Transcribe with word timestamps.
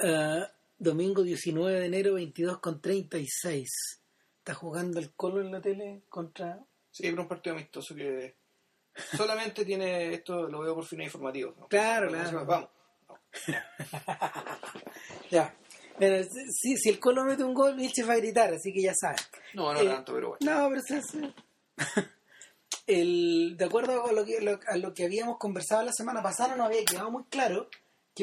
Uh, 0.00 0.44
domingo 0.78 1.22
19 1.22 1.80
de 1.80 1.86
enero, 1.86 2.14
22 2.14 2.58
con 2.60 2.80
36. 2.80 3.68
Está 4.38 4.54
jugando 4.54 4.98
el 5.00 5.12
Colo 5.14 5.40
en 5.40 5.50
la 5.52 5.60
tele 5.60 6.02
contra. 6.08 6.58
Sí, 6.90 7.02
pero 7.10 7.22
un 7.22 7.28
partido 7.28 7.54
amistoso 7.56 7.94
que 7.94 8.36
solamente 9.16 9.64
tiene 9.64 10.14
esto, 10.14 10.48
lo 10.48 10.60
veo 10.60 10.74
por 10.74 10.84
fines 10.86 11.06
informativos. 11.06 11.56
¿no? 11.56 11.68
Claro, 11.68 12.08
claro. 12.08 12.44
Vamos. 12.46 12.68
Ya. 15.30 15.54
Si, 16.50 16.76
si 16.76 16.88
el 16.88 16.98
Colo 17.00 17.24
mete 17.24 17.42
un 17.44 17.52
gol, 17.54 17.74
Vilches 17.76 18.08
va 18.08 18.14
a 18.14 18.18
gritar, 18.18 18.54
así 18.54 18.72
que 18.72 18.82
ya 18.82 18.94
sabes. 18.94 19.28
No, 19.54 19.72
no 19.74 19.80
Eh, 19.80 19.86
tanto, 19.86 20.14
pero 20.14 20.28
bueno. 20.38 20.46
No, 20.62 20.68
pero 20.68 20.80
se 20.80 20.96
hace. 20.96 21.34
El, 22.86 23.56
de 23.58 23.64
acuerdo 23.66 24.06
a 24.06 24.12
lo, 24.12 24.24
que, 24.24 24.40
lo- 24.40 24.58
a 24.66 24.76
lo 24.78 24.94
que 24.94 25.04
habíamos 25.04 25.36
conversado 25.38 25.82
la 25.82 25.92
semana 25.92 26.22
pasada, 26.22 26.56
no 26.56 26.64
había 26.64 26.84
quedado 26.84 27.10
muy 27.10 27.24
claro 27.24 27.68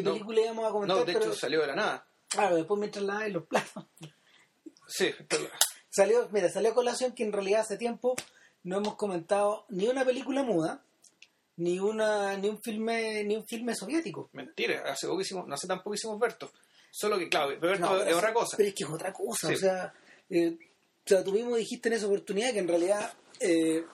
qué 0.01 0.03
No. 0.03 0.13
película 0.13 0.41
íbamos 0.41 0.65
a 0.65 0.71
comentar. 0.71 0.97
No, 0.97 1.05
de 1.05 1.11
hecho 1.11 1.19
pero, 1.21 1.33
salió 1.35 1.61
de 1.61 1.67
la 1.67 1.75
nada. 1.75 2.07
claro, 2.27 2.55
después 2.55 2.79
mientras 2.79 3.03
la 3.05 3.25
en 3.25 3.33
los 3.33 3.45
platos. 3.47 3.85
Sí, 4.87 5.09
pero- 5.27 5.49
Salió, 5.89 6.27
mira, 6.31 6.49
salió 6.49 6.71
a 6.71 6.75
colación 6.75 7.13
que 7.13 7.23
en 7.23 7.31
realidad 7.31 7.61
hace 7.61 7.77
tiempo 7.77 8.15
no 8.63 8.77
hemos 8.77 8.95
comentado 8.95 9.65
ni 9.69 9.87
una 9.87 10.03
película 10.03 10.43
muda, 10.43 10.83
ni 11.57 11.79
una, 11.79 12.35
ni 12.37 12.49
un 12.49 12.61
filme, 12.61 13.23
ni 13.23 13.37
un 13.37 13.45
filme 13.47 13.73
soviético. 13.75 14.29
mentira, 14.33 14.83
hace 14.91 15.07
poco 15.07 15.21
hicimos, 15.21 15.47
no 15.47 15.53
hace 15.55 15.67
tan 15.67 15.77
poco 15.81 15.93
hicimos 15.95 16.19
Berto. 16.19 16.51
Solo 16.91 17.17
que, 17.17 17.29
claro, 17.29 17.57
Berto 17.59 17.79
No, 17.85 17.97
pero 17.97 18.09
es 18.09 18.15
otra 18.15 18.33
cosa. 18.33 18.57
Pero 18.57 18.69
es 18.69 18.75
que 18.75 18.83
es 18.83 18.89
otra 18.89 19.13
cosa, 19.13 19.47
Sí. 19.47 19.53
o 19.53 19.57
sea, 19.57 19.93
eh, 20.29 20.57
o 20.59 21.07
sea, 21.07 21.23
tú 21.23 21.31
mismo 21.31 21.55
dijiste 21.55 21.87
en 21.87 21.93
esa 21.95 22.07
oportunidad 22.07 22.51
que 22.51 22.59
en 22.59 22.67
realidad 22.67 23.13
eh, 23.39 23.85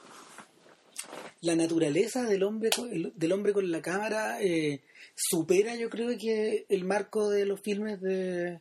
la 1.41 1.55
naturaleza 1.55 2.23
del 2.23 2.43
hombre 2.43 2.70
con, 2.75 2.91
el- 2.91 3.13
del 3.15 3.31
hombre 3.31 3.53
con 3.53 3.69
la 3.71 3.81
cámara 3.81 4.41
eh, 4.41 4.81
supera, 5.15 5.75
yo 5.75 5.89
creo 5.89 6.17
que 6.17 6.65
el 6.69 6.83
marco 6.85 7.29
de 7.29 7.45
los 7.45 7.59
filmes 7.61 7.99
de 8.02 8.59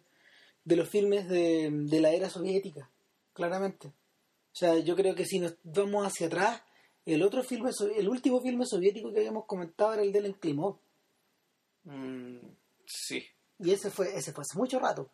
de 0.62 0.76
los 0.76 0.88
filmes 0.88 1.26
de, 1.28 1.68
de 1.72 2.00
la 2.00 2.10
era 2.12 2.28
soviética, 2.28 2.88
claramente. 3.32 3.88
O 3.88 4.54
sea, 4.54 4.78
yo 4.78 4.94
creo 4.94 5.14
que 5.14 5.24
si 5.24 5.38
nos 5.40 5.54
vamos 5.64 6.06
hacia 6.06 6.26
atrás, 6.26 6.62
el 7.06 7.22
otro 7.22 7.42
filme, 7.42 7.70
el 7.96 8.08
último 8.08 8.40
filme 8.42 8.66
soviético 8.66 9.10
que 9.10 9.18
habíamos 9.20 9.46
comentado 9.46 9.94
era 9.94 10.02
el 10.02 10.12
de 10.12 10.32
Klimov. 10.34 10.76
Mm, 11.84 12.36
sí. 12.86 13.24
Y 13.58 13.70
ese 13.72 13.90
fue, 13.90 14.14
ese 14.16 14.32
fue 14.32 14.42
hace 14.42 14.58
mucho 14.58 14.78
rato. 14.78 15.10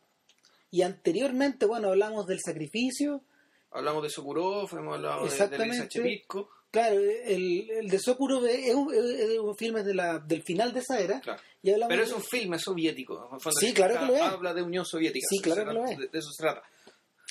Y 0.70 0.82
anteriormente, 0.82 1.64
bueno, 1.64 1.88
hablamos 1.88 2.26
del 2.26 2.40
sacrificio. 2.40 3.22
Hablamos 3.70 4.02
de 4.02 4.10
Sokurov, 4.10 4.68
hemos 4.76 4.96
hablado 4.96 5.26
de, 5.26 5.48
de. 5.48 5.66
Lisa 5.66 5.88
Chepitko. 5.88 6.48
Claro, 6.80 7.00
el, 7.00 7.70
el 7.70 7.88
de 7.88 7.98
Sokurov 7.98 8.44
es 8.46 8.74
un, 8.74 8.92
es 8.94 9.38
un 9.38 9.56
filme 9.56 9.82
de 9.82 9.94
la, 9.94 10.18
del 10.18 10.42
final 10.42 10.72
de 10.72 10.80
esa 10.80 11.00
era. 11.00 11.20
Claro. 11.20 11.40
Y 11.62 11.70
hablamos 11.70 11.88
Pero 11.90 12.02
es 12.04 12.12
un 12.12 12.22
filme 12.22 12.58
soviético. 12.58 13.28
en 13.28 13.34
el 13.36 13.40
fondo, 13.40 13.58
Sí, 13.60 13.72
claro 13.72 13.98
que 13.98 14.04
lo 14.06 14.16
es. 14.16 14.22
Habla 14.22 14.54
de 14.54 14.62
Unión 14.62 14.84
Soviética. 14.84 15.26
Sí, 15.30 15.38
claro 15.40 15.64
que 15.66 15.72
lo 15.74 15.84
es. 15.86 15.98
De, 15.98 16.08
de 16.08 16.18
eso 16.18 16.30
se 16.30 16.42
trata. 16.42 16.62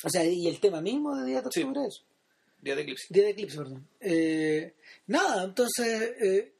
O 0.03 0.09
sea, 0.09 0.23
y 0.25 0.47
el 0.47 0.59
tema 0.59 0.81
mismo 0.81 1.15
de 1.15 1.25
Día 1.25 1.41
de 1.41 1.49
Sí. 1.51 1.61
Octubre 1.63 1.87
es. 1.87 2.03
Día 2.61 2.75
de 2.75 2.81
Eclipse. 2.81 3.05
Día 3.09 3.23
de 3.23 3.29
Eclipse, 3.29 3.57
perdón. 3.57 3.87
Eh, 3.99 4.73
nada, 5.07 5.43
entonces, 5.43 6.13
eh, 6.21 6.53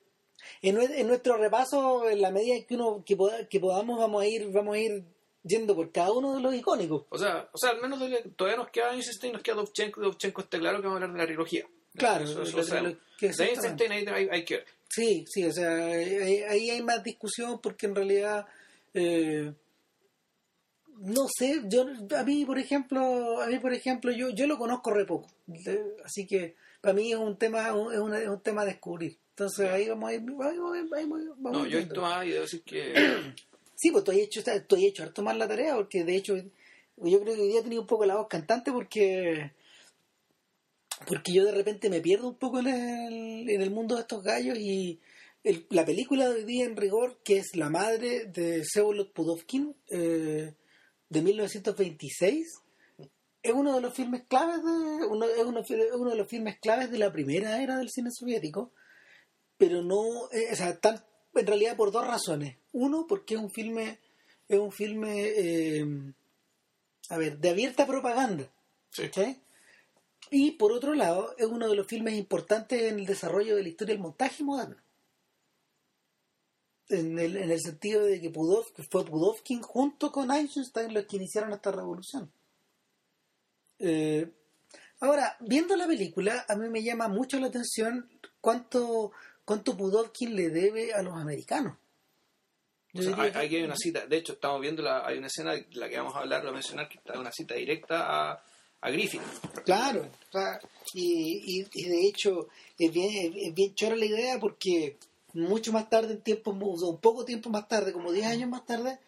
en, 0.62 0.80
en 0.80 1.08
nuestro 1.08 1.36
repaso, 1.38 2.08
en 2.10 2.22
la 2.22 2.30
medida 2.32 2.56
que 2.68 2.76
uno 2.76 3.04
que, 3.06 3.18
poda- 3.18 3.48
que 3.50 3.60
podamos, 3.60 3.98
vamos 4.00 4.22
a 4.24 4.28
ir 4.28 4.48
vamos 4.52 4.76
a 4.76 4.80
ir 4.80 5.04
yendo 5.44 5.76
por 5.76 5.92
cada 5.92 6.12
uno 6.12 6.36
de 6.36 6.42
los 6.42 6.54
icónicos. 6.56 7.06
O 7.10 7.18
sea, 7.18 7.50
o 7.52 7.58
sea, 7.58 7.72
al 7.72 7.82
menos 7.82 8.00
todavía 8.36 8.58
nos 8.58 8.70
queda 8.70 8.94
Einstein, 8.94 9.34
nos 9.34 9.42
queda 9.42 9.56
Dovchenko. 9.56 10.02
Dovchenko 10.02 10.42
está 10.42 10.60
claro 10.60 10.78
que 10.80 10.88
vamos 10.88 11.02
a 11.02 11.04
hablar 11.06 11.14
de 11.14 11.24
la 11.24 11.26
trilogía. 11.28 11.68
Claro, 11.98 12.24
eso, 12.26 12.42
eso 12.44 12.82
lo 12.82 12.98
que. 13.18 13.28
Einstein 13.28 13.92
ahí 13.92 14.06
hay, 14.08 14.28
hay 14.32 14.46
que 14.46 14.56
ver. 14.58 14.66
Sí, 14.90 15.26
sí, 15.28 15.44
o 15.46 15.52
sea, 15.52 15.86
ahí, 15.88 16.42
ahí 16.44 16.70
hay 16.70 16.82
más 16.82 17.04
discusión 17.04 17.60
porque 17.62 17.86
en 17.88 17.96
realidad, 17.96 18.46
eh, 18.94 19.52
no 21.00 21.28
sé, 21.28 21.62
yo 21.66 21.86
a 22.18 22.24
mí 22.24 22.46
por 22.46 22.58
ejemplo, 22.60 23.42
a 23.42 23.48
mí 23.48 23.60
por 23.60 23.74
ejemplo, 23.74 24.12
yo 24.12 24.30
yo 24.30 24.48
lo 24.48 24.58
conozco 24.58 24.92
re 24.92 25.06
poco, 25.06 25.28
De- 25.46 25.96
así 26.06 26.26
que 26.26 26.56
para 26.82 26.94
mí 26.94 27.12
es 27.12 27.18
un 27.18 27.38
tema, 27.38 27.74
un- 27.74 27.92
es, 27.94 28.00
una- 28.00 28.20
es 28.20 28.28
un 28.30 28.42
tema 28.42 28.62
a 28.62 28.66
descubrir. 28.66 29.18
Entonces 29.32 29.70
ahí 29.70 29.90
vamos 29.90 30.10
a 30.10 30.14
ir, 30.14 30.22
vamos, 30.22 30.44
a 30.46 30.78
ir- 30.80 30.90
vamos 30.90 31.22
vamos 31.40 31.52
No, 31.64 31.66
yo 31.68 31.80
he 31.80 31.86
más 32.00 32.26
y 32.26 32.30
debo 32.30 32.42
decir 32.44 32.62
que. 32.64 32.94
Sí, 33.78 33.92
pues 33.92 34.08
has 34.08 34.16
hecho, 34.16 34.40
has 34.40 34.64
hecho 34.78 35.04
harto 35.04 35.22
más 35.22 35.36
la 35.36 35.50
tarea, 35.50 35.76
porque 35.76 36.06
de 36.06 36.16
hecho 36.16 36.38
yo 36.38 37.20
creo 37.22 37.36
que 37.36 37.42
hoy 37.42 37.50
día 37.50 37.60
he 37.60 37.64
tenido 37.64 37.82
un 37.82 37.88
poco 37.88 38.06
la 38.06 38.16
voz 38.16 38.28
cantante 38.30 38.72
porque 38.72 39.52
porque 41.08 41.34
yo 41.34 41.46
de 41.46 41.52
repente 41.52 41.90
me 41.90 42.02
pierdo 42.02 42.28
un 42.30 42.38
poco 42.38 42.60
en 42.60 42.68
el, 42.68 43.50
en 43.50 43.62
el 43.62 43.72
mundo 43.72 43.96
de 43.96 44.02
estos 44.02 44.24
gallos 44.24 44.58
y 44.58 45.00
el- 45.44 45.68
la 45.70 45.86
película 45.86 46.28
de 46.30 46.36
hoy 46.36 46.44
día 46.46 46.66
en 46.66 46.76
rigor, 46.76 47.20
que 47.24 47.38
es 47.38 47.56
La 47.56 47.70
madre 47.70 48.26
de 48.26 48.64
Sevolod 48.66 49.12
Pudovkin, 49.12 49.76
eh, 49.90 50.54
de 51.10 51.22
1926, 51.22 52.48
es 53.44 53.54
uno 53.54 53.76
de 53.76 53.82
los 53.82 53.94
filmes 53.94 54.24
claves 54.28 54.58
de 54.64 55.06
uno, 55.08 55.26
es, 55.26 55.44
uno, 55.44 55.60
es 55.60 55.92
uno 55.94 56.10
de 56.10 56.16
los 56.16 56.28
filmes 56.28 56.58
claves 56.60 56.90
de 56.90 56.98
la 56.98 57.12
primera 57.12 57.62
era 57.62 57.78
del 57.78 57.90
cine 57.90 58.10
soviético 58.12 58.72
pero 59.58 59.82
no, 59.84 60.04
eh, 60.34 60.50
o 60.52 60.56
sea, 60.56 60.78
tan, 60.82 61.02
en 61.34 61.48
realidad 61.48 61.78
por 61.78 61.90
dos 61.92 62.06
razones. 62.06 62.58
Uno, 62.74 63.06
porque 63.08 63.36
es 63.36 63.40
un 63.40 63.50
filme, 63.50 64.00
es 64.50 64.60
un 64.60 64.70
filme, 64.72 65.30
eh, 65.34 65.86
a 67.10 67.18
ver, 67.18 67.38
de 67.38 67.50
abierta 67.52 67.88
propaganda. 67.88 68.52
Sí. 68.90 69.04
¿cachai? 69.04 69.38
Y 70.32 70.52
por 70.52 70.72
otro 70.72 70.94
lado, 70.94 71.36
es 71.38 71.46
uno 71.46 71.68
de 71.70 71.76
los 71.76 71.88
filmes 71.88 72.16
importantes 72.16 72.82
en 72.82 73.00
el 73.00 73.06
desarrollo 73.06 73.56
de 73.56 73.64
la 73.64 73.70
historia 73.70 73.94
del 73.94 74.02
montaje 74.02 74.44
moderno. 74.44 74.76
En 76.90 77.18
el, 77.18 77.36
en 77.38 77.50
el 77.52 77.60
sentido 77.62 78.04
de 78.04 78.22
que 78.22 78.30
Pudov, 78.30 78.66
fue 78.90 79.04
Pudovkin 79.06 79.62
junto 79.62 80.12
con 80.12 80.32
Einstein 80.32 80.94
los 80.94 81.06
que 81.06 81.16
iniciaron 81.18 81.52
esta 81.54 81.72
revolución. 81.72 82.32
Eh, 83.80 84.32
ahora, 85.00 85.36
viendo 85.40 85.76
la 85.76 85.88
película, 85.88 86.46
a 86.48 86.56
mí 86.56 86.70
me 86.70 86.84
llama 86.84 87.08
mucho 87.08 87.40
la 87.40 87.48
atención 87.48 88.08
cuánto, 88.40 89.12
cuánto 89.46 89.76
Pudovkin 89.76 90.36
le 90.36 90.50
debe 90.50 90.94
a 90.94 91.02
los 91.02 91.16
americanos. 91.16 91.76
O 92.94 93.02
sea, 93.02 93.16
hay- 93.20 93.32
que- 93.32 93.38
aquí 93.40 93.56
hay 93.58 93.64
una 93.64 93.76
cita, 93.76 94.06
de 94.06 94.18
hecho 94.18 94.34
estamos 94.34 94.62
viendo, 94.62 94.82
la, 94.82 95.06
hay 95.06 95.18
una 95.18 95.28
escena 95.28 95.54
de 95.54 95.68
la 95.72 95.90
que 95.90 95.98
vamos 95.98 96.16
a 96.16 96.20
hablar, 96.20 96.44
lo 96.44 96.52
a 96.52 96.54
mencionar, 96.54 96.88
que 96.88 96.98
está 97.00 97.20
una 97.20 97.32
cita 97.32 97.56
directa 97.56 98.32
a, 98.32 98.44
a 98.86 98.92
Griffith. 98.92 99.22
Claro, 99.66 100.08
y, 100.94 101.60
y- 101.62 101.68
y 101.74 101.84
de 101.90 102.08
hecho 102.08 102.48
es 102.78 102.92
bien, 102.92 103.34
es 103.38 103.54
bien 103.54 103.74
chora 103.76 103.96
la 103.96 104.06
idea 104.06 104.40
porque 104.40 104.98
mucho 105.34 105.72
más 105.74 105.90
tarde, 105.90 106.14
en 106.14 106.22
tiempo, 106.22 106.52
un 106.52 106.98
poco 107.00 107.26
tiempo 107.26 107.50
más 107.50 107.68
tarde, 107.68 107.92
como 107.94 108.12
10 108.12 108.26
años 108.28 108.50
más 108.50 108.66
tarde, 108.66 109.00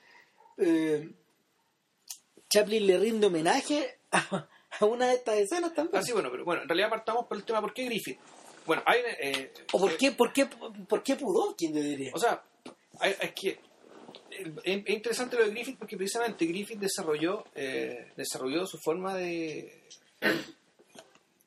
eh, 0.57 1.09
Chaplin 2.49 2.87
le 2.87 2.97
rinde 2.97 3.27
homenaje 3.27 3.99
a, 4.11 4.47
a 4.79 4.85
una 4.85 5.07
de 5.07 5.15
estas 5.15 5.37
escenas 5.37 5.73
también. 5.73 5.97
Ah, 6.01 6.03
sí, 6.03 6.11
bueno, 6.13 6.29
pero 6.31 6.45
bueno, 6.45 6.61
en 6.63 6.67
realidad 6.69 6.89
partamos 6.89 7.25
por 7.25 7.37
el 7.37 7.43
tema, 7.43 7.61
¿por 7.61 7.73
qué 7.73 7.85
Griffith? 7.85 8.17
Bueno, 8.65 8.83
hay... 8.85 9.01
eh, 9.21 9.53
¿O 9.73 9.79
por 9.79 9.91
eh, 9.91 9.97
qué, 9.97 10.11
por 10.11 10.33
qué, 10.33 10.45
por 10.45 11.03
qué 11.03 11.15
Pudovkin, 11.15 11.73
yo 11.73 11.81
diría? 11.81 12.11
O 12.13 12.19
sea, 12.19 12.41
hay- 12.99 13.15
es 13.21 13.31
que 13.33 13.59
es 14.63 14.77
es 14.85 14.89
interesante 14.89 15.37
lo 15.37 15.43
de 15.45 15.51
Griffith 15.51 15.77
porque 15.77 15.97
precisamente 15.97 16.45
Griffith 16.45 16.79
desarrolló 16.79 17.45
eh, 17.55 18.11
desarrolló 18.15 18.65
su 18.65 18.77
forma 18.79 19.15
de 19.15 19.83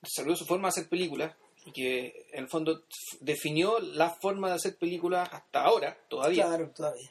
desarrolló 0.03 0.37
su 0.37 0.47
forma 0.47 0.69
de 0.69 0.71
hacer 0.71 0.89
películas 0.89 1.35
y 1.67 1.73
que 1.73 2.27
en 2.33 2.45
el 2.45 2.49
fondo 2.49 2.85
definió 3.21 3.79
la 3.81 4.11
forma 4.11 4.49
de 4.49 4.55
hacer 4.55 4.77
películas 4.77 5.29
hasta 5.33 5.63
ahora 5.63 5.97
todavía 6.09 6.47
Claro, 6.47 6.71
todavía. 6.71 7.11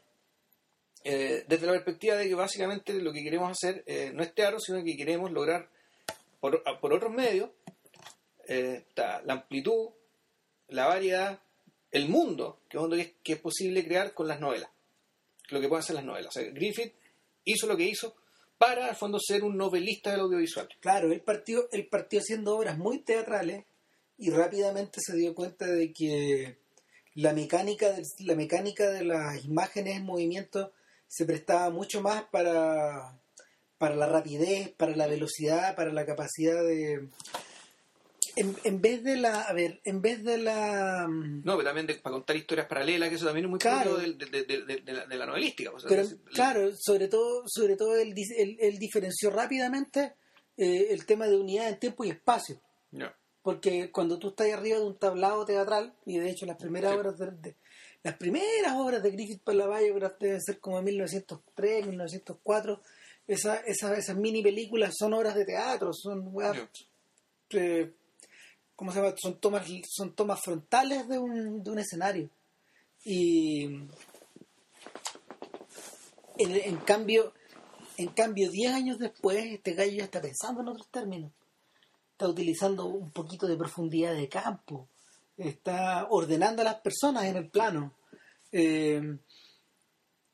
eh, 1.03 1.45
desde 1.47 1.65
la 1.67 1.73
perspectiva 1.73 2.15
de 2.15 2.27
que 2.27 2.35
básicamente 2.35 2.93
lo 2.93 3.13
que 3.13 3.23
queremos 3.23 3.51
hacer 3.51 3.83
eh, 3.85 4.11
no 4.13 4.23
es 4.23 4.33
teatro 4.33 4.59
sino 4.59 4.83
que 4.83 4.97
queremos 4.97 5.31
lograr 5.31 5.69
por, 6.39 6.63
por 6.79 6.93
otros 6.93 7.11
medios 7.13 7.49
eh, 8.47 8.85
la 8.95 9.21
amplitud 9.33 9.89
la 10.69 10.87
variedad 10.87 11.39
el 11.91 12.07
mundo 12.09 12.59
que, 12.69 12.77
mundo 12.79 12.95
que 12.95 13.01
es, 13.03 13.11
que 13.23 13.33
es 13.33 13.39
posible 13.39 13.83
crear 13.85 14.13
con 14.13 14.27
las 14.27 14.39
novelas 14.39 14.69
lo 15.51 15.59
que 15.59 15.67
pueden 15.67 15.83
hacer 15.83 15.95
las 15.95 16.05
novelas. 16.05 16.35
O 16.35 16.39
sea, 16.39 16.49
Griffith 16.51 16.93
hizo 17.45 17.67
lo 17.67 17.77
que 17.77 17.85
hizo 17.85 18.15
para 18.57 18.87
al 18.87 18.95
fondo 18.95 19.19
ser 19.19 19.43
un 19.43 19.57
novelista 19.57 20.11
del 20.11 20.21
audiovisual. 20.21 20.67
Claro, 20.81 21.11
él 21.11 21.21
partió, 21.21 21.69
él 21.71 21.87
partió 21.87 22.19
haciendo 22.19 22.57
obras 22.57 22.77
muy 22.77 22.99
teatrales 22.99 23.65
y 24.17 24.31
rápidamente 24.31 24.99
se 25.01 25.15
dio 25.15 25.33
cuenta 25.33 25.65
de 25.65 25.93
que 25.93 26.57
la 27.15 27.33
mecánica 27.33 27.95
la 28.19 28.35
mecánica 28.35 28.89
de 28.89 29.05
las 29.05 29.43
imágenes 29.45 29.97
en 29.97 30.05
movimiento 30.05 30.73
se 31.07 31.25
prestaba 31.25 31.69
mucho 31.69 32.01
más 32.01 32.23
para, 32.25 33.19
para 33.77 33.95
la 33.95 34.07
rapidez, 34.07 34.69
para 34.77 34.95
la 34.95 35.07
velocidad, 35.07 35.75
para 35.75 35.91
la 35.91 36.05
capacidad 36.05 36.61
de... 36.63 37.09
En, 38.35 38.55
en 38.63 38.81
vez 38.81 39.03
de 39.03 39.17
la... 39.17 39.41
A 39.41 39.53
ver, 39.53 39.79
en 39.83 40.01
vez 40.01 40.23
de 40.23 40.37
la... 40.37 41.07
no 41.09 41.57
pero 41.57 41.63
también 41.63 41.87
de- 41.87 41.95
para 41.95 42.13
contar 42.13 42.35
historias 42.35 42.67
paralelas 42.67 43.09
que 43.09 43.15
eso 43.15 43.25
también 43.25 43.45
es 43.45 43.49
muy 43.49 43.59
Claro. 43.59 43.97
de, 43.97 44.83
la, 44.85 45.05
de 45.05 45.15
la 45.17 45.25
novelística 45.25 45.71
o 45.71 45.79
sea, 45.79 45.89
Pero 45.89 46.01
es 46.03 46.09
decir, 46.11 46.25
claro, 46.33 46.69
sobre 46.77 47.07
todo, 47.07 47.43
sobre 47.47 47.75
todo 47.75 47.95
él, 47.97 48.13
dis- 48.13 48.35
él- 48.37 48.57
él 48.59 48.77
diferenció 48.79 49.29
rápidamente 49.29 50.13
eh, 50.57 50.87
el 50.91 51.05
tema 51.05 51.27
de 51.27 51.37
unidad 51.37 51.69
en 51.69 51.79
tiempo 51.79 52.03
y 52.05 52.09
espacio. 52.09 52.61
no. 52.91 53.11
Porque 53.41 53.89
cuando 53.89 54.19
tú 54.19 54.29
estás 54.29 54.51
arriba 54.51 54.77
de 54.79 54.83
un 54.85 54.99
tablado 54.99 55.45
teatral, 55.45 55.93
y 56.05 56.17
de 56.19 56.29
hecho 56.29 56.45
las 56.45 56.57
primeras 56.57 56.91
Sí. 56.91 56.97
obras 56.99 57.17
de, 57.17 57.55
las 58.03 58.15
primeras 58.17 58.73
obras 58.75 59.01
de 59.01 59.11
Griffith 59.11 59.41
para 59.41 59.59
la 59.59 59.79
Biograph 59.79 60.19
deben 60.19 60.41
ser 60.41 60.59
como 60.59 60.81
1903, 60.81 61.87
1904. 61.87 62.81
Esa, 63.27 63.55
esa, 63.61 63.95
esas 63.95 64.17
mini 64.17 64.43
películas 64.43 64.93
son 64.99 65.13
obras 65.13 65.35
de 65.35 65.45
teatro, 65.45 65.93
son 65.93 66.33
eh, 67.51 67.91
¿cómo 68.79 68.93
se 68.93 69.01
llama? 69.01 69.13
Son 69.21 69.37
tomas, 69.41 69.67
son 69.89 70.15
tomas 70.15 70.39
frontales 70.41 71.05
de 71.09 71.19
un, 71.19 71.61
de 71.61 71.69
un 71.69 71.79
escenario. 71.79 72.29
Y 73.03 73.65
en, 76.37 76.77
cambio, 76.85 77.33
en 77.97 78.07
cambio, 78.07 78.49
10 78.49 78.73
años 78.73 78.97
después, 78.97 79.45
este 79.47 79.73
gallo 79.73 79.97
ya 79.97 80.05
está 80.05 80.21
pensando 80.21 80.61
en 80.61 80.69
otros 80.69 80.87
términos. 80.87 81.33
Está 82.13 82.29
utilizando 82.29 82.85
un 82.85 83.11
poquito 83.11 83.47
de 83.47 83.57
profundidad 83.57 84.13
de 84.13 84.29
campo. 84.29 84.87
Está 85.35 86.07
ordenando 86.09 86.61
a 86.61 86.65
las 86.65 86.75
personas 86.75 87.25
en 87.25 87.35
el 87.35 87.49
plano. 87.49 87.93
Eh, 88.53 89.17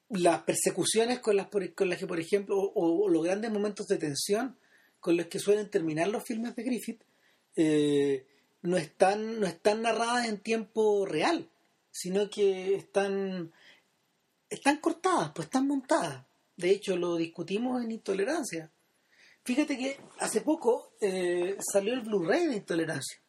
las 0.09 0.44
persecuciones 0.44 1.19
con 1.19 1.36
las, 1.36 1.47
con 1.47 1.89
las 1.89 1.97
que, 1.97 2.06
por 2.06 2.19
ejemplo, 2.19 2.57
o, 2.59 3.09
los 3.09 3.24
grandes 3.24 3.50
momentos 3.50 3.88
de 3.88 3.97
tensión 3.97 4.56
con 5.00 5.18
los 5.18 5.25
que 5.25 5.39
suelen 5.39 5.71
terminar 5.71 6.09
los 6.09 6.24
filmes 6.24 6.56
de 6.56 6.63
Griffith, 6.63 7.01
eh, 7.56 8.27
no, 8.66 8.78
están, 8.78 9.40
no 9.40 9.48
están 9.48 9.82
narradas 9.82 10.28
en 10.28 10.40
tiempo 10.40 11.06
real, 11.06 11.50
sino 11.92 12.30
que 12.30 12.76
están, 12.76 13.52
están 14.50 14.78
cortadas, 14.78 15.32
pues 15.34 15.48
están 15.48 15.68
montadas. 15.68 16.26
De 16.58 16.72
hecho, 16.72 16.96
lo 16.96 17.16
discutimos 17.16 17.84
en 17.84 17.92
Intolerancia. 17.92 18.72
Fíjate 19.44 19.78
que 19.78 20.00
hace 20.20 20.42
poco 20.42 20.94
eh, 21.00 21.58
salió 21.72 21.94
el 21.94 22.02
Blu-ray 22.02 22.48
de 22.48 22.56
Intolerancia, 22.56 23.20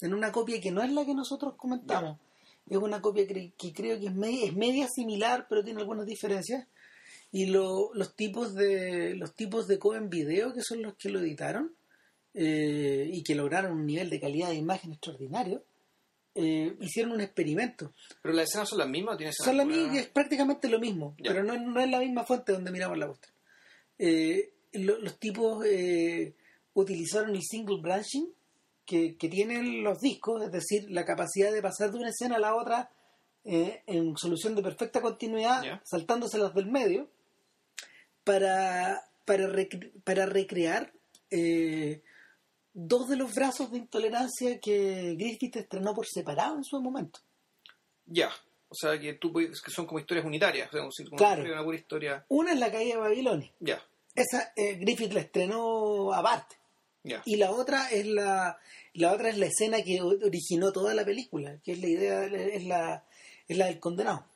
en 0.00 0.12
una 0.12 0.32
copia 0.32 0.60
que 0.60 0.72
no 0.72 0.82
es 0.82 0.92
la 0.92 1.04
que 1.04 1.14
nosotros 1.14 1.54
comentamos. 1.56 2.18
Es 2.68 2.78
una 2.78 3.00
copia 3.00 3.26
que, 3.26 3.52
creo 3.72 4.00
que 4.00 4.06
es 4.06 4.14
media, 4.14 4.46
es 4.46 4.56
media 4.56 4.88
similar, 4.88 5.46
pero 5.48 5.62
tiene 5.62 5.80
algunas 5.80 6.06
diferencias. 6.06 6.66
Y 7.30 7.46
los 7.46 8.16
tipos 8.16 8.54
de 8.54 9.14
los 9.16 9.34
tipos 9.34 9.66
de 9.66 9.78
Video, 10.08 10.52
que 10.54 10.62
son 10.62 10.82
los 10.82 10.94
que 10.94 11.10
lo 11.10 11.20
editaron, 11.20 11.74
eh, 12.36 13.08
y 13.12 13.22
que 13.22 13.36
lograron 13.36 13.72
un 13.72 13.86
nivel 13.86 14.10
de 14.10 14.18
calidad 14.18 14.48
de 14.48 14.56
imagen 14.56 14.92
extraordinario, 14.92 15.62
eh, 16.34 16.76
hicieron 16.80 17.12
un 17.12 17.20
experimento. 17.20 17.92
¿Pero 18.20 18.34
las 18.34 18.48
escenas 18.48 18.68
son 18.68 18.80
las 18.80 18.88
mismas? 18.88 19.18
son 19.38 19.56
las 19.56 19.66
mismas, 19.66 19.96
es 19.98 20.08
prácticamente 20.08 20.68
lo 20.68 20.80
mismo, 20.80 21.14
pero 21.22 21.44
no, 21.44 21.56
no, 21.56 21.80
es 21.80 21.88
la 21.88 22.00
misma 22.00 22.24
fuente 22.24 22.52
donde 22.52 22.72
miramos 22.72 22.98
la 22.98 23.06
muestra. 23.06 23.32
Eh, 23.98 24.50
los 24.72 25.16
tipos 25.20 25.64
utilizaron 26.72 27.36
el 27.36 27.42
single 27.42 27.80
branching 27.80 28.28
que, 28.84 29.16
que, 29.16 29.28
tienen 29.28 29.84
los 29.84 30.00
discos, 30.00 30.42
es 30.42 30.50
decir, 30.50 30.90
la 30.90 31.04
capacidad 31.04 31.52
de 31.52 31.62
pasar 31.62 31.92
de 31.92 31.98
una 31.98 32.08
escena 32.08 32.36
a 32.36 32.40
la 32.40 32.56
otra 32.56 32.90
en 33.44 34.16
solución 34.16 34.56
de 34.56 34.62
perfecta 34.62 35.00
continuidad, 35.00 35.80
saltándoselas 35.84 36.52
del 36.52 36.66
medio, 36.66 37.08
para, 38.24 39.04
para, 39.24 39.48
para 40.02 40.26
recrear 40.26 40.92
dos 42.74 43.08
de 43.08 43.16
los 43.16 43.32
brazos 43.32 43.70
de 43.70 43.78
intolerancia 43.78 44.58
que 44.60 45.14
Griffith 45.16 45.56
estrenó 45.56 45.94
por 45.94 46.06
separado 46.06 46.56
en 46.56 46.64
su 46.64 46.80
momento. 46.82 47.20
Ya, 48.04 48.30
o 48.68 48.74
sea 48.74 48.98
que 48.98 49.14
tú 49.14 49.32
que 49.32 49.70
son 49.70 49.86
como 49.86 50.00
historias 50.00 50.26
unitarias, 50.26 50.68
o 50.74 50.90
sea, 50.90 51.06
claro. 51.16 51.42
una, 51.42 51.74
historia. 51.74 52.26
Una 52.28 52.52
es 52.52 52.58
la 52.58 52.72
caída 52.72 52.96
de 52.96 53.00
Babilonia. 53.00 53.52
Ya. 53.60 53.80
Esa 54.14 54.52
eh, 54.56 54.74
Griffith 54.74 55.12
la 55.12 55.20
estrenó 55.20 56.12
aparte. 56.12 56.56
Ya. 57.04 57.22
Y 57.24 57.36
la 57.36 57.52
otra 57.52 57.88
es 57.90 58.06
la 58.06 58.58
la 58.94 59.12
otra 59.12 59.28
es 59.28 59.38
la 59.38 59.46
escena 59.46 59.82
que 59.82 60.02
originó 60.02 60.72
toda 60.72 60.94
la 60.94 61.04
película, 61.04 61.58
que 61.62 61.72
es 61.72 61.80
la 61.80 61.86
idea 61.86 62.24
es 62.24 62.64
la 62.64 63.04
es 63.46 63.56
la 63.56 63.66
del 63.66 63.78
condenado. 63.78 64.26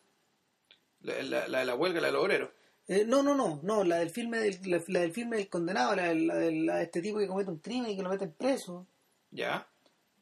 La, 1.01 1.15
de 1.15 1.65
la 1.65 1.75
huelga, 1.75 2.01
la 2.01 2.09
del 2.09 2.17
obrero. 2.17 2.53
Eh, 2.89 3.05
no, 3.07 3.23
no, 3.23 3.35
no, 3.35 3.61
no, 3.63 3.85
la 3.85 3.99
del 3.99 4.11
filme 4.11 4.39
del, 4.39 4.59
la, 4.65 5.01
del 5.01 5.13
filme 5.13 5.37
del 5.37 5.49
condenado, 5.49 5.95
la, 5.95 6.13
de 6.13 6.83
este 6.83 7.03
tipo 7.03 7.19
que 7.19 7.27
comete 7.27 7.51
un 7.51 7.59
crimen 7.59 7.91
y 7.91 7.97
que 7.97 8.03
lo 8.03 8.09
meten 8.09 8.33
preso. 8.33 8.87
Ya. 9.31 9.69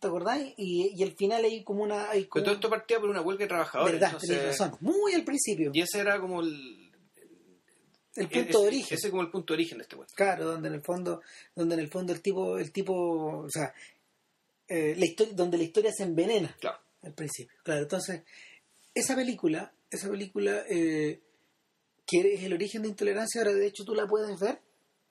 ¿Te 0.00 0.08
acordáis? 0.08 0.52
Y, 0.56 0.92
y 0.94 1.02
al 1.04 1.12
final 1.12 1.44
hay 1.44 1.62
como 1.62 1.84
una... 1.84 2.10
Hay 2.10 2.28
Pero 2.30 2.44
todo 2.44 2.54
esto 2.56 2.68
partía 2.68 2.98
por 2.98 3.08
una 3.08 3.22
huelga 3.22 3.44
de 3.44 3.48
trabajadores. 3.48 4.00
Verdad, 4.00 4.18
razón. 4.46 4.76
Muy 4.80 5.14
al 5.14 5.24
principio. 5.24 5.70
Y 5.72 5.80
ese 5.80 6.00
era 6.00 6.20
como 6.20 6.42
el... 6.42 6.92
El 8.16 8.28
punto 8.28 8.62
de 8.62 8.66
origen. 8.66 8.96
Ese 8.96 9.06
es 9.06 9.10
como 9.10 9.22
el 9.22 9.30
punto 9.30 9.52
de 9.52 9.58
origen 9.58 9.78
de 9.78 9.82
este 9.82 9.94
cuento. 9.94 10.14
Claro, 10.16 10.46
donde 10.46 10.68
en 10.68 10.74
el 10.74 10.82
fondo, 10.82 11.20
donde 11.54 11.74
en 11.74 11.80
el 11.82 11.88
fondo 11.88 12.12
el 12.12 12.22
tipo, 12.22 12.58
el 12.58 12.72
tipo, 12.72 13.42
o 13.44 13.50
sea, 13.50 13.74
eh, 14.68 14.94
la 14.96 15.04
historia, 15.04 15.34
donde 15.34 15.58
la 15.58 15.64
historia 15.64 15.92
se 15.92 16.02
envenena. 16.02 16.56
Claro. 16.58 16.78
Al 17.02 17.12
principio. 17.12 17.54
Claro, 17.62 17.82
entonces, 17.82 18.22
esa 18.94 19.14
película, 19.14 19.70
esa 19.90 20.08
película 20.08 20.64
eh, 20.68 21.20
que 22.06 22.34
es 22.34 22.42
el 22.42 22.52
origen 22.52 22.82
de 22.82 22.88
intolerancia, 22.88 23.40
ahora 23.40 23.52
de 23.52 23.66
hecho 23.66 23.84
tú 23.84 23.94
la 23.94 24.06
puedes 24.06 24.38
ver, 24.38 24.60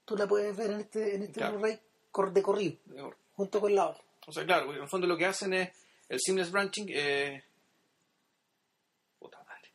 tú 0.05 0.15
la 0.15 0.27
puedes 0.27 0.55
ver 0.55 0.71
en 0.71 0.79
este, 0.81 1.15
en 1.15 1.23
este 1.23 1.43
Blu-ray 1.47 1.79
de 2.33 2.41
corrido, 2.41 2.77
junto 3.33 3.59
con 3.59 3.75
la 3.75 3.89
otra. 3.89 4.03
O 4.27 4.31
sea, 4.31 4.45
claro, 4.45 4.73
en 4.73 4.81
el 4.81 4.87
fondo 4.87 5.05
lo 5.05 5.17
que 5.17 5.25
hacen 5.25 5.53
es 5.53 5.69
el 6.07 6.19
seamless 6.19 6.51
branching. 6.51 6.87
Eh... 6.89 7.43
Puta 9.19 9.43
madre. 9.43 9.71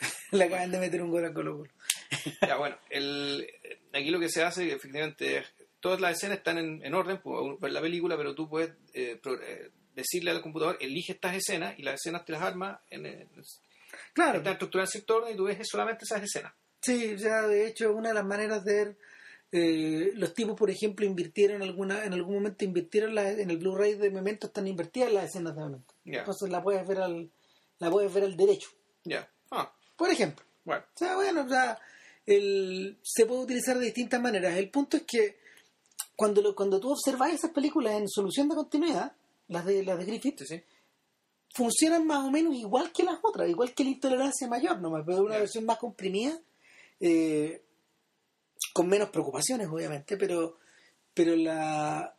le 0.32 0.44
acaban 0.44 0.70
de 0.70 0.78
meter 0.78 1.02
un 1.02 1.10
gol 1.10 1.24
a 1.26 1.34
Colo 1.34 1.64
ya, 2.40 2.56
bueno, 2.56 2.76
el, 2.90 3.46
aquí 3.92 4.10
lo 4.10 4.20
que 4.20 4.28
se 4.28 4.42
hace, 4.42 4.72
efectivamente, 4.72 5.44
todas 5.80 6.00
las 6.00 6.16
escenas 6.16 6.38
están 6.38 6.58
en, 6.58 6.84
en 6.84 6.94
orden, 6.94 7.20
puedes 7.20 7.60
ver 7.60 7.72
la 7.72 7.80
película, 7.80 8.16
pero 8.16 8.34
tú 8.34 8.48
puedes 8.48 8.70
eh, 8.94 9.20
eh, 9.22 9.70
decirle 9.94 10.30
al 10.30 10.40
computador, 10.40 10.78
elige 10.80 11.12
estas 11.12 11.34
escenas 11.34 11.78
y 11.78 11.82
las 11.82 11.94
escenas 11.94 12.24
te 12.24 12.32
las 12.32 12.42
arma 12.42 12.82
en, 12.90 13.06
en, 13.06 13.28
Claro. 14.12 14.38
Está 14.38 14.52
estructurada 14.52 14.86
en 14.86 14.92
sector 14.92 15.24
y 15.30 15.36
tú 15.36 15.44
ves 15.44 15.58
solamente 15.68 16.04
esas 16.04 16.22
escenas. 16.22 16.52
Sí, 16.80 17.16
ya 17.16 17.42
de 17.46 17.66
hecho 17.66 17.92
una 17.92 18.08
de 18.08 18.14
las 18.14 18.24
maneras 18.24 18.64
de 18.64 18.74
ver 18.74 18.96
eh, 19.52 20.10
los 20.14 20.34
tipos, 20.34 20.56
por 20.56 20.70
ejemplo, 20.70 21.06
invirtieron 21.06 21.62
alguna, 21.62 22.04
en 22.04 22.12
algún 22.12 22.34
momento 22.34 22.64
invirtieron 22.64 23.16
en 23.16 23.50
el 23.50 23.58
Blu-ray 23.58 23.94
de 23.94 24.10
Memento 24.10 24.48
están 24.48 24.66
invertidas 24.66 25.12
las 25.12 25.26
escenas 25.26 25.54
de 25.54 25.62
Memento. 25.62 25.94
Entonces 26.04 26.50
la 26.50 26.62
puedes 26.62 26.86
ver 26.86 26.98
al, 26.98 27.30
la 27.78 27.90
puedes 27.90 28.12
ver 28.12 28.24
al 28.24 28.36
derecho. 28.36 28.70
Ya. 29.04 29.28
Ah. 29.50 29.72
Por 29.96 30.10
ejemplo. 30.10 30.44
Bueno. 30.64 30.84
O 30.94 30.98
sea, 30.98 31.14
bueno, 31.14 31.44
o 31.44 31.48
sea, 31.48 31.78
el, 32.26 32.98
se 33.02 33.26
puede 33.26 33.42
utilizar 33.42 33.78
de 33.78 33.84
distintas 33.84 34.20
maneras. 34.20 34.56
El 34.56 34.70
punto 34.70 34.96
es 34.96 35.04
que 35.04 35.38
cuando 36.16 36.42
lo, 36.42 36.54
cuando 36.54 36.80
tú 36.80 36.90
observas 36.90 37.32
esas 37.32 37.52
películas 37.52 37.94
en 37.94 38.08
solución 38.08 38.48
de 38.48 38.56
continuidad, 38.56 39.12
las 39.48 39.64
de 39.64 39.84
las 39.84 39.98
de 39.98 40.04
Griffith, 40.04 40.40
sí, 40.40 40.46
sí 40.46 40.64
funcionan 41.54 42.06
más 42.06 42.24
o 42.24 42.30
menos 42.30 42.54
igual 42.54 42.92
que 42.92 43.04
las 43.04 43.18
otras, 43.22 43.48
igual 43.48 43.72
que 43.74 43.84
la 43.84 43.90
intolerancia 43.90 44.48
mayor, 44.48 44.80
nomás, 44.80 45.04
pero 45.06 45.22
una 45.22 45.38
versión 45.38 45.64
más 45.64 45.78
comprimida, 45.78 46.38
eh, 47.00 47.62
con 48.72 48.88
menos 48.88 49.10
preocupaciones, 49.10 49.68
obviamente, 49.68 50.16
pero, 50.16 50.58
pero 51.14 51.36
la, 51.36 52.12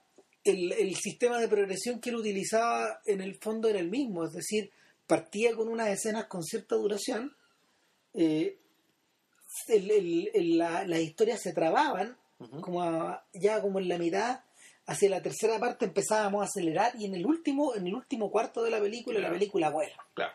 el, 0.45 0.95
sistema 0.95 1.39
de 1.39 1.49
progresión 1.49 1.99
que 1.99 2.11
él 2.11 2.15
utilizaba 2.15 3.01
en 3.05 3.19
el 3.19 3.35
fondo 3.35 3.67
era 3.67 3.79
el 3.79 3.89
mismo, 3.89 4.23
es 4.23 4.31
decir, 4.31 4.71
partía 5.05 5.53
con 5.53 5.67
unas 5.67 5.89
escenas 5.89 6.27
con 6.27 6.41
cierta 6.41 6.75
duración, 6.75 7.35
eh, 8.13 8.57
las 9.67 10.99
historias 11.01 11.41
se 11.41 11.51
trababan, 11.51 12.17
como 12.61 13.19
ya 13.33 13.61
como 13.61 13.79
en 13.79 13.89
la 13.89 13.97
mitad, 13.97 14.44
hacia 14.87 15.09
la 15.09 15.21
tercera 15.21 15.59
parte 15.59 15.85
empezábamos 15.85 16.41
a 16.41 16.45
acelerar 16.45 16.93
y 16.97 17.05
en 17.05 17.15
el 17.15 17.25
último, 17.25 17.75
en 17.75 17.87
el 17.87 17.95
último 17.95 18.29
cuarto 18.31 18.63
de 18.63 18.71
la 18.71 18.79
película, 18.79 19.19
la 19.19 19.31
película 19.31 19.69
vuela. 19.69 19.97
Claro. 20.13 20.33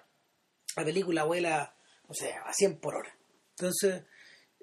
La 0.76 0.84
película 0.84 1.24
vuela, 1.24 1.74
o 2.08 2.14
sea, 2.14 2.42
a 2.42 2.52
100 2.52 2.78
por 2.78 2.96
hora. 2.96 3.14
Entonces, 3.50 4.04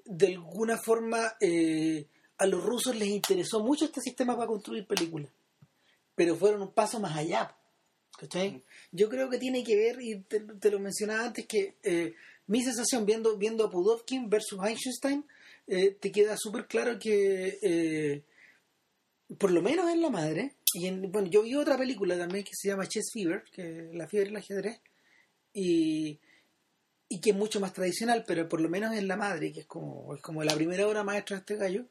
de 0.06 0.27
alguna 0.27 0.77
forma, 0.77 1.36
eh, 1.39 2.08
a 2.38 2.46
los 2.46 2.63
rusos 2.63 2.96
les 2.96 3.10
interesó 3.10 3.62
mucho 3.62 3.86
este 3.86 4.01
sistema 4.01 4.36
para 4.36 4.48
construir 4.48 4.86
películas, 4.86 5.29
pero 6.15 6.36
fueron 6.36 6.62
un 6.62 6.72
paso 6.72 7.00
más 7.00 7.15
allá. 7.15 7.53
¿Cachai? 8.17 8.63
Yo 8.91 9.10
creo 9.10 9.29
que 9.29 9.38
tiene 9.38 9.63
que 9.63 9.75
ver, 9.75 10.01
y 10.01 10.22
te, 10.22 10.72
lo 10.72 10.79
mencionaba 10.79 11.25
antes, 11.25 11.46
que 11.46 11.75
eh, 11.84 12.15
mi 12.48 12.63
sensación 12.63 13.06
viendo, 13.06 13.38
viendo 13.38 13.63
a 13.63 13.70
Pudovkin 13.70 14.27
versus 14.27 14.60
Einstein, 14.63 15.24
eh, 15.67 15.91
te 15.91 16.12
queda 16.12 16.36
súper 16.36 16.65
claro 16.65 16.98
que 16.98 18.24
por 19.38 19.51
lo 19.51 19.62
menos 19.62 19.89
en 19.89 20.01
La 20.01 20.10
Madre, 20.10 20.55
y 20.74 20.88
en, 20.88 21.12
bueno, 21.12 21.27
yo 21.27 21.43
vi 21.43 21.55
otra 21.55 21.77
película 21.77 22.17
también 22.17 22.43
que 22.43 22.55
se 22.55 22.69
llama 22.69 22.88
Chess 22.88 23.12
Fever, 23.13 23.43
que 23.51 23.89
La 23.93 24.07
fiebre 24.07 24.29
del 24.29 24.38
ajedrez, 24.38 24.81
y, 25.53 26.19
y 27.10 27.19
que 27.19 27.31
es 27.31 27.36
mucho 27.36 27.60
más 27.60 27.74
tradicional, 27.74 28.24
pero 28.27 28.48
por 28.48 28.62
lo 28.62 28.69
menos 28.69 28.96
en 28.96 29.07
La 29.07 29.17
Madre, 29.17 29.51
que 29.51 29.62
es 29.62 29.65
como, 29.65 30.15
es 30.15 30.22
como 30.22 30.43
la 30.43 30.55
primera 30.55 30.88
obra 30.88 31.03
maestra 31.03 31.38
de 31.38 31.39
este 31.41 31.55
gallo, 31.55 31.88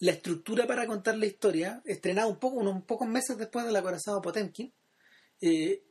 la 0.00 0.12
estructura 0.12 0.66
para 0.66 0.86
contar 0.86 1.16
la 1.16 1.26
historia, 1.26 1.82
estrenada 1.84 2.28
un 2.28 2.38
poco, 2.38 2.58
unos 2.58 2.82
pocos 2.84 3.08
meses 3.08 3.36
después 3.36 3.66
del 3.66 3.76
acorazado 3.76 4.22
Potemkin, 4.22 4.72
eh, 5.40 5.82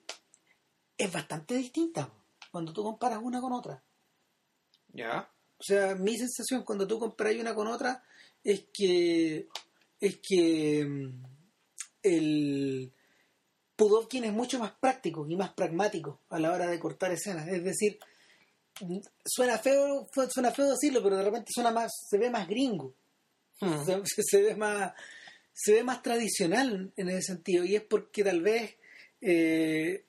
es 0.97 1.13
bastante 1.13 1.55
distinta 1.55 2.11
cuando 2.51 2.73
tú 2.73 2.83
comparas 2.83 3.19
una 3.21 3.41
con 3.41 3.53
otra. 3.53 3.83
Ya. 4.93 5.29
O 5.57 5.63
sea, 5.63 5.95
mi 5.95 6.17
sensación 6.17 6.63
cuando 6.63 6.87
tú 6.87 6.99
comparas 6.99 7.35
una 7.35 7.53
con 7.53 7.67
otra 7.67 8.03
es 8.51 8.65
que 8.73 9.47
es 9.99 10.19
que 10.21 10.85
mm, 10.85 11.23
el 12.03 12.93
Pudovkin 13.75 14.23
es 14.23 14.33
mucho 14.33 14.57
más 14.59 14.71
práctico 14.79 15.27
y 15.27 15.35
más 15.35 15.53
pragmático 15.53 16.21
a 16.29 16.39
la 16.39 16.51
hora 16.51 16.67
de 16.67 16.79
cortar 16.79 17.11
escenas. 17.11 17.47
Es 17.47 17.63
decir, 17.63 17.99
suena 19.25 19.57
feo, 19.57 20.07
suena 20.29 20.51
feo 20.51 20.71
decirlo, 20.71 21.03
pero 21.03 21.17
de 21.17 21.23
repente 21.23 21.51
suena 21.53 21.71
más, 21.71 21.91
se 22.09 22.17
ve 22.17 22.29
más 22.29 22.47
gringo. 22.47 22.95
Hmm. 23.59 23.85
Se, 23.85 24.23
se 24.23 24.41
ve 24.41 24.55
más, 24.55 24.93
se 25.53 25.73
ve 25.73 25.83
más 25.83 26.01
tradicional 26.01 26.91
en 26.95 27.09
ese 27.09 27.21
sentido. 27.33 27.65
Y 27.65 27.75
es 27.75 27.83
porque 27.83 28.23
tal 28.23 28.41
vez 28.41 28.75
eh, 29.21 30.05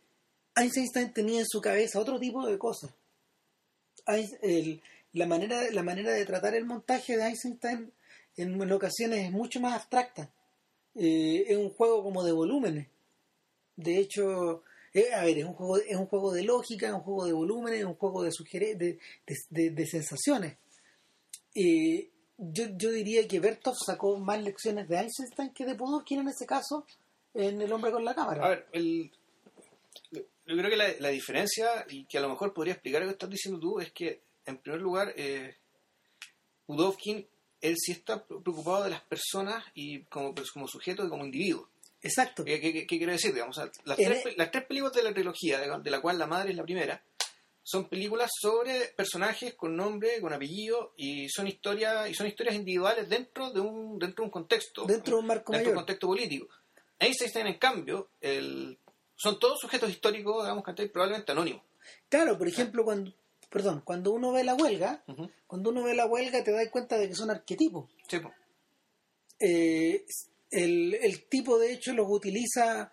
Einstein 0.55 1.13
tenía 1.13 1.41
en 1.41 1.47
su 1.49 1.61
cabeza 1.61 1.99
otro 2.01 2.19
tipo 2.19 2.47
de 2.47 2.59
cosas. 2.59 2.95
El- 4.43 4.81
la, 5.13 5.27
manera, 5.27 5.63
la 5.73 5.83
manera 5.83 6.13
de 6.13 6.25
tratar 6.25 6.55
el 6.55 6.65
montaje 6.65 7.17
de 7.17 7.25
Einstein 7.25 7.93
en, 8.39 8.73
ocasiones 8.73 9.27
es 9.27 9.31
mucho 9.31 9.61
más 9.61 9.75
abstracta. 9.75 10.31
Eh, 10.95 11.45
es 11.49 11.57
un 11.57 11.71
juego 11.71 12.03
como 12.03 12.25
de 12.25 12.33
volúmenes. 12.33 12.89
De 13.77 13.99
hecho, 13.99 14.63
eh, 14.93 15.13
a 15.15 15.25
ver, 15.25 15.39
es 15.39 15.45
un 15.45 15.55
juego, 15.55 15.77
es 15.77 15.97
un 15.97 16.07
juego 16.07 16.33
de 16.33 16.43
lógica, 16.43 16.89
es 16.89 16.93
un 16.93 17.01
juego 17.01 17.27
de 17.27 17.33
volúmenes, 17.33 17.81
es 17.81 17.87
un 17.87 17.95
juego 17.95 18.23
de, 18.23 18.99
de, 19.51 19.71
de, 19.71 19.87
sensaciones. 19.87 20.57
Eh, 21.55 22.11
yo, 22.37 22.65
yo 22.77 22.91
diría 22.91 23.27
que 23.29 23.41
Bertov 23.41 23.75
sacó 23.77 24.19
más 24.19 24.43
lecciones 24.43 24.89
de 24.89 24.97
Einstein 24.97 25.53
que 25.53 25.67
de 25.67 25.75
Pudovkin 25.75 26.21
en 26.21 26.29
ese 26.29 26.47
caso, 26.47 26.87
en 27.35 27.61
El 27.61 27.73
hombre 27.73 27.93
con 27.93 28.05
la 28.05 28.15
cámara. 28.15 28.45
A 28.45 28.49
ver, 28.49 28.67
el, 28.73 29.11
yo 30.49 30.57
creo 30.57 30.71
que 30.71 30.77
la, 30.77 30.89
la 31.01 31.11
diferencia, 31.11 31.69
y 31.91 32.07
que 32.07 32.19
a 32.19 32.23
lo 32.23 32.31
mejor 32.31 32.55
podría 32.55 32.73
explicar 32.73 33.03
lo 33.03 33.09
que 33.09 33.13
estás 33.13 33.29
diciendo 33.29 33.61
tú, 33.61 33.81
es 33.81 33.93
que, 33.93 34.23
en 34.47 34.57
primer 34.57 34.81
lugar, 34.81 35.13
eh, 35.17 35.57
él 37.61 37.75
sí 37.79 37.93
está 37.93 38.25
preocupado 38.25 38.85
de 38.85 38.91
las 38.91 39.03
personas 39.03 39.65
y 39.75 40.05
como, 40.05 40.35
como 40.53 40.69
sujeto 40.69 41.05
y 41.05 41.09
como 41.09 41.25
individuo. 41.25 41.69
Exacto. 42.01 42.45
¿Qué, 42.45 42.61
qué- 42.61 42.73
qué- 42.73 42.87
quiero 42.99 43.13
decir? 43.13 43.33
Digamos, 43.35 43.57
las, 43.85 43.97
tres, 43.97 44.27
e- 44.27 44.35
las 44.37 44.51
tres 44.51 44.65
películas 44.67 44.95
de 44.95 45.03
la 45.03 45.13
trilogía, 45.13 45.59
de, 45.59 45.83
de 45.83 45.91
la 45.91 46.01
cual 46.01 46.19
La 46.19 46.27
Madre 46.27 46.51
es 46.51 46.57
la 46.57 46.63
primera, 46.63 47.03
son 47.63 47.89
películas 47.89 48.31
sobre 48.41 48.89
personajes 48.97 49.55
con 49.55 49.77
nombre, 49.77 50.21
con 50.21 50.33
apellido, 50.33 50.95
y 50.97 51.29
son 51.29 51.47
historias 51.49 52.09
y 52.09 52.15
son 52.15 52.27
historias 52.27 52.55
individuales 52.55 53.09
dentro 53.09 53.51
de 53.51 53.61
un 53.61 53.99
dentro 53.99 54.23
de 54.23 54.27
un 54.27 54.31
contexto, 54.31 54.85
Dentro 54.87 55.17
de 55.17 55.21
un 55.21 55.27
marco 55.27 55.53
dentro 55.53 55.59
de 55.59 55.71
un 55.71 55.75
mayor. 55.75 55.75
contexto 55.85 56.07
político. 56.07 56.49
Einstein, 57.01 57.47
en 57.49 57.59
cambio, 57.59 58.11
el, 58.21 58.79
son 59.17 59.39
todos 59.39 59.59
sujetos 59.61 59.91
históricos, 59.91 60.45
digamos, 60.45 60.65
que 60.65 60.87
probablemente 60.89 61.33
anónimos. 61.33 61.63
Claro, 62.09 62.39
por 62.39 62.49
ejemplo, 62.49 62.85
cuando, 62.85 63.13
perdón, 63.51 63.83
cuando 63.85 64.13
uno 64.13 64.33
ve 64.33 64.45
la 64.45 64.55
huelga, 64.55 65.03
cuando 65.47 65.71
uno 65.71 65.83
ve 65.83 65.95
la 65.95 66.07
huelga 66.07 66.43
te 66.45 66.53
das 66.53 66.69
cuenta 66.71 66.99
de 66.99 67.09
que 67.09 67.15
son 67.15 67.31
arquetipos. 67.31 67.91
Sí. 68.09 68.19
Eh, 69.41 70.05
el, 70.51 70.95
el 70.95 71.25
tipo 71.29 71.59
de 71.59 71.73
hecho 71.73 71.93
los 71.93 72.07
utiliza 72.11 72.91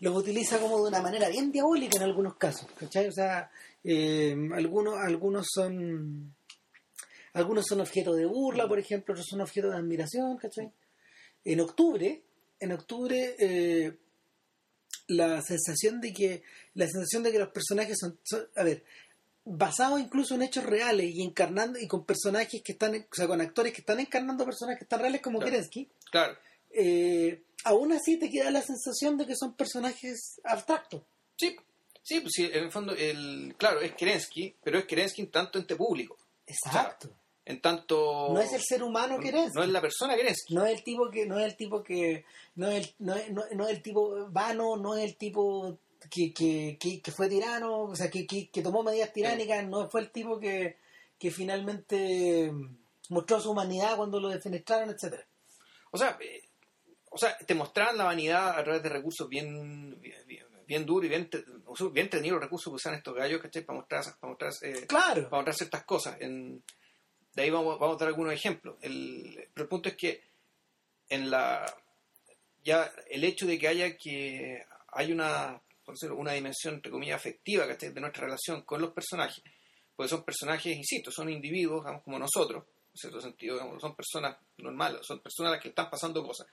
los 0.00 0.16
utiliza 0.16 0.60
como 0.60 0.76
de 0.82 0.88
una 0.90 1.00
manera 1.02 1.28
bien 1.28 1.50
diabólica 1.50 1.96
en 1.96 2.04
algunos 2.04 2.36
casos 2.36 2.68
¿cachai? 2.78 3.08
o 3.08 3.12
sea 3.12 3.50
eh, 3.82 4.36
algunos 4.54 4.96
algunos 4.98 5.46
son 5.52 6.36
algunos 7.32 7.64
son 7.66 7.80
objeto 7.80 8.14
de 8.14 8.26
burla 8.26 8.68
por 8.68 8.78
ejemplo 8.78 9.12
otros 9.14 9.26
son 9.28 9.40
objeto 9.40 9.70
de 9.70 9.76
admiración 9.76 10.36
¿cachai? 10.36 10.70
en 11.44 11.60
octubre 11.60 12.22
en 12.60 12.72
octubre 12.72 13.34
eh, 13.40 13.98
la 15.08 15.40
sensación 15.42 16.00
de 16.00 16.12
que 16.12 16.42
la 16.74 16.86
sensación 16.86 17.24
de 17.24 17.32
que 17.32 17.38
los 17.40 17.48
personajes 17.48 17.96
son, 17.98 18.20
son- 18.22 18.46
a 18.54 18.62
ver 18.62 18.84
basados 19.50 20.00
incluso 20.00 20.34
en 20.34 20.42
hechos 20.42 20.64
reales 20.64 21.10
y 21.14 21.22
encarnando 21.22 21.78
y 21.78 21.86
con 21.88 22.04
personajes 22.04 22.62
que 22.62 22.72
están 22.72 22.94
o 22.94 23.14
sea 23.14 23.26
con 23.26 23.40
actores 23.40 23.72
que 23.72 23.80
están 23.80 23.98
encarnando 24.00 24.44
personajes 24.44 24.86
tan 24.86 25.00
reales 25.00 25.20
como 25.22 25.38
Claro. 25.38 25.52
Kerensky 25.52 25.88
Claro. 26.10 26.36
eh, 26.70 27.42
aún 27.64 27.92
así 27.92 28.18
te 28.18 28.30
queda 28.30 28.50
la 28.50 28.62
sensación 28.62 29.16
de 29.16 29.26
que 29.26 29.34
son 29.36 29.54
personajes 29.54 30.40
abstractos. 30.44 31.02
Sí, 31.36 31.56
sí, 32.02 32.20
pues 32.20 32.32
sí, 32.34 32.44
en 32.52 32.64
el 32.64 32.70
fondo, 32.70 32.92
el, 32.94 33.54
claro, 33.58 33.80
es 33.80 33.94
Kerensky, 33.94 34.54
pero 34.62 34.78
es 34.78 34.84
Kerensky 34.86 35.22
en 35.22 35.30
tanto 35.30 35.58
ente 35.58 35.76
público. 35.76 36.16
Exacto. 36.46 37.08
En 37.44 37.60
tanto... 37.62 38.28
no 38.34 38.40
es 38.40 38.52
el 38.52 38.62
ser 38.62 38.82
humano 38.82 39.18
que 39.18 39.28
eres. 39.28 39.52
No 39.54 39.62
es 39.62 39.70
la 39.70 39.80
persona 39.80 40.14
Kerensky. 40.16 40.54
No 40.54 40.66
es 40.66 40.76
el 40.78 40.84
tipo 40.84 41.08
que, 41.10 41.24
no 41.26 41.38
es 41.38 41.46
el 41.46 41.56
tipo 41.56 41.82
que, 41.82 42.24
no 42.56 42.68
es 42.68 42.86
el, 42.88 42.94
no 42.98 43.14
es, 43.14 43.30
no- 43.30 43.44
no 43.54 43.64
es 43.66 43.70
el 43.70 43.82
tipo 43.82 44.28
vano, 44.30 44.76
no 44.76 44.96
es 44.96 45.04
el 45.04 45.16
tipo 45.16 45.78
que, 46.10 46.32
que, 46.32 46.76
que, 46.80 47.00
que 47.00 47.10
fue 47.12 47.28
tirano, 47.28 47.82
o 47.84 47.96
sea, 47.96 48.10
que, 48.10 48.26
que, 48.26 48.48
que 48.50 48.62
tomó 48.62 48.82
medidas 48.82 49.12
tiránicas, 49.12 49.66
no 49.66 49.88
fue 49.90 50.00
el 50.02 50.10
tipo 50.10 50.38
que, 50.38 50.78
que 51.18 51.30
finalmente 51.30 52.52
mostró 53.10 53.40
su 53.40 53.50
humanidad 53.50 53.96
cuando 53.96 54.20
lo 54.20 54.28
defenestraron, 54.28 54.90
etcétera. 54.90 55.26
O 55.90 55.98
sea, 55.98 56.18
eh, 56.20 56.42
o 57.10 57.18
sea, 57.18 57.36
te 57.38 57.54
mostraban 57.54 57.96
la 57.96 58.04
vanidad 58.04 58.58
a 58.58 58.62
través 58.62 58.82
de 58.82 58.88
recursos 58.90 59.28
bien 59.28 59.98
bien, 60.00 60.26
bien, 60.26 60.46
bien 60.66 60.84
duros 60.86 61.06
y 61.06 61.08
bien, 61.08 61.30
bien 61.92 62.10
tenidos 62.10 62.34
los 62.36 62.44
recursos 62.44 62.70
que 62.70 62.76
usan 62.76 62.94
estos 62.94 63.14
gallos, 63.14 63.40
¿cachai? 63.40 63.64
Para 63.64 63.78
mostrar, 63.78 64.04
para 64.20 64.30
mostrar, 64.30 64.52
eh, 64.62 64.86
Claro. 64.86 65.22
para 65.30 65.38
mostrar 65.42 65.54
ciertas 65.54 65.84
cosas. 65.84 66.20
En, 66.20 66.62
de 67.34 67.42
ahí 67.42 67.50
vamos, 67.50 67.78
vamos 67.78 67.96
a 67.96 67.98
dar 68.00 68.08
algunos 68.08 68.32
ejemplos. 68.34 68.76
El, 68.82 69.48
pero 69.54 69.64
el 69.64 69.68
punto 69.68 69.88
es 69.88 69.96
que 69.96 70.22
en 71.08 71.30
la 71.30 71.64
ya 72.62 72.92
el 73.08 73.24
hecho 73.24 73.46
de 73.46 73.58
que 73.58 73.68
haya 73.68 73.96
que 73.96 74.62
hay 74.88 75.12
una 75.12 75.60
por 75.88 75.94
decirlo, 75.94 76.16
una 76.16 76.34
dimensión 76.34 76.74
entre 76.74 76.92
comillas 76.92 77.16
afectiva 77.16 77.66
¿cachai? 77.66 77.94
de 77.94 78.00
nuestra 78.02 78.26
relación 78.26 78.60
con 78.60 78.82
los 78.82 78.92
personajes 78.92 79.42
porque 79.96 80.10
son 80.10 80.22
personajes 80.22 80.76
insisto 80.76 81.10
son 81.10 81.30
individuos 81.30 81.80
digamos, 81.80 82.02
como 82.02 82.18
nosotros 82.18 82.62
en 82.92 82.96
cierto 82.96 83.22
sentido 83.22 83.54
digamos, 83.54 83.80
son 83.80 83.96
personas 83.96 84.36
normales 84.58 85.00
son 85.06 85.20
personas 85.20 85.48
a 85.48 85.54
las 85.54 85.62
que 85.62 85.70
están 85.70 85.88
pasando 85.88 86.22
cosas. 86.22 86.46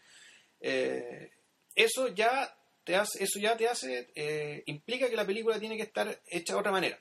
Eh, 0.62 1.34
eso 1.75 2.08
ya 2.08 2.58
te 2.86 2.96
hace 2.96 3.22
eso 3.22 3.38
ya 3.38 3.58
te 3.58 3.68
hace 3.68 4.10
eh, 4.15 4.63
implica 4.68 5.10
que 5.10 5.18
la 5.18 5.25
película 5.25 5.60
tiene 5.60 5.75
que 5.75 5.84
estar 5.84 6.18
hecha 6.27 6.54
de 6.54 6.60
otra 6.62 6.72
manera. 6.72 6.98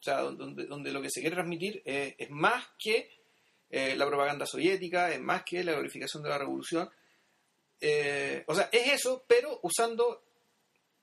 O 0.00 0.02
sea 0.02 0.20
donde, 0.20 0.66
donde 0.66 0.92
lo 0.92 1.00
que 1.00 1.08
se 1.08 1.22
quiere 1.22 1.36
transmitir 1.36 1.82
eh, 1.86 2.14
es 2.18 2.28
más 2.28 2.62
que 2.78 3.10
la 3.70 4.06
propaganda 4.06 4.44
soviética 4.44 5.10
es 5.14 5.20
más 5.20 5.44
que 5.44 5.64
la 5.64 5.72
glorificación 5.72 6.22
de 6.22 6.28
la 6.28 6.36
revolución. 6.36 6.90
O 8.46 8.54
sea, 8.54 8.68
es 8.70 8.92
eso, 8.92 9.24
pero 9.26 9.60
usando 9.62 10.22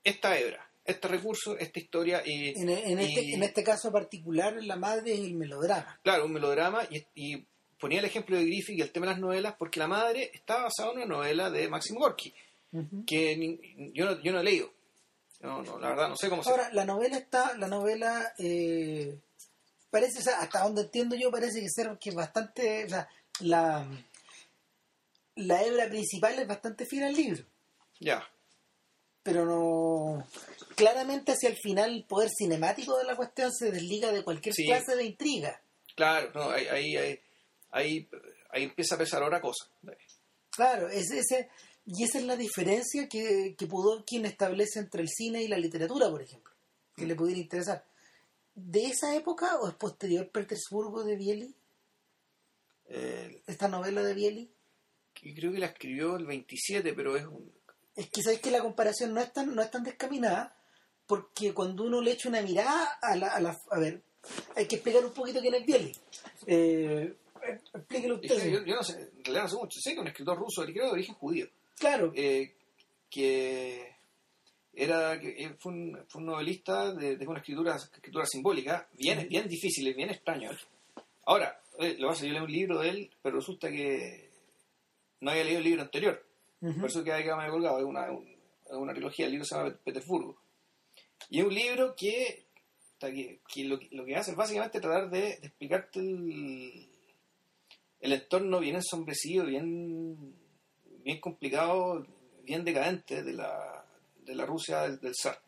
esta 0.03 0.37
hebra, 0.37 0.66
este 0.87 1.07
recurso, 1.07 1.57
esta 1.57 1.79
historia 1.79 2.23
y, 2.25 2.49
En, 2.59 2.69
en 2.69 2.99
este, 2.99 3.33
en 3.33 3.43
este 3.43 3.63
caso 3.63 3.91
particular, 3.91 4.55
la 4.63 4.75
madre 4.77 5.13
es 5.13 5.19
el 5.19 5.35
melodrama. 5.35 5.99
claro, 6.01 6.25
un 6.25 6.33
melodrama 6.33 6.87
y, 6.89 7.03
y 7.13 7.45
ponía 7.79 7.99
el 7.99 8.05
ejemplo 8.05 8.35
de 8.37 8.45
Griffith 8.45 8.77
y 8.77 8.81
el 8.81 8.91
tema 8.91 9.05
de 9.05 9.11
las 9.13 9.19
novelas 9.21 9.55
porque 9.59 9.79
La 9.79 9.87
Madre 9.87 10.31
está 10.33 10.63
basada 10.63 10.91
en 10.91 10.97
una 10.97 11.05
novela 11.05 11.49
de 11.51 11.67
Maxim 11.67 11.95
Gorky 11.97 12.33
que 13.05 13.37
ni- 13.37 13.91
yo, 13.93 14.05
no, 14.05 14.21
yo 14.23 14.31
no 14.31 14.39
he 14.39 14.43
leído. 14.43 14.73
No, 15.41 15.61
no, 15.61 15.77
la 15.79 15.89
verdad 15.89 16.09
no 16.09 16.15
sé 16.15 16.29
cómo 16.29 16.41
se 16.43 16.49
Ahora, 16.49 16.69
la 16.73 16.83
novela 16.85 17.17
está, 17.17 17.55
la 17.57 17.67
novela 17.67 18.33
eh, 18.39 19.19
parece, 19.91 20.19
o 20.19 20.21
sea, 20.23 20.39
hasta 20.39 20.63
donde 20.63 20.81
entiendo 20.81 21.15
yo, 21.15 21.29
parece 21.29 21.61
que 21.61 21.69
ser 21.69 21.95
que 21.99 22.09
es 22.09 22.15
bastante, 22.15 22.85
o 22.85 22.89
sea, 22.89 23.07
la, 23.41 23.87
la 25.35 25.63
hebra 25.63 25.87
principal 25.89 26.39
es 26.39 26.47
bastante 26.47 26.85
fiel 26.85 27.03
al 27.03 27.13
libro, 27.13 27.43
Ya, 27.99 28.27
pero 29.27 29.45
no, 29.45 30.25
claramente 30.75 31.33
hacia 31.33 31.49
el 31.49 31.57
final 31.57 31.93
el 31.93 32.03
poder 32.05 32.29
cinemático 32.29 32.97
de 32.97 33.03
la 33.03 33.15
cuestión 33.17 33.51
se 33.51 33.71
desliga 33.71 34.11
de 34.13 34.23
cualquier 34.23 34.55
Sí. 34.55 34.65
clase 34.65 34.95
de 34.95 35.03
intriga. 35.03 35.61
claro, 35.95 36.31
no, 36.33 36.49
ahí, 36.51 36.65
ahí, 36.67 36.95
ahí, 37.71 38.09
ahí, 38.51 38.63
empieza 38.63 38.95
a 38.95 38.97
pesar 38.97 39.21
otra 39.23 39.41
cosa. 39.41 39.65
Claro, 40.51 40.87
es 40.87 41.11
ese, 41.11 41.49
y 41.85 42.03
esa 42.03 42.19
es 42.19 42.23
la 42.25 42.37
diferencia 42.37 43.07
que, 43.09 43.55
que 43.57 43.67
Pudovkin 43.67 44.25
establece 44.25 44.79
entre 44.79 45.01
el 45.01 45.09
cine 45.09 45.43
y 45.43 45.47
la 45.49 45.57
literatura, 45.57 46.09
por 46.09 46.21
ejemplo, 46.21 46.53
que 46.95 47.05
le 47.05 47.15
pudiera 47.15 47.39
interesar. 47.41 47.83
¿De 48.55 48.85
esa 48.85 49.13
época 49.15 49.57
o 49.59 49.67
es 49.67 49.75
posterior 49.75 50.29
Petersburgo 50.29 51.03
de 51.03 51.15
Bieli? 51.17 51.55
Eh, 52.89 53.41
Esta 53.47 53.67
novela 53.67 54.01
de 54.03 54.13
Bieli. 54.13 54.49
creo 55.13 55.51
que 55.51 55.59
la 55.59 55.67
escribió 55.67 56.15
el 56.15 56.25
27, 56.25 56.93
pero 56.93 57.17
es 57.17 57.25
un... 57.25 57.51
Es 57.97 58.09
que 58.09 58.21
sabes 58.23 58.39
que 58.39 58.51
la 58.51 58.61
comparación 58.61 59.13
no 59.13 59.19
es 59.19 59.33
tan, 59.33 59.53
no 59.53 59.61
es 59.61 59.69
tan 59.71 59.83
descaminada, 59.83 60.55
porque 61.05 61.53
cuando 61.53 61.83
uno 61.83 61.99
le 61.99 62.11
echa 62.11 62.29
una 62.29 62.41
mirada 62.41 62.97
a 63.01 63.15
la, 63.17 63.27
a 63.27 63.39
la- 63.41 63.59
a 63.71 63.79
ver, 63.79 64.01
hay 64.55 64.65
que 64.67 64.75
explicar 64.75 65.03
un 65.05 65.11
poquito 65.13 65.41
quién 65.41 65.55
es 65.55 65.65
Bieli. 65.65 65.91
Eh, 66.45 67.13
explíquelo 67.73 68.19
es 68.21 68.31
usted. 68.31 68.43
que 68.43 68.51
yo, 68.51 68.63
yo 68.65 68.75
no 68.75 68.83
sé, 68.83 68.93
en 68.93 69.23
realidad 69.25 69.43
no 69.43 69.49
sé 69.49 69.55
mucho, 69.55 69.79
sé 69.81 69.93
que 69.93 69.99
un 69.99 70.07
escritor 70.07 70.37
ruso, 70.37 70.63
creo 70.63 70.85
de 70.85 70.91
origen 70.91 71.15
judío. 71.15 71.47
Claro, 71.77 72.11
eh, 72.15 72.55
que 73.09 73.95
era 74.73 75.19
que 75.19 75.29
eh, 75.29 75.55
fue 75.59 75.71
un, 75.71 76.05
fue 76.07 76.21
un 76.21 76.27
novelista 76.27 76.93
de, 76.93 77.17
de 77.17 77.27
una 77.27 77.39
escritura, 77.39 77.75
escritura 77.77 78.25
simbólica 78.25 78.87
bien, 78.93 79.27
bien 79.27 79.47
difícil, 79.47 79.91
bien 79.95 80.09
extraño. 80.11 80.51
Ahora, 81.25 81.59
eh, 81.79 81.95
lo 81.97 82.09
pasa, 82.09 82.25
yo 82.25 82.33
leí 82.33 82.41
un 82.43 82.51
libro 82.51 82.79
de 82.79 82.89
él, 82.89 83.11
pero 83.23 83.37
resulta 83.37 83.69
que 83.69 84.29
no 85.21 85.31
había 85.31 85.43
leído 85.45 85.57
el 85.59 85.63
libro 85.65 85.81
anterior, 85.81 86.23
Ujú. 86.61 86.79
por 86.81 86.89
eso 86.89 87.03
queda 87.03 87.21
queda 87.21 87.35
medio 87.37 87.51
colgado, 87.51 87.79
es 87.79 87.85
una, 87.85 88.11
un- 88.11 88.35
una 88.71 88.93
trilogía, 88.93 89.25
el 89.25 89.31
libro 89.31 89.45
se 89.45 89.55
llama 89.55 89.75
Petersburgo. 89.83 90.37
Y 91.29 91.39
es 91.39 91.45
un 91.45 91.53
libro 91.53 91.95
que, 91.95 92.45
que, 92.99 93.39
que 93.47 93.63
lo, 93.65 93.79
que- 93.79 93.89
lo 93.91 94.05
que 94.05 94.15
hace 94.15 94.31
es 94.31 94.37
básicamente 94.37 94.79
tratar 94.81 95.09
de, 95.09 95.19
de 95.21 95.29
explicarte 95.47 95.99
el, 95.99 96.89
el 98.01 98.11
entorno 98.13 98.59
bien 98.59 98.75
ensombrecido, 98.75 99.45
bien, 99.45 100.35
bien 101.03 101.19
complicado, 101.19 102.05
bien 102.43 102.63
decadente 102.65 103.23
de 103.23 103.33
la, 103.33 103.85
de 104.25 104.35
la 104.35 104.45
Rusia 104.45 104.81
del, 104.81 104.99
del 104.99 105.13
zar. 105.15 105.39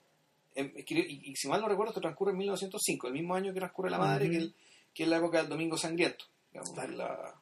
Em, 0.55 0.71
y, 0.75 1.31
y- 1.31 1.35
si 1.35 1.47
mal 1.47 1.61
no 1.61 1.67
recuerdo, 1.67 1.91
esto 1.91 2.01
transcurre 2.01 2.31
en 2.31 2.37
1905, 2.39 3.07
el 3.07 3.13
mismo 3.13 3.35
año 3.35 3.53
que 3.53 3.59
transcurre 3.59 3.89
la 3.89 3.97
madre, 3.99 4.25
Ujú. 4.25 4.31
que, 4.31 4.37
el- 4.37 4.55
que 4.93 5.03
es 5.03 5.09
la 5.09 5.17
época 5.17 5.39
del 5.39 5.49
Domingo 5.49 5.77
Sangriento, 5.77 6.25
digamos, 6.51 6.71
Claro. 6.73 6.91
de, 6.91 6.97
la, 6.97 7.38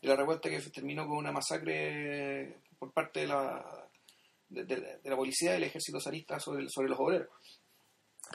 de 0.00 0.08
la 0.08 0.16
revuelta 0.16 0.48
que 0.48 0.60
terminó 0.70 1.06
con 1.06 1.16
una 1.18 1.32
masacre 1.32 2.58
por 2.78 2.92
parte 2.92 3.20
de 3.20 3.26
la, 3.26 3.88
de, 4.48 4.64
de- 4.64 4.98
de 5.02 5.10
la 5.10 5.16
policía 5.16 5.52
y 5.52 5.56
el 5.58 5.64
ejército 5.64 6.00
zarista 6.00 6.38
sobre, 6.40 6.68
sobre 6.68 6.88
los 6.88 6.98
obreros. 6.98 7.28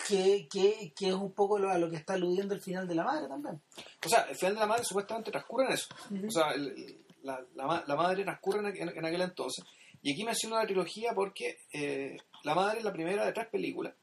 Que, 0.07 0.48
que, 0.51 0.93
que 0.95 1.07
es 1.07 1.13
un 1.13 1.31
poco 1.34 1.57
lo, 1.57 1.69
a 1.69 1.77
lo 1.77 1.89
que 1.89 1.95
está 1.95 2.13
aludiendo 2.15 2.53
el 2.53 2.62
final 2.62 2.86
de 2.88 2.95
la 2.95 3.03
madre 3.05 3.27
también. 3.29 3.62
O 4.05 4.10
sea, 4.10 4.24
el 4.24 4.36
final 4.36 4.55
de 4.55 4.60
la 4.60 4.67
madre 4.67 4.84
supuestamente 4.84 5.31
transcurre 5.31 5.65
en 5.67 5.72
eso. 5.72 5.88
O 6.27 6.31
sea, 6.31 6.51
el- 6.51 7.01
la, 7.24 7.43
la 7.55 7.84
la 7.88 7.95
madre 7.95 8.24
transcurre 8.24 8.60
en, 8.60 8.65
aqu- 8.65 8.98
en 8.98 9.05
aquel 9.05 9.22
entonces. 9.22 9.63
Y 10.01 10.12
aquí 10.13 10.24
menciono 10.24 10.57
la 10.57 10.65
trilogía 10.65 11.13
porque 11.15 11.60
eh, 11.74 12.17
la 12.43 12.53
madre 12.53 12.79
es 12.79 12.84
la 12.84 12.93
primera 12.93 13.25
de 13.25 13.31
tres 13.31 13.48
películas 13.48 13.93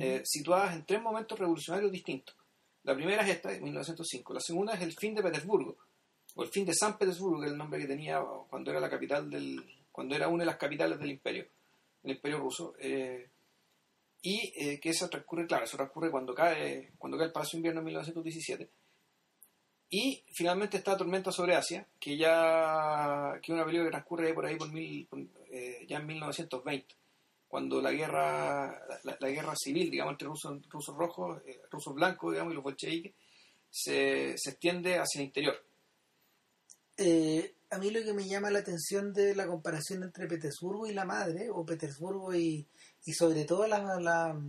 eh, 0.00 0.22
situadas 0.24 0.74
en 0.74 0.86
tres 0.86 1.02
momentos 1.02 1.38
revolucionarios 1.38 1.90
distintos. 1.92 2.34
La 2.84 2.94
primera 2.94 3.22
es 3.22 3.28
esta, 3.30 3.50
de 3.50 3.60
1905. 3.60 4.32
La 4.34 4.40
segunda 4.40 4.72
es 4.74 4.80
el 4.82 4.92
fin 4.94 5.14
de 5.14 5.22
Petersburgo, 5.22 5.76
o 6.38 6.44
el 6.44 6.50
fin 6.50 6.64
de 6.64 6.72
San 6.72 6.96
Petersburgo, 6.96 7.40
que 7.40 7.46
es 7.46 7.52
el 7.52 7.58
nombre 7.58 7.80
que 7.80 7.88
tenía 7.88 8.22
cuando 8.48 8.70
era 8.70 8.78
la 8.78 8.88
capital 8.88 9.28
del, 9.28 9.60
cuando 9.90 10.14
era 10.14 10.28
una 10.28 10.44
de 10.44 10.46
las 10.46 10.56
capitales 10.56 10.96
del 11.00 11.10
imperio, 11.10 11.44
el 12.04 12.12
imperio 12.12 12.38
ruso. 12.38 12.76
eh, 12.78 13.28
y 14.22 14.52
eh, 14.56 14.78
que 14.78 14.90
eso 14.90 15.08
transcurre, 15.08 15.48
claro, 15.48 15.64
eso 15.64 15.76
transcurre 15.76 16.12
cuando 16.12 16.34
cae, 16.34 16.92
cuando 16.96 17.18
cae 17.18 17.26
el 17.26 17.32
Palacio 17.32 17.56
de 17.56 17.58
Invierno 17.58 17.80
en 17.80 17.86
1917. 17.86 18.70
Y 19.90 20.22
finalmente 20.32 20.76
está 20.76 20.96
Tormenta 20.96 21.32
sobre 21.32 21.56
Asia, 21.56 21.88
que 21.98 22.16
ya 22.16 23.32
que 23.42 23.52
es 23.52 23.56
una 23.56 23.64
película 23.64 23.86
que 23.86 23.92
transcurre 23.92 24.32
por 24.32 24.46
ahí 24.46 24.54
por 24.54 24.72
mil, 24.72 25.06
por, 25.06 25.18
eh, 25.50 25.84
ya 25.88 25.98
en 25.98 26.06
1920 26.06 26.94
cuando 27.48 27.80
la 27.80 27.90
guerra 27.90 28.80
la, 29.02 29.28
guerra 29.28 29.54
civil 29.56 29.90
digamos 29.90 30.12
entre 30.12 30.28
rusos 30.28 30.60
rusos 30.68 30.94
rojos 30.94 31.40
eh, 31.46 31.62
rusos 31.70 31.94
blancos 31.94 32.32
digamos 32.32 32.52
y 32.52 32.54
los 32.56 32.62
bolcheviques 32.62 33.14
se, 33.70 34.36
se 34.36 34.50
extiende 34.50 34.98
hacia 34.98 35.20
el 35.20 35.28
interior 35.28 35.67
Eh, 36.98 37.54
a 37.70 37.78
mí 37.78 37.90
lo 37.90 38.02
que 38.02 38.12
me 38.12 38.26
llama 38.28 38.50
la 38.50 38.58
atención 38.58 39.12
de 39.12 39.34
la 39.34 39.46
comparación 39.46 40.02
entre 40.02 40.26
Petersburgo 40.26 40.86
y 40.86 40.92
la 40.94 41.04
madre, 41.04 41.48
o 41.50 41.64
Petersburgo 41.64 42.34
y, 42.34 42.68
y 43.04 43.12
sobre 43.12 43.44
todo 43.44 43.66
la, 43.66 43.78
la- 44.00 44.40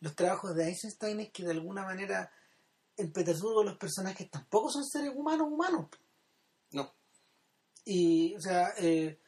los 0.00 0.14
trabajos 0.14 0.54
de 0.54 0.68
Eisenstein 0.68 1.20
es 1.20 1.30
que 1.32 1.44
de 1.44 1.52
alguna 1.52 1.82
manera 1.84 2.30
en 2.96 3.10
Petersburgo 3.12 3.64
los 3.64 3.78
personajes 3.78 4.30
tampoco 4.30 4.70
son 4.70 4.84
seres 4.84 5.12
humanos 5.14 5.48
humanos. 5.50 5.88
no 6.72 6.92
Y, 7.86 8.34
o 8.36 8.40
sea, 8.40 8.74
eh, 8.78 9.18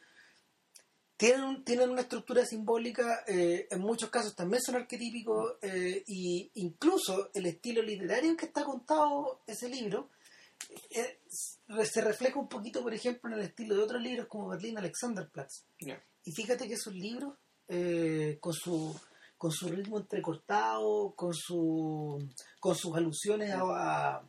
tienen, 1.17 1.43
un- 1.43 1.63
tienen 1.63 1.89
una 1.89 2.01
estructura 2.01 2.45
simbólica, 2.45 3.23
eh, 3.27 3.67
en 3.71 3.79
muchos 3.79 4.09
casos 4.09 4.35
también 4.35 4.61
son 4.61 4.75
arquetípicos, 4.75 5.55
eh, 5.61 6.03
y 6.05 6.51
incluso 6.55 7.31
el 7.33 7.47
estilo 7.47 7.81
literario 7.81 8.29
en 8.29 8.37
que 8.37 8.45
está 8.45 8.63
contado 8.63 9.41
ese 9.47 9.67
libro 9.69 10.09
eh, 10.91 11.16
se 11.83 12.01
refleja 12.01 12.39
un 12.39 12.47
poquito, 12.47 12.81
por 12.81 12.93
ejemplo, 12.93 13.31
en 13.31 13.39
el 13.39 13.45
estilo 13.45 13.75
de 13.75 13.83
otros 13.83 14.01
libros 14.01 14.27
como 14.27 14.49
Berlín 14.49 14.77
Alexanderplatz. 14.77 15.65
ya. 15.79 16.01
Y 16.23 16.31
fíjate 16.31 16.67
que 16.67 16.73
esos 16.73 16.93
libros, 16.93 17.35
eh, 17.67 18.37
con 18.39 18.53
su 18.53 18.95
con 19.37 19.51
su 19.51 19.69
ritmo 19.69 19.99
entrecortado, 19.99 21.13
con 21.15 21.33
su 21.33 22.27
con 22.59 22.75
sus 22.75 22.95
alusiones 22.95 23.53
a, 23.53 24.23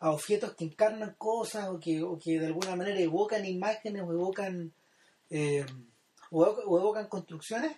objetos 0.00 0.54
que 0.54 0.64
encarnan 0.64 1.14
cosas 1.16 1.68
o 1.68 1.80
que, 1.80 2.02
o 2.02 2.18
que 2.18 2.38
de 2.38 2.46
alguna 2.46 2.76
manera 2.76 3.00
evocan 3.00 3.44
imágenes 3.44 4.02
o 4.02 4.12
evocan 4.12 4.72
eh, 5.30 5.66
o 6.30 6.78
evocan 6.78 7.08
construcciones, 7.08 7.76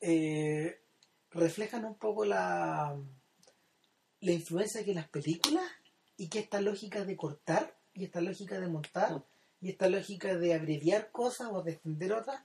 eh, 0.00 0.80
reflejan 1.30 1.84
un 1.84 1.96
poco 1.96 2.24
la, 2.24 2.96
la 4.20 4.32
influencia 4.32 4.84
que 4.84 4.94
las 4.94 5.08
películas 5.08 5.64
y 6.16 6.28
que 6.28 6.38
esta 6.38 6.60
lógica 6.60 7.04
de 7.04 7.16
cortar 7.16 7.77
y 7.98 8.04
esta 8.04 8.20
lógica 8.20 8.58
de 8.60 8.68
montar 8.68 9.22
y 9.60 9.70
esta 9.70 9.88
lógica 9.88 10.36
de 10.36 10.54
abreviar 10.54 11.10
cosas 11.10 11.48
o 11.52 11.62
de 11.62 11.72
extender 11.72 12.12
otras 12.12 12.40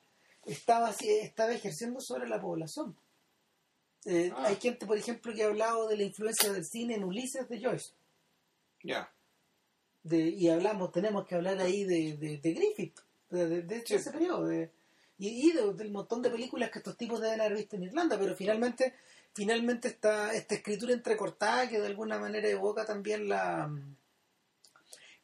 estaba, 0.46 0.90
así- 0.90 1.10
estaba 1.10 1.54
ejerciendo 1.54 2.02
sobre 2.02 2.28
la 2.28 2.42
población. 2.42 2.96
Eh, 4.06 4.32
Ah. 4.36 4.48
Hay 4.48 4.56
gente, 4.58 4.86
por 4.86 4.98
ejemplo, 4.98 5.34
que 5.34 5.44
ha 5.44 5.48
hablado 5.48 5.88
de 5.88 5.96
la 5.98 6.04
influencia 6.04 6.52
del 6.52 6.66
cine 6.66 6.96
en 6.96 7.04
Ulises 7.06 7.48
de 7.48 7.62
Joyce. 7.62 7.92
ya 8.84 9.10
y 10.06 10.50
hablamos, 10.50 10.92
tenemos 10.92 11.26
que 11.26 11.36
hablar 11.36 11.60
ahí 11.62 11.86
de, 11.86 12.18
de, 12.18 12.38
de 12.40 12.54
Griffith, 12.54 13.00
de, 13.30 13.48
de- 13.48 13.62
de 13.62 13.86
Sí. 13.86 13.94
ese 13.96 14.12
periodo, 14.12 14.46
de- 14.48 14.70
y, 15.18 15.48
y 15.48 15.52
de- 15.54 15.74
del 15.74 15.92
montón 15.92 16.22
de 16.22 16.30
películas 16.30 16.70
que 16.72 16.80
estos 16.80 16.98
tipos 16.98 17.22
deben 17.22 17.40
haber 17.40 17.56
visto 17.56 17.78
en 17.78 17.84
Irlanda, 17.84 18.20
pero 18.20 18.36
finalmente, 18.36 18.94
finalmente 19.34 19.88
está 19.88 20.34
esta 20.34 20.56
escritura 20.56 20.92
entrecortada 20.94 21.70
que 21.70 21.80
de 21.80 21.88
alguna 21.88 22.20
manera 22.20 22.50
evoca 22.50 22.86
también 22.86 23.30
la 23.30 23.72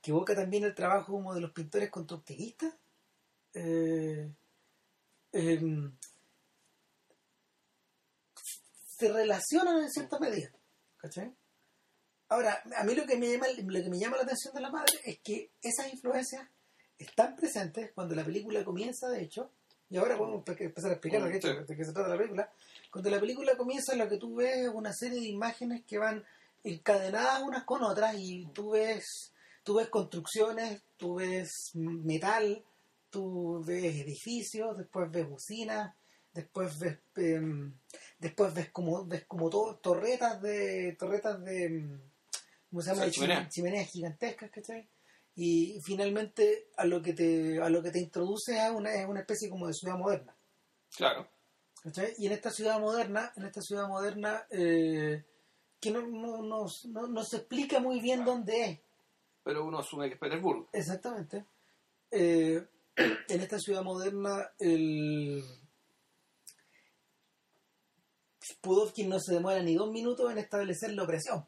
que 0.09 0.15
evoca 0.15 0.33
también 0.35 0.63
el 0.63 0.73
trabajo 0.73 1.11
como 1.13 1.35
de 1.35 1.41
los 1.41 1.51
pintores 1.51 1.91
constructivistas. 1.91 2.73
eh, 3.53 4.31
em, 5.31 5.91
se 8.97 9.11
relacionan 9.11 9.79
en 9.83 9.89
cierta 9.91 10.19
medida. 10.19 10.51
¿cachai? 10.97 11.31
Ahora, 12.29 12.61
a 12.77 12.83
mí 12.83 12.93
lo 12.95 13.05
que, 13.05 13.17
me 13.17 13.31
llama, 13.31 13.47
lo 13.49 13.83
que 13.83 13.89
me 13.89 13.99
llama 13.99 14.17
la 14.17 14.23
atención 14.23 14.53
de 14.53 14.61
la 14.61 14.69
madre 14.71 14.99
es 15.05 15.19
que 15.19 15.51
esas 15.61 15.91
influencias 15.93 16.47
están 16.97 17.35
presentes 17.35 17.91
cuando 17.93 18.13
la 18.15 18.25
película 18.25 18.63
comienza, 18.65 19.07
de 19.09 19.21
hecho, 19.23 19.51
y 19.89 19.97
ahora 19.97 20.17
podemos 20.17 20.43
pe- 20.43 20.63
empezar 20.65 20.89
a 20.91 20.93
explicar 20.93 21.23
de, 21.23 21.37
hecho, 21.37 21.47
de 21.65 21.75
qué 21.77 21.85
se 21.85 21.93
trata 21.93 22.09
la 22.09 22.17
película. 22.17 22.51
Cuando 22.91 23.09
la 23.09 23.19
película 23.19 23.55
comienza, 23.57 23.95
lo 23.95 24.07
que 24.09 24.17
tú 24.17 24.35
ves 24.35 24.57
es 24.57 24.69
una 24.69 24.91
serie 24.93 25.21
de 25.21 25.27
imágenes 25.27 25.83
que 25.85 25.97
van 25.97 26.23
encadenadas 26.63 27.41
unas 27.43 27.63
con 27.63 27.81
otras 27.83 28.15
y 28.17 28.45
tú 28.53 28.71
ves, 28.71 29.33
tú 29.69 29.75
ves 29.75 29.89
construcciones, 29.89 30.81
tú 30.97 31.13
ves 31.17 31.69
metal, 31.75 32.65
tú 33.11 33.63
ves 33.63 33.83
edificios, 34.01 34.75
después 34.75 35.11
ves 35.11 35.27
usinas, 35.29 35.95
después 36.33 36.79
ves 36.79 36.97
em, 37.17 37.77
después 38.17 38.51
ves 38.55 38.71
como 38.71 39.05
ves 39.05 39.25
como 39.27 39.47
to- 39.47 39.77
torretas 39.79 40.41
de 40.41 40.95
torretas 40.97 41.43
de 41.43 41.65
em, 41.65 42.01
¿cómo 42.71 42.81
se 42.81 42.89
llama? 42.89 43.05
Sí, 43.05 43.11
chimenea. 43.11 43.41
chim- 43.43 43.49
chimeneas 43.49 43.91
gigantescas 43.91 44.49
¿cachai? 44.49 44.89
y 45.35 45.79
finalmente 45.85 46.69
a 46.75 46.85
lo 46.85 46.99
que 47.03 47.13
te 47.13 47.61
a 47.61 47.69
lo 47.69 47.83
que 47.83 47.91
te 47.91 47.99
introduce 47.99 48.59
a 48.59 48.71
una, 48.71 48.91
es 48.95 49.07
una 49.07 49.19
especie 49.19 49.51
como 49.51 49.67
de 49.67 49.73
ciudad 49.75 49.99
moderna 49.99 50.35
claro 50.97 51.29
¿cachai? 51.83 52.15
y 52.17 52.25
en 52.25 52.31
esta 52.33 52.49
ciudad 52.49 52.79
moderna 52.79 53.31
en 53.35 53.45
esta 53.45 53.61
ciudad 53.61 53.87
moderna 53.87 54.47
eh, 54.49 55.23
que 55.79 55.91
no, 55.91 56.01
no, 56.07 56.41
no, 56.41 56.65
no, 56.87 57.07
no 57.07 57.23
se 57.23 57.37
explica 57.37 57.79
muy 57.79 57.99
bien 58.01 58.25
dónde 58.25 58.63
es 58.63 58.79
pero 59.43 59.65
uno 59.65 59.79
asume 59.79 60.07
que 60.07 60.15
es 60.15 60.19
Petersburgo 60.19 60.69
Exactamente. 60.73 61.45
Eh, 62.11 62.63
en 62.95 63.41
esta 63.41 63.59
ciudad 63.59 63.83
moderna, 63.83 64.51
el 64.59 65.43
Pudovkin 68.61 69.09
no 69.09 69.19
se 69.19 69.33
demora 69.33 69.61
ni 69.61 69.75
dos 69.75 69.91
minutos 69.91 70.31
en 70.31 70.37
establecer 70.37 70.91
la 70.93 71.03
opresión. 71.03 71.45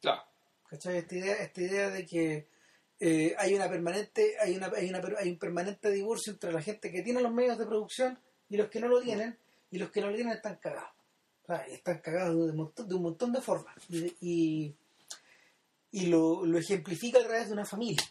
claro 0.00 0.22
¿Cachai? 0.68 0.98
Esta 0.98 1.16
idea, 1.16 1.34
esta 1.34 1.60
idea 1.62 1.90
de 1.90 2.06
que 2.06 2.46
eh, 3.00 3.34
hay 3.38 3.54
una 3.54 3.68
permanente, 3.68 4.36
hay 4.40 4.56
una, 4.56 4.70
hay 4.76 4.88
una 4.88 5.00
hay 5.18 5.30
un 5.30 5.38
permanente 5.38 5.90
divorcio 5.90 6.32
entre 6.32 6.52
la 6.52 6.62
gente 6.62 6.92
que 6.92 7.02
tiene 7.02 7.22
los 7.22 7.32
medios 7.32 7.58
de 7.58 7.66
producción 7.66 8.18
y 8.48 8.56
los 8.56 8.68
que 8.68 8.78
no 8.78 8.88
lo 8.88 9.00
tienen, 9.00 9.36
y 9.70 9.78
los 9.78 9.90
que 9.90 10.00
no 10.00 10.10
lo 10.10 10.14
tienen 10.14 10.34
están 10.34 10.56
cagados. 10.56 10.92
O 11.42 11.46
sea, 11.46 11.66
están 11.66 11.98
cagados 11.98 12.36
de 12.36 12.50
un 12.50 12.56
montón 12.56 12.88
de, 12.88 12.94
un 12.94 13.02
montón 13.02 13.32
de 13.32 13.40
formas. 13.40 13.74
Y, 13.88 14.14
y, 14.20 14.76
y 15.92 16.06
lo, 16.06 16.44
lo 16.46 16.58
ejemplifica 16.58 17.18
a 17.18 17.22
través 17.24 17.48
de 17.48 17.52
una 17.54 17.64
familia. 17.64 18.02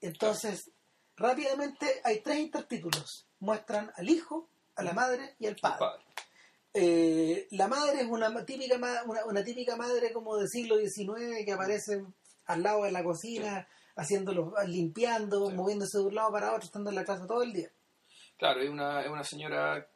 Entonces, 0.00 0.70
rápidamente 1.16 2.00
hay 2.04 2.20
tres 2.20 2.38
intertítulos. 2.38 3.26
Muestran 3.40 3.92
al 3.96 4.08
hijo, 4.08 4.48
a 4.76 4.82
la 4.82 4.92
madre 4.92 5.34
y 5.38 5.46
al 5.46 5.56
padre. 5.56 5.78
padre 5.78 6.04
Eh, 6.74 7.48
la 7.50 7.68
madre 7.68 8.00
es 8.00 8.06
una 8.06 8.44
típica 8.46 8.78
ma- 8.78 9.02
una, 9.04 9.24
una 9.26 9.44
típica 9.44 9.76
madre 9.76 10.12
como 10.12 10.36
del 10.38 10.48
siglo 10.48 10.76
XIX 10.78 11.44
que 11.44 11.52
aparece 11.52 12.02
al 12.46 12.62
lado 12.62 12.84
de 12.84 12.92
la 12.92 13.04
cocina, 13.04 13.68
haciéndolo, 13.96 14.54
limpiando, 14.66 15.50
Sí. 15.50 15.54
moviéndose 15.56 15.98
de 15.98 16.04
un 16.04 16.14
lado 16.14 16.32
para 16.32 16.52
otro, 16.54 16.64
estando 16.64 16.88
en 16.90 16.96
la 16.96 17.04
casa 17.04 17.26
todo 17.26 17.42
el 17.42 17.52
día. 17.52 17.70
claro 18.38 18.60
es 18.62 18.70
una, 18.70 19.02
es 19.02 19.08
una 19.10 19.22
señora 19.22 19.86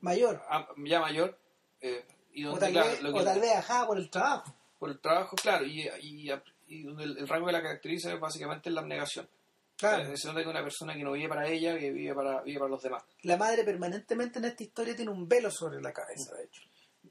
Mayor. 0.00 0.42
ah, 0.50 0.66
ya 0.84 1.00
mayor 1.00 1.38
eh, 1.80 2.04
y 2.32 2.44
O 2.44 2.48
donde 2.50 2.60
tal, 2.60 2.72
claro, 2.72 2.88
vez, 2.90 3.00
lo 3.02 3.14
o 3.16 3.24
tal 3.24 3.40
vez 3.40 3.52
ajá 3.54 3.86
por 3.86 3.98
el 3.98 4.10
trabajo. 4.10 4.54
por 4.78 4.90
el 4.90 5.00
trabajo 5.00 5.36
claro 5.36 5.64
y, 5.64 5.88
y, 6.02 6.30
y 6.68 6.82
donde 6.82 7.04
el, 7.04 7.18
el 7.18 7.28
rango 7.28 7.46
que 7.46 7.52
la 7.52 7.62
caracteriza 7.62 8.12
es 8.12 8.20
básicamente 8.20 8.70
la 8.70 8.80
abnegación 8.80 9.28
Claro. 9.76 10.04
Eh, 10.12 10.16
se 10.16 10.28
nota 10.28 10.36
que 10.38 10.42
es 10.42 10.50
una 10.50 10.62
persona 10.62 10.94
que 10.94 11.02
no 11.02 11.12
vive 11.12 11.28
para 11.28 11.48
ella 11.48 11.76
que 11.76 11.90
vive 11.90 12.14
para, 12.14 12.42
vive 12.42 12.58
para 12.60 12.70
los 12.70 12.80
demás 12.82 13.02
La 13.22 13.36
madre 13.36 13.64
permanentemente 13.64 14.38
en 14.38 14.44
esta 14.44 14.62
historia 14.62 14.94
tiene 14.94 15.10
un 15.10 15.28
velo 15.28 15.50
sobre 15.50 15.80
la 15.82 15.92
cabeza, 15.92 16.32
de 16.36 16.44
hecho. 16.44 16.62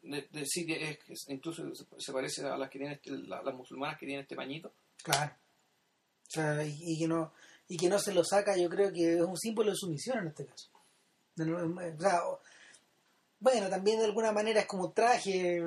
De- 0.01 0.27
de- 0.31 0.45
sí, 0.45 0.65
es, 0.69 0.97
es- 1.09 1.25
incluso 1.27 1.63
se, 1.97 2.13
parece 2.13 2.45
a 2.47 2.57
las 2.57 2.69
que 2.69 2.79
tienen 2.79 2.95
este- 2.95 3.11
la- 3.11 3.43
las 3.43 3.53
musulmanas 3.53 3.97
que 3.99 4.05
tienen 4.05 4.23
este 4.23 4.35
pañito 4.35 4.71
Claro. 5.03 5.33
O 5.33 6.29
sea, 6.29 6.63
y, 6.65 6.73
y 6.81 6.97
que 6.99 7.07
no, 7.07 7.33
y 7.67 7.75
que 7.77 7.89
no 7.89 7.99
se 7.99 8.13
lo 8.13 8.23
saca, 8.23 8.55
yo 8.57 8.69
creo 8.69 8.91
que 8.93 9.15
es 9.15 9.21
un 9.21 9.37
símbolo 9.37 9.71
de 9.71 9.77
sumisión 9.77 10.19
en 10.19 10.27
este 10.27 10.45
caso. 10.45 10.69
No- 11.35 11.57
O 11.57 11.99
sea, 12.01 12.25
o- 12.25 12.39
bueno, 13.39 13.69
también 13.69 13.99
de 13.99 14.05
alguna 14.05 14.31
manera 14.31 14.61
es 14.61 14.65
como 14.67 14.85
un 14.85 14.93
traje, 14.93 15.59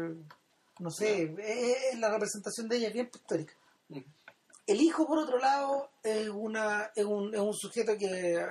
no 0.78 0.90
sé, 0.90 1.24
es, 1.38 1.92
es 1.92 1.98
la 1.98 2.10
representación 2.10 2.68
de 2.68 2.78
ella 2.78 2.88
es 2.88 2.94
bien 2.94 3.10
pictórica. 3.10 3.52
El 3.88 4.80
hijo, 4.80 5.06
por 5.06 5.18
otro 5.18 5.38
lado, 5.38 5.90
es, 6.02 6.28
una, 6.28 6.90
es, 6.94 7.04
un, 7.04 7.32
es 7.34 7.40
un 7.40 7.54
sujeto 7.54 7.96
que 7.96 8.44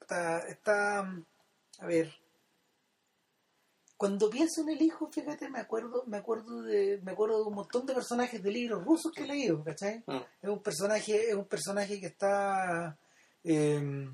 está, 0.00 0.38
está, 0.48 1.00
a 1.00 1.86
ver, 1.86 2.10
cuando 3.96 4.28
pienso 4.30 4.62
en 4.62 4.70
el 4.70 4.82
hijo, 4.82 5.10
fíjate, 5.10 5.48
me 5.50 5.60
acuerdo, 5.60 6.04
me 6.06 6.16
acuerdo 6.16 6.62
de, 6.62 7.00
me 7.02 7.12
acuerdo 7.12 7.38
de 7.42 7.48
un 7.48 7.54
montón 7.54 7.86
de 7.86 7.94
personajes 7.94 8.42
de 8.42 8.50
libros 8.50 8.84
rusos 8.84 9.12
que 9.12 9.22
he 9.22 9.26
leído, 9.26 9.62
¿cachai? 9.62 10.02
Ah, 10.06 10.26
Es 10.42 10.48
un 10.48 10.62
personaje, 10.62 11.28
es 11.28 11.34
un 11.34 11.46
personaje 11.46 12.00
que 12.00 12.06
está 12.06 12.98
eh, 13.44 14.08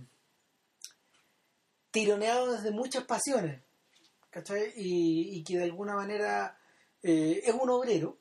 tironeado 1.91 2.53
desde 2.53 2.71
muchas 2.71 3.05
pasiones, 3.05 3.63
¿cachai? 4.31 4.73
Y, 4.77 5.39
y 5.39 5.45
que 5.45 5.59
de 5.59 5.65
alguna 5.65 5.95
manera 5.95 6.59
eh, 7.03 7.41
es 7.45 7.55
un 7.55 7.71
obrero, 7.71 8.19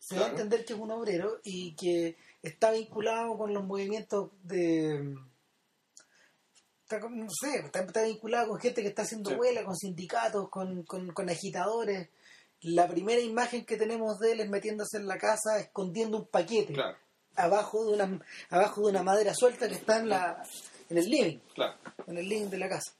se 0.00 0.14
da 0.16 0.22
a 0.22 0.24
Claro. 0.24 0.38
entender 0.42 0.64
que 0.64 0.72
es 0.72 0.78
un 0.80 0.90
obrero 0.90 1.38
y 1.44 1.76
que 1.76 2.16
está 2.42 2.72
vinculado 2.72 3.36
con 3.38 3.54
los 3.54 3.64
movimientos 3.64 4.30
de 4.42 5.14
está 6.82 6.98
no 7.08 7.28
sé, 7.30 7.60
está, 7.66 7.80
está 7.84 8.02
vinculado 8.02 8.48
con 8.48 8.58
gente 8.58 8.82
que 8.82 8.88
está 8.88 9.02
haciendo 9.02 9.30
Sí. 9.30 9.36
huelga, 9.36 9.64
con 9.64 9.76
sindicatos, 9.76 10.48
con, 10.48 10.82
con, 10.84 11.12
con 11.12 11.28
agitadores. 11.30 12.08
La 12.62 12.88
primera 12.88 13.20
imagen 13.20 13.64
que 13.64 13.76
tenemos 13.76 14.18
de 14.18 14.32
él 14.32 14.40
es 14.40 14.48
metiéndose 14.50 14.96
en 14.98 15.06
la 15.06 15.16
casa 15.18 15.58
escondiendo 15.60 16.16
un 16.18 16.26
paquete 16.26 16.72
claro, 16.74 16.96
abajo 17.36 17.84
de 17.86 17.92
una 17.94 18.20
abajo 18.50 18.82
de 18.82 18.88
una 18.90 19.02
madera 19.02 19.32
suelta 19.34 19.68
que 19.68 19.74
está 19.76 19.98
en 19.98 20.08
la 20.08 20.42
en 20.90 20.98
el 20.98 21.04
living, 21.08 21.38
claro. 21.54 21.78
en 22.08 22.18
el 22.18 22.28
living 22.28 22.48
de 22.50 22.58
la 22.58 22.68
casa. 22.68 22.92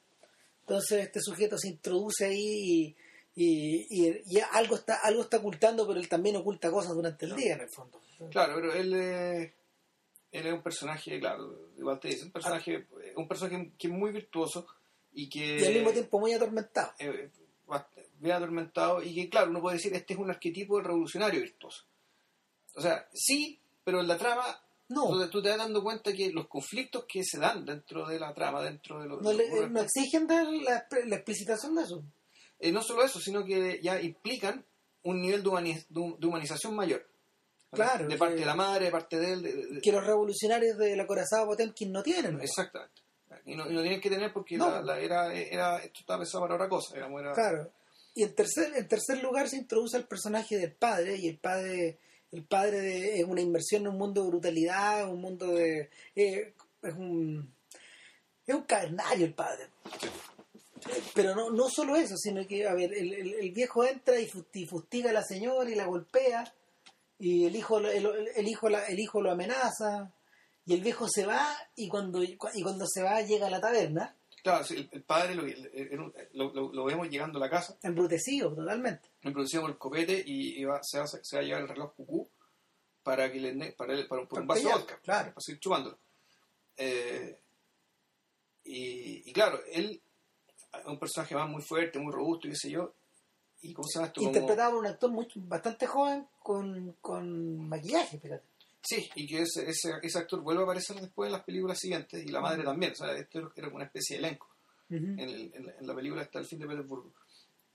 Entonces 0.61 1.05
este 1.07 1.21
sujeto 1.21 1.59
se 1.59 1.69
introduce 1.69 2.25
ahí 2.27 2.37
y, 2.39 2.97
y, 3.35 3.87
y- 3.91 4.23
y 4.27 4.41
algo 4.53 4.77
está 4.77 4.97
algo 5.03 5.23
está 5.23 5.39
ocultando, 5.39 5.87
pero 5.87 5.99
él 6.01 6.09
también 6.09 6.37
oculta 6.37 6.71
cosas 6.71 6.95
durante 6.95 7.27
el 7.27 7.37
día 7.37 7.55
en 7.55 7.61
el 7.63 7.69
fondo. 7.69 8.01
Claro, 8.31 8.55
pero 8.57 8.73
él, 8.75 8.93
eh, 8.95 9.55
él 10.33 10.47
es 10.47 10.53
un 10.53 10.63
personaje, 10.63 11.19
claro, 11.21 11.71
igual 11.79 11.99
te 12.01 12.09
dice, 12.09 12.25
un 12.25 12.33
personaje, 12.33 12.87
un 13.17 13.27
personaje 13.29 13.73
que 13.79 13.87
es 13.87 13.93
muy 13.93 14.13
virtuoso 14.13 14.67
y 15.13 15.29
que... 15.29 15.61
Y 15.61 15.65
al 15.65 15.73
mismo 15.75 15.91
tiempo 15.93 16.21
muy 16.21 16.33
atormentado. 16.33 16.93
eh, 16.99 17.31
bast- 17.67 17.87
bien 18.19 18.37
atormentado 18.37 19.03
y 19.03 19.15
que, 19.15 19.29
claro, 19.31 19.51
uno 19.51 19.61
puede 19.63 19.77
decir, 19.77 19.95
este 19.95 20.13
es 20.15 20.21
un 20.21 20.31
arquetipo 20.31 20.77
del 20.77 20.85
revolucionario 20.87 21.41
virtuoso. 21.41 21.85
O 22.75 22.81
sea, 22.81 23.09
sí, 23.13 23.59
pero 23.83 24.01
en 24.01 24.09
la 24.09 24.19
trama 24.19 24.45
No, 24.89 25.09
tú, 25.09 25.29
tú 25.31 25.43
te 25.43 25.49
vas 25.49 25.59
dando 25.59 25.83
cuenta 25.83 26.13
que 26.13 26.31
los 26.31 26.47
conflictos 26.47 27.05
que 27.09 27.25
se 27.25 27.39
dan 27.39 27.65
dentro 27.65 28.07
de 28.07 28.21
la 28.21 28.33
trama, 28.35 28.63
dentro 28.63 29.01
de 29.01 29.09
lo, 29.09 29.21
no, 29.21 29.33
lo 29.33 29.39
le- 29.39 29.69
no 29.71 29.81
exigen 29.81 30.27
dar 30.27 30.47
la, 30.47 30.87
la 31.07 31.17
explicitación 31.17 31.75
de 31.77 31.83
eso. 31.83 32.05
Eh, 32.61 32.71
no 32.73 32.83
solo 32.83 33.03
eso, 33.05 33.19
sino 33.21 33.45
que 33.45 33.81
ya 33.83 34.01
implican 34.01 34.65
un 35.03 35.21
nivel 35.23 35.43
de, 35.43 35.49
humani- 35.49 35.87
de 35.89 36.01
hum- 36.01 36.19
de 36.19 36.27
humanización 36.27 36.75
mayor. 36.77 37.07
Claro, 37.73 38.09
De 38.09 38.17
parte 38.19 38.37
de 38.37 38.45
la 38.47 38.55
madre, 38.57 38.87
de 38.87 38.91
parte 38.91 39.19
de 39.19 39.33
él. 39.33 39.43
de- 39.43 39.53
de- 39.67 39.81
Que 39.81 39.93
los 39.93 40.05
revolucionarios 40.05 40.77
del 40.77 40.99
acorazado 41.01 41.47
Potemkin 41.47 41.93
no 41.93 42.03
tienen. 42.03 42.37
¿no? 42.37 42.43
Exactamente. 42.43 43.01
Y 43.47 43.55
no, 43.55 43.71
y 43.71 43.75
no 43.75 43.81
tienen 43.83 44.01
que 44.01 44.11
tener 44.11 44.33
porque 44.33 44.57
No. 44.57 44.69
la, 44.69 44.83
la- 44.83 44.99
era, 45.01 45.33
era, 45.33 45.79
esto 45.79 46.01
estaba 46.01 46.19
pensado 46.19 46.43
para 46.43 46.55
otra 46.57 46.69
cosa. 46.69 46.95
digamos, 46.95 47.21
era- 47.21 47.33
Claro. 47.33 47.73
Y 48.15 48.25
en 48.25 48.35
tercer, 48.35 48.73
en 48.77 48.89
tercer 48.89 49.23
lugar 49.23 49.49
se 49.49 49.57
introduce 49.57 49.97
el 49.97 50.05
personaje 50.05 50.59
del 50.59 50.73
padre, 50.73 51.17
y 51.17 51.29
el 51.29 51.39
padre, 51.39 52.01
el 52.33 52.45
padre 52.45 52.81
de, 52.81 53.21
es 53.21 53.25
una 53.25 53.41
inversión 53.41 53.83
en 53.83 53.89
un 53.89 53.99
mundo 53.99 54.23
de 54.25 54.29
brutalidad, 54.31 55.09
un 55.09 55.21
mundo 55.21 55.47
de. 55.55 55.91
eh, 56.17 56.55
es 56.83 56.95
un. 56.95 57.55
Es 58.47 58.55
un 58.55 58.63
cavernario 58.63 59.27
el 59.27 59.35
padre. 59.35 59.69
Pero 61.15 61.35
no, 61.35 61.51
no 61.51 61.69
solo 61.69 61.97
eso, 61.97 62.17
sino 62.17 62.47
que, 62.47 62.67
a 62.67 62.75
ver, 62.75 62.93
el, 62.95 63.13
el- 63.13 63.35
el 63.35 63.51
viejo 63.53 63.85
entra 63.85 64.19
y 64.21 64.27
fu- 64.27 64.47
y 64.55 64.67
fustiga 64.67 65.11
a 65.11 65.13
la 65.15 65.23
señora 65.25 65.69
y 65.71 65.75
la 65.75 65.87
golpea, 65.87 66.53
y 67.19 67.45
el 67.47 67.57
hijo, 67.57 67.81
lo- 67.81 67.91
el, 67.91 68.29
el 68.35 68.49
hijo, 68.49 68.69
la- 68.69 68.85
el 68.87 68.99
hijo 68.99 69.21
lo 69.23 69.31
amenaza, 69.31 70.13
y 70.67 70.75
el 70.75 70.81
viejo 70.81 71.09
se 71.09 71.27
va, 71.27 71.55
y 71.77 71.89
cuando, 71.89 72.23
y 72.23 72.37
cuando 72.37 72.87
se 72.87 73.03
va 73.03 73.21
llega 73.23 73.47
a 73.47 73.51
la 73.51 73.61
taberna, 73.61 74.17
Claro, 74.43 74.65
el, 74.71 74.89
el 74.91 75.03
padre 75.03 75.35
lo, 75.35 75.43
un- 75.45 76.87
vemos 76.87 77.11
llegando 77.11 77.37
a 77.39 77.41
la 77.43 77.51
casa, 77.51 77.77
embrutecido 77.83 78.55
totalmente. 78.55 79.11
introducido 79.23 79.61
por 79.63 79.71
el 79.73 79.77
copete 79.77 80.23
y, 80.25 80.59
y 80.61 80.65
va- 80.65 80.81
se, 80.83 80.99
va, 80.99 81.07
se 81.07 81.37
va 81.37 81.43
a 81.43 81.45
llevar 81.45 81.61
el 81.63 81.69
reloj 81.69 81.93
cucú 81.95 82.27
para 83.03 83.31
que 83.31 83.39
le 83.39 83.73
para, 83.73 83.93
él- 83.93 84.09
para, 84.09 84.27
por 84.27 84.41
un 84.41 84.47
vaso 84.47 84.61
de 84.63 84.67
Para 84.69 84.79
vodka, 84.79 84.99
claro. 85.03 85.29
para 85.35 85.41
seguir 85.41 85.61
chupándolo. 85.61 85.99
Eh, 86.79 87.39
y, 88.65 89.29
y 89.29 89.33
claro, 89.35 89.61
él 89.73 90.01
un 90.87 90.99
personaje 90.99 91.35
más 91.35 91.49
muy 91.49 91.63
fuerte, 91.63 91.99
muy 91.99 92.13
robusto, 92.13 92.47
y 92.47 92.51
qué 92.51 92.57
sé 92.57 92.71
yo. 92.71 92.93
¿Y 93.63 93.73
cómo 93.75 93.87
se 93.89 93.99
llama 93.99 94.07
esto? 94.09 94.23
Interpretado 94.23 94.71
por 94.73 94.81
un 94.81 94.87
actor 94.87 95.11
muy, 95.11 95.29
bastante 95.37 95.87
joven 95.87 96.27
con, 96.39 96.97
con 97.01 97.69
maquillaje, 97.69 98.19
fíjate. 98.19 98.45
Sí, 98.83 99.11
y 99.15 99.27
que 99.27 99.43
ese, 99.43 99.69
ese, 99.69 99.91
ese 100.03 100.19
actor 100.19 100.41
vuelve 100.41 100.63
a 100.63 100.65
aparecer 100.65 100.97
después 100.99 101.27
en 101.29 101.33
las 101.33 101.45
películas 101.45 101.79
siguientes, 101.79 102.25
y 102.25 102.29
la 102.31 102.41
madre 102.41 102.65
también. 102.65 102.93
O 102.93 102.95
sea, 102.95 103.13
esto 103.13 103.53
era 103.55 103.69
una 103.69 103.85
especie 103.85 104.17
de 104.19 104.27
elenco. 104.27 104.49
en, 104.89 105.21
el- 105.21 105.53
en 105.55 105.67
la- 105.67 105.73
en 105.79 105.87
la 105.87 105.95
película 105.95 106.23
está 106.23 106.39
el 106.41 106.47
fin 106.47 106.59
de 106.59 106.67
Petersburgo. 106.67 107.13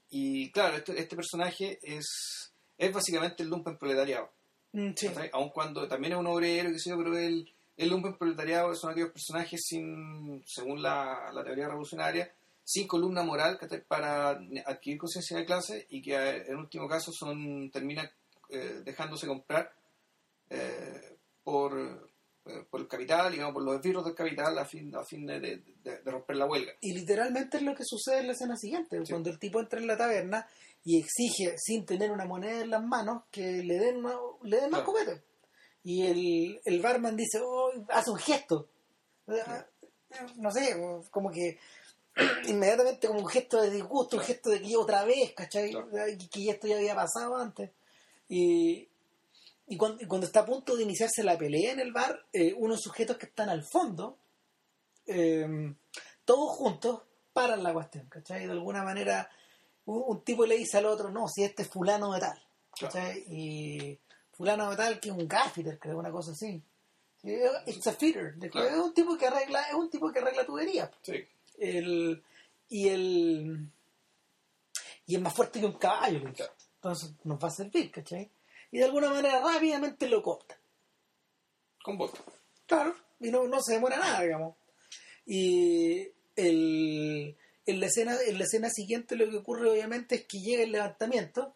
Y 0.09 0.51
claro, 0.51 0.75
este, 0.77 0.99
este 0.99 1.15
personaje 1.15 1.79
es, 1.81 2.51
es 2.77 2.91
básicamente 2.93 3.43
el 3.43 3.49
lumpen 3.49 3.77
proletariado. 3.77 4.31
Mm, 4.73 4.91
sí. 4.95 5.07
Aun 5.33 5.49
cuando 5.49 5.87
también 5.87 6.13
es 6.13 6.19
un 6.19 6.27
obrero, 6.27 6.69
qué 6.71 6.79
sé 6.79 6.89
yo, 6.89 6.97
pero 6.97 7.17
el, 7.17 7.49
el 7.77 7.89
lumpen 7.89 8.17
proletariado 8.17 8.73
son 8.75 8.91
aquellos 8.91 9.11
personajes 9.11 9.61
sin, 9.63 10.43
según 10.45 10.81
la, 10.81 11.31
la 11.33 11.43
teoría 11.43 11.67
revolucionaria, 11.67 12.33
sin 12.67 12.87
columna 12.87 13.21
moral 13.23 13.59
para 13.87 14.31
adquirir 14.65 14.97
conciencia 14.99 15.37
de 15.37 15.45
clase 15.45 15.85
y 15.89 16.01
que 16.01 16.15
eh, 16.15 16.43
en 16.47 16.57
último 16.57 16.87
caso 16.89 17.11
son 17.13 17.69
terminan 17.71 18.09
eh, 18.49 18.81
dejándose 18.83 19.27
comprar 19.27 19.71
eh, 20.49 21.17
por, 21.43 22.09
eh, 22.45 22.65
por 22.69 22.81
el 22.81 22.87
capital, 22.87 23.31
digamos, 23.31 23.53
por 23.53 23.63
los 23.63 23.75
esbirros 23.75 24.03
del 24.03 24.15
capital 24.15 24.57
a 24.57 24.65
fin, 24.65 24.93
a 24.95 25.03
fin 25.05 25.25
de, 25.27 25.39
de- 25.39 25.57
de- 25.83 26.01
de 26.01 26.11
romper 26.11 26.35
la 26.37 26.45
huelga. 26.47 26.73
Y 26.81 26.93
literalmente 26.93 27.57
es 27.57 27.63
lo 27.63 27.75
que 27.75 27.83
sucede 27.85 28.19
en 28.21 28.27
la 28.27 28.33
escena 28.33 28.55
siguiente, 28.57 28.97
Sí. 29.05 29.11
cuando 29.11 29.29
el 29.29 29.37
tipo 29.39 29.59
entra 29.59 29.79
en 29.79 29.87
la 29.87 29.97
taberna 29.97 30.47
y 30.83 30.99
exige, 30.99 31.55
sin 31.57 31.85
tener 31.85 32.11
una 32.11 32.25
moneda 32.25 32.61
en 32.61 32.69
las 32.71 32.83
manos, 32.83 33.23
que 33.31 33.63
le 33.63 33.75
den 33.79 34.01
más, 34.01 34.15
le 34.43 34.57
den 34.59 34.71
más 34.71 34.81
Claro. 34.81 34.85
copete. 34.85 35.23
Y 35.83 36.07
el, 36.07 36.59
el 36.65 36.81
barman 36.81 37.15
dice, 37.15 37.39
oh, 37.43 37.71
hace 37.89 38.09
un 38.09 38.17
gesto. 38.17 38.69
No 40.37 40.51
sé, 40.51 40.75
como 41.11 41.29
que 41.31 41.59
inmediatamente 42.47 43.07
como 43.07 43.19
un 43.19 43.27
gesto 43.27 43.61
de 43.61 43.69
disgusto, 43.71 44.17
un 44.17 44.23
gesto 44.23 44.49
de 44.49 44.61
que 44.61 44.69
yo 44.69 44.81
otra 44.81 45.03
vez, 45.03 45.33
¿cachai? 45.33 45.71
Claro. 45.71 45.89
Que- 46.31 46.49
esto 46.49 46.67
ya 46.67 46.77
había 46.77 46.95
pasado 46.95 47.35
antes. 47.37 47.71
Y, 48.29 48.87
y 49.67 49.77
cuando, 49.77 50.01
y 50.03 50.07
cuando 50.07 50.25
está 50.27 50.41
a 50.41 50.45
punto 50.45 50.75
de 50.75 50.83
iniciarse 50.83 51.23
la 51.23 51.37
pelea 51.37 51.73
en 51.73 51.79
el 51.79 51.91
bar, 51.91 52.25
eh, 52.33 52.53
unos 52.57 52.81
sujetos 52.81 53.17
que 53.17 53.25
están 53.25 53.49
al 53.49 53.63
fondo, 53.63 54.17
eh, 55.07 55.73
todos 56.23 56.51
juntos, 56.57 57.01
paran 57.33 57.63
la 57.63 57.73
cuestión, 57.73 58.07
¿cachai? 58.09 58.45
De 58.45 58.51
alguna 58.51 58.83
manera, 58.83 59.29
un, 59.85 60.03
un 60.07 60.21
tipo 60.23 60.45
le 60.45 60.57
dice 60.57 60.77
al 60.77 60.85
otro, 60.85 61.09
no, 61.11 61.27
si 61.27 61.43
este 61.43 61.63
es 61.63 61.69
fulano 61.69 62.13
de 62.13 62.19
tal, 62.21 62.41
¿cachai? 62.79 63.23
Y 63.29 63.99
fulano 64.33 64.69
de 64.69 64.75
tal 64.77 64.99
que 64.99 65.09
es 65.09 65.15
un 65.15 65.27
gaffiter, 65.27 65.77
creo, 65.79 65.97
una 65.99 66.11
cosa 66.11 66.31
así. 66.31 66.61
Sí, 67.21 67.35
It's 67.67 67.87
a 67.87 67.93
fitter, 67.93 68.35
Claro. 68.51 68.67
es 68.69 68.75
un 68.77 68.93
tipo 68.93 69.17
que 69.17 69.27
arregla, 69.27 69.61
es 69.63 69.73
un 69.73 69.89
tipo 69.89 70.11
que 70.11 70.19
arregla 70.19 70.45
tuberías. 70.45 70.89
Sí. 71.01 71.25
El, 71.59 72.23
y 72.69 72.89
el 72.89 73.69
y 75.07 75.15
es 75.15 75.21
más 75.21 75.33
fuerte 75.33 75.59
que 75.59 75.65
un 75.65 75.73
caballo. 75.77 76.21
Claro. 76.33 76.53
entonces 76.75 77.11
nos 77.23 77.41
va 77.43 77.47
a 77.47 77.51
servir, 77.51 77.91
¿cachai? 77.91 78.29
Y 78.71 78.79
de 78.79 78.85
alguna 78.85 79.09
manera 79.09 79.39
rápidamente 79.41 80.09
lo 80.09 80.21
copta. 80.23 80.57
Con 81.83 81.97
vodka. 81.97 82.21
Claro, 82.65 82.95
y 83.19 83.29
no, 83.29 83.47
no 83.47 83.61
se 83.61 83.73
demora 83.73 83.97
nada, 83.97 84.21
digamos. 84.23 84.55
Y 85.25 86.07
el, 86.35 87.37
en, 87.65 87.79
la 87.79 87.85
escena, 87.85 88.15
en 88.27 88.37
la 88.39 88.43
escena 88.43 88.69
siguiente 88.69 89.15
lo 89.15 89.29
que 89.29 89.37
ocurre 89.37 89.69
obviamente 89.69 90.15
es 90.15 90.25
que 90.25 90.39
llega 90.39 90.63
el 90.63 90.71
levantamiento, 90.71 91.55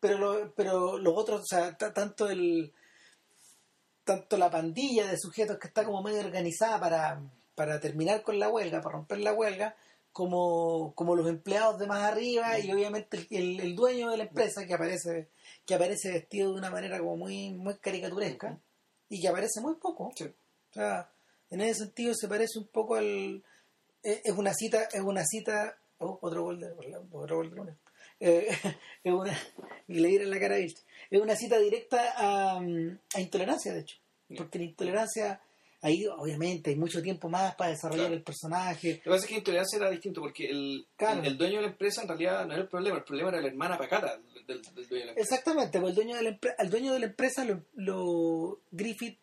pero, 0.00 0.18
lo- 0.18 0.52
pero 0.54 0.98
los 0.98 1.14
otros, 1.16 1.42
o 1.42 1.46
sea, 1.46 1.76
ta- 1.76 1.92
tanto 1.94 2.28
el 2.28 2.72
tanto 4.04 4.36
la 4.38 4.50
pandilla 4.50 5.06
de 5.06 5.18
sujetos 5.18 5.58
que 5.58 5.68
está 5.68 5.84
como 5.84 6.02
medio 6.02 6.20
organizada 6.20 6.80
para, 6.80 7.20
para 7.58 7.80
terminar 7.80 8.22
con 8.22 8.38
la 8.38 8.48
huelga, 8.48 8.80
para 8.80 8.94
romper 8.94 9.18
la 9.18 9.32
huelga, 9.32 9.74
como, 10.12 10.92
como 10.94 11.16
los 11.16 11.28
empleados 11.28 11.80
de 11.80 11.88
más 11.88 12.04
arriba 12.04 12.56
y 12.60 12.70
obviamente 12.72 13.26
el, 13.30 13.74
dueño 13.74 14.10
de 14.10 14.16
la 14.16 14.22
empresa 14.24 14.64
que 14.64 14.74
aparece 14.74 15.28
que 15.66 15.74
aparece 15.74 16.12
vestido 16.12 16.52
de 16.52 16.58
una 16.58 16.70
manera 16.70 17.00
como 17.00 17.16
muy 17.16 17.50
muy 17.50 17.76
caricaturesca 17.78 18.56
y 19.08 19.20
que 19.20 19.26
aparece 19.26 19.60
muy 19.60 19.74
poco 19.74 20.12
Sí. 20.14 20.24
o 20.24 20.72
sea, 20.72 21.10
en 21.50 21.60
ese 21.60 21.80
sentido 21.80 22.14
se 22.14 22.28
parece 22.28 22.60
un 22.60 22.68
poco 22.68 22.94
al. 22.94 23.42
Es 24.04 24.20
es 24.24 24.32
una 24.32 24.54
cita, 24.54 24.84
es 24.92 25.00
una 25.00 25.24
cita. 25.24 25.76
oh, 25.98 26.16
otro 26.22 26.44
gol 26.44 26.60
de 26.60 26.70
otro 27.10 27.36
gol 27.38 27.50
de 27.50 27.56
Luna. 27.56 27.76
Eh, 28.20 28.48
es 29.02 29.12
una. 29.12 29.36
Y 29.88 29.98
le 29.98 30.14
en 30.14 30.30
la 30.30 30.38
cara 30.38 30.54
a. 30.54 30.58
Es 30.58 30.76
una 31.10 31.34
cita 31.34 31.58
directa 31.58 32.14
a, 32.16 32.60
mm, 32.60 32.98
a 33.14 33.20
intolerancia, 33.20 33.74
de 33.74 33.80
hecho. 33.80 33.96
Porque 34.36 34.58
la 34.58 34.64
intolerancia. 34.64 35.40
Ahí 35.80 36.04
obviamente 36.06 36.70
hay 36.70 36.76
mucho 36.76 37.00
tiempo 37.02 37.28
más 37.28 37.54
para 37.54 37.70
desarrollar 37.70 38.06
Claro. 38.06 38.14
el 38.16 38.22
personaje. 38.22 38.94
Lo 38.96 39.02
que 39.02 39.10
pasa 39.10 39.24
es 39.24 39.30
que 39.30 39.36
Intolerancia 39.38 39.76
era 39.78 39.90
distinto 39.90 40.20
porque 40.20 40.46
el, 40.50 40.86
Claro. 40.96 41.20
el, 41.20 41.26
el 41.28 41.38
dueño 41.38 41.56
de 41.56 41.62
la 41.62 41.68
empresa 41.68 42.02
en 42.02 42.08
realidad 42.08 42.46
no 42.46 42.52
era 42.54 42.62
el 42.62 42.68
problema, 42.68 42.96
el 42.98 43.04
problema 43.04 43.28
era 43.30 43.40
la 43.40 43.48
hermana 43.48 43.78
pacata 43.78 44.18
del, 44.18 44.46
del- 44.46 44.62
dueño 44.62 44.86
de 44.88 45.04
la 45.04 45.10
empresa. 45.12 45.20
Exactamente, 45.34 45.80
pues 45.80 45.90
el 45.90 45.94
dueño 45.94 46.16
de 46.16 46.22
la 46.22 46.38
al 46.58 46.70
dueño 46.70 46.92
de 46.92 46.98
la 47.00 47.06
empresa 47.06 47.44
lo, 47.44 47.64
lo- 47.74 48.60
Griffith 48.70 49.18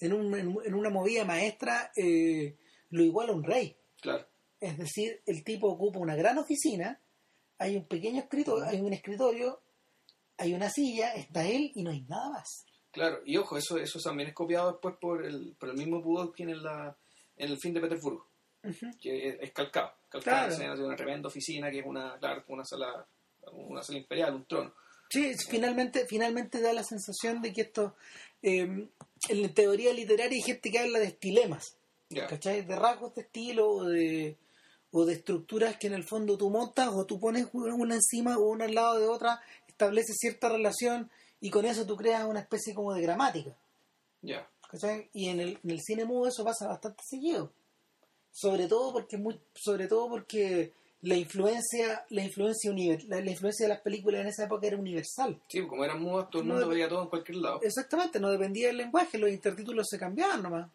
en, 0.00 0.12
un- 0.12 0.34
en, 0.38 0.56
en 0.64 0.74
una 0.74 0.90
movida 0.90 1.24
maestra 1.24 1.92
eh, 1.96 2.56
lo 2.90 3.02
iguala 3.04 3.32
a 3.32 3.36
un 3.36 3.44
rey. 3.44 3.76
Claro, 4.00 4.26
Es 4.60 4.76
decir, 4.78 5.22
el 5.26 5.44
tipo 5.44 5.68
ocupa 5.68 5.98
una 6.00 6.16
gran 6.16 6.36
oficina, 6.38 7.00
hay 7.58 7.76
un 7.76 7.86
pequeño 7.86 8.20
escritorio, 8.22 8.64
hay 8.64 8.80
un 8.80 8.92
escritorio, 8.92 9.60
hay 10.38 10.52
una 10.54 10.68
silla, 10.68 11.12
está 11.14 11.46
él 11.46 11.70
y 11.76 11.84
no 11.84 11.90
hay 11.92 12.00
nada 12.02 12.30
más. 12.30 12.64
Claro. 12.92 13.20
Y 13.24 13.36
ojo, 13.36 13.56
eso 13.56 13.76
eso 13.78 13.98
también 13.98 14.28
es 14.28 14.34
copiado 14.34 14.70
después 14.72 14.94
por 15.00 15.24
el, 15.24 15.54
por 15.58 15.70
el 15.70 15.76
mismo 15.76 16.00
Pudovkin 16.02 16.50
en, 16.50 16.62
la, 16.62 16.96
en 17.36 17.50
el 17.50 17.58
fin 17.58 17.74
de 17.74 17.80
Petersburgo, 17.80 18.28
que 19.00 19.28
es, 19.28 19.36
es 19.40 19.52
calcado. 19.52 19.92
Calcado, 20.08 20.36
Claro. 20.36 20.52
escena 20.52 20.74
de 20.76 20.84
una 20.84 20.96
tremenda 20.96 21.28
oficina 21.28 21.70
que 21.70 21.80
es 21.80 21.86
una, 21.86 22.16
claro, 22.18 22.44
una 22.48 22.64
sala 22.64 23.06
una 23.52 23.82
sala 23.82 23.98
imperial, 23.98 24.34
un 24.36 24.44
trono. 24.44 24.72
Sí, 25.10 25.26
es- 25.26 25.46
finalmente, 25.48 26.06
finalmente 26.06 26.60
da 26.60 26.72
la 26.72 26.84
sensación 26.84 27.42
de 27.42 27.52
que 27.52 27.62
esto, 27.62 27.96
eh, 28.40 28.88
en 29.28 29.54
teoría 29.54 29.92
literaria 29.92 30.36
hay 30.36 30.42
gente 30.42 30.70
que 30.70 30.78
habla 30.78 30.98
de 31.00 31.06
estilemas. 31.06 31.76
¿cachai? 32.28 32.60
De 32.64 32.76
rasgos 32.76 33.14
de 33.14 33.22
estilo 33.22 33.68
o 33.70 33.84
de, 33.86 34.36
o 34.90 35.04
de 35.06 35.14
estructuras 35.14 35.76
que 35.78 35.86
en 35.86 35.94
el 35.94 36.04
fondo 36.04 36.36
tú 36.36 36.50
montas 36.50 36.88
o 36.92 37.06
tú 37.06 37.18
pones 37.18 37.48
una 37.52 37.94
encima 37.94 38.36
o 38.36 38.50
una 38.50 38.66
al 38.66 38.74
lado 38.74 39.00
de 39.00 39.06
otra, 39.08 39.40
estableces 39.66 40.16
cierta 40.18 40.50
relación 40.50 41.10
y 41.42 41.50
con 41.50 41.66
eso 41.66 41.84
tú 41.84 41.96
creas 41.96 42.24
una 42.24 42.40
especie 42.40 42.72
como 42.72 42.94
de 42.94 43.02
gramática. 43.02 43.54
Ya. 44.22 44.48
¿cachai? 44.72 45.10
Y 45.12 45.28
en 45.28 45.40
el, 45.40 45.58
en 45.62 45.70
el 45.70 45.80
cine 45.80 46.04
mudo 46.06 46.28
eso 46.28 46.44
pasa 46.44 46.66
bastante 46.66 47.02
seguido. 47.06 47.52
Sobre 48.30 48.66
todo 48.66 48.92
porque 48.92 49.18
muy, 49.18 49.38
sobre 49.54 49.86
todo 49.86 50.08
porque 50.08 50.72
la 51.02 51.16
influencia, 51.16 52.06
la 52.08 52.22
influencia 52.22 52.72
la, 53.06 53.20
la 53.20 53.30
influencia 53.30 53.66
de 53.66 53.74
las 53.74 53.82
películas 53.82 54.22
en 54.22 54.28
esa 54.28 54.44
época 54.44 54.66
era 54.66 54.78
universal. 54.78 55.38
Sí, 55.48 55.66
como 55.66 55.84
eran 55.84 56.00
mudas, 56.00 56.30
todo 56.30 56.40
el 56.40 56.48
mundo 56.48 56.66
veía 56.68 56.88
todo 56.88 57.02
en 57.02 57.08
cualquier 57.08 57.38
lado. 57.38 57.60
Exactamente, 57.62 58.18
no 58.18 58.30
dependía 58.30 58.68
del 58.68 58.78
lenguaje, 58.78 59.18
los 59.18 59.30
intertítulos 59.30 59.88
se 59.90 59.98
cambiaban 59.98 60.42
nomás. 60.42 60.70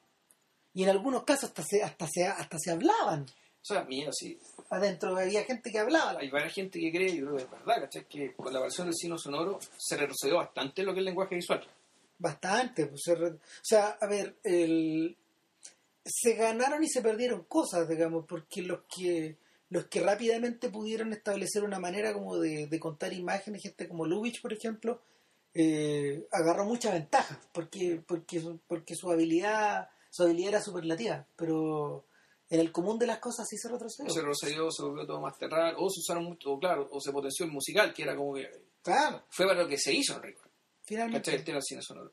Y 0.76 0.84
en 0.84 0.90
algunos 0.90 1.24
casos 1.24 1.46
hasta 1.46 1.64
se, 1.64 1.82
hasta 1.82 2.06
se, 2.08 2.26
hasta 2.28 2.60
se 2.60 2.72
hablaban. 2.72 3.26
O 3.70 3.74
sea, 3.74 3.84
mira, 3.84 4.12
sí, 4.14 4.40
Adentro 4.70 5.18
había 5.18 5.44
gente 5.44 5.72
que 5.72 5.80
hablaba. 5.80 6.20
hay 6.20 6.30
varias 6.30 6.54
gente 6.54 6.80
que 6.80 6.92
cree, 6.92 7.16
yo 7.18 7.26
creo 7.26 7.38
que 7.38 7.44
es 7.44 7.50
verdad, 7.52 7.82
¿cachai? 7.82 8.06
Que 8.06 8.34
con 8.34 8.54
la 8.54 8.62
versión 8.62 8.88
del 8.88 8.96
cine 8.96 9.18
sonoro 9.18 9.60
se 9.78 9.98
retrocedió 9.98 10.38
bastante 10.38 10.84
lo 10.84 10.94
que 10.94 11.00
es 11.00 11.02
el 11.02 11.06
lenguaje 11.06 11.36
visual. 11.36 11.66
Bastante. 12.20 12.86
Pues, 12.88 13.02
se 13.04 13.16
re- 13.16 13.32
o 13.32 13.40
sea, 13.62 13.98
a 14.00 14.08
ver, 14.08 14.38
el, 14.44 15.18
se 16.06 16.34
ganaron 16.36 16.84
y 16.84 16.88
se 16.90 17.02
perdieron 17.02 17.44
cosas, 17.44 17.88
digamos, 17.90 18.26
porque 18.28 18.62
los 18.62 18.82
que 18.94 19.38
los 19.70 19.88
que 19.88 20.00
rápidamente 20.00 20.70
pudieron 20.70 21.12
establecer 21.12 21.62
una 21.66 21.78
manera 21.78 22.14
como 22.14 22.38
de, 22.38 22.68
de 22.68 22.80
contar 22.80 23.12
imágenes, 23.12 23.62
gente 23.64 23.90
como 23.90 24.06
Lubitsch, 24.06 24.42
por 24.42 24.54
ejemplo, 24.54 25.02
eh, 25.54 26.26
agarró 26.32 26.64
mucha 26.64 26.94
ventaja, 26.94 27.38
porque, 27.52 28.02
porque, 28.08 28.42
porque 28.66 28.96
su 28.96 29.12
habilidad 29.12 29.90
su 30.10 30.24
habilidad 30.24 30.50
era 30.52 30.62
superlativa, 30.62 31.26
pero 31.36 32.06
en 32.50 32.60
el 32.60 32.72
común 32.72 32.98
de 32.98 33.08
las 33.08 33.20
cosas 33.20 33.48
sí 33.50 33.58
se 33.58 33.70
retrocedió. 33.70 34.12
Se 34.12 34.20
retrocedió, 34.22 34.72
se 34.72 34.84
volvió 34.84 35.06
todo 35.06 35.20
más 35.22 35.38
terral, 35.38 35.76
o 35.78 35.90
se 35.90 36.00
usaron 36.00 36.24
mucho, 36.26 36.52
o 36.52 36.60
claro, 36.60 36.88
o 36.92 37.00
se 37.02 37.12
potenció 37.12 37.46
el 37.46 37.52
musical, 37.52 37.94
que 37.94 38.04
era 38.04 38.16
como 38.16 38.34
que 38.36 38.50
Claro, 38.82 39.24
fue 39.30 39.46
para 39.46 39.62
lo 39.64 39.68
que 39.68 39.78
se 39.78 39.94
hizo 39.94 40.16
en 40.16 40.24
rigor. 40.24 40.50
finalmente. 40.84 41.20
¿cachai? 41.20 41.36
El 41.40 41.44
tema 41.44 41.56
del 41.56 41.64
cine 41.64 41.82
sonoro. 41.82 42.12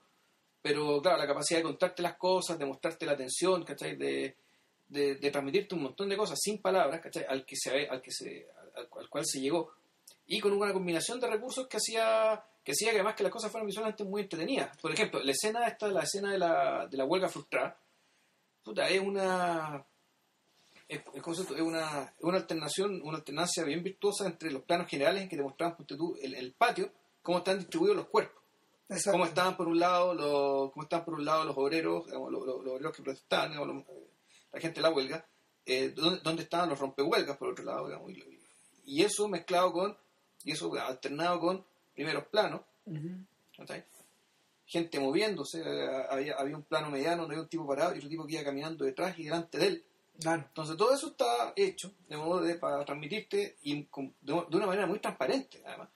Pero 0.60 1.00
claro, 1.02 1.18
la 1.18 1.26
capacidad 1.26 1.60
de 1.60 1.64
contarte 1.64 2.02
las 2.02 2.16
cosas, 2.16 2.58
de 2.58 2.64
mostrarte 2.66 3.06
la 3.06 3.12
atención, 3.12 3.62
¿cachai? 3.64 3.96
De, 3.96 4.36
de, 4.88 5.14
de 5.16 5.30
transmitirte 5.30 5.74
un 5.74 5.82
montón 5.82 6.08
de 6.08 6.16
cosas 6.16 6.38
sin 6.40 6.60
palabras, 6.60 7.00
¿cachai? 7.00 7.24
Al 7.28 7.44
que 7.44 7.54
se, 7.54 7.86
al 7.88 8.00
que 8.02 8.10
se, 8.10 8.48
al, 8.74 8.88
al 8.98 9.08
cual 9.08 9.24
se 9.26 9.40
llegó. 9.40 9.72
Y 10.26 10.40
con 10.40 10.52
una 10.52 10.72
combinación 10.72 11.20
de 11.20 11.28
recursos 11.28 11.68
que 11.68 11.76
hacía 11.76 12.42
que 12.64 12.72
hacía 12.72 12.90
que 12.92 12.96
además 12.96 13.14
que 13.14 13.22
las 13.24 13.30
cosas 13.32 13.50
fueran 13.52 13.66
visualmente 13.66 14.04
muy 14.04 14.22
entretenidas. 14.22 14.74
Por 14.78 14.90
ejemplo, 14.90 15.22
la 15.22 15.32
escena 15.32 15.66
esta, 15.68 15.86
la 15.88 16.00
escena 16.02 16.32
de 16.32 16.38
la, 16.38 16.86
de 16.90 16.96
la 16.96 17.04
huelga 17.04 17.28
frustrada, 17.28 17.78
puta, 18.62 18.88
es 18.88 19.00
una 19.02 19.84
es, 20.88 21.00
como 21.22 21.34
se- 21.34 21.42
es 21.54 21.60
una, 21.60 22.12
una 22.20 22.36
alternación, 22.38 23.00
una 23.02 23.18
alternancia 23.18 23.64
bien 23.64 23.82
virtuosa 23.82 24.26
entre 24.26 24.50
los 24.50 24.62
planos 24.62 24.88
generales 24.88 25.22
en 25.22 25.28
que 25.28 25.36
te 25.36 25.96
tú, 25.96 26.16
el, 26.22 26.34
el 26.34 26.52
patio, 26.52 26.90
cómo 27.22 27.38
están 27.38 27.58
distribuidos 27.58 27.96
los 27.96 28.06
cuerpos. 28.08 28.42
Exacto. 28.88 29.12
cómo 29.12 29.24
estaban 29.24 29.56
por 29.56 29.66
un 29.66 29.78
lado 29.78 30.12
los 30.14 30.70
cómo 30.72 30.82
estaban 30.82 31.06
por 31.06 31.14
un 31.14 31.24
lado 31.24 31.44
los 31.44 31.56
obreros 31.56 32.04
digamos, 32.04 32.30
los, 32.30 32.44
los- 32.46 32.62
los 32.62 32.74
obreros 32.74 32.94
que 32.94 33.02
protestaban 33.02 33.50
digamos, 33.52 33.74
los- 33.76 33.84
eh, 33.88 34.10
la 34.52 34.60
gente 34.60 34.76
de 34.76 34.82
la 34.82 34.90
huelga 34.94 35.26
eh, 35.64 35.88
dónde, 35.96 36.20
dónde 36.22 36.42
estaban 36.42 36.68
los 36.68 36.78
rompehuelgas 36.78 37.38
por 37.38 37.48
otro 37.48 37.64
lado 37.64 37.86
digamos, 37.86 38.10
y, 38.12 38.22
y 38.84 39.02
eso 39.02 39.26
mezclado 39.26 39.72
con 39.72 39.96
y 40.44 40.52
eso 40.52 40.70
alternado 40.74 41.40
con 41.40 41.64
primeros 41.94 42.26
planos 42.26 42.60
gente 44.66 45.00
moviéndose 45.00 45.62
eh, 45.64 46.04
había, 46.10 46.34
había 46.36 46.54
un 46.56 46.64
plano 46.64 46.90
mediano 46.90 47.22
donde 47.22 47.36
había 47.36 47.42
un 47.44 47.48
tipo 47.48 47.66
parado 47.66 47.94
y 47.94 47.98
otro 47.98 48.10
tipo 48.10 48.26
que 48.26 48.34
iba 48.34 48.44
caminando 48.44 48.84
detrás 48.84 49.18
y 49.18 49.24
delante 49.24 49.56
de 49.58 49.66
él 49.68 49.84
Claro. 50.20 50.44
entonces 50.48 50.76
todo 50.76 50.94
eso 50.94 51.08
está 51.08 51.52
hecho 51.56 51.92
de 52.08 52.16
modo 52.16 52.40
de 52.40 52.54
para 52.54 52.84
transmitirte 52.84 53.56
y 53.62 53.82
con- 53.84 54.14
de, 54.20 54.32
de 54.32 54.56
una 54.56 54.66
manera 54.66 54.86
muy 54.86 55.00
transparente 55.00 55.60
además 55.66 55.88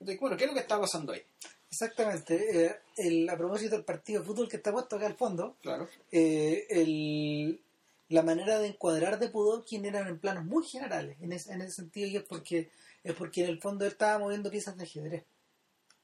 Entonces, 0.00 0.20
bueno 0.20 0.36
qué 0.36 0.44
es 0.44 0.50
lo 0.50 0.54
que 0.54 0.60
está 0.60 0.80
pasando 0.80 1.12
ahí 1.12 1.22
Exactamente. 1.70 2.64
Eh, 2.66 2.76
el, 2.96 3.28
a 3.30 3.36
propósito 3.38 3.76
del 3.76 3.84
partido 3.84 4.20
de 4.22 4.26
fútbol 4.26 4.48
que 4.48 4.56
está 4.56 4.72
puesto 4.72 4.96
acá 4.96 5.06
al 5.06 5.14
fondo, 5.14 5.56
claro 5.62 5.88
eh, 6.10 6.66
el- 6.68 7.60
la 8.08 8.22
manera 8.24 8.58
de 8.58 8.66
encuadrar 8.66 9.20
de 9.20 9.28
Pudovkin 9.28 9.84
eran 9.86 10.08
en 10.08 10.18
planos 10.18 10.44
muy 10.44 10.64
generales, 10.66 11.16
en 11.20 11.30
ese, 11.32 11.52
en 11.52 11.60
ese 11.62 11.70
sentido, 11.70 12.08
y 12.08 12.16
es 12.16 12.24
porque, 12.24 12.68
es 13.04 13.14
porque 13.14 13.42
en 13.44 13.50
el 13.50 13.60
fondo 13.60 13.84
él 13.84 13.92
estaba 13.92 14.18
moviendo 14.18 14.50
piezas 14.50 14.76
de 14.76 14.82
ajedrez. 14.82 15.24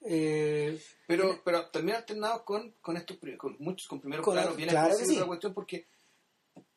Eh, 0.03 0.81
Pero, 1.09 1.41
pero 1.45 1.67
también 1.67 1.97
alternados 1.97 2.43
con, 2.43 2.73
con 2.81 2.97
estos 2.97 3.17
con 3.37 3.57
muchos 3.59 3.89
con 3.89 4.01
primeros 4.01 4.25
Con- 4.25 4.35
planos 4.35 4.57
bien 4.57 4.69
claro 4.69 4.95
sí. 4.95 5.19
cuestión 5.27 5.53
porque 5.53 5.85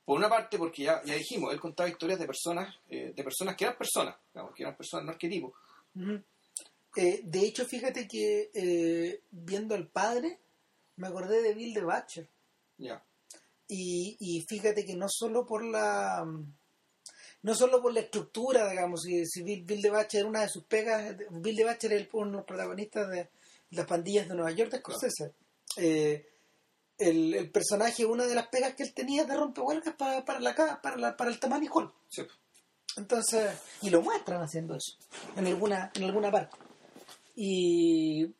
por 0.09 0.17
una 0.17 0.27
parte 0.27 0.57
porque 0.57 0.85
ya, 0.85 1.03
ya 1.05 1.13
dijimos 1.13 1.53
él 1.53 1.59
contaba 1.59 1.87
historias 1.87 2.17
de 2.17 2.25
personas 2.25 2.75
eh, 2.89 3.13
de 3.15 3.23
personas 3.23 3.55
que 3.55 3.65
eran 3.65 3.77
personas 3.77 4.15
digamos, 4.33 4.55
que 4.55 4.63
eran 4.63 4.75
personas 4.75 5.05
no 5.05 5.11
arquetipos. 5.11 5.53
Eh, 6.95 7.21
de 7.23 7.39
hecho, 7.41 7.63
fíjate 7.63 8.07
que 8.07 8.49
eh, 8.51 9.21
viendo 9.29 9.75
al 9.75 9.85
padre, 9.85 10.39
me 10.95 11.09
acordé 11.09 11.43
de 11.43 11.53
Bill 11.53 11.75
de 11.75 11.83
Batcher. 11.83 12.27
ya 12.79 13.03
Y, 13.67 14.17
y 14.19 14.41
fíjate 14.49 14.83
que 14.83 14.95
no 14.95 15.05
solo 15.07 15.45
por 15.45 15.63
la 15.63 16.25
no 17.43 17.53
solo 17.53 17.79
por 17.79 17.93
la 17.93 17.99
estructura, 17.99 18.67
digamos, 18.67 19.03
si, 19.03 19.23
si 19.27 19.43
Bill, 19.43 19.63
Bill 19.63 19.83
de 19.83 19.91
Batcher 19.91 20.21
era 20.21 20.29
una 20.29 20.41
de 20.41 20.49
sus 20.49 20.63
pegas, 20.63 21.17
Bill 21.29 21.55
de 21.55 21.65
Batcher 21.65 21.93
es 21.93 22.09
uno 22.13 22.31
de 22.31 22.37
los 22.37 22.45
protagonistas 22.45 23.07
de 23.11 23.29
las 23.69 23.85
pandillas 23.85 24.27
de 24.27 24.33
Nueva 24.33 24.53
York 24.53 24.71
de 24.71 24.79
Scorsese. 24.79 25.33
Eh, 25.77 26.25
el, 26.99 27.33
el 27.33 27.51
personaje, 27.51 28.05
una 28.05 28.25
de 28.25 28.35
las 28.35 28.47
pegas 28.49 28.75
que 28.75 28.83
él 28.83 28.93
tenía 28.93 29.23
de 29.25 29.35
rompehuelgas 29.35 29.95
para, 29.95 30.23
para, 30.25 30.39
la, 30.39 30.53
para, 30.81 30.97
la, 30.97 31.17
para 31.17 31.29
el 31.31 31.39
tamaño 31.39 31.71
sí. 32.09 32.23
Entonces, 32.97 33.51
y 33.81 33.89
lo 33.89 34.01
muestran 34.01 34.41
haciendo 34.41 34.75
eso, 34.75 34.97
en 35.37 35.47
alguna, 35.47 35.91
en 35.95 36.03
alguna 36.03 36.31
parte. 36.31 36.57
Y 37.35 38.35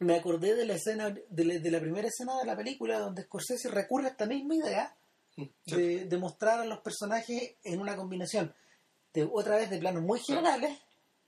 me 0.00 0.14
acordé 0.16 0.54
de 0.54 0.64
la 0.66 0.74
escena, 0.74 1.10
de 1.10 1.44
la, 1.44 1.58
de 1.58 1.70
la 1.70 1.80
primera 1.80 2.06
escena 2.08 2.38
de 2.38 2.44
la 2.46 2.56
película 2.56 3.00
donde 3.00 3.22
Scorsese 3.24 3.68
recurre 3.68 4.06
a 4.06 4.10
esta 4.10 4.26
misma 4.26 4.54
idea 4.54 4.94
Sí. 5.34 5.52
de, 5.66 6.04
de 6.06 6.16
mostrar 6.18 6.58
a 6.58 6.64
los 6.64 6.80
personajes 6.80 7.56
en 7.62 7.80
una 7.80 7.94
combinación 7.94 8.52
de 9.14 9.22
otra 9.32 9.54
vez 9.56 9.70
de 9.70 9.78
planos 9.78 10.02
muy 10.02 10.18
generales 10.18 10.76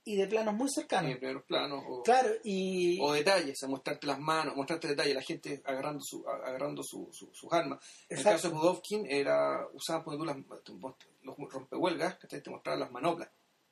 y 0.03 0.15
de 0.15 0.27
planos 0.27 0.53
muy 0.55 0.67
cercanos. 0.69 1.11
en 1.11 1.17
primeros 1.19 1.43
planos 1.43 1.83
o, 1.87 2.01
Claro, 2.03 2.29
y 2.43 2.99
o 3.01 3.13
detalles 3.13 3.61
a 3.63 3.67
mostrarte 3.67 4.07
las 4.07 4.19
manos 4.19 4.55
mostrarte 4.55 4.87
detalles 4.87 5.13
la 5.15 5.21
gente 5.21 5.61
agarrando 5.65 6.01
su 6.03 6.27
agarrando 6.27 6.81
su, 6.83 7.09
su- 7.11 7.29
sus 7.33 7.51
armas 7.53 7.79
en 8.09 8.17
el 8.17 8.23
caso 8.23 8.49
de 8.49 8.55
Budovkin 8.55 9.05
era 9.09 9.67
usaban 9.73 10.03
por 10.03 10.13
ejemplo, 10.15 10.33
las, 10.59 10.95
los 11.37 11.51
rompehuelgas 11.53 12.15
¿cachai? 12.15 12.41
te 12.41 12.49
mostraban 12.49 12.79
las 12.79 12.91
manoplas 12.91 13.29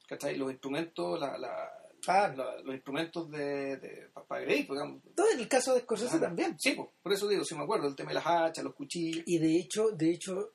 ¿cachai? 0.07 0.37
los 0.37 0.51
instrumentos 0.51 1.19
la, 1.19 1.37
la- 1.37 1.71
Claro. 2.01 2.35
la- 2.37 2.61
los 2.61 2.75
instrumentos 2.75 3.29
de, 3.29 3.75
de 3.77 4.09
para 4.27 4.41
agredir 4.41 4.67
pues, 4.67 4.79
digamos 4.79 5.01
todo 5.15 5.29
en 5.31 5.39
el 5.39 5.47
caso 5.49 5.73
de 5.73 5.81
Scorsese 5.81 6.15
Ajá. 6.15 6.27
también. 6.27 6.55
Sí, 6.57 6.71
po, 6.71 6.93
por 7.03 7.11
eso 7.11 7.27
digo, 7.27 7.43
si 7.43 7.55
me 7.55 7.63
acuerdo, 7.63 7.87
el 7.87 7.95
tema 7.95 8.11
de 8.11 8.15
las 8.15 8.25
hachas, 8.25 8.63
los 8.63 8.73
cuchillos. 8.73 9.23
Y 9.25 9.37
de 9.37 9.57
hecho, 9.57 9.89
de 9.91 10.11
hecho, 10.11 10.53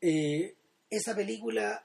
eh, 0.00 0.56
esa 0.88 1.14
película, 1.14 1.84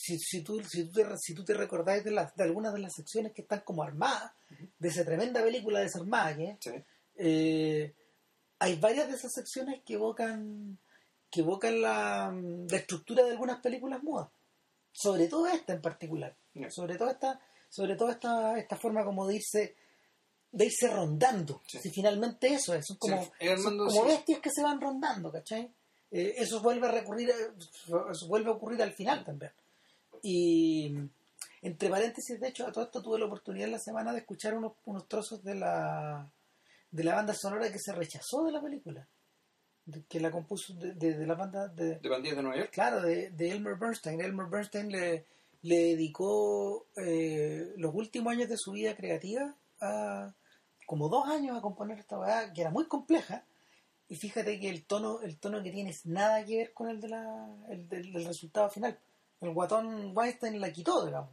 si, 0.00 0.16
si, 0.18 0.42
tú, 0.42 0.62
si, 0.62 0.84
tú 0.84 0.92
te, 0.92 1.06
si 1.18 1.34
tú 1.34 1.44
te 1.44 1.54
recordás 1.54 2.04
de, 2.04 2.12
las, 2.12 2.32
de 2.36 2.44
algunas 2.44 2.72
de 2.72 2.78
las 2.78 2.94
secciones 2.94 3.32
que 3.32 3.42
están 3.42 3.60
como 3.60 3.82
armadas, 3.82 4.32
de 4.78 4.88
esa 4.88 5.04
tremenda 5.04 5.42
película 5.42 5.80
desarmada 5.80 6.36
que 6.36 6.50
es, 6.50 6.56
Sí. 6.60 6.70
eh, 7.16 7.94
hay 8.60 8.76
varias 8.76 9.08
de 9.08 9.14
esas 9.16 9.32
secciones 9.32 9.82
que 9.84 9.94
evocan 9.94 10.78
que 11.30 11.40
evocan 11.40 11.80
la, 11.82 12.32
la 12.70 12.76
estructura 12.76 13.22
de 13.24 13.32
algunas 13.32 13.60
películas 13.60 14.02
mudas. 14.02 14.28
Sobre 14.92 15.28
todo 15.28 15.46
esta 15.48 15.74
en 15.74 15.82
particular. 15.82 16.34
Sobre 16.70 16.96
todo 16.96 17.10
esta, 17.10 17.40
sobre 17.68 17.96
todo 17.96 18.10
esta, 18.10 18.56
esta 18.58 18.76
forma 18.76 19.04
como 19.04 19.26
de 19.26 19.34
irse 19.36 19.74
de 20.50 20.64
irse 20.64 20.88
rondando. 20.88 21.60
Sí. 21.66 21.78
Si 21.82 21.90
finalmente 21.90 22.46
eso 22.54 22.72
es, 22.72 22.86
son 22.86 22.96
como, 22.96 23.22
Sí, 23.22 23.46
son 23.90 24.06
bestias 24.06 24.40
que 24.40 24.50
se 24.50 24.62
van 24.62 24.80
rondando, 24.80 25.30
¿cachai? 25.30 25.70
eh, 26.10 26.34
eso 26.38 26.62
vuelve 26.62 26.86
a 26.86 26.92
recurrir, 26.92 27.28
eso 27.30 28.26
vuelve 28.28 28.48
a 28.48 28.54
ocurrir 28.54 28.80
al 28.82 28.92
final 28.94 29.24
también. 29.24 29.52
Y 30.22 30.94
entre 31.62 31.88
paréntesis, 31.90 32.38
de 32.40 32.48
hecho, 32.48 32.66
a 32.66 32.72
todo 32.72 32.84
esto 32.84 33.02
tuve 33.02 33.18
la 33.18 33.26
oportunidad 33.26 33.66
en 33.66 33.72
la 33.72 33.78
semana 33.78 34.12
de 34.12 34.18
escuchar 34.18 34.54
unos, 34.56 34.72
unos 34.84 35.06
trozos 35.08 35.42
de 35.44 35.54
la, 35.54 36.30
de 36.90 37.04
la 37.04 37.14
banda 37.14 37.34
sonora 37.34 37.70
que 37.70 37.78
se 37.78 37.92
rechazó 37.92 38.44
de 38.44 38.52
la 38.52 38.60
película. 38.62 39.06
de- 39.86 40.04
que 40.04 40.20
la 40.20 40.30
compuso 40.30 40.74
de, 40.74 40.92
de- 40.94 41.16
de 41.16 41.26
la 41.26 41.34
banda 41.34 41.66
de, 41.68 41.96
de 41.96 42.08
de 42.36 42.42
Nueva 42.42 42.58
York. 42.58 42.70
claro, 42.72 43.00
de, 43.00 43.30
de 43.30 43.50
Elmer 43.50 43.76
Bernstein. 43.76 44.20
Elmer 44.20 44.46
Bernstein 44.46 44.90
le, 44.90 45.24
le 45.62 45.76
dedicó 45.78 46.86
eh, 46.96 47.72
los 47.76 47.94
últimos 47.94 48.30
años 48.32 48.48
de 48.50 48.56
su 48.58 48.72
vida 48.72 48.94
creativa 48.94 49.54
a 49.80 50.32
como 50.86 51.08
dos 51.08 51.26
años 51.28 51.56
a 51.56 51.60
componer 51.62 51.98
esta 51.98 52.18
verdad 52.18 52.52
que 52.52 52.60
era 52.62 52.70
muy 52.70 52.86
compleja. 52.86 53.44
Y 54.10 54.16
fíjate 54.16 54.58
que 54.58 54.70
el 54.70 54.84
tono, 54.84 55.20
el 55.20 55.36
tono 55.38 55.62
que 55.62 55.70
tiene 55.70 55.90
es 55.90 56.06
nada 56.06 56.42
que 56.44 56.56
ver 56.58 56.72
con 56.72 56.88
el, 56.88 56.98
de 57.00 57.08
la, 57.08 57.46
el 57.68 57.86
del, 57.88 58.10
del 58.12 58.24
resultado 58.24 58.70
final. 58.70 58.98
El 59.40 59.52
guatón 59.52 60.16
Weinstein 60.16 60.60
la 60.60 60.72
quitó, 60.72 61.04
digamos. 61.06 61.30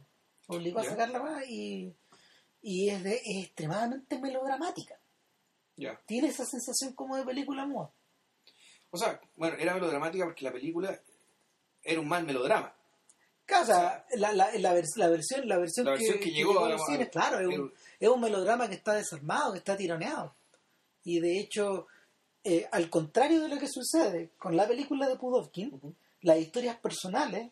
Obligó 0.48 0.78
a 0.80 0.84
Ya. 0.84 0.90
sacarla 0.90 1.18
más 1.20 1.44
y, 1.48 1.92
y 2.62 2.88
es, 2.90 3.02
de- 3.02 3.20
es 3.24 3.44
extremadamente 3.46 4.18
melodramática. 4.18 4.98
Ya. 5.76 6.00
Tiene 6.06 6.28
esa 6.28 6.44
sensación 6.44 6.94
como 6.94 7.16
de 7.16 7.24
película 7.24 7.66
muda. 7.66 7.90
O 8.90 8.96
sea, 8.96 9.20
bueno, 9.34 9.56
era 9.58 9.74
melodramática 9.74 10.24
porque 10.24 10.44
la 10.44 10.52
película 10.52 11.00
era 11.82 12.00
un 12.00 12.08
mal 12.08 12.24
melodrama. 12.24 12.72
Claro, 13.44 13.62
o 13.62 13.66
sea, 13.66 14.06
la, 14.16 14.32
la, 14.32 14.50
la, 14.58 14.74
vers- 14.74 14.96
la 14.96 15.08
versión, 15.08 15.46
la 15.48 15.58
versión, 15.58 15.84
La 15.86 15.92
versión 15.92 16.18
que 16.18 16.30
llegó 16.30 16.58
a 16.64 16.68
la- 16.68 16.76
los 16.76 16.86
cines, 16.86 17.08
claro, 17.10 17.38
es 17.40 17.46
un, 17.58 17.72
es 18.00 18.08
un 18.08 18.20
melodrama 18.20 18.68
que 18.68 18.74
está 18.76 18.94
desarmado, 18.94 19.52
que 19.52 19.58
está 19.58 19.76
tironeado. 19.76 20.34
Y 21.04 21.20
de 21.20 21.38
hecho, 21.38 21.86
eh, 22.44 22.68
al 22.72 22.88
contrario 22.90 23.40
de 23.42 23.48
lo 23.48 23.58
que 23.58 23.68
sucede 23.68 24.30
con 24.38 24.56
la 24.56 24.66
película 24.66 25.08
de 25.08 25.16
Pudovkin, 25.16 25.96
las 26.22 26.38
historias 26.38 26.76
personales 26.78 27.50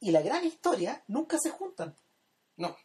y 0.00 0.10
la 0.10 0.22
gran 0.22 0.44
historia 0.44 1.02
nunca 1.08 1.38
se 1.38 1.50
juntan. 1.50 1.96
No, 2.56 2.76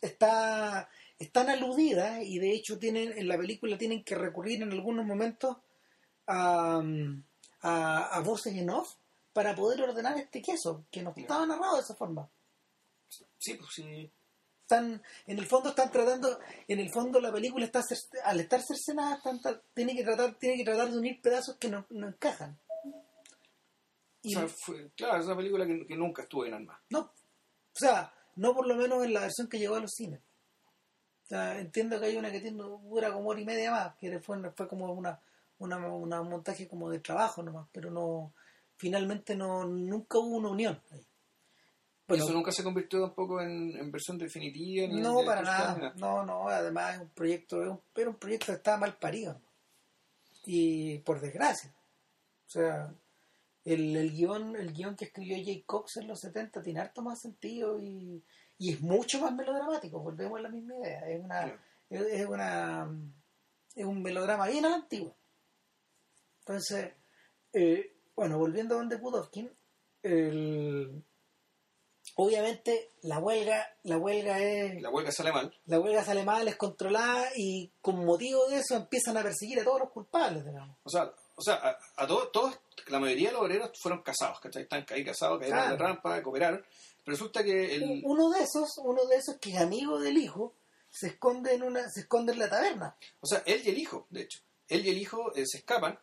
Está, 0.00 0.88
están 1.18 1.48
aludidas 1.48 2.22
y 2.24 2.38
de 2.40 2.52
hecho 2.52 2.78
tienen 2.78 3.16
en 3.16 3.28
la 3.28 3.38
película 3.38 3.78
tienen 3.78 4.02
que 4.02 4.16
recurrir 4.16 4.60
en 4.60 4.72
algunos 4.72 5.06
momentos 5.06 5.58
a, 6.26 6.82
a, 7.60 8.16
a 8.16 8.20
voces 8.20 8.56
en 8.56 8.70
off 8.70 8.96
para 9.32 9.54
poder 9.54 9.82
ordenar 9.82 10.18
este 10.18 10.42
queso, 10.42 10.84
que 10.90 11.02
no 11.02 11.14
estaba 11.16 11.46
narrado 11.46 11.76
de 11.76 11.82
esa 11.82 11.94
forma. 11.94 12.28
sí, 13.38 13.54
pues 13.54 13.70
sí. 13.74 14.10
están 14.62 15.02
en 15.26 15.38
el 15.38 15.46
fondo 15.46 15.70
están 15.70 15.90
tratando 15.90 16.38
en 16.66 16.80
el 16.80 16.90
fondo 16.90 17.20
la 17.20 17.32
película 17.32 17.64
está 17.64 17.82
al 18.24 18.40
estar 18.40 18.60
cercenada 18.60 19.16
están 19.16 19.40
tiene 19.74 19.94
que 19.94 20.02
tratar 20.02 20.34
tiene 20.34 20.56
que 20.58 20.64
tratar 20.64 20.90
de 20.90 20.98
unir 20.98 21.20
pedazos 21.20 21.56
que 21.56 21.68
no, 21.68 21.86
no 21.90 22.08
encajan 22.08 22.58
y 24.22 24.36
O 24.36 24.40
sea, 24.40 24.48
fue- 24.48 24.90
claro, 24.96 25.18
es 25.20 25.26
una 25.26 25.36
película 25.36 25.66
que, 25.66 25.86
que 25.86 25.96
nunca 25.96 26.22
estuvo 26.22 26.44
en 26.46 26.54
alma. 26.54 26.80
no 26.90 27.00
o 27.00 27.10
sea 27.78 28.12
no 28.36 28.54
por 28.54 28.66
lo 28.66 28.74
menos 28.76 29.04
en 29.04 29.12
la 29.14 29.20
versión 29.20 29.48
que 29.48 29.58
llegó 29.58 29.76
a 29.76 29.80
los 29.80 29.90
cines 29.92 30.20
o 31.24 31.26
sea 31.26 31.58
entiendo 31.58 31.98
que 31.98 32.06
hay 32.06 32.16
una 32.16 32.30
que 32.30 32.40
tiene 32.40 32.62
dura 32.62 33.12
como 33.12 33.30
hora 33.30 33.40
y 33.40 33.44
media 33.44 33.70
más 33.70 33.94
que 33.96 34.18
fue, 34.20 34.38
fue 34.52 34.68
como 34.68 34.92
una 34.92 35.18
una, 35.58 35.76
una 35.78 36.22
montaje 36.22 36.66
como 36.68 36.90
de 36.90 36.98
trabajo 37.00 37.42
nomás 37.42 37.68
pero 37.72 37.90
no 37.90 38.32
finalmente 38.76 39.34
no 39.36 39.64
nunca 39.64 40.18
hubo 40.18 40.36
una 40.36 40.48
unión 40.50 40.80
ahí. 40.90 41.06
Bueno, 42.08 42.24
Eso 42.24 42.32
nunca 42.34 42.50
se 42.50 42.64
convirtió 42.64 43.00
tampoco 43.00 43.40
en, 43.40 43.76
en 43.76 43.92
versión 43.92 44.18
definitiva. 44.18 44.88
Ni 44.88 44.96
en 44.96 45.02
No, 45.02 45.24
para 45.24 45.40
nada. 45.42 45.92
No, 45.96 46.24
no, 46.26 46.48
además 46.48 46.96
es 46.96 47.00
un 47.02 47.08
proyecto, 47.10 47.62
era 47.94 48.10
un 48.10 48.16
proyecto 48.16 48.46
que 48.46 48.52
estaba 48.54 48.76
mal 48.76 48.96
parido. 48.98 49.40
Y 50.44 50.98
por 50.98 51.20
desgracia. 51.20 51.72
O 52.46 52.50
sea, 52.50 52.92
el, 53.64 53.96
el 53.96 54.10
guion, 54.12 54.56
el 54.56 54.72
guion 54.72 54.96
que 54.96 55.06
escribió 55.06 55.36
Jay 55.36 55.62
Cox 55.62 55.96
en 55.98 56.08
los 56.08 56.20
70 56.20 56.62
tiene 56.62 56.80
harto 56.80 57.02
más 57.02 57.20
sentido 57.20 57.78
y, 57.80 58.24
y 58.58 58.72
es 58.72 58.80
mucho 58.80 59.20
más 59.20 59.32
melodramático. 59.34 60.00
Volvemos 60.00 60.38
a 60.38 60.42
la 60.42 60.48
misma 60.48 60.74
idea. 60.78 61.08
Es 61.08 61.22
una, 61.24 61.40
Claro. 61.42 61.58
es, 61.90 62.00
es 62.20 62.26
una 62.26 62.90
es 63.74 63.84
un 63.86 64.02
melodrama 64.02 64.46
bien 64.48 64.64
a 64.66 64.70
la 64.70 64.74
antigua. 64.76 65.14
Entonces, 66.40 66.92
eh, 67.52 67.96
bueno, 68.16 68.38
volviendo 68.38 68.74
a 68.74 68.78
donde 68.78 68.98
Pudovkin, 68.98 69.50
el, 70.02 71.02
obviamente 72.16 72.90
la 73.02 73.18
huelga, 73.18 73.64
la 73.84 73.96
huelga 73.98 74.38
es 74.40 74.82
La 74.82 74.90
huelga 74.90 75.12
sale 75.12 75.32
mal. 75.32 75.54
la 75.66 75.80
huelga 75.80 76.04
sale 76.04 76.24
mal, 76.24 76.46
es 76.48 76.56
controlada 76.56 77.28
y 77.36 77.72
con 77.80 78.04
motivo 78.04 78.46
de 78.48 78.58
eso 78.58 78.76
empiezan 78.76 79.16
a 79.16 79.22
perseguir 79.22 79.60
a 79.60 79.64
todos 79.64 79.80
los 79.80 79.90
culpables, 79.90 80.44
digamos. 80.44 80.76
O 80.82 80.90
sea, 80.90 81.12
o 81.42 81.44
sea 81.44 81.54
a, 81.96 82.04
a 82.04 82.06
todos, 82.06 82.30
todos, 82.32 82.58
la 82.88 82.98
mayoría 83.00 83.28
de 83.28 83.32
los 83.34 83.42
obreros 83.42 83.70
fueron 83.80 84.02
casados, 84.02 84.40
¿cachai? 84.40 84.62
Están 84.62 84.86
ahí 84.90 85.04
casados, 85.04 85.38
cayeron 85.40 85.58
Claro. 85.60 85.74
en 85.74 85.78
la 85.80 85.84
trampa, 85.86 86.22
cooperaron. 86.22 86.64
Pero 87.04 87.14
resulta 87.16 87.42
que 87.42 87.74
el, 87.74 88.00
Uno 88.04 88.30
de 88.30 88.42
esos, 88.44 88.78
uno 88.78 89.04
de 89.06 89.16
esos 89.16 89.36
que 89.38 89.50
es 89.50 89.58
amigo 89.60 89.98
del 89.98 90.16
hijo, 90.18 90.54
se 90.88 91.08
esconde 91.08 91.54
en 91.54 91.62
una, 91.64 91.88
se 91.90 92.00
esconde 92.00 92.32
en 92.32 92.38
la 92.38 92.48
taberna. 92.48 92.96
O 93.20 93.26
sea, 93.26 93.42
él 93.46 93.60
y 93.64 93.70
el 93.70 93.78
hijo, 93.78 94.06
de 94.10 94.22
hecho. 94.22 94.38
Él 94.68 94.86
y 94.86 94.90
el 94.90 94.98
hijo 94.98 95.34
eh, 95.34 95.44
se 95.46 95.58
escapan, 95.58 95.98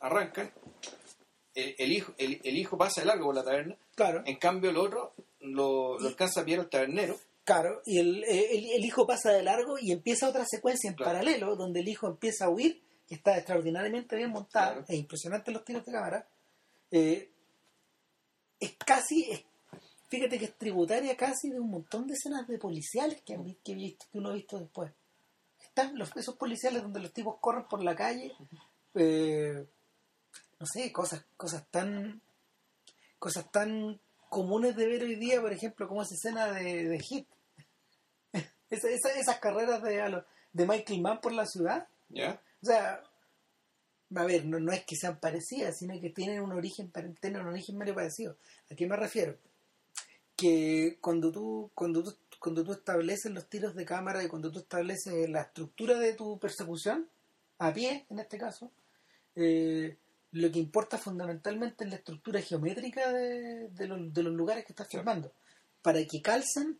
arrancan. 0.00 0.52
El, 1.54 1.74
el 1.78 1.92
hijo, 1.92 2.12
el, 2.18 2.40
el 2.44 2.56
hijo 2.56 2.76
pasa 2.78 3.00
de 3.00 3.06
largo 3.06 3.26
por 3.26 3.34
la 3.34 3.44
taberna. 3.44 3.76
Claro. 3.94 4.22
En 4.24 4.36
cambio, 4.36 4.70
el 4.70 4.76
otro 4.76 5.14
lo, 5.40 5.98
lo 5.98 6.08
alcanza 6.08 6.40
a 6.40 6.44
pillar 6.44 6.60
el 6.60 6.68
tabernero. 6.68 7.16
Claro, 7.44 7.82
y 7.84 7.98
el, 7.98 8.22
el- 8.24 8.70
el 8.72 8.84
hijo 8.84 9.06
pasa 9.06 9.32
de 9.32 9.42
largo 9.42 9.78
y 9.78 9.90
empieza 9.92 10.28
otra 10.28 10.44
secuencia 10.48 10.88
en 10.90 10.96
Claro. 10.96 11.12
paralelo 11.12 11.56
donde 11.56 11.80
el 11.80 11.88
hijo 11.88 12.06
empieza 12.06 12.44
a 12.46 12.48
huir, 12.50 12.80
que 13.10 13.16
está 13.16 13.36
extraordinariamente 13.36 14.14
bien 14.14 14.30
montada, 14.30 14.74
Claro. 14.74 14.86
e 14.88 14.94
impresionante 14.96 15.50
los 15.50 15.64
tiros 15.64 15.84
de 15.84 15.90
cámara. 15.90 16.28
Eh, 16.92 17.28
es 18.60 18.76
casi, 18.86 19.28
es- 19.32 19.44
fíjate 20.08 20.38
que 20.38 20.44
es 20.44 20.56
tributaria 20.56 21.16
casi 21.16 21.50
de 21.50 21.58
un 21.58 21.70
montón 21.70 22.06
de 22.06 22.14
escenas 22.14 22.46
de 22.46 22.56
policiales 22.56 23.20
que, 23.22 23.34
han 23.34 23.44
que, 23.64 23.74
visto- 23.74 24.06
que 24.12 24.18
uno 24.18 24.30
ha 24.30 24.34
visto 24.34 24.60
después. 24.60 24.92
Están 25.60 25.98
los, 25.98 26.16
esos 26.16 26.36
policiales 26.36 26.82
donde 26.82 27.00
los 27.00 27.12
tipos 27.12 27.34
corren 27.40 27.64
por 27.66 27.82
la 27.82 27.96
calle, 27.96 28.32
eh, 28.94 29.66
no 30.60 30.66
sé, 30.66 30.92
cosas, 30.92 31.24
cosas 31.36 31.66
tan 31.68 32.22
cosas 33.18 33.50
tan 33.50 34.00
comunes 34.28 34.76
de 34.76 34.86
ver 34.86 35.02
hoy 35.02 35.16
día, 35.16 35.40
por 35.40 35.52
ejemplo, 35.52 35.88
como 35.88 36.02
esa 36.02 36.14
escena 36.14 36.46
de, 36.52 36.84
de 36.88 37.00
Hit. 37.00 37.26
Esa- 38.70 38.88
esa- 38.88 39.18
esas 39.18 39.40
carreras 39.40 39.82
de, 39.82 40.22
de 40.52 40.66
Michael 40.66 41.00
Mann 41.00 41.20
por 41.20 41.32
la 41.32 41.44
ciudad. 41.44 41.88
¿Ya? 42.08 42.40
O 42.62 42.66
sea, 42.66 43.02
a 44.14 44.24
ver, 44.24 44.44
no, 44.44 44.58
no 44.58 44.72
es 44.72 44.84
que 44.84 44.96
sean 44.96 45.18
parecidas, 45.20 45.78
sino 45.78 45.98
que 46.00 46.10
tienen 46.10 46.42
un 46.42 46.52
origen 46.52 46.92
tienen 47.20 47.42
un 47.42 47.48
origen 47.48 47.78
medio 47.78 47.94
parecido. 47.94 48.36
¿A 48.70 48.74
qué 48.74 48.86
me 48.86 48.96
refiero? 48.96 49.36
Que 50.36 50.98
cuando 51.00 51.30
tú, 51.30 51.70
cuando 51.74 52.02
tú, 52.02 52.16
cuando 52.38 52.64
tú 52.64 52.72
estableces 52.72 53.30
los 53.32 53.48
tiros 53.48 53.74
de 53.74 53.84
cámara 53.84 54.24
y 54.24 54.28
cuando 54.28 54.50
tú 54.50 54.60
estableces 54.60 55.28
la 55.28 55.42
estructura 55.42 55.98
de 55.98 56.14
tu 56.14 56.38
persecución, 56.38 57.08
a 57.58 57.72
pie 57.72 58.06
en 58.10 58.18
este 58.18 58.38
caso, 58.38 58.70
eh, 59.36 59.96
lo 60.32 60.50
que 60.50 60.58
importa 60.58 60.98
fundamentalmente 60.98 61.84
es 61.84 61.90
la 61.90 61.96
estructura 61.96 62.40
geométrica 62.40 63.12
de, 63.12 63.68
de 63.68 63.86
los, 63.86 64.12
de 64.12 64.22
los 64.22 64.32
lugares 64.32 64.64
que 64.64 64.72
estás 64.72 64.88
filmando, 64.88 65.32
para 65.82 66.04
que 66.04 66.22
calcen 66.22 66.78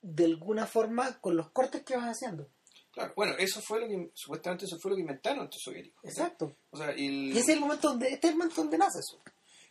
de 0.00 0.26
alguna 0.26 0.66
forma 0.66 1.18
con 1.20 1.36
los 1.36 1.50
cortes 1.50 1.82
que 1.82 1.96
vas 1.96 2.06
haciendo. 2.06 2.48
Claro. 2.94 3.12
Bueno, 3.16 3.34
eso 3.38 3.60
fue 3.60 3.80
lo 3.80 3.88
que, 3.88 4.10
supuestamente 4.14 4.66
eso 4.66 4.78
fue 4.80 4.92
lo 4.92 4.94
que 4.96 5.00
inventaron 5.02 5.44
estos 5.44 5.62
soviéticos. 5.62 6.04
Exacto. 6.04 6.56
O 6.70 6.76
sea, 6.76 6.90
el- 6.92 7.00
Y 7.28 7.30
ese 7.32 7.40
es 7.40 7.48
el 7.50 7.60
momento 7.60 7.88
donde, 7.88 8.08
este 8.08 8.28
es 8.28 8.32
el 8.32 8.38
momento 8.38 8.60
donde 8.62 8.78
nace 8.78 9.00
eso. 9.00 9.20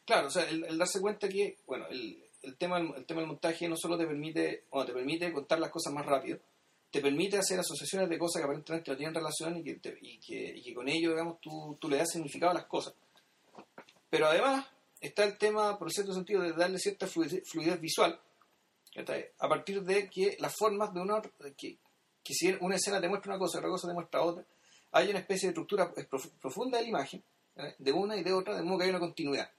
Claro, 0.06 0.28
o 0.28 0.30
sea, 0.30 0.44
el, 0.50 0.66
el 0.66 0.78
darse 0.78 1.00
cuenta 1.00 1.30
que, 1.30 1.58
bueno, 1.66 1.88
el, 1.90 2.22
el 2.42 2.58
tema, 2.58 2.78
del- 2.80 2.94
el 2.96 3.06
tema 3.06 3.22
del 3.22 3.30
montaje 3.30 3.68
no 3.70 3.78
solo 3.78 3.98
te 3.98 4.06
permite, 4.06 4.66
bueno, 4.70 4.86
te 4.86 4.94
permite 4.94 5.32
contar 5.32 5.60
las 5.60 5.72
cosas 5.72 5.94
más 5.94 6.06
rápido, 6.06 6.38
te 6.92 7.00
permite 7.02 7.38
hacer 7.38 7.60
asociaciones 7.60 8.10
de 8.10 8.20
cosas 8.20 8.42
que 8.42 8.44
aparentemente 8.44 8.92
no 8.92 8.98
tienen 8.98 9.16
relación 9.16 9.58
y 9.58 9.64
que, 9.64 9.76
te- 9.76 9.98
y 10.02 10.20
que, 10.20 10.54
y 10.58 10.62
que 10.62 10.74
con 10.74 10.90
ello, 10.90 11.12
digamos, 11.12 11.40
tú, 11.40 11.78
tú 11.80 11.90
le 11.90 11.98
das 11.98 12.10
significado 12.12 12.52
a 12.52 12.56
las 12.56 12.66
cosas. 12.66 12.94
Pero 14.10 14.28
además 14.28 14.68
está 15.00 15.24
el 15.24 15.38
tema, 15.38 15.80
por 15.80 15.92
cierto 15.92 16.14
sentido, 16.14 16.42
de 16.42 16.52
darle 16.54 16.78
cierta 16.78 17.08
fluidez, 17.08 17.42
fluidez 17.50 17.80
visual, 17.80 18.20
a 19.40 19.48
partir 19.50 19.82
de 19.82 20.08
que 20.10 20.38
las 20.40 20.54
formas 20.56 20.94
de 20.94 21.00
una, 21.02 21.20
que, 21.58 21.78
que 22.24 22.34
si 22.34 22.56
una 22.62 22.76
escena 22.76 23.02
te 23.02 23.10
muestra 23.10 23.32
una 23.34 23.40
cosa 23.40 23.58
y 23.58 23.60
otra 23.60 23.70
cosa 23.70 23.88
te 23.88 23.94
muestra 23.94 24.22
otra, 24.24 24.46
hay 24.92 25.10
una 25.10 25.20
especie 25.20 25.48
de 25.48 25.52
estructura 25.52 25.92
eh, 25.98 26.06
prof- 26.10 26.32
profunda 26.40 26.78
de 26.78 26.84
la 26.84 26.90
imagen, 26.90 27.24
¿eh? 27.58 27.76
de 27.78 27.92
una 27.92 28.16
y 28.16 28.24
de 28.24 28.32
otra, 28.34 28.56
de 28.56 28.64
modo 28.64 28.78
que 28.80 28.84
hay 28.86 28.90
una 28.92 29.00
continuidad 29.00 29.50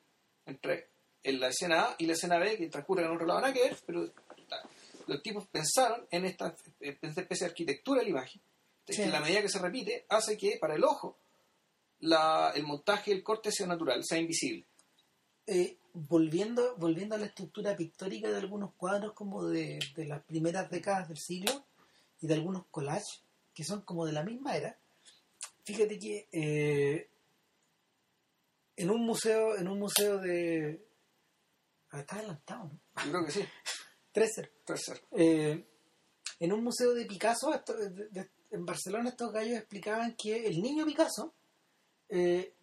entre 0.47 0.89
en 1.23 1.41
la 1.41 1.49
escena 1.49 1.83
A 1.85 1.95
y 1.99 2.07
la 2.07 2.13
escena 2.13 2.39
B 2.39 2.57
que 2.57 2.69
transcurren 2.69 3.07
en 3.07 3.13
otro 3.13 3.27
lado, 3.27 3.41
nada 3.41 3.53
que 3.53 3.63
ver, 3.63 3.77
pero 3.87 4.09
los 5.07 5.23
tipos 5.23 5.47
pensaron 5.49 6.07
en 6.11 6.25
esta, 6.27 6.55
en 6.81 6.99
esta 7.03 7.21
especie 7.23 7.47
de 7.47 7.51
arquitectura 7.51 8.01
de 8.01 8.05
la 8.05 8.11
imagen, 8.11 8.41
Sí. 8.87 8.97
que 8.97 9.07
la 9.09 9.21
medida 9.21 9.41
que 9.41 9.49
se 9.49 9.59
repite 9.59 10.05
hace 10.11 10.37
que 10.37 10.59
para 10.61 10.75
el 10.75 10.85
ojo 10.85 11.17
la, 12.01 12.53
el 12.55 12.65
montaje 12.65 13.11
y 13.11 13.15
el 13.15 13.23
corte 13.23 13.51
sea 13.51 13.67
natural, 13.67 14.03
sea 14.05 14.19
invisible. 14.19 14.67
Eh, 15.47 15.79
volviendo, 15.95 16.75
volviendo 16.77 17.15
a 17.15 17.19
la 17.19 17.25
estructura 17.27 17.75
pictórica 17.77 18.29
de 18.31 18.37
algunos 18.37 18.75
cuadros 18.75 19.15
como 19.15 19.45
de, 19.47 19.79
de 19.97 20.05
las 20.07 20.23
primeras 20.25 20.71
décadas 20.71 21.09
del 21.09 21.17
siglo 21.17 21.65
y 22.25 22.27
de 22.27 22.35
algunos 22.35 22.65
collages 22.71 23.23
que 23.55 23.65
son 23.65 23.83
como 23.83 24.07
de 24.07 24.13
la 24.13 24.23
misma 24.25 24.57
era, 24.57 24.79
fíjate 25.65 25.99
que 25.99 26.27
eh, 26.33 27.11
en 28.77 28.91
un 28.91 29.05
museo, 29.05 29.57
en 29.57 29.69
un 29.69 29.79
museo 29.79 30.19
de. 30.19 30.83
Ah, 31.91 32.01
está 32.01 32.17
adelantado, 32.17 32.65
¿no? 32.65 32.81
Yo 33.05 33.11
creo 33.13 33.25
que 33.27 33.31
sí. 33.33 33.45
13. 34.13 34.51
Puede 34.67 34.79
ser. 34.81 35.03
Eh, 35.13 35.65
en 36.41 36.53
un 36.53 36.65
museo 36.65 36.95
de 36.95 37.05
Picasso, 37.05 37.53
esto- 37.55 37.77
de- 37.77 38.09
de- 38.09 38.31
en 38.51 38.65
Barcelona, 38.65 39.11
estos 39.11 39.31
gallos 39.33 39.59
explicaban 39.59 40.17
que 40.17 40.47
el 40.47 40.63
niño 40.63 40.87
Picasso 40.87 41.35
eh, 42.09 42.55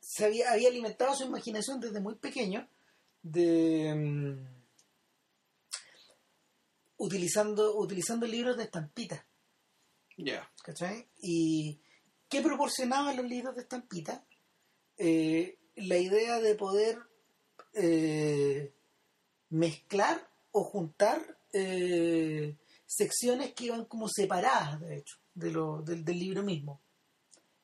se 0.00 0.24
había, 0.26 0.52
había 0.52 0.68
alimentado 0.68 1.14
su 1.16 1.24
imaginación 1.24 1.80
desde 1.80 2.00
muy 2.00 2.16
pequeño 2.16 2.68
de 3.22 3.94
mm, 3.94 4.55
utilizando, 6.98 7.76
utilizando 7.76 8.26
libros 8.26 8.56
de 8.56 8.64
estampitas. 8.64 9.24
Ya. 10.16 10.50
¿cachai? 10.62 11.08
Y 11.20 11.80
¿qué 12.28 12.40
proporcionaban 12.40 13.16
los 13.16 13.26
libros 13.26 13.54
de 13.54 13.62
estampita? 13.62 14.24
Eh, 14.96 15.58
la 15.76 15.98
idea 15.98 16.40
de 16.40 16.54
poder 16.54 16.98
eh, 17.74 18.72
mezclar 19.50 20.30
o 20.52 20.64
juntar 20.64 21.38
eh, 21.52 22.56
secciones 22.86 23.52
que 23.52 23.64
iban 23.66 23.84
como 23.84 24.08
separadas, 24.08 24.80
de 24.80 24.96
hecho, 24.98 25.16
de 25.34 25.50
lo, 25.52 25.82
del, 25.82 26.04
del 26.04 26.18
libro 26.18 26.42
mismo. 26.42 26.80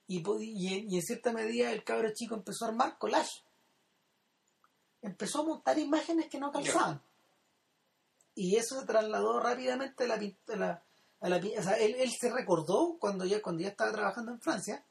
Y, 0.07 0.19
y 0.41 0.75
en- 0.75 0.91
y 0.91 0.97
en 0.97 1.03
cierta 1.03 1.33
medida 1.33 1.73
el 1.73 1.85
cabro 1.85 2.13
chico 2.13 2.35
empezó 2.35 2.67
a 2.67 2.69
armar 2.69 2.99
collage. 2.99 3.43
Empezó 5.01 5.41
a 5.41 5.45
montar 5.47 5.79
imágenes 5.79 6.29
que 6.29 6.39
no 6.39 6.53
calzaban. 6.53 7.03
Y 8.35 8.57
eso 8.57 8.81
se 8.81 8.87
trasladó 8.87 9.41
rápidamente 9.41 10.05
a 10.05 10.09
la, 10.09 10.15
a 10.15 10.57
la, 10.57 10.83
a 11.21 11.29
la 11.29 11.37
o 11.37 11.63
sea, 11.63 11.75
él, 11.79 11.95
él 11.99 12.11
se 12.19 12.31
recordó 12.31 12.97
cuando 12.99 13.25
ya, 13.25 13.43
cuando 13.43 13.63
ya 13.63 13.69
estaba 13.69 13.93
trabajando 13.93 14.33
en 14.33 14.41
Francia, 14.41 14.85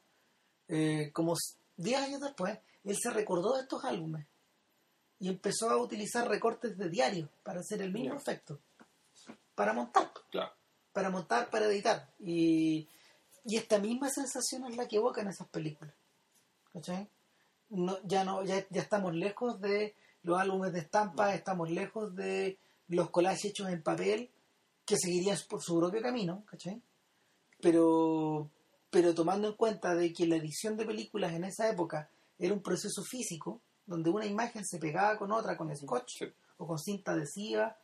eh, 0.68 1.10
como 1.12 1.34
10 1.76 2.00
años 2.00 2.20
después, 2.20 2.58
él 2.84 2.96
se 3.00 3.10
recordó 3.10 3.54
de 3.56 3.62
estos 3.62 3.84
álbumes 3.84 4.26
y 5.18 5.28
empezó 5.28 5.70
a 5.70 5.76
utilizar 5.76 6.28
recortes 6.28 6.76
de 6.78 6.88
diario 6.88 7.28
para 7.42 7.60
hacer 7.60 7.80
el 7.82 7.92
mismo 7.92 8.14
efecto, 8.16 8.58
para 9.54 9.72
montar, 9.72 10.12
Claro. 10.30 10.52
para 10.92 11.10
montar, 11.10 11.48
para 11.50 11.66
editar. 11.66 12.08
Y, 12.18 12.88
y 13.44 13.56
esta 13.56 13.78
misma 13.78 14.08
sensación 14.10 14.64
es 14.66 14.76
la 14.76 14.86
que 14.88 14.96
evocan 14.96 15.28
esas 15.28 15.48
películas. 15.48 15.94
¿Cachai? 16.72 17.08
No, 17.70 17.98
ya, 18.04 18.24
no, 18.24 18.42
ya, 18.44 18.66
ya 18.70 18.82
estamos 18.82 19.14
lejos 19.14 19.60
de 19.60 19.94
los 20.22 20.40
álbumes 20.40 20.72
de 20.72 20.80
estampas, 20.80 21.34
estamos 21.34 21.70
lejos 21.70 22.14
de 22.16 22.58
los 22.92 23.10
collages 23.10 23.44
hechos 23.46 23.68
en 23.68 23.82
papel, 23.82 24.30
que 24.84 24.96
seguirían 24.96 25.38
por 25.48 25.62
su 25.62 25.78
propio 25.78 26.00
camino, 26.02 26.44
¿cachai? 26.46 26.80
Pero, 27.60 28.50
pero 28.90 29.14
tomando 29.14 29.48
en 29.48 29.54
cuenta 29.54 29.94
de 29.94 30.12
que 30.12 30.26
la 30.26 30.36
edición 30.36 30.76
de 30.76 30.84
películas 30.84 31.32
en 31.32 31.44
esa 31.44 31.68
época 31.70 32.10
era 32.38 32.52
un 32.52 32.62
proceso 32.62 33.02
físico, 33.02 33.60
donde 33.86 34.10
una 34.10 34.26
imagen 34.26 34.64
se 34.64 34.78
pegaba 34.78 35.16
con 35.18 35.32
otra, 35.32 35.56
con 35.56 35.74
scotch 35.76 36.18
Sí. 36.18 36.24
o 36.58 36.66
con 36.66 36.78
cinta 36.78 37.12
adhesiva, 37.12 37.76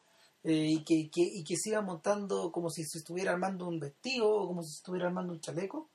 eh, 0.44 0.66
y, 0.70 0.84
que, 0.84 1.10
que- 1.10 1.30
y 1.32 1.44
que 1.44 1.56
se 1.56 1.70
iba 1.70 1.80
montando 1.82 2.50
como 2.52 2.70
si 2.70 2.84
se 2.84 2.98
estuviera 2.98 3.32
armando 3.32 3.66
un 3.68 3.78
vestido 3.80 4.28
o 4.30 4.46
como 4.46 4.62
si 4.62 4.70
se 4.70 4.76
estuviera 4.78 5.06
armando 5.08 5.32
un 5.32 5.40
chaleco. 5.40 5.88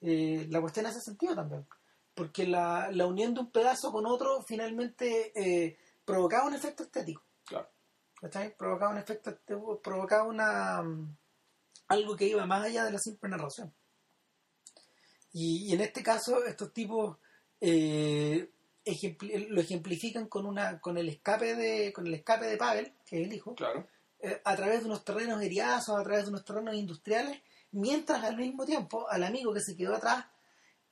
Eh, 0.00 0.46
la 0.50 0.60
cuestión 0.60 0.86
hace 0.86 1.00
sentido 1.00 1.34
también, 1.34 1.66
porque 2.14 2.46
la, 2.46 2.90
la 2.92 3.06
unión 3.06 3.32
de 3.34 3.40
un 3.40 3.50
pedazo 3.50 3.90
con 3.92 4.06
otro 4.06 4.42
finalmente 4.46 5.32
eh, 5.34 5.76
provocaba 6.04 6.46
un 6.46 6.54
efecto 6.54 6.82
estético. 6.84 7.22
Provocaba 8.56 8.92
un 8.92 8.98
efecto, 8.98 9.36
provocaba 9.82 10.24
una 10.24 10.82
mm, 10.82 11.16
algo 11.88 12.16
que 12.16 12.26
iba 12.26 12.44
más 12.46 12.64
allá 12.64 12.84
de 12.84 12.92
la 12.92 12.98
simple 12.98 13.28
narración. 13.30 13.72
Y, 15.32 15.66
y 15.68 15.74
en 15.74 15.80
este 15.82 16.02
caso, 16.02 16.44
estos 16.44 16.72
tipos 16.72 17.18
eh, 17.60 18.50
lo 19.48 19.60
ejemplifican 19.60 20.28
con 20.28 20.46
una 20.46 20.80
con 20.80 20.96
el 20.98 21.08
escape 21.08 21.54
de 21.56 21.92
con 21.92 22.06
el 22.06 22.14
escape 22.14 22.46
de 22.46 22.56
Pavel, 22.56 22.92
que 23.04 23.20
es 23.20 23.26
el 23.26 23.32
hijo, 23.34 23.54
Claro. 23.54 23.86
eh, 24.20 24.40
a 24.44 24.56
través 24.56 24.80
de 24.80 24.86
unos 24.86 25.04
terrenos 25.04 25.42
heriazos, 25.42 25.98
a 25.98 26.02
través 26.04 26.24
de 26.24 26.30
unos 26.30 26.44
terrenos 26.44 26.74
industriales, 26.74 27.40
mientras 27.72 28.22
al 28.24 28.36
mismo 28.36 28.64
tiempo 28.64 29.08
al 29.10 29.24
amigo 29.24 29.52
que 29.52 29.60
se 29.60 29.76
quedó 29.76 29.94
atrás 29.96 30.24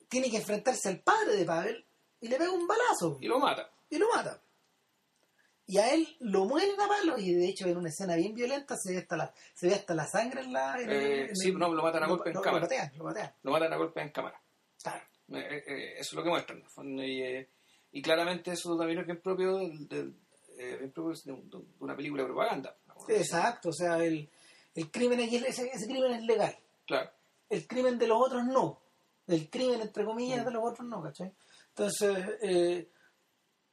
tiene 0.08 0.30
que 0.30 0.36
enfrentarse 0.38 0.88
al 0.88 1.00
padre 1.00 1.36
de 1.36 1.44
Pavel 1.44 1.84
y 2.20 2.28
le 2.28 2.36
pega 2.36 2.50
un 2.50 2.66
balazo 2.66 3.16
Y 3.20 3.26
lo 3.26 3.38
mata. 3.38 3.70
y 3.90 3.98
lo 3.98 4.08
mata. 4.14 4.40
Y 5.66 5.78
a 5.78 5.94
él 5.94 6.06
lo 6.20 6.44
muelen 6.44 6.78
a 6.78 6.86
palos 6.88 7.20
y 7.20 7.32
de 7.34 7.48
hecho 7.48 7.66
en 7.66 7.78
una 7.78 7.88
escena 7.88 8.16
bien 8.16 8.34
violenta 8.34 8.76
se 8.76 8.92
ve 8.92 8.98
hasta 8.98 9.16
la, 9.16 9.32
se 9.54 9.68
ve 9.68 9.74
hasta 9.74 9.94
la 9.94 10.06
sangre 10.06 10.42
en 10.42 10.52
la... 10.52 10.78
en 10.78 10.90
Eh, 10.90 11.30
sí, 11.34 11.52
no, 11.52 11.72
lo 11.72 11.82
matan 11.82 12.02
a 12.02 12.06
golpe 12.08 12.28
en 12.30 12.34
lo- 12.36 12.42
cámara. 12.42 12.60
Lo 12.64 12.68
patean, 12.68 12.92
lo 12.98 13.04
patean. 13.04 13.32
Lo 13.42 13.50
matan 13.52 13.72
a 13.72 13.76
golpe 13.76 14.00
en 14.02 14.10
cámara. 14.10 14.40
Claro. 14.82 15.04
Eh, 15.32 15.64
eh, 15.66 15.92
eso 15.94 16.00
es 16.10 16.12
lo 16.12 16.22
que 16.22 16.28
muestran. 16.28 16.62
Y, 16.98 17.46
y 17.92 18.02
claramente 18.02 18.52
eso 18.52 18.76
también 18.76 18.98
es 18.98 19.06
bien 19.06 19.22
propio, 19.22 19.56
del, 19.56 19.88
del- 19.88 20.14
bien 20.56 20.92
propio 20.92 21.18
de, 21.24 21.32
un- 21.32 21.48
de 21.50 21.58
una 21.78 21.96
película 21.96 22.22
de 22.24 22.28
propaganda. 22.28 22.76
Exacto, 23.08 23.70
o 23.70 23.72
sea, 23.72 23.96
el, 24.04 24.28
el 24.74 24.90
crimen 24.90 25.18
es, 25.20 25.32
ese, 25.32 25.70
ese 25.72 25.86
crimen 25.86 26.12
es 26.12 26.22
legal. 26.24 26.54
Claro. 26.86 27.10
El 27.48 27.66
crimen 27.66 27.98
de 27.98 28.06
los 28.06 28.18
otros 28.20 28.44
no. 28.44 28.82
El 29.26 29.48
crimen, 29.48 29.80
entre 29.80 30.04
comillas, 30.04 30.42
Mm. 30.42 30.44
de 30.44 30.50
los 30.52 30.62
otros 30.62 30.86
no, 30.86 31.02
¿cachai? 31.02 31.32
Entonces, 31.70 32.18
eh, 32.42 32.90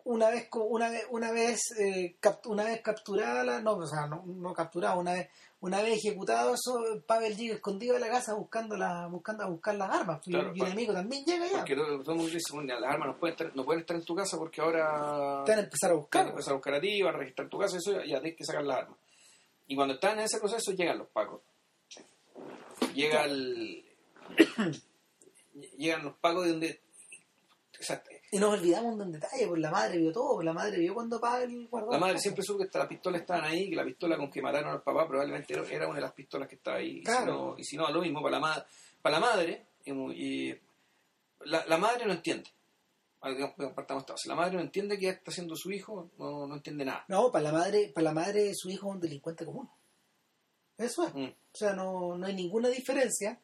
una 0.05 0.29
vez 0.29 0.47
una 0.53 0.89
vez 0.89 1.05
una 1.09 1.31
vez 1.31 1.59
eh, 1.79 2.15
cap- 2.19 2.45
una 2.47 2.63
vez 2.63 2.81
capturada 2.81 3.43
la, 3.43 3.61
no 3.61 3.73
o 3.73 3.87
sea 3.87 4.07
no, 4.07 4.23
no 4.25 4.53
capturada 4.53 4.95
una 4.95 5.13
vez 5.13 5.29
una 5.61 5.81
vez 5.81 5.97
ejecutado 5.97 6.53
eso 6.55 7.01
Pavel 7.05 7.35
llega 7.37 7.55
escondido 7.55 7.93
de 7.93 7.99
la 7.99 8.09
casa 8.09 8.33
buscando 8.33 8.75
la 8.77 9.07
buscando 9.07 9.43
a 9.43 9.47
buscar 9.47 9.75
las 9.75 9.89
armas 9.89 10.21
y- 10.27 10.31
Claro, 10.31 10.51
y, 10.55 10.59
el 10.61 10.67
enemigo 10.67 10.93
también 10.93 11.23
llega 11.25 11.47
ya 11.47 11.57
Porque 11.59 11.75
todo, 11.75 11.85
todo 12.01 12.11
el 12.13 12.17
mundo 12.17 12.33
dice, 12.33 12.53
bueno, 12.53 12.79
las 12.79 12.91
armas 12.93 13.07
no 13.09 13.17
pueden, 13.17 13.33
estar, 13.33 13.55
no 13.55 13.63
pueden 13.65 13.81
estar 13.81 13.95
en 13.97 14.05
tu 14.05 14.15
casa 14.15 14.37
porque 14.37 14.61
ahora 14.61 15.43
te 15.45 15.51
van 15.51 15.59
a 15.59 15.63
empezar 15.63 15.91
a 15.91 15.93
van 15.93 15.97
a 15.97 16.01
buscar 16.01 16.27
empezar 16.27 16.51
a 16.51 16.55
buscar 16.55 16.73
a 16.75 16.81
ti, 16.81 17.01
van 17.01 17.15
a 17.15 17.17
registrar 17.19 17.49
tu 17.49 17.59
casa, 17.59 17.77
eso 17.77 17.91
ya 18.03 18.19
tienes 18.21 18.35
que 18.37 18.43
sacar 18.45 18.63
las 18.63 18.77
armas. 18.79 18.97
Y 19.67 19.75
cuando 19.75 19.93
están 19.93 20.17
en 20.19 20.25
ese 20.25 20.39
proceso 20.39 20.71
llegan 20.73 20.97
los 20.97 21.07
pacos. 21.07 21.41
Llega 22.93 23.23
el... 23.25 23.85
llegan 25.77 26.03
los 26.03 26.15
pacos 26.17 26.43
de 26.45 26.49
donde... 26.51 26.81
o 27.79 27.83
sea, 27.83 28.03
y 28.33 28.39
nos 28.39 28.53
olvidamos 28.53 28.97
de 28.97 29.03
un 29.03 29.11
detalle 29.11 29.45
pues 29.47 29.59
la 29.61 29.69
madre 29.71 29.97
vio 29.97 30.11
todo 30.13 30.35
pues 30.35 30.45
la 30.45 30.53
madre 30.53 30.79
vio 30.79 30.93
cuando 30.93 31.19
Pavel 31.19 31.67
guardó 31.69 31.87
la 31.87 31.93
las 31.97 32.01
madre 32.01 32.19
siempre 32.19 32.43
supo 32.43 32.59
que 32.65 32.77
las 32.77 32.87
pistolas 32.87 33.21
estaban 33.21 33.43
ahí, 33.43 33.69
que 33.69 33.75
la 33.75 33.83
pistola 33.83 34.15
con 34.17 34.31
que 34.31 34.41
mataron 34.41 34.71
al 34.71 34.81
papá 34.81 35.07
probablemente 35.07 35.53
era- 35.53 35.85
una 35.87 35.95
de 35.95 36.01
las 36.01 36.13
pistolas 36.13 36.47
que 36.47 36.55
estaba 36.55 36.77
ahí. 36.77 36.99
Y 37.01 37.05
si 37.05 37.25
no- 37.25 37.55
Y 37.57 37.63
si 37.65 37.75
no, 37.77 37.89
lo 37.91 38.01
mismo 38.01 38.21
para 38.21 38.37
la, 38.37 38.39
ma- 38.39 38.65
para 39.01 39.19
la 39.19 39.19
madre. 39.19 39.65
Y, 39.83 39.91
y 39.91 40.59
la, 41.45 41.65
la 41.65 41.77
madre 41.77 42.05
no 42.05 42.13
entiende. 42.13 42.49
Partamos 43.75 44.05
base. 44.05 44.27
La 44.29 44.35
madre 44.35 44.55
no 44.55 44.61
entiende 44.61 44.97
qué 44.97 45.09
está 45.09 45.29
haciendo 45.29 45.55
su 45.55 45.69
hijo, 45.71 46.09
no, 46.17 46.47
no 46.47 46.55
entiende 46.55 46.85
nada. 46.85 47.05
no 47.07 47.31
para 47.31 47.43
la 47.45 47.51
madre 47.51 47.91
para 47.93 48.05
la 48.05 48.13
madre 48.13 48.51
su 48.55 48.69
hijo 48.69 48.87
es 48.89 48.95
un 48.95 48.99
delincuente 49.01 49.45
común 49.45 49.69
eso 50.77 51.05
es 51.05 51.13
Mm. 51.13 51.25
O 51.25 51.57
sea, 51.57 51.73
no, 51.73 52.17
no 52.17 52.25
hay 52.25 52.33
ninguna 52.33 52.69
diferencia. 52.69 53.37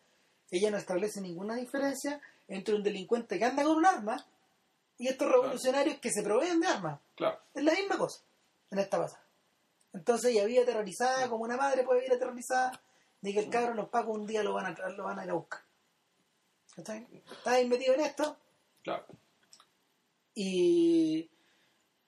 Ella 0.50 0.72
no 0.72 0.78
establece 0.78 1.20
ninguna 1.22 1.56
diferencia 1.56 2.20
entre 2.48 2.74
un 2.74 2.82
delincuente 2.82 3.38
que 3.38 3.44
anda 3.46 3.64
con 3.64 3.76
un 3.78 3.86
arma 3.86 4.26
y 4.98 5.08
estos 5.08 5.32
revolucionarios 5.32 6.00
que 6.00 6.12
se 6.12 6.24
proveen 6.24 6.60
de 6.60 6.68
armas. 6.68 7.00
Claro. 7.16 7.40
Es 7.54 7.64
la 7.64 7.74
misma 7.74 7.98
cosa 7.98 8.22
en 8.72 8.80
esta 8.80 8.98
pasada. 8.98 9.24
Entonces 9.94 10.32
ella 10.32 10.46
vive 10.46 10.62
aterrorizada, 10.64 11.30
como 11.30 11.44
una 11.44 11.58
madre 11.58 11.84
puede 11.84 12.02
vivir 12.02 12.14
aterrorizada, 12.16 12.82
de 13.22 13.34
que 13.34 13.40
el 13.40 13.50
cabro 13.50 13.74
los 13.74 13.90
pacos 13.90 14.16
un 14.18 14.28
día 14.28 14.44
lo 14.44 14.54
van 14.54 14.66
a, 14.68 14.90
lo 14.90 15.04
van 15.06 15.20
a 15.20 15.24
ir 15.26 15.32
a 15.32 15.34
buscar. 15.34 15.62
¿Está 16.76 16.94
bien? 16.94 17.24
Está 17.32 17.52
ahí 17.54 17.68
metido 17.68 17.94
en 17.96 18.02
esto 18.02 18.38
Claro. 18.84 19.06
y 20.36 21.30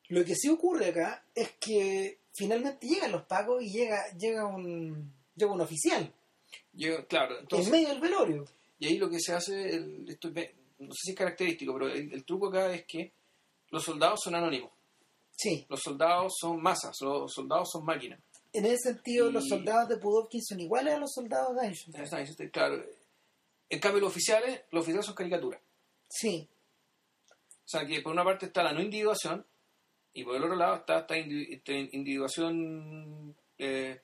lo 0.10 0.24
que 0.26 0.36
sí 0.36 0.50
ocurre 0.50 0.88
acá 0.90 1.24
es 1.34 1.52
que 1.60 2.20
finalmente 2.36 2.86
llegan 2.88 3.12
los 3.12 3.24
pacos 3.24 3.62
y 3.64 3.72
llega, 3.72 4.12
llega 4.18 4.46
un 4.46 5.14
llega 5.36 5.52
un 5.52 5.62
oficial 5.62 6.12
Yo, 6.74 7.08
claro, 7.08 7.40
entonces, 7.40 7.68
en 7.68 7.72
medio 7.72 7.90
del 7.90 8.00
velorio. 8.02 8.46
y 8.80 8.88
ahí 8.88 8.98
lo 8.98 9.10
que 9.10 9.20
se 9.20 9.34
hace, 9.34 9.76
el- 9.76 10.08
esto 10.10 10.32
no 10.80 10.92
sé 10.94 11.00
si 11.04 11.12
es 11.12 11.18
característico, 11.18 11.74
pero 11.74 11.88
el, 11.90 12.12
el 12.14 12.26
truco 12.26 12.48
acá 12.48 12.74
es 12.74 12.86
que 12.86 13.12
los 13.70 13.84
soldados 13.84 14.20
son 14.24 14.36
anónimos, 14.36 14.72
Sí, 15.38 15.66
los 15.70 15.80
soldados 15.82 16.34
son 16.38 16.62
masas, 16.62 16.96
los 17.02 17.32
soldados 17.34 17.70
son 17.72 17.86
máquinas. 17.86 18.20
en 18.52 18.66
ese 18.66 18.94
sentido 18.94 19.30
Y- 19.30 19.34
los 19.34 19.48
soldados 19.48 19.88
de 19.90 19.98
Pudovkin 19.98 20.42
son 20.44 20.60
iguales 20.60 20.94
a 20.96 20.98
los 21.00 21.12
soldados 21.14 21.56
de 21.56 21.68
este, 22.24 22.50
Claro. 22.52 22.84
En 23.70 23.80
cambio, 23.80 24.02
los 24.02 24.10
oficiales, 24.12 24.62
los 24.72 24.82
oficiales 24.82 25.06
son 25.06 25.16
caricaturas. 25.16 25.62
Sí, 26.10 26.48
O 27.30 27.68
sea, 27.72 27.86
que 27.86 28.02
por 28.02 28.12
una 28.14 28.24
parte 28.24 28.48
está 28.48 28.64
la 28.64 28.74
no 28.74 28.82
individuación 28.82 29.46
y 30.14 30.24
por 30.24 30.36
el 30.36 30.44
otro 30.44 30.56
lado 30.56 30.78
está 30.78 31.00
esta 31.02 31.16
indi- 31.16 31.48
esta 31.52 31.72
individuación 31.74 33.36
eh, 33.60 34.02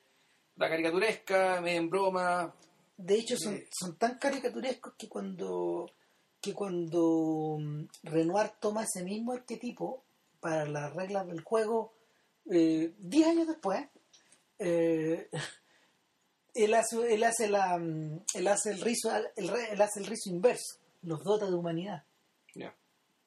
la 0.56 0.68
caricaturesca, 0.68 1.60
medio 1.60 1.78
en 1.80 1.90
broma. 1.90 2.54
de 2.96 3.14
hecho 3.18 3.36
son, 3.36 3.56
Sí. 3.58 3.64
son 3.72 3.96
tan 3.98 4.18
caricaturescos 4.18 4.94
que 4.96 5.08
cuando 5.08 5.90
que 6.46 6.54
cuando 6.54 7.58
mm, 7.60 7.84
Renoir 8.04 8.50
toma 8.60 8.84
ese 8.84 9.02
mismo 9.04 9.32
arquetipo 9.32 10.02
para 10.40 10.64
las 10.66 10.94
reglas 10.94 11.26
del 11.26 11.42
juego 11.42 11.92
eh, 12.50 12.94
10 12.98 13.26
años 13.28 13.46
después 13.48 13.86
eh, 14.58 15.28
él 16.54 16.74
hace 16.74 17.14
él 17.14 17.24
hace 17.24 17.48
la 17.48 17.76
él 17.76 18.48
hace 18.48 18.70
el 18.70 18.80
rizo 18.80 19.10
el, 19.36 19.48
re- 19.48 19.72
él 19.72 19.82
hace 19.82 20.00
el 20.00 20.06
rizo 20.06 20.30
inverso 20.30 20.78
los 21.02 21.22
dota 21.24 21.46
de 21.46 21.54
humanidad 21.54 22.04
Ya. 22.54 22.74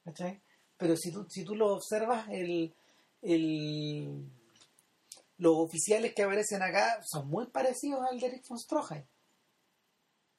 ¿cachai? 0.05 0.41
pero 0.78 0.95
si 0.95 1.11
tú, 1.11 1.26
si 1.30 1.43
tú 1.43 1.55
lo 1.55 1.74
observas, 1.76 2.26
el, 2.30 2.74
el, 3.22 4.26
los 5.38 5.57
oficiales 5.57 6.13
que 6.15 6.24
aparecen 6.24 6.61
acá 6.63 7.01
son 7.03 7.28
muy 7.28 7.47
parecidos 7.47 8.01
al 8.09 8.20
de 8.20 8.28
Eric 8.28 8.47
von 8.47 8.57
Stroheim. 8.57 9.03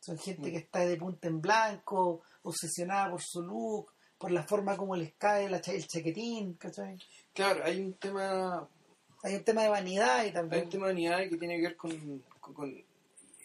Son 0.01 0.19
gente 0.19 0.49
Mm. 0.49 0.53
que 0.53 0.59
está 0.59 0.81
de 0.81 0.97
punta 0.97 1.29
en 1.29 1.41
blanco, 1.41 2.23
obsesionada 2.43 3.11
por 3.11 3.23
su 3.23 3.43
look, 3.43 3.93
por 4.19 4.31
la 4.33 4.43
forma 4.43 4.77
como 4.77 4.97
les 4.97 5.15
cae 5.15 5.49
la 5.49 5.61
cha- 5.61 5.73
el 5.73 5.87
chaquetín, 5.87 6.55
¿cachai? 6.55 6.99
Claro, 7.33 7.63
hay 7.65 7.81
un 7.81 7.95
tema 7.95 8.69
Hay 9.23 9.35
un 9.35 9.45
tema 9.45 9.63
de 9.63 9.69
vanidad 9.69 10.23
y 10.25 10.29
Hay 10.29 10.33
también... 10.33 10.65
un 10.65 10.71
tema 10.71 10.87
de 10.87 10.93
unidad 10.95 11.19
que 11.29 11.37
tiene 11.37 11.57
que 11.57 11.63
ver 11.63 11.77
con, 11.77 12.23
con- 12.41 12.55
con- 12.55 12.85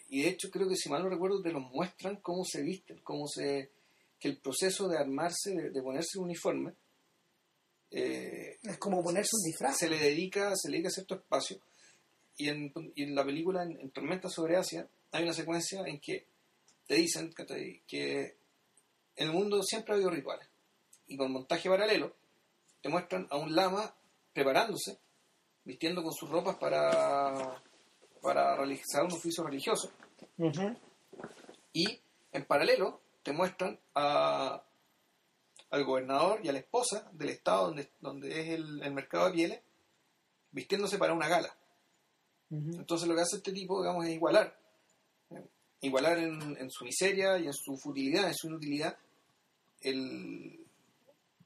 Y 0.08 0.22
de 0.22 0.28
hecho 0.30 0.50
creo 0.50 0.66
que 0.68 0.76
si 0.76 0.88
mal 0.88 1.02
no 1.02 1.10
recuerdo 1.10 1.42
te 1.42 1.52
los 1.52 1.62
muestran 1.70 2.16
cómo 2.16 2.44
se 2.44 2.62
visten, 2.62 2.98
cómo 3.04 3.26
se... 3.28 3.70
que 4.18 4.28
el 4.28 4.38
proceso 4.38 4.88
de 4.88 4.96
armarse, 4.96 5.50
de, 5.54 5.70
de 5.70 5.82
ponerse 5.82 6.18
un 6.18 6.24
uniforme, 6.24 6.72
eh, 7.90 8.58
Es 8.62 8.78
como 8.78 9.02
ponerse 9.02 9.30
un 9.36 9.44
disfraz. 9.44 9.76
se 9.78 9.88
le 9.88 9.98
dedica 9.98 10.54
se 10.56 10.68
le 10.70 10.76
dedica 10.78 10.90
cierto 10.90 11.14
espacio. 11.16 11.58
Y 12.38 12.48
en, 12.48 12.72
y 12.94 13.02
en 13.04 13.14
la 13.14 13.24
película, 13.24 13.62
en, 13.62 13.78
en 13.80 13.90
Tormenta 13.90 14.28
sobre 14.28 14.56
Asia, 14.56 14.86
hay 15.12 15.22
una 15.24 15.32
secuencia 15.32 15.82
en 15.86 16.00
que 16.00 16.26
te 16.86 16.94
dicen 16.94 17.32
que 17.86 18.36
en 19.16 19.28
el 19.28 19.32
mundo 19.32 19.62
siempre 19.62 19.92
ha 19.92 19.96
habido 19.96 20.10
rituales. 20.10 20.48
Y 21.08 21.16
con 21.16 21.32
montaje 21.32 21.68
paralelo, 21.68 22.14
te 22.80 22.88
muestran 22.88 23.26
a 23.30 23.36
un 23.36 23.54
lama 23.54 23.94
preparándose, 24.32 24.98
vistiendo 25.64 26.02
con 26.02 26.12
sus 26.12 26.28
ropas 26.28 26.56
para, 26.56 27.62
para 28.20 28.56
realizar 28.56 29.04
un 29.04 29.12
oficio 29.12 29.44
religioso. 29.44 29.90
Y 31.72 32.00
en 32.32 32.44
paralelo 32.44 33.00
te 33.22 33.32
muestran 33.32 33.78
a, 33.94 34.62
al 35.70 35.84
gobernador 35.84 36.40
y 36.44 36.48
a 36.48 36.52
la 36.52 36.58
esposa 36.58 37.08
del 37.12 37.30
estado 37.30 37.66
donde, 37.66 37.90
donde 38.00 38.40
es 38.40 38.48
el, 38.50 38.82
el 38.82 38.92
mercado 38.92 39.26
de 39.26 39.32
pieles, 39.32 39.60
vistiéndose 40.50 40.98
para 40.98 41.14
una 41.14 41.28
gala. 41.28 41.56
Entonces 42.50 43.08
lo 43.08 43.14
que 43.16 43.22
hace 43.22 43.36
este 43.36 43.52
tipo, 43.52 43.80
digamos, 43.82 44.04
es 44.06 44.12
igualar. 44.12 44.56
Igualar 45.80 46.18
en, 46.18 46.56
en 46.58 46.70
su 46.70 46.84
miseria 46.84 47.38
y 47.38 47.46
en 47.46 47.52
su 47.52 47.76
futilidad, 47.76 48.28
en 48.28 48.34
su 48.34 48.48
inutilidad, 48.48 48.96
el, 49.82 50.58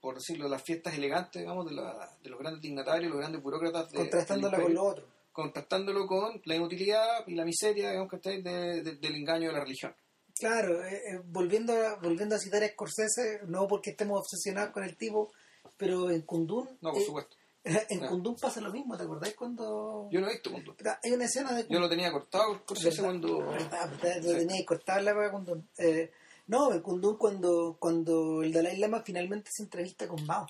por 0.01 0.15
decirlo, 0.15 0.49
las 0.49 0.63
fiestas 0.63 0.95
elegantes, 0.95 1.43
digamos, 1.43 1.67
de, 1.67 1.73
la- 1.75 2.17
de 2.23 2.31
los 2.31 2.39
grandes 2.39 2.63
dignatarios, 2.63 3.11
los 3.11 3.19
grandes 3.21 3.43
burócratas. 3.43 3.91
De, 3.91 3.99
Contrastándola 3.99 4.57
del 4.57 4.67
con 4.67 4.75
lo 4.75 4.85
otro. 4.85 5.07
Contrastándolo 5.33 6.07
con 6.07 6.41
la 6.45 6.57
inutilidad 6.57 7.27
y 7.27 7.35
la 7.35 7.45
miseria, 7.45 7.91
digamos, 7.91 8.11
¿cachai? 8.11 8.43
de- 8.43 8.83
de- 8.83 8.97
del 8.97 9.15
engaño 9.17 9.49
de 9.49 9.55
la 9.55 9.61
religión. 9.61 9.95
Claro, 10.39 10.83
eh, 10.85 10.95
eh, 10.97 11.21
volviendo, 11.25 11.73
a, 11.75 11.97
volviendo 11.97 12.35
a 12.35 12.39
citar 12.39 12.63
a 12.63 12.69
Scorsese, 12.69 13.41
no 13.47 13.67
porque 13.69 13.91
estemos 13.91 14.21
obsesionados 14.21 14.71
con 14.73 14.85
el 14.85 14.97
tipo, 14.97 15.31
pero 15.77 16.11
en 16.11 16.23
Kundun, 16.23 16.79
No, 16.81 16.93
por 16.93 17.03
eh, 17.03 17.05
supuesto. 17.05 17.37
en 17.91 18.01
No. 18.01 18.09
Kundun 18.09 18.37
pasa 18.37 18.61
lo 18.61 18.73
mismo, 18.73 18.97
¿te 18.97 19.03
acordás 19.05 19.35
cuando... 19.35 20.09
Yo 20.11 20.21
no 20.21 20.29
he 20.29 20.33
visto 20.33 20.51
Kundun. 20.51 20.75
Hay 21.03 21.13
una 21.13 21.25
escena 21.27 21.53
de 21.53 21.67
Yo 21.69 21.79
lo 21.79 21.89
tenía 21.89 22.11
cortado 22.11 22.65
¿Verdad? 22.69 22.93
cuando... 23.03 23.39
¿Verdad? 23.39 23.91
¿Verdad? 24.03 24.17
Lo 24.23 24.31
Sí. 24.33 24.39
tenía 24.47 24.65
cortar 24.67 25.03
la 25.03 25.15
wea 25.15 25.31
Kundun. 25.31 25.69
Eh, 25.79 26.11
no, 26.47 26.73
en 26.73 26.81
Kundun 26.81 27.17
cuando, 27.19 27.77
cuando 27.79 28.43
el 28.43 28.53
Dalai 28.53 28.79
Lama 28.79 29.03
finalmente 29.05 29.51
se 29.53 29.63
entrevista 29.65 30.09
con 30.09 30.25
Mao, 30.27 30.47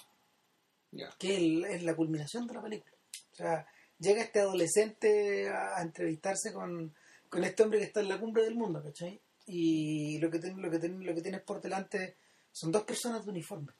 Ya. 0.92 1.10
que 1.18 1.32
es, 1.34 1.38
el- 1.38 1.64
es 1.64 1.82
la 1.82 1.96
culminación 1.96 2.46
de 2.46 2.54
la 2.54 2.62
película. 2.62 2.94
O 3.32 3.34
sea, 3.34 3.66
llega 3.98 4.22
este 4.22 4.40
adolescente 4.40 5.48
a, 5.50 5.82
entrevistarse 5.82 6.52
con, 6.52 6.94
con 7.28 7.44
este 7.44 7.62
hombre 7.62 7.80
que 7.80 7.86
está 7.86 8.00
en 8.00 8.08
la 8.08 8.20
cumbre 8.20 8.44
del 8.44 8.54
mundo, 8.54 8.82
¿cachai? 8.82 9.20
Y 9.46 10.18
lo 10.20 10.30
que, 10.30 10.38
ten- 10.38 10.62
lo, 10.62 10.70
que 10.70 10.78
ten- 10.78 11.04
lo 11.04 11.14
que 11.14 11.22
tienes 11.22 11.42
por 11.42 11.60
delante 11.60 12.16
son 12.52 12.70
dos 12.70 12.84
personas 12.84 13.24
de 13.24 13.30
uniforme. 13.32 13.72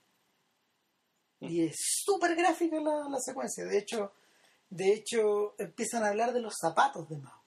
Y 1.41 1.65
es 1.65 1.75
súper 2.05 2.35
gráfica 2.35 2.79
la, 2.79 3.09
la 3.09 3.19
secuencia. 3.19 3.65
De 3.65 3.77
hecho, 3.77 4.11
de 4.69 4.93
hecho, 4.93 5.55
empiezan 5.57 6.03
a 6.03 6.09
hablar 6.09 6.33
de 6.33 6.39
los 6.41 6.53
zapatos 6.59 7.09
de 7.09 7.17
Mao, 7.17 7.41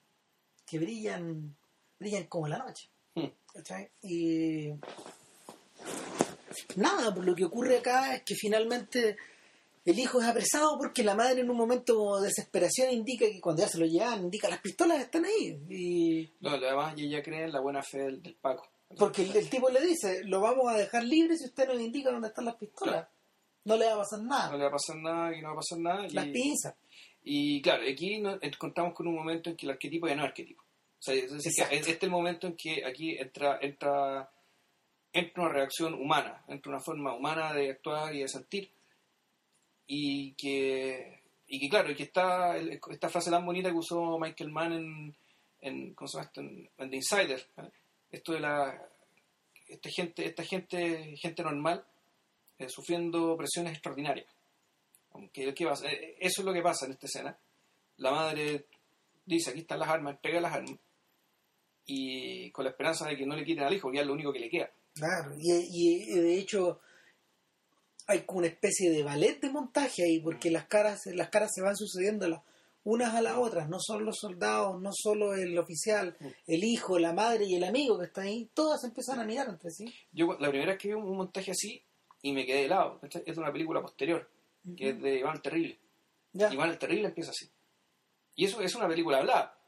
que 0.67 0.79
brillan, 0.79 1.57
brillan 1.99 2.25
como 2.25 2.49
la 2.49 2.59
noche. 2.59 2.89
Hmm. 3.15 3.29
¿cachai? 3.55 3.89
Y 4.03 4.71
nada, 6.77 7.15
pues 7.15 7.27
lo 7.27 7.35
que 7.35 7.45
ocurre 7.45 7.79
acá 7.79 8.15
es 8.17 8.23
que 8.23 8.35
finalmente 8.35 9.17
el 9.85 9.99
hijo 9.99 10.21
es 10.21 10.27
apresado 10.27 10.79
porque 10.79 11.05
la 11.05 11.15
madre 11.15 11.43
en 11.43 11.51
un 11.51 11.57
momento 11.57 12.19
de 12.19 12.27
desesperación 12.29 12.91
indica 12.93 13.27
que 13.27 13.41
cuando 13.41 13.63
ya 13.63 13.69
se 13.69 13.79
lo 13.79 13.87
llevan, 13.87 14.23
indica 14.25 14.49
las 14.49 14.61
pistolas 14.61 15.01
están 15.01 15.25
ahí. 15.25 15.59
Y 15.69 16.31
No, 16.41 16.51
además 16.51 16.95
ella 16.97 17.23
cree 17.23 17.45
en 17.45 17.53
la 17.53 17.61
buena 17.61 17.83
fe 17.83 17.99
del, 17.99 18.23
del 18.23 18.35
Paco. 18.35 18.67
porque 18.99 19.23
el, 19.23 19.37
el 19.37 19.49
tipo 19.51 19.69
le 19.69 19.81
dice, 19.85 20.23
lo 20.25 20.41
vamos 20.41 20.73
a 20.73 20.77
dejar 20.77 21.05
libre 21.05 21.37
si 21.37 21.45
usted 21.45 21.69
nos 21.69 21.81
indica 21.81 22.11
dónde 22.11 22.29
están 22.29 22.47
las 22.47 22.57
pistolas. 22.57 23.07
No 23.65 23.77
le 23.77 23.87
va 23.87 23.95
a 23.95 23.99
pasar 23.99 24.19
No 24.21 24.29
nada. 24.29 24.57
le 24.57 24.63
va 24.65 24.69
a 24.69 24.73
pasar 24.73 24.97
nada 24.97 25.37
y 25.37 25.41
no 25.41 25.49
va 25.49 25.53
a 25.55 25.57
pasar 25.57 25.79
nada. 25.79 26.07
Las 26.13 26.27
y, 26.27 26.31
pinzas. 26.33 26.75
y 27.23 27.63
claro, 27.63 27.83
aquí 27.91 28.19
nos 28.21 28.43
encontramos 28.43 28.95
con 28.95 29.07
un 29.07 29.15
momento 29.15 29.51
en 29.51 29.57
que 29.57 29.67
el 29.67 29.73
arquetipo 29.73 30.07
ya 30.09 30.15
no 30.15 30.23
es 30.23 30.29
arquetipo. 30.29 30.63
O 30.63 31.03
sea, 31.05 31.15
es 31.15 31.31
decir, 31.33 31.53
que 31.69 31.77
este 31.77 31.91
es 31.93 32.03
el 32.03 32.11
momento 32.11 32.47
en 32.47 32.57
que 32.57 32.85
aquí 32.85 33.17
entra, 33.19 33.59
entra, 33.61 34.31
entra 35.13 35.43
una 35.43 35.53
reacción 35.53 35.95
humana, 35.95 36.45
entra 36.49 36.73
una 36.73 36.81
forma 36.81 37.15
humana 37.15 37.53
de 37.53 37.71
actuar 37.71 38.15
y 38.15 38.21
de 38.21 38.29
sentir. 38.29 38.71
Y 39.87 40.33
que, 40.35 41.23
y 41.47 41.61
que 41.61 41.69
claro, 41.69 41.91
y 41.91 41.95
que 41.95 42.05
está 42.05 42.57
esta 42.57 43.09
frase 43.11 43.31
tan 43.31 43.45
bonita 43.45 43.71
que 43.71 43.77
usó 43.77 44.19
Michael 44.19 44.51
Mann 44.51 44.73
en, 44.73 45.17
en, 45.61 45.95
¿cómo 45.95 46.09
se 46.09 46.17
llama 46.17 46.27
esto? 46.27 46.41
en, 46.41 46.71
en 46.79 46.91
The 46.91 46.97
Insider. 46.97 47.47
¿eh? 47.59 47.71
Esto 48.11 48.33
de 48.33 48.41
la 48.41 48.89
esta 49.69 49.89
gente, 49.91 50.25
esta 50.27 50.43
gente, 50.45 51.17
gente 51.17 51.43
normal 51.43 51.85
eh, 52.59 52.69
sufriendo 52.69 53.37
presiones 53.37 53.73
extraordinarias. 53.73 54.27
Aunque, 55.13 55.55
¿qué 55.55 55.67
pasa? 55.67 55.91
Eh, 55.91 56.17
Eso 56.21 56.43
es 56.43 56.45
lo 56.45 56.53
que 56.53 56.63
pasa 56.63 56.87
en 56.87 56.93
esta 56.93 57.07
escena. 57.07 57.39
La 57.99 58.11
madre 58.11 58.67
dice, 59.25 59.51
aquí 59.51 59.61
están 59.61 59.79
las 59.79 59.89
armas, 59.89 60.15
entrega 60.15 60.41
las 60.41 60.55
armas. 60.55 60.79
Y 61.87 62.51
con 62.51 62.65
la 62.65 62.71
esperanza 62.71 63.09
de 63.09 63.17
que 63.17 63.27
no 63.27 63.37
le 63.37 63.45
quiten 63.45 63.65
al 63.65 63.75
hijo, 63.75 63.91
que 63.91 64.01
es 64.01 64.07
lo 64.07 64.13
único 64.13 64.33
que 64.33 64.41
le 64.41 64.49
queda. 64.51 64.71
Claro, 64.95 65.35
y, 65.39 66.07
de 66.07 66.39
hecho 66.39 66.81
hay 68.07 68.21
como 68.21 68.41
una 68.41 68.49
especie 68.49 68.91
de 68.91 69.03
ballet 69.03 69.41
de 69.41 69.51
montaje 69.51 70.05
ahí, 70.05 70.21
porque 70.21 70.51
las 70.51 70.67
caras, 70.67 71.01
las 71.07 71.31
caras 71.31 71.51
se 71.55 71.63
van 71.63 71.77
sucediendo 71.77 72.29
las 72.29 72.43
unas 72.85 73.15
a 73.15 73.23
las 73.23 73.39
otras, 73.39 73.69
no 73.69 73.79
solo 73.81 74.05
los 74.05 74.19
soldados, 74.19 74.81
no 74.81 74.91
solo 74.93 75.35
el 75.35 75.59
oficial, 75.59 76.17
el 76.47 76.65
hijo, 76.65 76.99
la 76.99 77.15
madre 77.15 77.47
y 77.47 77.55
el 77.55 77.65
amigo 77.65 77.99
que 77.99 78.05
está 78.05 78.23
ahí, 78.23 78.51
todas 78.53 78.85
empiezan 78.85 79.21
a 79.21 79.25
mirar 79.25 79.49
entre 79.49 79.71
sí. 79.71 79.87
Yo 80.13 80.37
la 80.39 80.51
primera 80.51 80.73
vez 80.73 80.81
que 80.81 80.89
vi 80.89 80.95
un 80.95 81.17
montaje 81.17 81.51
así 81.51 81.83
y 82.25 82.33
me 82.33 82.47
quedé 82.47 82.65
helado, 82.65 82.99
¿cachai? 83.01 83.23
es 83.27 83.35
de 83.37 83.41
una 83.43 83.53
película 83.53 83.83
posterior, 83.83 84.29
que 84.77 84.89
es 84.91 85.01
de 85.03 85.19
Iván 85.19 85.37
el 85.37 85.43
Terrible. 85.43 85.79
Ya, 86.33 86.53
Iván 86.53 86.71
el 86.71 86.79
Terrible 86.79 87.09
empieza 87.09 87.31
así. 87.31 87.49
Y 88.35 88.47
eso 88.47 88.61
es 88.63 88.75
una 88.75 88.89
película 88.89 89.19
hablada. 89.19 89.59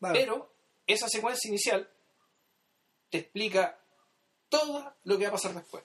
vale. 0.00 0.18
Pero 0.20 0.52
esa 0.86 1.08
secuencia 1.08 1.48
inicial 1.48 1.88
te 3.10 3.18
explica 3.18 3.78
todo 4.48 4.94
lo 5.04 5.18
que 5.18 5.24
va 5.24 5.28
a 5.28 5.32
pasar 5.32 5.54
después. 5.54 5.84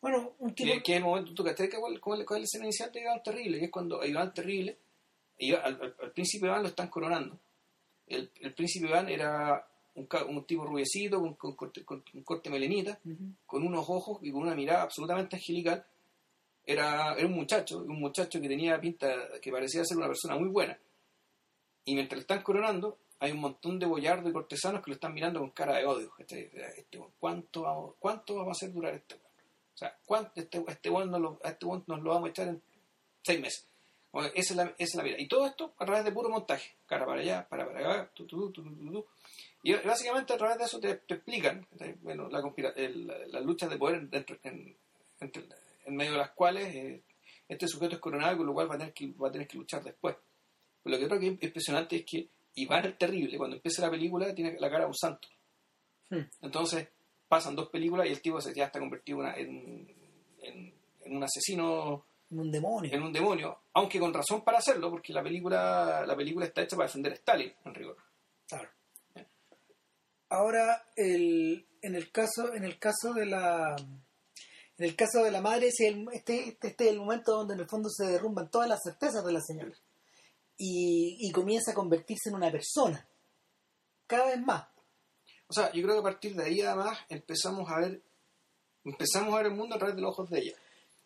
bueno, 0.00 0.34
un 0.40 0.52
tipo... 0.54 0.72
Que, 0.72 0.82
que 0.82 0.92
es 0.92 0.98
el 0.98 1.04
momento, 1.04 1.32
¿tú 1.32 1.44
cachai? 1.44 1.70
¿Cuál, 1.70 2.00
cuál, 2.00 2.26
cuál 2.26 2.38
es 2.38 2.42
la 2.42 2.44
escena 2.44 2.64
inicial 2.64 2.90
de 2.92 3.00
Iván 3.00 3.22
Terrible? 3.22 3.58
Y 3.58 3.64
es 3.64 3.70
cuando 3.70 4.04
Iván 4.04 4.34
Terrible, 4.34 4.78
Iván- 5.38 5.62
al, 5.64 5.80
al- 5.80 5.96
al 6.02 6.12
príncipe 6.12 6.46
Iván 6.46 6.62
lo 6.62 6.68
están 6.68 6.88
coronando. 6.88 7.38
El, 8.06 8.32
el 8.40 8.52
príncipe 8.54 8.88
Iván 8.88 9.08
era 9.08 9.64
un, 9.94 10.08
un 10.28 10.44
tipo 10.44 10.64
rubiecito, 10.64 11.20
con, 11.20 11.34
con 11.34 11.54
corte, 11.54 11.84
con 11.84 12.02
un 12.14 12.22
corte 12.22 12.50
melenita, 12.50 12.98
Ujú. 13.04 13.34
con 13.46 13.66
unos 13.66 13.84
ojos 13.88 14.18
y 14.22 14.30
con 14.32 14.42
una 14.42 14.54
mirada 14.54 14.82
absolutamente 14.82 15.36
angelical. 15.36 15.84
Era, 16.64 17.14
era 17.14 17.26
un 17.26 17.34
muchacho, 17.34 17.78
un 17.78 17.98
muchacho 17.98 18.40
que 18.40 18.48
tenía 18.48 18.80
pinta, 18.80 19.12
que 19.40 19.50
parecía 19.50 19.84
ser 19.84 19.96
una 19.96 20.06
persona 20.06 20.36
muy 20.36 20.48
buena. 20.48 20.78
Y 21.84 21.94
mientras 21.94 22.16
le 22.18 22.20
están 22.22 22.42
coronando, 22.42 22.98
hay 23.18 23.32
un 23.32 23.40
montón 23.40 23.78
de 23.78 23.86
boyardos 23.86 24.30
y 24.30 24.32
cortesanos 24.32 24.82
que 24.82 24.90
lo 24.90 24.94
están 24.94 25.12
mirando 25.14 25.40
con 25.40 25.50
cara 25.50 25.78
de 25.78 25.84
odio. 25.86 26.12
Este, 26.18 26.50
este, 26.78 27.00
¿cuánto, 27.18 27.62
vamos, 27.62 27.94
¿Cuánto 27.98 28.36
vamos 28.36 28.50
a 28.50 28.52
hacer 28.52 28.72
durar 28.72 28.94
este 28.94 29.14
weón? 29.16 29.26
O 29.74 29.76
sea, 29.78 29.96
¿cuánto 30.04 30.40
este, 30.40 30.64
este 30.68 30.90
weón 30.90 31.10
nos 31.10 31.20
lo, 31.20 31.40
a 31.42 31.48
este 31.50 31.66
weón 31.66 31.82
nos 31.86 32.00
lo 32.02 32.10
vamos 32.10 32.28
a 32.28 32.30
echar 32.30 32.48
en 32.48 32.62
seis 33.22 33.40
meses? 33.40 33.66
Bueno, 34.12 34.28
esa, 34.34 34.52
es 34.52 34.56
la, 34.56 34.62
esa 34.64 34.74
es 34.78 34.94
la 34.94 35.02
vida. 35.02 35.16
Y 35.18 35.26
todo 35.26 35.46
esto 35.46 35.72
a 35.78 35.84
través 35.86 36.04
de 36.04 36.12
puro 36.12 36.28
montaje. 36.28 36.70
Cara 36.86 37.06
para 37.06 37.20
allá, 37.22 37.48
para 37.48 37.66
para 37.66 37.80
acá, 37.80 38.10
tu, 38.14 38.26
tu, 38.26 38.52
tu, 38.52 38.62
tu, 38.62 38.76
tu, 38.76 38.92
tu. 38.92 39.06
Y 39.62 39.74
básicamente 39.74 40.32
a 40.32 40.36
través 40.38 40.58
de 40.58 40.64
eso 40.64 40.80
te, 40.80 40.94
te 40.96 41.14
explican 41.14 41.66
bueno, 42.02 42.28
la 42.28 42.40
conspira- 42.42 42.72
el- 42.76 43.06
la- 43.06 43.26
las 43.28 43.44
luchas 43.44 43.70
de 43.70 43.76
poder 43.78 44.08
dentro- 44.08 44.38
en, 44.42 44.76
entre- 45.20 45.44
en 45.84 45.96
medio 45.96 46.12
de 46.12 46.18
las 46.18 46.30
cuales 46.32 46.74
eh, 46.74 47.02
este 47.48 47.68
sujeto 47.68 47.94
es 47.94 48.00
coronado, 48.00 48.36
con 48.38 48.46
lo 48.46 48.54
cual 48.54 48.68
va 48.70 48.74
a 48.74 48.78
tener 48.78 48.92
que, 48.92 49.12
va 49.12 49.28
a 49.28 49.32
tener 49.32 49.46
que 49.46 49.58
luchar 49.58 49.82
después. 49.84 50.16
Pero 50.82 50.96
lo 50.96 51.00
que 51.00 51.06
creo 51.08 51.20
que 51.20 51.26
es 51.28 51.42
impresionante 51.44 51.96
es 51.96 52.04
que 52.04 52.28
Iván 52.56 52.84
el 52.84 52.96
Terrible, 52.98 53.38
cuando 53.38 53.56
empieza 53.56 53.82
la 53.82 53.90
película, 53.90 54.34
tiene 54.34 54.58
la 54.58 54.68
cara 54.68 54.80
de 54.84 54.88
un 54.88 54.94
santo. 54.96 55.28
Hmm. 56.10 56.22
Entonces 56.42 56.88
pasan 57.28 57.54
dos 57.56 57.68
películas 57.70 58.06
y 58.06 58.10
el 58.10 58.20
tipo 58.20 58.40
se- 58.40 58.52
ya 58.54 58.64
está 58.66 58.78
convertido 58.80 59.18
una- 59.18 59.34
en, 59.36 59.88
en- 60.42 60.74
en 61.04 61.16
un 61.16 61.22
asesino, 61.22 62.04
Un 62.30 62.50
demonio. 62.50 62.92
en 62.92 63.02
un 63.02 63.12
demonio, 63.12 63.60
aunque 63.74 64.00
con 64.00 64.12
razón 64.12 64.42
para 64.42 64.58
hacerlo, 64.58 64.90
porque 64.90 65.12
la 65.12 65.22
película, 65.22 66.04
la 66.06 66.16
película 66.16 66.46
está 66.46 66.62
hecha 66.62 66.76
para 66.76 66.88
defender 66.88 67.12
a 67.12 67.16
Stalin, 67.16 67.52
en 67.64 67.74
rigor. 67.74 67.96
Claro. 68.48 68.68
Ahora, 70.32 70.84
el, 70.96 71.66
en 71.82 71.94
el 71.94 72.10
caso, 72.10 72.54
en 72.54 72.64
el 72.64 72.78
caso 72.78 73.12
de 73.14 73.26
la, 73.26 73.76
En 74.78 74.84
el 74.84 74.96
caso 74.96 75.22
de 75.22 75.30
la 75.30 75.40
madre, 75.40 75.68
este, 75.68 75.88
este, 76.12 76.56
este 76.66 76.84
es 76.84 76.90
el 76.90 76.98
momento 76.98 77.32
donde 77.32 77.54
en 77.54 77.60
el 77.60 77.68
fondo 77.68 77.88
se 77.90 78.06
derrumban 78.06 78.50
todas 78.50 78.68
las 78.68 78.80
certezas 78.82 79.24
de 79.24 79.32
la 79.32 79.40
señora. 79.40 79.72
Y, 80.56 81.16
y 81.20 81.30
comienza 81.32 81.72
a 81.72 81.74
convertirse 81.74 82.28
en 82.30 82.36
una 82.36 82.50
persona. 82.50 83.06
Cada 84.06 84.26
vez 84.26 84.40
más. 84.40 84.66
O 85.48 85.52
sea, 85.52 85.70
yo 85.72 85.82
creo 85.82 85.94
que 85.96 86.00
a 86.00 86.10
partir 86.12 86.34
de 86.34 86.44
ahí 86.44 86.60
además 86.62 86.98
empezamos 87.08 87.68
a 87.70 87.78
ver 87.80 88.02
empezamos 88.84 89.32
a 89.34 89.36
ver 89.38 89.46
el 89.46 89.54
mundo 89.54 89.76
a 89.76 89.78
través 89.78 89.94
de 89.96 90.02
los 90.02 90.12
ojos 90.12 90.30
de 90.30 90.40
ella. 90.40 90.54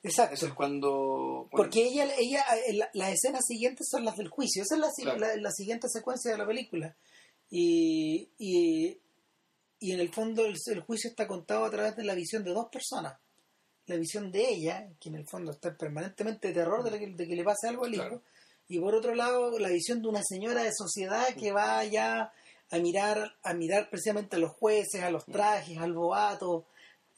Exacto. 0.02 0.34
Eso 0.34 0.46
es 0.46 0.54
cuando... 0.54 1.48
Porque 1.50 1.82
ella, 1.82 2.06
ella 2.16 2.44
la- 2.74 2.90
las 2.94 3.12
escenas 3.12 3.44
siguientes 3.46 3.86
son 3.90 4.04
las 4.04 4.16
del 4.16 4.28
juicio. 4.28 4.62
Esa 4.62 4.76
es 4.76 4.80
la, 4.80 4.88
Claro. 4.96 5.18
la, 5.18 5.36
la 5.36 5.50
siguiente 5.50 5.88
secuencia 5.90 6.30
de 6.32 6.38
la 6.38 6.46
película. 6.46 6.96
Y, 7.50 8.30
y, 8.38 8.98
y 9.78 9.92
en 9.92 10.00
el 10.00 10.12
fondo 10.12 10.44
el, 10.46 10.56
el 10.66 10.80
juicio 10.80 11.10
está 11.10 11.26
contado 11.26 11.64
a 11.64 11.70
través 11.70 11.96
de 11.96 12.04
la 12.04 12.14
visión 12.14 12.42
de 12.44 12.52
dos 12.52 12.68
personas. 12.70 13.18
La 13.86 13.96
visión 13.96 14.32
de 14.32 14.48
ella, 14.48 14.88
que 15.00 15.08
en 15.10 15.14
el 15.16 15.26
fondo 15.28 15.52
está 15.52 15.76
permanentemente 15.76 16.48
de 16.48 16.54
terror 16.54 16.82
de, 16.82 16.98
que, 16.98 17.06
de 17.08 17.26
que 17.28 17.36
le 17.36 17.44
pase 17.44 17.68
algo 17.68 17.84
al 17.84 17.94
hijo. 17.94 18.02
Claro. 18.02 18.22
Y 18.68 18.80
por 18.80 18.94
otro 18.96 19.14
lado, 19.14 19.56
la 19.60 19.68
visión 19.68 20.02
de 20.02 20.08
una 20.08 20.22
señora 20.24 20.64
de 20.64 20.72
sociedad 20.76 21.28
que 21.38 21.52
va 21.52 21.84
ya 21.84 22.32
a 22.70 22.78
mirar, 22.78 23.36
a 23.44 23.54
mirar 23.54 23.88
precisamente 23.88 24.34
a 24.36 24.38
los 24.40 24.50
jueces, 24.52 25.02
a 25.04 25.10
los 25.10 25.24
trajes, 25.24 25.78
al 25.78 25.92
boato, 25.92 26.66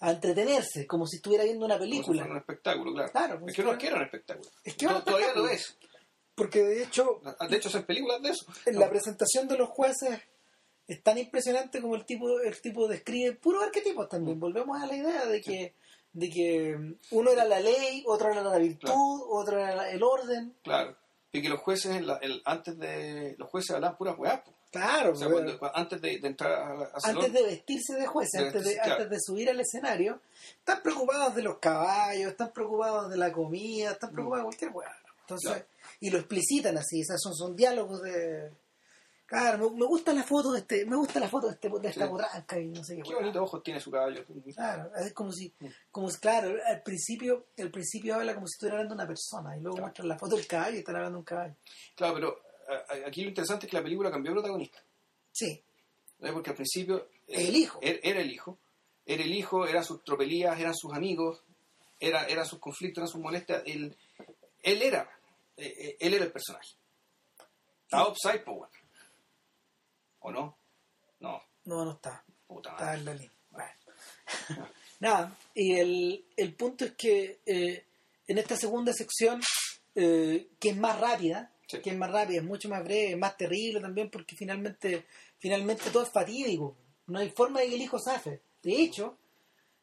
a 0.01 0.11
entretenerse, 0.11 0.87
como 0.87 1.07
si 1.07 1.17
estuviera 1.17 1.45
viendo 1.45 1.65
una 1.65 1.77
como 1.79 1.87
si 1.87 1.91
película. 1.91 2.19
fuera 2.23 2.33
un 2.35 2.39
espectáculo, 2.41 2.93
claro. 2.93 3.13
Claro, 3.13 3.41
es 3.47 3.53
si 3.53 3.57
que 3.57 3.63
no 3.63 3.69
fuera- 3.69 3.73
es 3.73 3.79
que 3.81 3.87
era 3.87 3.97
un 3.97 4.03
espectáculo. 4.03 4.51
Es 4.63 4.75
que 4.77 4.87
un 4.87 4.93
To- 4.93 5.05
Todavía 5.05 5.33
lo 5.35 5.49
espectáculo. 5.49 5.51
es. 5.81 5.89
Porque 6.35 6.63
de 6.63 6.83
hecho, 6.85 7.21
De 7.49 7.57
hecho, 7.57 7.71
son 7.71 7.85
películas 7.85 8.21
de 8.23 8.29
eso. 8.31 8.45
en 8.67 8.79
la 8.79 8.91
presentación 8.91 9.49
de 9.49 9.57
los 9.57 9.71
jueces 9.71 10.21
es 10.89 11.03
tan 11.03 11.16
impresionante 11.18 11.80
como 11.80 11.95
el 11.95 12.05
tipo 12.05 12.41
el 12.41 12.61
tipo 12.61 12.89
describe 12.89 13.34
puros 13.36 13.62
arquetipos 13.62 14.09
también 14.09 14.41
volvemos 14.41 14.80
a 14.82 14.86
la 14.86 14.97
idea 14.97 15.26
de 15.26 15.41
que 15.41 15.74
de 16.12 16.30
que 16.30 16.76
uno 17.12 17.30
era 17.30 17.45
la 17.45 17.61
ley 17.61 18.03
otro 18.07 18.32
era 18.32 18.43
la 18.43 18.59
virtud 18.59 18.80
Claro. 18.89 19.28
otro 19.30 19.59
era 19.61 19.76
la- 19.76 19.91
el 19.91 20.03
orden 20.03 20.55
Claro. 20.62 20.97
Y 21.30 21.43
que 21.43 21.51
los 21.51 21.61
jueces, 21.61 21.95
en 21.95 22.07
la- 22.07 22.16
el- 22.22 22.41
antes 22.47 22.78
de... 22.78 23.34
Los 23.39 23.51
jueces 23.51 23.72
hablan 23.72 23.99
puras 23.99 24.16
po. 24.16 24.55
claro 24.72 25.12
O 25.12 25.14
sea, 25.14 25.28
cuando- 25.30 25.59
cuando- 25.59 25.76
antes 25.76 26.01
de, 26.01 26.18
de 26.18 26.26
entrar 26.26 26.53
a, 26.53 26.82
a 26.95 27.01
salón, 27.01 27.18
antes 27.26 27.32
de 27.34 27.43
vestirse 27.43 27.95
de 27.97 28.07
juez 28.07 28.30
De 28.32 28.39
antes 28.47 28.64
de, 28.64 28.74
claro. 28.74 28.93
antes 28.93 29.11
de 29.11 29.16
subir 29.20 29.51
al 29.51 29.61
escenario 29.61 30.20
están 30.59 30.82
preocupados 30.82 31.34
de 31.34 31.43
los 31.43 31.59
caballos 31.59 32.30
están 32.30 32.51
preocupados 32.55 33.11
de 33.11 33.18
la 33.18 33.30
comida 33.30 33.91
están 33.93 34.11
preocupados 34.12 34.45
de 34.45 34.47
cualquier 34.49 34.70
weá 34.72 34.91
entonces 35.20 35.51
Claro. 35.51 35.66
y 36.01 36.09
lo 36.11 36.18
explicitan 36.18 36.78
así 36.78 37.03
o 37.03 37.05
sea, 37.05 37.18
son, 37.18 37.34
son 37.34 37.55
diálogos 37.55 38.01
de 38.03 38.51
claro 39.29 39.70
me, 39.70 39.85
gusta 39.87 40.12
la 40.12 40.22
foto 40.24 40.51
de 40.53 40.61
este 40.61 40.85
me 40.87 40.97
gusta 40.97 41.20
la 41.20 41.29
foto 41.29 41.47
de, 41.49 41.53
este, 41.55 41.68
de 41.68 41.89
esta 41.89 42.05
Sí. 42.07 42.11
potranca 42.11 42.59
y 42.59 42.66
no 42.68 42.83
sé 42.83 42.97
qué 42.97 43.03
Qué 43.03 43.09
weá. 43.11 43.18
bonitos 43.18 43.43
ojos 43.43 43.62
tiene 43.62 43.79
su 43.81 43.91
caballo. 43.91 44.24
Claro, 44.55 44.91
es 44.97 45.12
como 45.12 45.31
si, 45.33 45.53
Mm. 45.61 45.66
como 45.93 46.11
si- 46.11 46.18
claro, 46.18 46.57
al 46.66 46.83
principio, 46.83 47.47
al 47.59 47.70
principio 47.70 48.14
habla 48.16 48.35
como 48.35 48.47
si 48.49 48.55
estuviera 48.57 48.76
hablando 48.79 48.95
de 48.95 49.01
una 49.03 49.07
persona 49.07 49.57
y 49.57 49.61
luego 49.61 49.76
Claro. 49.76 49.87
muestran 49.87 50.09
la 50.09 50.18
foto 50.18 50.37
del 50.37 50.47
caballo 50.47 50.76
y 50.76 50.79
están 50.81 50.97
hablando 50.97 51.16
de 51.16 51.20
un 51.20 51.24
caballo. 51.24 51.55
Claro, 51.95 52.14
pero 52.14 52.43
aquí 53.07 53.22
lo 53.22 53.29
interesante 53.29 53.66
es 53.66 53.70
que 53.70 53.76
la 53.76 53.83
película 53.83 54.11
cambió 54.11 54.33
de 54.33 54.37
protagonista. 54.37 54.83
Sí, 55.31 55.62
¿eh? 56.20 56.33
Porque 56.33 56.51
al 56.51 56.57
principio... 56.57 57.09
El 57.29 57.55
hijo. 57.55 57.79
Era, 57.83 57.99
era 58.03 58.20
el 58.20 58.31
hijo. 58.33 58.59
Era 59.07 59.22
el 59.22 59.33
hijo, 59.35 59.66
eran 59.66 59.85
sus 59.85 60.03
tropelías, 60.05 60.59
eran 60.59 60.74
sus 60.74 60.93
amigos, 60.95 61.43
era, 62.01 62.24
eran 62.26 62.45
sus 62.47 62.59
conflictos, 62.59 63.03
eran 63.03 63.09
sus 63.09 63.20
molestias. 63.20 63.62
Él, 63.66 63.97
él 64.62 64.83
era, 64.83 65.09
eh, 65.57 65.72
eh, 65.79 65.97
él 66.01 66.14
era 66.14 66.24
el 66.24 66.33
personaje. 66.33 66.74
Estaba 67.85 68.09
upside, 68.09 68.41
pues. 68.45 68.70
¿O 70.21 70.31
no? 70.33 70.57
No, 71.21 71.43
no, 71.64 71.85
no 71.85 71.93
está, 71.93 72.25
puta 72.47 72.71
está 72.71 72.85
madre. 72.85 72.99
en 72.99 73.05
la 73.05 73.14
línea. 73.14 73.33
Bueno. 73.51 73.71
Nada, 75.01 75.37
y 75.55 75.75
el, 75.79 76.25
el 76.37 76.55
punto 76.55 76.85
es 76.85 76.93
que 76.93 77.41
eh, 77.47 77.85
en 78.27 78.39
esta 78.39 78.57
segunda 78.57 78.93
sección, 78.93 79.41
eh, 79.95 80.49
que 80.59 80.71
es 80.71 80.77
más 80.77 80.99
rápida, 81.01 81.53
Sí. 81.66 81.81
que 81.83 81.91
es 81.91 81.97
más 81.99 82.11
rápida, 82.11 82.39
es 82.39 82.45
mucho 82.47 82.66
más 82.71 82.83
breve, 82.83 83.11
es 83.11 83.19
más 83.19 83.37
terrible 83.37 83.79
también 83.81 84.09
porque 84.11 84.35
finalmente, 84.37 85.05
finalmente 85.39 85.91
todo 85.91 86.03
es 86.05 86.09
fatídico. 86.11 86.75
No 87.09 87.19
hay 87.19 87.29
forma 87.31 87.61
de 87.61 87.69
que 87.69 87.75
el 87.75 87.83
hijo 87.83 87.99
zafe. 87.99 88.41
De 88.62 88.73
hecho, 88.83 89.19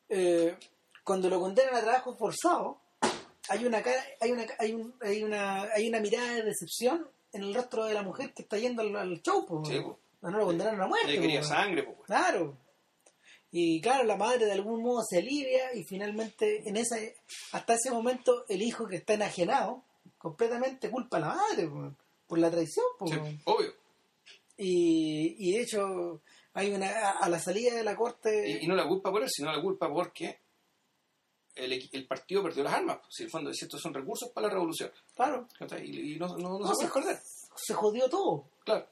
eh, 0.09 0.57
cuando 1.03 1.29
lo 1.29 1.39
condenan 1.39 1.75
a 1.75 1.81
trabajo 1.81 2.15
forzado, 2.17 2.81
hay 3.49 3.65
una 3.65 3.83
cara, 3.83 4.03
hay 4.19 4.31
una, 4.31 4.45
hay 4.57 4.73
un- 4.73 4.95
hay 4.99 5.23
una, 5.23 5.61
hay 5.73 5.87
una 5.87 5.99
mirada 5.99 6.33
de 6.33 6.41
decepción 6.41 7.07
en 7.33 7.43
el 7.43 7.53
rostro 7.53 7.85
de 7.85 7.93
la 7.93 8.01
mujer 8.01 8.33
que 8.33 8.41
está 8.41 8.57
yendo 8.57 8.81
al, 8.81 8.95
al 8.95 9.21
show. 9.21 9.45
Sí, 9.63 9.79
po. 9.81 9.99
No 10.31 10.39
lo 10.39 10.45
condenaron 10.45 10.81
a 10.81 10.87
muerte. 10.87 11.11
Ella 11.11 11.21
quería 11.21 11.41
po. 11.41 11.47
sangre, 11.47 11.83
pues. 11.83 11.97
Claro. 12.05 12.57
Y 13.51 13.79
claro, 13.79 14.03
la 14.03 14.17
madre 14.17 14.45
de 14.45 14.51
algún 14.51 14.83
modo 14.83 15.01
se 15.03 15.19
alivia 15.19 15.73
y 15.73 15.83
finalmente 15.85 16.67
en 16.67 16.75
esa 16.77 16.97
hasta 17.53 17.75
ese 17.75 17.89
momento 17.91 18.45
el 18.49 18.61
hijo 18.61 18.85
que 18.87 18.97
está 18.97 19.13
enajenado 19.13 19.83
completamente 20.17 20.89
culpa 20.89 21.17
a 21.17 21.19
la 21.21 21.27
madre 21.29 21.67
po, 21.67 21.93
por 22.27 22.37
la 22.39 22.51
traición. 22.51 22.85
po. 22.99 23.07
Sí, 23.07 23.15
obvio. 23.45 23.73
Y, 24.57 25.35
y 25.39 25.53
de 25.53 25.61
hecho 25.61 26.21
hay 26.53 26.73
una 26.73 27.11
a, 27.11 27.29
la 27.29 27.39
salida 27.39 27.75
de 27.75 27.83
la 27.83 27.95
corte 27.95 28.49
Y, 28.49 28.65
y 28.65 28.67
no 28.67 28.75
la 28.75 28.87
culpa 28.87 29.11
por 29.11 29.21
él, 29.23 29.29
sino 29.29 29.51
la 29.51 29.61
culpa 29.61 29.89
porque 29.91 30.39
el, 31.55 31.89
el 31.91 32.07
partido 32.07 32.43
perdió 32.43 32.63
las 32.63 32.73
armas. 32.73 32.97
pues. 32.97 33.13
Si 33.15 33.23
el 33.23 33.29
fondo, 33.29 33.53
si 33.53 33.63
estos 33.65 33.81
son 33.81 33.93
recursos 33.93 34.29
para 34.31 34.47
la 34.47 34.53
revolución. 34.53 34.91
claro. 35.15 35.47
Y, 35.81 36.15
y 36.15 36.19
no, 36.19 36.27
no, 36.37 36.59
no 36.59 36.59
No, 36.59 36.75
se 36.75 36.87
puede 36.87 37.17
se 37.55 37.73
jodió 37.73 38.09
todo. 38.09 38.49
Claro. 38.63 38.87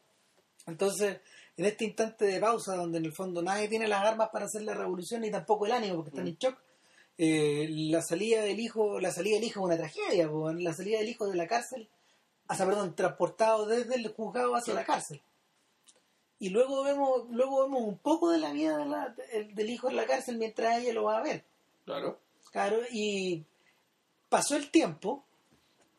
Entonces, 0.65 1.19
en 1.57 1.65
este 1.65 1.85
instante 1.85 2.25
de 2.25 2.39
pausa, 2.39 2.75
donde 2.75 2.97
en 2.99 3.05
el 3.05 3.13
fondo 3.13 3.41
nadie 3.41 3.67
tiene 3.67 3.87
las 3.87 4.03
armas 4.03 4.29
para 4.31 4.45
hacer 4.45 4.63
la 4.63 4.73
revolución, 4.73 5.21
ni 5.21 5.31
tampoco 5.31 5.65
el 5.65 5.71
ánimo, 5.73 5.95
porque 5.95 6.09
están 6.09 6.25
Mm. 6.25 6.27
en 6.29 6.37
shock, 6.37 6.57
eh, 7.17 7.67
la 7.69 8.01
salida 8.01 8.41
del 8.41 8.59
hijo, 8.59 8.99
la 8.99 9.11
salida 9.11 9.35
del 9.35 9.43
hijo 9.45 9.59
es 9.59 9.65
una 9.65 9.77
tragedia, 9.77 10.29
po, 10.29 10.51
la 10.51 10.73
salida 10.73 10.99
del 10.99 11.09
hijo 11.09 11.27
de 11.27 11.35
la 11.35 11.47
cárcel, 11.47 11.87
o 12.49 12.55
sea, 12.55 12.65
perdón, 12.65 12.95
transportado 12.95 13.65
desde 13.65 13.95
el 13.95 14.07
juzgado 14.07 14.55
hacia 14.55 14.73
la 14.73 14.83
cárcel. 14.85 15.21
Y 16.39 16.49
luego 16.49 16.83
vemos, 16.83 17.29
luego 17.29 17.63
vemos 17.63 17.81
un 17.83 17.97
poco 17.99 18.31
de 18.31 18.37
la 18.39 18.51
vida 18.51 18.77
de 18.77 18.85
la- 18.85 19.09
de- 19.09 19.45
del 19.53 19.69
hijo 19.69 19.89
en 19.89 19.95
la 19.95 20.05
cárcel 20.05 20.37
mientras 20.37 20.79
ella 20.79 20.91
lo 20.93 21.03
va 21.03 21.19
a 21.19 21.23
ver. 21.23 21.45
Claro. 21.85 22.19
Claro, 22.51 22.79
y 22.91 23.45
pasó 24.29 24.55
el 24.55 24.69
tiempo, 24.71 25.23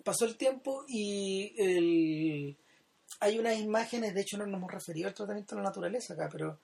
pasó 0.02 0.24
el 0.26 0.36
tiempo 0.36 0.84
y 0.88 1.54
el- 1.56 2.56
hay 3.20 3.38
unas 3.38 3.58
imágenes, 3.58 4.14
de 4.14 4.20
hecho 4.20 4.36
no 4.38 4.46
nos 4.46 4.58
hemos 4.58 4.72
referido 4.72 5.08
al 5.08 5.14
tratamiento 5.14 5.54
de 5.54 5.62
la 5.62 5.68
naturaleza 5.68 6.14
acá, 6.14 6.28
pero 6.30 6.58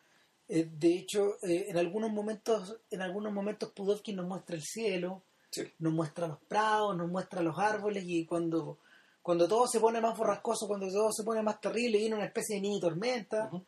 eh, 0.48 0.68
de 0.70 0.94
hecho 0.94 1.36
eh, 1.42 1.66
en 1.68 1.76
algunos 1.78 2.10
momentos, 2.10 2.76
en 2.90 3.02
algunos 3.02 3.32
momentos 3.32 3.70
Pudovkin 3.72 4.16
nos 4.16 4.26
muestra 4.26 4.56
el 4.56 4.62
cielo, 4.62 5.22
Sí. 5.50 5.62
nos 5.80 5.92
muestra 5.92 6.28
los 6.28 6.38
prados, 6.44 6.96
nos 6.96 7.10
muestra 7.10 7.42
los 7.42 7.58
árboles 7.58 8.04
y 8.06 8.24
cuando, 8.24 8.78
cuando 9.22 9.48
todo 9.48 9.66
se 9.66 9.80
pone 9.80 10.00
más 10.00 10.16
borrascoso, 10.16 10.68
cuando 10.68 10.86
todo 10.88 11.10
se 11.12 11.24
pone 11.24 11.42
más 11.42 11.60
terrible, 11.60 11.98
viene 11.98 12.14
una 12.14 12.26
especie 12.26 12.56
de 12.56 12.62
mini 12.62 12.80
tormenta, 12.80 13.46
Ujú. 13.46 13.64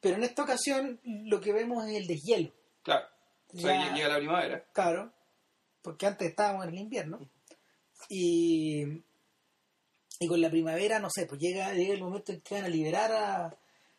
pero 0.00 0.16
en 0.16 0.22
esta 0.24 0.42
ocasión 0.44 0.98
lo 1.04 1.38
que 1.40 1.52
vemos 1.52 1.86
es 1.86 1.96
el 1.96 2.06
deshielo. 2.06 2.50
Claro. 2.82 3.06
O 3.54 3.58
sea, 3.58 3.88
Ya- 3.88 3.94
llega 3.94 4.08
la 4.08 4.16
primavera. 4.18 4.64
Claro, 4.72 5.12
porque 5.82 6.06
antes 6.06 6.28
estábamos 6.28 6.64
en 6.66 6.70
el 6.74 6.78
invierno. 6.80 7.18
Y, 8.08 9.02
y 10.20 10.26
con 10.26 10.40
la 10.40 10.50
primavera, 10.50 10.98
no 10.98 11.08
sé, 11.10 11.26
pues 11.26 11.40
llega, 11.40 11.72
llega 11.74 11.94
el 11.94 12.00
momento 12.02 12.32
en 12.32 12.40
que 12.40 12.54
van 12.56 12.64
a 12.64 12.68
liberar 12.68 13.12
a 13.12 13.56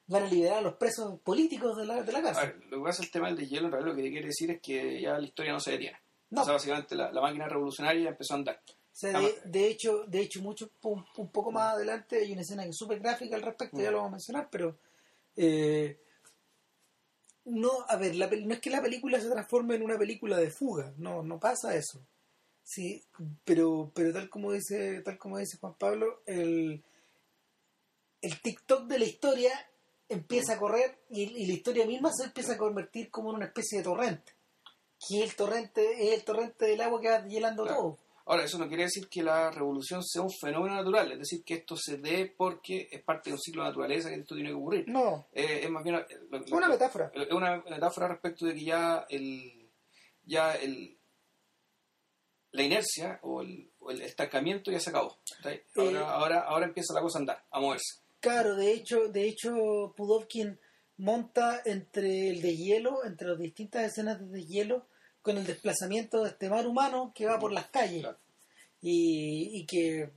van 0.08 0.24
a 0.24 0.28
liberar 0.28 0.58
a 0.58 0.62
los 0.62 0.74
presos 0.76 1.20
políticos 1.22 1.78
de 1.78 1.86
la, 1.86 2.02
de 2.02 2.12
la 2.12 2.20
A 2.20 2.22
cárcel. 2.24 2.54
ver, 2.60 2.66
lo 2.72 2.78
que 2.80 2.84
pasa 2.84 3.04
el 3.04 3.12
tema 3.12 3.28
del 3.28 3.38
deshielo, 3.38 3.68
en 3.68 3.72
realidad 3.72 3.92
lo 3.96 3.96
que 4.02 4.10
quiere 4.10 4.26
decir 4.28 4.50
es 4.50 4.60
que 4.60 5.00
ya 5.02 5.18
la 5.20 5.26
historia 5.28 5.52
no 5.54 5.60
se 5.60 5.72
detiene. 5.72 6.00
No. 6.32 6.42
O 6.42 6.46
sea, 6.46 6.54
básicamente 6.54 6.96
la, 6.96 7.12
la 7.12 7.22
máquina 7.22 7.48
revolucionaria 7.48 8.10
empezó 8.10 8.34
a 8.34 8.38
andar. 8.38 8.60
O 8.68 8.72
sea, 8.92 9.20
de, 9.20 9.36
de 9.46 9.68
hecho, 9.68 10.04
de 10.08 10.20
hecho 10.22 10.42
mucho, 10.42 10.72
un, 10.82 11.06
un 11.18 11.32
poco 11.32 11.52
más 11.52 11.76
adelante 11.76 12.18
hay 12.18 12.32
una 12.34 12.42
escena 12.42 12.64
que 12.64 12.70
es 12.72 12.78
súper 12.78 13.00
gráfica 13.00 13.36
al 13.36 13.44
respecto, 13.44 13.78
ya 13.80 13.90
Mm. 13.90 13.92
lo 13.92 13.98
vamos 14.00 14.10
a 14.10 14.16
mencionar, 14.16 14.50
pero 14.52 14.80
eh, 15.38 16.00
no, 17.46 17.70
a 17.88 17.96
ver, 17.96 18.16
la 18.16 18.28
no 18.28 18.54
es 18.56 18.60
que 18.60 18.70
la 18.72 18.82
película 18.82 19.20
se 19.22 19.30
transforme 19.30 19.76
en 19.76 19.84
una 19.84 19.98
película 19.98 20.38
de 20.38 20.50
fuga, 20.50 20.92
no, 20.98 21.22
no 21.24 21.40
pasa 21.40 21.76
eso. 21.76 22.02
Sí, 22.72 23.04
pero, 23.44 23.92
pero 23.96 24.14
tal 24.14 24.30
como 24.30 24.52
dice, 24.52 25.02
tal 25.02 25.18
como 25.18 25.40
dice 25.40 25.58
Juan 25.58 25.74
Pablo, 25.80 26.22
el, 26.28 26.84
el 28.22 28.42
TikTok 28.42 28.84
de 28.88 29.00
la 29.00 29.06
historia 29.06 29.52
empieza 30.08 30.54
a 30.54 30.60
correr 30.60 31.00
y, 31.10 31.24
y 31.24 31.48
la 31.48 31.54
historia 31.54 31.88
misma 31.88 32.12
se 32.14 32.26
empieza 32.26 32.54
a 32.54 32.58
convertir 32.58 33.10
como 33.10 33.32
en 33.32 33.38
una 33.38 33.46
especie 33.48 33.80
de 33.80 33.84
torrente. 33.86 34.34
Que 35.08 35.24
el 35.24 35.36
torrente 35.36 35.82
es 36.08 36.14
el 36.20 36.24
torrente 36.24 36.66
del 36.66 36.82
agua 36.82 37.02
que 37.02 37.10
va 37.10 37.24
Claro. 37.24 37.66
todo. 37.66 37.98
Ahora, 38.26 38.44
eso 38.44 38.60
no 38.60 38.68
quiere 38.68 38.84
decir 38.84 39.08
que 39.10 39.24
la 39.24 39.50
revolución 39.50 40.04
sea 40.04 40.22
un 40.22 40.30
fenómeno 40.30 40.76
natural, 40.76 41.12
es 41.14 41.18
decir, 41.20 41.44
que 41.44 41.56
esto 41.56 41.76
se 41.76 41.98
dé 41.98 42.32
porque 42.38 42.88
es 42.92 43.02
parte 43.02 43.32
de 43.32 43.34
un 43.34 43.40
ciclo 43.42 43.64
de 43.64 43.70
naturaleza 43.70 44.10
que 44.10 44.16
esto 44.20 44.36
tiene 44.36 44.50
que 44.52 44.56
ocurrir. 44.56 44.88
No, 44.88 45.28
Eh, 45.34 45.62
es 45.64 45.70
más 45.72 45.84
bien 45.84 45.96
eh, 45.96 46.06
lo- 46.30 46.38
es 46.44 46.52
lo- 46.52 46.58
una 46.58 46.68
metáfora. 46.70 47.12
es 47.16 47.32
una 47.32 47.64
metáfora 47.68 48.10
respecto 48.10 48.46
de 48.46 48.54
que 48.54 48.64
ya 48.64 49.08
el 49.10 49.72
ya 50.26 50.54
el 50.54 50.99
la 52.52 52.64
inercia 52.64 53.20
o 53.24 53.42
el, 53.42 53.70
o 53.80 53.92
el 53.92 54.02
estancamiento 54.02 54.72
ya 54.72 54.80
se 54.80 54.90
acabó. 54.90 55.18
¿sí? 55.44 55.50
Ahora, 55.76 56.00
Eh, 56.00 56.04
ahora, 56.06 56.40
ahora 56.42 56.66
empieza 56.66 56.94
la 56.94 57.02
cosa 57.02 57.20
a 57.20 57.22
andar, 57.22 57.44
a 57.52 57.60
moverse. 57.60 58.00
Claro, 58.20 58.56
de 58.56 58.74
hecho, 58.74 59.08
de 59.10 59.28
hecho, 59.28 59.94
Pudovkin 59.96 60.60
monta 60.98 61.62
entre 61.66 62.30
el 62.30 62.42
deshielo, 62.42 63.06
entre 63.06 63.28
las 63.30 63.40
distintas 63.40 63.86
escenas 63.86 64.20
de 64.20 64.26
deshielo, 64.28 64.86
con 65.22 65.38
el 65.38 65.46
desplazamiento 65.46 66.24
de 66.24 66.30
este 66.30 66.50
mar 66.50 66.66
humano 66.68 67.12
que 67.16 67.26
va 67.26 67.40
por 67.40 67.52
las 67.52 67.68
calles 67.68 68.02
Claro. 68.02 68.18
y, 68.82 69.60
y 69.62 69.66
que, 69.66 70.10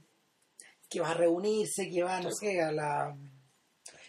que 0.89 1.01
va 1.01 1.11
a 1.11 1.15
reunirse, 1.15 1.89
que 1.91 2.03
va, 2.03 2.17
no 2.21 2.31
Claro. 2.31 2.37
sé, 2.37 2.61
a 2.63 2.73
la... 2.73 3.17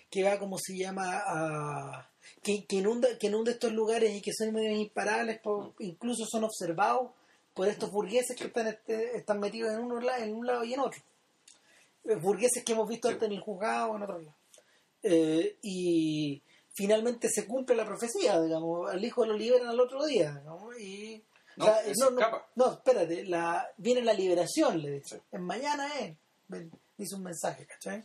que 0.09 0.23
va, 0.23 0.39
como 0.39 0.57
se 0.57 0.77
llama, 0.77 1.21
a... 1.25 2.09
Que, 2.41 2.65
que 2.65 2.77
inunda, 2.77 3.07
que 3.19 3.27
inunda 3.27 3.51
estos 3.51 3.73
lugares 3.73 4.15
y 4.15 4.21
que 4.21 4.31
son 4.33 4.53
medio 4.53 4.71
imparables, 4.71 5.39
por- 5.39 5.73
incluso 5.79 6.25
son 6.25 6.43
observados 6.45 7.11
por 7.53 7.67
estos 7.67 7.91
burgueses 7.91 8.35
que 8.37 8.45
están, 8.45 8.67
este- 8.67 9.15
están 9.17 9.39
metidos 9.39 9.73
en, 9.73 9.79
uno, 9.79 9.99
la- 9.99 10.19
en 10.19 10.33
un 10.35 10.45
lado 10.45 10.63
y 10.63 10.73
en 10.73 10.79
otro. 10.79 11.01
Eh, 12.05 12.15
Burgueses 12.15 12.63
que 12.63 12.73
hemos 12.73 12.87
visto 12.89 13.07
Sí. 13.07 13.13
antes 13.13 13.27
en 13.27 13.33
el 13.35 13.41
juzgado 13.41 13.91
o 13.91 13.95
en 13.97 14.03
otros 14.03 14.23
lados. 14.23 14.39
Eh, 15.03 15.57
y 15.61 16.41
finalmente 16.73 17.29
se 17.29 17.45
cumple 17.45 17.75
la 17.75 17.85
profecía, 17.85 18.41
digamos, 18.41 18.89
al 18.89 19.03
hijo 19.03 19.25
lo 19.25 19.33
liberan 19.37 19.67
al 19.67 19.79
otro 19.79 20.05
día, 20.05 20.41
¿no? 20.45 20.69
Y, 20.77 21.21
No, 21.55 21.65
se 21.65 21.93
no, 21.99 22.41
no, 22.55 22.71
espérate, 22.73 23.25
la, 23.25 23.69
viene 23.77 24.01
la 24.01 24.13
liberación, 24.13 24.81
le 24.81 24.91
dice. 24.91 25.17
Sí. 25.17 25.21
En 25.33 25.41
mañana 25.43 25.87
es, 25.99 26.15
ven, 26.47 26.71
dice 26.97 27.15
un 27.15 27.23
mensaje, 27.23 27.65
¿cachai? 27.67 28.03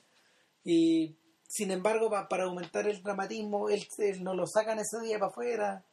Y 0.64 1.16
sin 1.48 1.70
embargo, 1.70 2.10
pa- 2.10 2.28
para 2.28 2.44
aumentar 2.44 2.86
el 2.86 3.02
dramatismo, 3.02 3.70
él, 3.70 3.86
él 3.98 4.22
no 4.22 4.34
lo 4.34 4.46
sacan 4.46 4.78
ese 4.78 5.00
día 5.02 5.18
para 5.18 5.30
afuera 5.30 5.84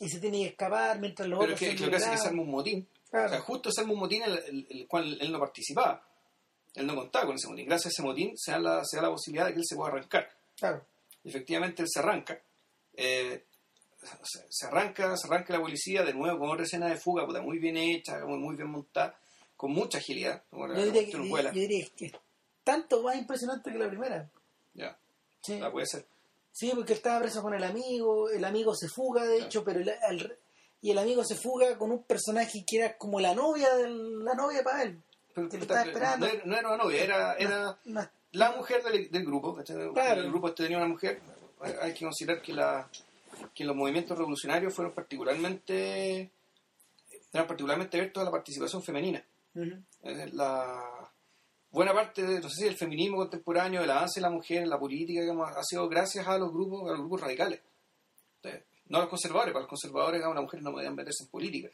y 0.00 0.08
se 0.08 0.20
tiene 0.20 0.38
que 0.40 0.46
escapar 0.48 0.98
mientras 1.00 1.28
los 1.28 1.38
Pero 1.38 1.54
otros 1.54 1.62
es 1.62 1.70
que 1.70 1.78
son 1.78 1.86
lo 1.86 1.90
que 1.90 1.96
hace 1.96 2.06
es 2.06 2.10
que 2.12 2.18
se 2.18 2.28
arma 2.28 2.42
un 2.42 2.50
motín. 2.50 2.88
Claro. 3.10 3.26
O 3.26 3.30
sea, 3.30 3.40
justo 3.40 3.70
se 3.72 3.80
arma 3.80 3.92
un 3.94 3.98
motín 4.00 4.22
en 4.24 4.66
el, 4.70 4.86
cual 4.88 5.16
él 5.20 5.32
no 5.32 5.38
participaba. 5.38 6.06
Él 6.74 6.86
no 6.86 6.94
contaba 6.94 7.26
con 7.26 7.36
ese 7.36 7.48
motín. 7.48 7.66
Gracias 7.66 7.86
a 7.86 7.88
ese 7.94 8.02
motín 8.02 8.32
se 8.36 8.52
da 8.52 8.58
la, 8.58 8.84
se 8.84 8.96
da 8.96 9.02
la 9.04 9.10
posibilidad 9.10 9.46
de 9.46 9.52
que 9.54 9.58
él 9.60 9.64
se 9.66 9.76
pueda 9.76 9.90
arrancar. 9.92 10.28
Claro. 10.56 10.84
efectivamente 11.24 11.82
él 11.82 11.88
se 11.90 11.98
arranca. 12.00 12.40
eh, 12.94 13.44
se, 14.22 14.46
se 14.50 14.66
arranca, 14.66 15.16
se 15.16 15.26
arranca 15.26 15.52
la 15.54 15.60
policía 15.60 16.04
de 16.04 16.14
nuevo 16.14 16.38
con 16.38 16.50
otra 16.50 16.64
escena 16.64 16.86
de 16.88 16.96
fuga, 16.96 17.26
puta, 17.26 17.40
muy 17.42 17.58
bien 17.58 17.76
hecha, 17.76 18.18
muy 18.24 18.54
bien 18.54 18.70
montada, 18.70 19.18
con 19.56 19.72
mucha 19.72 19.98
agilidad. 19.98 20.44
Yo 20.52 20.68
diría, 20.84 21.04
que, 21.06 21.10
yo 21.12 21.24
vuela. 21.24 21.50
diría 21.50 21.86
que 21.96 22.06
es 22.06 22.12
tanto 22.62 23.02
más 23.02 23.16
impresionante 23.16 23.72
que 23.72 23.78
la 23.78 23.88
primera. 23.88 24.30
Ya, 24.74 24.96
Sí. 25.40 25.58
la 25.58 25.72
puede 25.72 25.86
ser. 25.86 26.06
Sí, 26.58 26.72
porque 26.74 26.94
él 26.94 26.96
estaba 26.96 27.20
preso 27.20 27.42
con 27.42 27.52
el 27.52 27.62
amigo, 27.62 28.30
el 28.30 28.42
amigo 28.42 28.74
se 28.74 28.88
fuga, 28.88 29.24
de 29.26 29.40
hecho, 29.40 29.62
pero 29.62 29.80
el, 29.80 29.92
el- 30.08 30.38
y 30.80 30.90
el 30.90 30.96
amigo 30.98 31.22
se 31.22 31.34
fuga 31.34 31.76
con 31.76 31.90
un 31.90 32.02
personaje 32.04 32.64
que 32.66 32.78
era 32.78 32.96
como 32.96 33.20
la 33.20 33.34
novia 33.34 33.74
de 33.74 33.90
la 33.90 34.34
novia 34.34 34.62
para 34.64 34.84
él. 34.84 34.98
Lo 35.34 35.48
estaba 35.48 35.82
esperando. 35.82 36.26
No, 36.26 36.32
era, 36.32 36.42
no 36.46 36.56
era 36.56 36.68
una 36.68 36.76
novia, 36.84 37.02
era, 37.04 37.34
era 37.34 37.78
la 38.32 38.52
mujer 38.52 38.82
del, 38.84 39.10
del 39.10 39.24
grupo. 39.26 39.54
Claro. 39.92 40.20
El 40.22 40.28
grupo 40.30 40.48
este 40.48 40.62
tenía 40.62 40.78
una 40.78 40.88
mujer. 40.88 41.20
Hay 41.82 41.92
que 41.92 42.04
considerar 42.04 42.40
que, 42.40 42.52
la, 42.54 42.88
que 43.54 43.64
los 43.64 43.76
movimientos 43.76 44.16
revolucionarios 44.16 44.72
fueron 44.72 44.94
particularmente 44.94 46.30
eran 47.32 47.46
particularmente 47.46 47.98
abiertos 47.98 48.22
a 48.22 48.24
la 48.24 48.30
participación 48.30 48.82
femenina. 48.82 49.22
Ujú. 49.54 49.72
Eh, 50.04 50.30
la 50.32 51.05
buena 51.76 51.92
parte 51.94 52.22
de, 52.22 52.40
no 52.40 52.48
sé 52.48 52.54
si 52.56 52.64
del 52.64 52.76
feminismo 52.76 53.16
contemporáneo, 53.18 53.80
del 53.80 53.90
avance 53.90 54.18
de 54.20 54.22
la 54.22 54.30
mujer 54.30 54.62
en 54.62 54.70
la 54.70 54.78
política, 54.78 55.20
digamos, 55.20 55.48
ha 55.48 55.62
sido 55.62 55.88
gracias 55.88 56.26
a 56.26 56.38
los 56.38 56.52
grupos, 56.52 56.82
a 56.88 56.92
los 56.92 57.00
grupos 57.00 57.20
radicales. 57.20 57.60
No 58.88 58.98
a 58.98 59.00
los 59.02 59.10
conservadores, 59.10 59.52
para 59.52 59.62
los 59.64 59.68
conservadores 59.68 60.18
digamos, 60.18 60.36
las 60.36 60.44
mujeres 60.44 60.64
no 60.64 60.72
podían 60.72 60.94
meterse 60.94 61.24
en 61.24 61.30
política. 61.30 61.68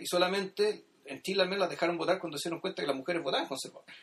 Y 0.00 0.06
solamente 0.06 0.84
en 1.06 1.22
Chile 1.22 1.42
al 1.42 1.48
menos 1.48 1.60
las 1.62 1.70
dejaron 1.70 1.96
votar 1.98 2.18
cuando 2.20 2.36
se 2.38 2.48
dieron 2.48 2.60
cuenta 2.60 2.82
que 2.82 2.86
las 2.88 2.96
mujeres 2.96 3.22
votaban 3.22 3.48
conservadores. 3.48 3.96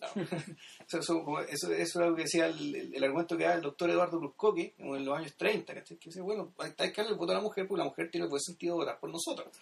No. 0.00 0.08
eso, 1.00 1.40
eso, 1.48 1.72
es 1.72 1.96
algo 1.96 2.16
que 2.16 2.22
decía 2.22 2.46
el, 2.46 2.74
el- 2.74 2.94
el 2.96 3.04
argumento 3.04 3.36
que 3.36 3.44
da 3.44 3.54
el 3.54 3.60
doctor 3.60 3.88
Eduardo 3.90 4.18
Bruscoque 4.18 4.74
en 4.78 5.04
los 5.04 5.16
años 5.16 5.36
30, 5.36 5.74
¿cachai? 5.74 5.96
que 5.98 6.08
dice, 6.08 6.20
bueno, 6.22 6.52
hay, 6.58 6.72
que 6.72 6.92
darle 6.96 7.12
el 7.12 7.18
voto 7.18 7.30
a 7.32 7.36
la 7.36 7.40
mujer 7.42 7.68
porque 7.68 7.78
la 7.82 7.88
mujer 7.88 8.10
tiene 8.10 8.26
buen 8.26 8.40
sentido 8.40 8.74
votar 8.76 8.98
por 8.98 9.10
nosotros. 9.10 9.54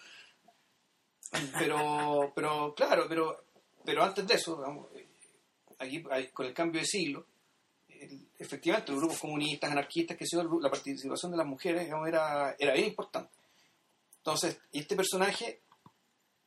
Pero, 1.59 2.31
pero 2.35 2.73
claro, 2.75 3.05
pero, 3.07 3.43
pero 3.85 4.03
antes 4.03 4.27
de 4.27 4.33
eso, 4.35 4.55
digamos, 4.57 4.87
aquí 5.81 6.03
con 6.33 6.45
el 6.45 6.53
cambio 6.53 6.81
de 6.81 6.87
siglo, 6.87 7.25
efectivamente 8.39 8.91
los 8.91 9.01
grupos 9.01 9.19
comunistas, 9.19 9.71
anarquistas, 9.71 10.17
que 10.17 10.25
la 10.61 10.69
participación 10.69 11.31
de 11.31 11.37
las 11.37 11.47
mujeres 11.47 11.83
digamos, 11.83 12.07
era, 12.07 12.55
era 12.57 12.73
bien 12.73 12.87
importante. 12.87 13.31
Entonces, 14.17 14.59
este 14.71 14.95
personaje 14.95 15.61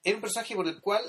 era 0.03 0.17
un 0.17 0.21
personaje 0.23 0.55
por 0.55 0.67
el 0.67 0.81
cual 0.81 1.03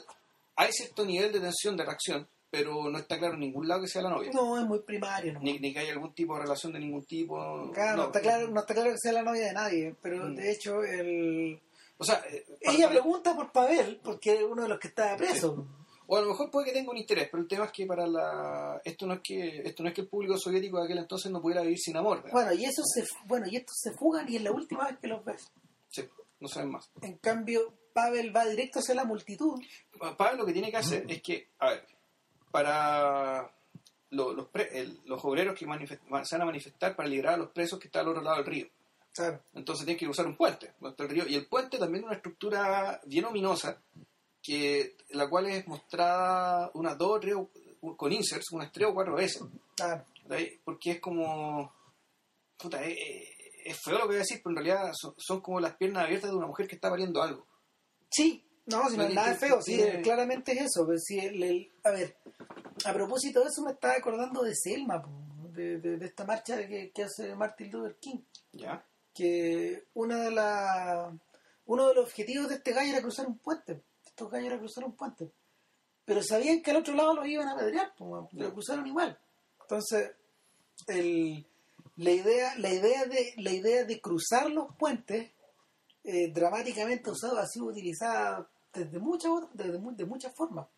hay 0.55 0.71
cierto 0.71 1.05
nivel 1.05 1.31
de 1.31 1.39
tensión, 1.39 1.75
de 1.77 1.83
reacción, 1.85 2.27
pero 2.49 2.89
no 2.89 2.97
está 2.97 3.17
claro 3.17 3.33
en 3.33 3.41
ningún 3.41 3.67
lado 3.67 3.81
que 3.81 3.87
sea 3.87 4.01
la 4.01 4.09
novia. 4.09 4.31
No, 4.33 4.57
es 4.57 4.65
muy 4.65 4.79
primario. 4.79 5.33
No, 5.33 5.41
Ni, 5.41 5.59
ni 5.59 5.73
que 5.73 5.79
haya 5.79 5.91
algún 5.93 6.13
tipo 6.13 6.35
de 6.35 6.41
relación 6.43 6.71
de 6.73 6.79
ningún 6.79 7.03
tipo. 7.05 7.71
Claro, 7.73 7.97
no, 7.97 8.03
está 8.05 8.21
claro, 8.21 8.47
no 8.49 8.59
está 8.61 8.73
claro 8.73 8.91
que 8.91 8.97
sea 8.97 9.11
la 9.13 9.23
novia 9.23 9.47
de 9.47 9.53
nadie, 9.53 9.95
pero 10.01 10.25
Mm. 10.25 10.35
de 10.35 10.51
hecho 10.51 10.83
el... 10.83 11.61
O 11.97 12.03
sea, 12.03 12.21
eh, 12.29 12.45
ella 12.61 12.89
pregunta 12.89 13.35
por 13.35 13.51
Pavel, 13.51 13.99
porque 14.03 14.35
es 14.35 14.43
uno 14.43 14.63
de 14.63 14.69
los 14.69 14.79
que 14.79 14.87
estaba 14.89 15.15
preso. 15.17 15.65
O 16.07 16.17
a 16.17 16.21
lo 16.21 16.27
mejor 16.29 16.51
puede 16.51 16.67
que 16.67 16.73
tenga 16.73 16.91
un 16.91 16.97
interés, 16.97 17.27
pero 17.31 17.41
el 17.41 17.47
tema 17.49 17.65
es 17.65 17.71
que 17.71 17.85
para 17.85 18.05
la 18.07 18.79
esto 18.85 19.05
no 19.07 19.15
es 19.15 19.21
que 19.21 19.61
esto 19.65 19.81
no 19.83 19.89
es 19.89 19.95
que 19.95 20.01
el 20.01 20.07
público 20.07 20.37
soviético 20.37 20.77
de 20.79 20.85
aquel 20.85 20.97
entonces 20.99 21.31
no 21.31 21.41
pudiera 21.41 21.61
vivir 21.61 21.79
sin 21.79 21.97
amor. 21.97 22.17
¿verdad? 22.17 22.31
Bueno, 22.33 22.53
y 22.53 22.65
eso 22.65 22.81
se, 22.83 23.03
bueno, 23.25 23.47
y 23.49 23.55
estos 23.55 23.75
se 23.79 23.91
fugan 23.93 24.31
y 24.31 24.35
es 24.35 24.41
la 24.43 24.51
última 24.51 24.85
vez 24.87 24.97
que 24.99 25.07
los 25.07 25.23
ves. 25.25 25.51
Sí, 25.89 26.03
no 26.39 26.47
saben 26.47 26.71
más. 26.71 26.89
En 27.01 27.17
cambio, 27.17 27.73
Pavel 27.93 28.35
va 28.35 28.45
directo 28.45 28.79
hacia 28.79 28.93
la 28.95 29.05
multitud. 29.05 29.59
Pa- 29.99 30.15
Pablo 30.17 30.39
lo 30.39 30.45
que 30.45 30.53
tiene 30.53 30.69
que 30.71 30.77
hacer 30.77 31.05
es 31.09 31.21
que, 31.21 31.49
a 31.59 31.69
ver, 31.71 31.85
para 32.51 33.51
lo- 34.11 34.33
los, 34.33 34.47
pre- 34.49 34.69
el- 34.79 34.99
los 35.05 35.23
obreros 35.25 35.57
que 35.57 35.65
manifest- 35.65 36.01
se 36.25 36.35
van 36.35 36.41
a 36.41 36.45
manifestar 36.45 36.95
para 36.95 37.09
liberar 37.09 37.33
a 37.33 37.37
los 37.37 37.49
presos 37.51 37.79
que 37.79 37.87
están 37.87 38.01
al 38.03 38.09
otro 38.09 38.21
lado 38.21 38.37
del 38.37 38.45
río. 38.45 38.67
Claro. 39.13 39.41
Entonces 39.53 39.85
tienen 39.85 39.99
que 39.99 40.05
cruzar 40.05 40.25
un 40.27 40.35
puente, 40.35 40.73
el 40.97 41.09
río. 41.09 41.27
Y 41.27 41.35
el 41.35 41.47
puente 41.47 41.77
también 41.77 42.03
es 42.03 42.07
una 42.07 42.15
estructura 42.17 42.99
bien 43.05 43.25
ominosa, 43.25 43.81
que 44.45 44.95
la 45.11 45.29
cual 45.29 45.47
es 45.47 45.67
mostrada 45.67 46.69
unas 46.73 46.97
dos 46.97 47.11
o 47.11 47.19
tres, 47.19 47.35
o- 47.35 47.97
con 47.97 48.11
inserts, 48.11 48.51
unas 48.51 48.71
tres 48.71 48.87
o 48.89 48.93
cuatro 48.93 49.15
veces. 49.15 49.41
Porque 50.63 50.91
es 50.91 50.99
como. 50.99 51.71
Puta, 52.57 52.83
es, 52.83 52.97
es 53.65 53.77
feo 53.83 53.95
lo 53.95 54.01
que 54.01 54.07
voy 54.07 54.15
a 54.15 54.19
decir, 54.19 54.41
pero 54.43 54.51
en 54.51 54.63
realidad 54.63 54.91
son, 54.93 55.13
son 55.17 55.41
como 55.41 55.59
las 55.59 55.75
piernas 55.75 56.05
abiertas 56.05 56.29
de 56.31 56.37
una 56.37 56.47
mujer 56.47 56.67
que 56.67 56.75
está 56.75 56.89
pariendo 56.89 57.21
algo. 57.21 57.45
Sí, 58.09 58.43
no, 58.67 58.89
si 58.89 58.97
no 58.97 59.03
es 59.03 59.13
nada 59.13 59.33
que- 59.33 59.39
feo, 59.47 59.61
sí, 59.61 59.75
tiene- 59.75 60.01
claramente 60.01 60.53
es 60.53 60.61
eso. 60.61 60.85
pero 60.87 60.97
si 60.99 61.19
el- 61.19 61.43
el- 61.43 61.71
a 61.83 61.91
ver, 61.91 62.15
a 62.85 62.93
propósito 62.93 63.41
de 63.41 63.47
eso 63.49 63.61
me 63.63 63.71
estaba 63.73 63.95
acordando 63.95 64.41
de 64.43 64.55
Selma, 64.55 65.03
de, 65.51 65.79
de- 65.79 65.97
de 65.97 66.05
esta 66.05 66.23
marcha 66.25 66.65
que, 66.67 66.91
que 66.91 67.03
hace 67.03 67.35
Martin 67.35 67.71
Luther 67.71 67.97
King. 67.99 68.19
¿Ya? 68.53 68.85
Que 69.13 69.83
una 69.93 70.21
de 70.23 70.31
la, 70.31 71.17
uno 71.65 71.87
de 71.87 71.93
los 71.95 72.05
objetivos 72.05 72.49
de 72.49 72.55
este 72.55 72.71
gallo 72.73 72.91
era 72.91 73.01
cruzar 73.01 73.27
un 73.27 73.37
puente. 73.37 73.81
Estos 74.15 74.31
gallos 74.31 74.47
era 74.47 74.59
cruzar 74.59 74.85
un 74.85 74.95
puente. 74.95 75.29
Pero 76.05 76.23
sabían 76.23 76.61
que 76.61 76.71
al 76.71 76.77
otro 76.77 76.93
lado 76.93 77.15
los 77.15 77.27
iban 77.27 77.49
a 77.49 77.51
apedrear, 77.51 77.93
po, 77.97 78.29
lo 78.31 78.53
cruzaron 78.53 78.87
igual. 78.87 79.19
Entonces, 79.59 80.11
el, 80.87 81.45
la 81.97 82.11
idea, 82.11 82.55
la 82.57 82.69
idea 82.73 83.03
de, 83.07 83.33
la 83.35 83.51
idea 83.51 83.83
de 83.83 83.99
cruzar 83.99 84.49
los 84.49 84.73
puentes 84.77 85.33
eh, 86.05 86.31
dramáticamente 86.31 87.11
usado 87.11 87.37
ha 87.39 87.45
sido 87.45 87.65
utilizada 87.65 88.49
desde 88.71 88.99
muchas 88.99 89.31
desde 89.53 89.79
de 89.79 90.05
muchas 90.05 90.33
formas. 90.33 90.69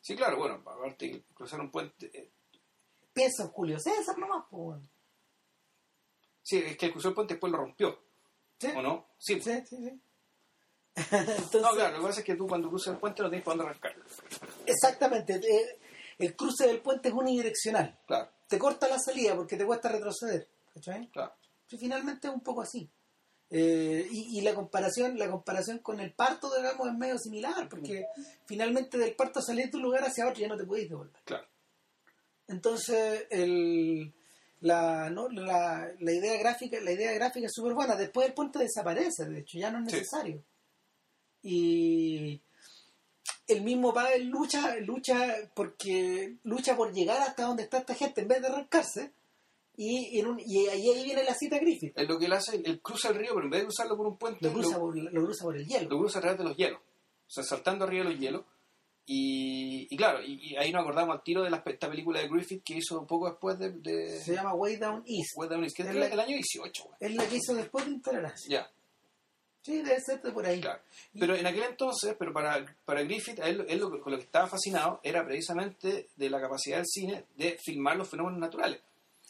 Sí, 0.00 0.16
claro, 0.16 0.36
bueno, 0.38 0.54
aparte 0.56 1.22
cruzar 1.32 1.60
un 1.60 1.70
puente. 1.70 2.10
eh, 2.12 2.32
Piensa 3.12 3.44
en 3.44 3.50
Julio 3.50 3.78
César 3.78 4.18
nomás, 4.18 4.44
pues 4.50 4.60
bueno. 4.64 4.88
sí, 6.42 6.58
es 6.58 6.76
que 6.76 6.90
cruzó 6.90 7.10
el 7.10 7.14
puente 7.14 7.34
después 7.34 7.52
lo 7.52 7.58
rompió, 7.58 7.96
¿Sí? 8.58 8.68
¿o 8.74 8.82
no? 8.82 9.06
Sí. 9.18 9.40
Sí, 9.40 9.52
sí, 9.66 9.76
sí. 9.76 10.00
Entonces, 11.10 11.62
No, 11.62 11.70
claro, 11.72 11.96
lo 11.96 12.00
que 12.02 12.06
pasa 12.08 12.20
es 12.20 12.26
que 12.26 12.34
tú 12.36 12.46
cuando 12.46 12.68
cruzas 12.68 12.94
el 12.94 13.00
puente 13.00 13.22
no 13.22 13.28
tienes 13.30 13.44
para 13.44 13.56
dónde 13.56 13.70
arrancar. 13.70 13.94
exactamente. 14.66 15.34
eh, 15.36 15.78
el 16.18 16.36
cruce 16.36 16.66
del 16.66 16.80
puente 16.80 17.08
es 17.08 17.14
unidireccional. 17.14 17.98
Claro, 18.06 18.30
Te 18.46 18.58
corta 18.58 18.88
la 18.88 18.98
salida 18.98 19.34
porque 19.34 19.56
te 19.56 19.64
cuesta 19.64 19.88
retroceder. 19.88 20.48
¿cachai? 20.74 21.08
claro. 21.10 21.32
Sí, 21.66 21.78
finalmente 21.78 22.28
es 22.28 22.34
un 22.34 22.40
poco 22.40 22.62
así. 22.62 22.90
Eh, 23.52 24.06
y, 24.10 24.38
y 24.38 24.42
la 24.42 24.54
comparación 24.54 25.18
la 25.18 25.28
comparación 25.30 25.78
con 25.78 25.98
el 25.98 26.12
parto, 26.12 26.54
digamos, 26.56 26.86
es 26.88 26.94
medio 26.94 27.18
similar, 27.18 27.68
porque 27.68 28.04
finalmente 28.46 28.96
del 28.98 29.14
parto 29.16 29.40
salir 29.42 29.70
de 29.70 29.76
un 29.76 29.82
lugar 29.84 30.04
hacia 30.04 30.28
otro 30.28 30.40
ya 30.40 30.48
no 30.48 30.56
te 30.56 30.64
puedes 30.64 30.88
devolver. 30.88 31.20
Claro. 31.24 31.46
Entonces, 32.48 33.26
el, 33.30 34.12
la, 34.60 35.10
¿no? 35.10 35.28
la, 35.28 35.90
la 35.98 36.12
idea 36.12 36.36
gráfica 36.38 36.80
la 36.80 36.92
idea 36.92 37.12
gráfica 37.12 37.46
es 37.46 37.52
súper 37.54 37.74
buena. 37.74 37.96
Después 37.96 38.26
el 38.28 38.34
puente 38.34 38.58
desaparece, 38.58 39.24
de 39.26 39.40
hecho, 39.40 39.58
ya 39.58 39.70
no 39.70 39.84
es 39.86 40.08
Sí. 40.08 40.40
Y 41.42 42.40
el 43.48 43.62
mismo 43.62 43.92
Pavel 43.92 44.28
lucha, 44.28 44.76
lucha 44.76 45.34
porque 45.54 46.36
lucha 46.44 46.76
por 46.76 46.92
llegar 46.92 47.20
hasta 47.22 47.44
donde 47.44 47.64
está 47.64 47.78
esta 47.78 47.94
gente 47.94 48.20
en 48.22 48.28
vez 48.28 48.40
de 48.40 48.48
arrancarse. 48.48 49.12
Y, 49.76 50.18
en 50.18 50.26
un- 50.26 50.40
y 50.40 50.66
ahí, 50.68 50.90
ahí 50.90 51.04
viene 51.04 51.24
la 51.24 51.34
cita 51.34 51.58
Griffith. 51.58 51.96
Es 51.96 52.06
lo 52.06 52.18
que 52.18 52.26
él 52.26 52.32
hace, 52.34 52.56
él 52.62 52.80
cruza 52.82 53.08
el 53.08 53.14
río, 53.14 53.30
pero 53.34 53.44
en 53.44 53.50
vez 53.50 53.60
de 53.60 53.66
cruzarlo 53.66 53.96
por 53.96 54.06
un 54.08 54.18
puente, 54.18 54.38
Lo 54.46 54.52
cruza, 54.52 54.74
lo, 54.74 54.80
por, 54.80 54.96
lo 54.96 55.24
cruza 55.24 55.44
por 55.44 55.56
el 55.56 55.66
hielo. 55.66 55.88
lo 55.88 55.98
cruza 55.98 56.18
a 56.18 56.22
través 56.22 56.38
de 56.38 56.44
los 56.44 56.56
hielos. 56.56 56.80
O 56.80 57.30
sea, 57.32 57.44
saltando 57.44 57.84
arriba 57.86 58.04
de 58.04 58.10
los 58.10 58.20
hielos. 58.20 58.44
Y, 59.06 59.88
y 59.90 59.96
claro, 59.96 60.22
y, 60.22 60.38
y 60.52 60.56
ahí 60.56 60.70
nos 60.70 60.82
acordamos 60.82 61.16
al 61.16 61.22
tiro 61.22 61.42
de 61.42 61.50
la, 61.50 61.62
esta 61.64 61.88
película 61.88 62.20
de 62.20 62.28
Griffith 62.28 62.62
que 62.62 62.74
hizo 62.76 63.00
un 63.00 63.06
poco 63.06 63.28
después 63.30 63.58
de, 63.58 63.70
de 63.72 64.20
Se 64.20 64.34
llama 64.34 64.54
Way 64.54 64.76
Down 64.76 65.02
East. 65.06 65.30
Way 65.36 65.48
Down 65.48 65.64
East, 65.64 65.76
que 65.76 65.82
es 65.82 65.88
Es 65.88 65.94
la- 65.96 66.08
del 66.10 66.20
año 66.20 66.36
18, 66.36 66.84
güey. 66.84 66.96
Es 67.00 67.14
la 67.14 67.26
que 67.26 67.36
hizo 67.36 67.54
después 67.54 67.86
de 67.86 67.90
Intolerancia. 67.92 68.50
Ya. 68.50 68.70
Sí, 69.62 69.82
debe 69.82 70.00
ser 70.00 70.22
de 70.22 70.32
por 70.32 70.46
ahí. 70.46 70.60
Claro. 70.60 70.80
Pero 71.18 71.34
en 71.36 71.46
aquel 71.46 71.64
entonces, 71.64 72.16
pero 72.18 72.32
para, 72.32 72.64
para 72.84 73.02
Griffith, 73.02 73.38
él, 73.40 73.64
él 73.68 73.78
lo, 73.78 73.90
con 74.00 74.12
lo 74.12 74.18
que 74.18 74.24
estaba 74.24 74.46
fascinado 74.46 75.00
era 75.02 75.24
precisamente 75.24 76.08
de 76.16 76.30
la 76.30 76.40
capacidad 76.40 76.78
del 76.78 76.86
cine 76.86 77.24
de 77.36 77.58
filmar 77.62 77.96
los 77.96 78.08
fenómenos 78.08 78.40
naturales. 78.40 78.80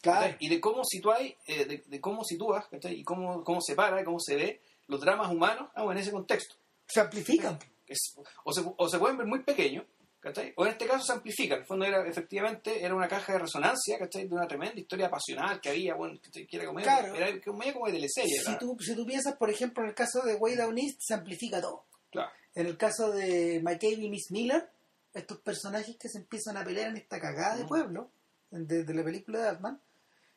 Claro. 0.01 0.37
Y 0.39 0.49
de 0.49 0.61
cómo 0.61 0.83
situáis, 0.85 1.35
eh, 1.47 1.65
de, 1.65 1.83
de 1.85 2.01
cómo 2.01 2.25
sitúas, 2.25 2.67
¿cachai? 2.69 2.95
y 3.01 3.03
cómo, 3.05 3.43
cómo 3.45 3.61
se 3.61 3.75
para, 3.75 4.03
cómo 4.05 4.19
se 4.21 4.37
ve 4.37 4.61
los 4.87 5.01
dramas 5.01 5.31
humanos 5.31 5.69
ah, 5.75 5.83
bueno, 5.83 5.99
en 6.01 6.03
ese 6.05 6.13
contexto. 6.13 6.55
Se 6.87 7.01
amplifican. 7.01 7.59
Es- 7.87 8.17
o, 8.45 8.53
se, 8.53 8.63
o 8.77 8.89
se 8.89 8.99
pueden 8.99 9.19
ver 9.19 9.27
muy 9.27 9.41
pequeños, 9.43 9.85
¿cachai? 10.21 10.53
o 10.57 10.65
en 10.67 10.73
este 10.73 10.87
caso 10.87 11.05
se 11.05 11.13
amplifican. 11.13 11.57
En 11.57 11.63
el 11.63 11.67
fondo 11.67 11.85
era, 11.87 12.07
efectivamente 12.07 12.85
era 12.85 12.95
una 12.95 13.09
caja 13.09 13.33
de 13.33 13.39
resonancia 13.41 13.99
¿cachai? 13.99 14.29
de 14.29 14.35
una 14.35 14.47
tremenda 14.47 14.79
historia 14.79 15.11
pasional 15.11 15.61
que 15.61 15.71
había, 15.71 15.95
bueno, 15.95 16.19
que, 16.33 16.47
era 16.51 16.67
como, 16.67 16.81
Claro. 16.81 17.15
era 17.15 17.41
como, 17.43 17.59
medio 17.59 17.73
como 17.75 17.87
de 17.87 17.93
teleserie. 17.93 18.41
Si 18.45 18.59
tú, 18.59 18.77
si 18.81 18.95
tú 18.95 19.05
piensas, 19.07 19.37
por 19.37 19.51
ejemplo, 19.51 19.83
en 19.83 19.89
el 19.91 19.95
caso 19.95 20.23
de 20.23 20.35
Way 20.35 20.57
Down 20.57 20.79
East, 20.79 20.99
se 21.01 21.15
amplifica 21.15 21.61
todo. 21.61 21.85
Claro. 22.11 22.31
En 22.55 22.67
el 22.67 22.77
caso 22.77 23.11
de 23.13 23.61
McCabe 23.63 23.95
y 23.95 24.11
Miss 24.11 24.31
Miller, 24.31 24.69
estos 25.15 25.39
personajes 25.39 25.97
que 25.99 26.09
se 26.09 26.19
empiezan 26.19 26.57
a 26.57 26.65
pelear 26.65 26.91
en 26.91 26.97
esta 26.97 27.21
cagada 27.21 27.57
de 27.57 27.65
Mm. 27.65 27.69
pueblo, 27.69 28.11
de, 28.51 28.85
de 28.85 28.95
la 28.95 29.05
película 29.05 29.39
de 29.39 29.45
Batman, 29.53 29.81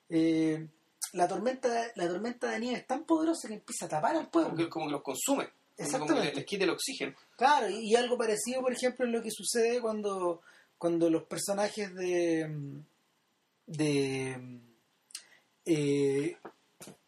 eh, 0.09 0.67
la 1.13 1.27
tormenta 1.27 1.87
la 1.95 2.07
tormenta 2.07 2.49
de 2.51 2.59
nieve 2.59 2.77
es 2.79 2.87
tan 2.87 3.03
poderosa 3.05 3.47
que 3.47 3.55
empieza 3.55 3.85
a 3.85 3.89
tapar 3.89 4.15
al 4.15 4.29
pueblo. 4.29 4.51
como 4.51 4.57
que, 4.63 4.69
como 4.69 4.85
que 4.87 4.91
los 4.93 5.01
consume, 5.01 5.49
como 5.75 5.77
que 5.77 5.83
Exactamente. 5.83 6.25
les, 6.27 6.35
les 6.35 6.45
quite 6.45 6.63
el 6.65 6.69
oxígeno. 6.69 7.13
Claro, 7.35 7.69
y, 7.69 7.95
algo 7.95 8.17
parecido, 8.17 8.61
por 8.61 8.71
ejemplo, 8.73 9.05
en 9.05 9.11
lo 9.11 9.21
que 9.23 9.31
sucede 9.31 9.81
cuando, 9.81 10.41
cuando 10.77 11.09
los 11.09 11.23
personajes 11.23 11.93
de 11.95 12.81
de 13.65 14.59
eh, 15.65 16.37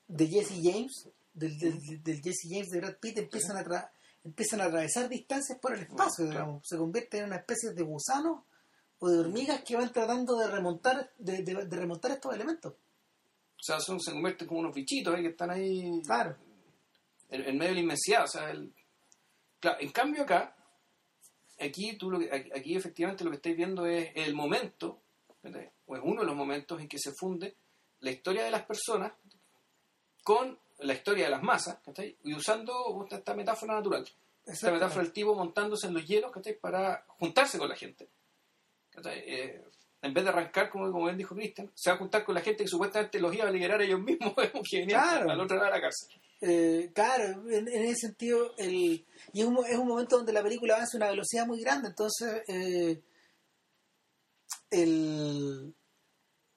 de 0.07 0.28
Jesse 0.28 0.59
James, 0.63 1.09
del, 1.34 1.57
del, 1.59 2.03
del 2.03 2.22
Jesse 2.22 2.47
James 2.49 2.70
de 2.70 2.80
Brad 2.80 2.95
Pitt, 2.99 3.18
empiezan 3.18 3.57
a 3.57 3.63
tra- 3.63 3.89
empiezan 4.24 4.61
a 4.61 4.66
atravesar 4.66 5.09
distancias 5.09 5.59
por 5.59 5.74
el 5.74 5.82
espacio, 5.82 6.26
digamos. 6.26 6.66
se 6.68 6.78
convierten 6.78 7.22
en 7.22 7.26
una 7.28 7.36
especie 7.38 7.72
de 7.74 7.84
gusanos 7.84 8.39
o 8.99 9.09
de 9.09 9.20
hormigas 9.20 9.61
que 9.63 9.76
van 9.76 9.91
tratando 9.91 10.38
de 10.38 10.47
remontar 10.47 11.11
de, 11.18 11.43
de- 11.43 11.66
de 11.66 11.76
remontar 11.76 12.11
estos 12.11 12.34
elementos. 12.34 12.74
O 12.74 13.63
sea, 13.66 13.80
son, 13.80 13.99
se 13.99 14.11
convierten 14.11 14.47
como 14.47 14.59
unos 14.61 14.74
bichitos 14.76 15.18
¿eh? 15.18 15.22
que 15.22 15.28
están 15.30 15.49
ahí 15.51 16.01
Claro. 16.05 16.36
En, 17.30 17.41
en 17.43 17.57
medio 17.57 17.69
de 17.69 17.76
la 17.76 17.82
inmensidad. 17.82 18.23
O 18.23 18.28
sea, 18.28 18.49
el- 18.51 18.73
claro, 19.59 19.78
en 19.80 19.91
cambio 19.91 20.23
acá, 20.23 20.55
aquí, 21.59 21.97
tú 21.97 22.09
lo 22.11 22.19
que, 22.19 22.30
aquí 22.55 22.76
efectivamente 22.76 23.23
lo 23.23 23.30
que 23.32 23.38
estáis 23.38 23.55
viendo 23.57 23.86
es 23.86 24.11
el 24.15 24.34
momento, 24.34 25.01
¿verdad? 25.41 25.71
o 25.86 25.95
es 25.95 26.01
uno 26.03 26.21
de 26.21 26.28
los 26.28 26.36
momentos 26.36 26.80
en 26.82 26.88
que 26.88 26.97
se 26.99 27.11
funde 27.13 27.55
la 27.99 28.11
historia 28.11 28.43
de 28.43 28.51
las 28.51 28.63
personas 28.65 29.13
con 30.23 30.59
la 30.80 30.93
historia 30.93 31.26
de 31.26 31.30
las 31.32 31.43
masas, 31.43 31.80
¿cachai? 31.84 32.17
y 32.23 32.34
usando 32.34 33.03
esta, 33.03 33.17
esta 33.17 33.34
metáfora 33.36 33.76
natural. 33.76 34.07
Esta 34.45 34.71
metáfora 34.71 35.03
del 35.03 35.13
tipo 35.13 35.34
montándose 35.34 35.88
en 35.88 35.93
los 35.93 36.05
hielos 36.05 36.32
¿cachai? 36.32 36.59
para 36.59 37.05
juntarse 37.07 37.57
con 37.57 37.69
la 37.69 37.76
gente. 37.76 38.09
¿cachai? 38.89 39.19
Eh, 39.26 39.63
en 40.06 40.14
vez 40.14 40.24
de 40.24 40.30
arrancar, 40.30 40.70
como, 40.70 40.91
como 40.91 41.06
bien 41.06 41.18
dijo 41.18 41.36
Cristian, 41.36 41.70
se 41.74 41.89
va 41.89 41.95
a 41.95 41.99
juntar 41.99 42.24
con 42.24 42.36
la 42.36 42.41
gente 42.41 42.64
que 42.64 42.70
supuestamente 42.70 43.20
los 43.20 43.34
iba 43.34 43.47
a 43.47 43.51
liberar 43.51 43.82
ellos 43.82 43.99
mismos, 43.99 44.34
que 44.70 44.80
venían 44.80 45.01
Claro. 45.01 45.32
al 45.32 45.39
otro 45.41 45.58
lado 45.58 45.70
de 45.70 45.76
la 45.76 45.82
cárcel. 45.82 46.22
Eh, 46.41 46.91
claro, 46.93 47.24
en, 47.49 47.68
en 47.68 47.84
ese 47.86 48.08
sentido, 48.08 48.53
el, 48.58 49.06
y 49.34 49.41
es 49.41 49.45
un, 49.45 49.53
mo- 49.53 49.66
es 49.66 49.78
un 49.78 49.88
momento 49.88 50.18
donde 50.18 50.34
la 50.34 50.43
película 50.43 50.76
avanza 50.76 50.97
a 50.97 50.99
una 50.99 51.10
velocidad 51.10 51.47
muy 51.47 51.60
grande, 51.62 51.88
entonces 51.89 52.43
eh, 52.47 53.01
el, 54.72 55.74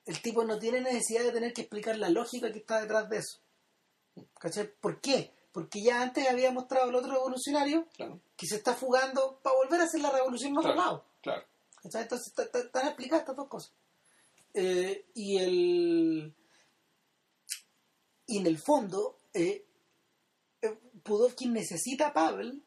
el 0.06 0.22
tipo 0.22 0.44
no 0.44 0.58
tiene 0.58 0.80
necesidad 0.80 1.22
de 1.24 1.32
tener 1.32 1.52
que 1.52 1.62
explicar 1.62 1.96
la 1.96 2.08
lógica 2.10 2.52
que 2.52 2.58
está 2.58 2.80
detrás 2.80 3.08
de 3.08 3.18
eso. 3.18 3.40
¿Cachai? 4.40 4.70
¿Por 4.80 5.00
qué? 5.00 5.32
Porque 5.52 5.80
ya 5.82 6.02
antes 6.02 6.28
había 6.28 6.50
mostrado 6.50 6.90
el 6.90 6.94
otro 6.96 7.12
revolucionario 7.12 7.86
Claro, 7.96 8.20
que 8.36 8.46
se 8.46 8.56
está 8.56 8.74
fugando 8.74 9.40
para 9.42 9.56
volver 9.56 9.80
a 9.80 9.84
hacer 9.84 10.00
la 10.00 10.10
revolución 10.10 10.56
otro 10.58 10.72
Claro. 10.74 10.80
lado. 10.80 11.04
claro. 11.22 11.44
Entonces 11.84 12.32
están 12.36 12.86
explicadas 12.86 13.22
estas 13.22 13.36
dos 13.36 13.48
cosas. 13.48 13.72
Eh, 14.54 15.06
y 15.14 15.38
el 15.38 16.34
y 18.28 18.38
en 18.38 18.46
el 18.46 18.58
fondo, 18.58 19.16
eh, 19.32 19.64
eh, 20.60 20.78
Pudovkin 21.02 21.52
necesita 21.52 22.08
a 22.08 22.12
Pavel 22.12 22.62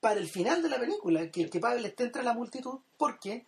para 0.00 0.18
el 0.18 0.28
final 0.28 0.62
de 0.62 0.68
la 0.68 0.80
película, 0.80 1.30
que, 1.30 1.48
que 1.48 1.60
Pavel 1.60 1.86
esté 1.86 2.04
entre 2.04 2.24
la 2.24 2.34
multitud, 2.34 2.80
porque 2.96 3.46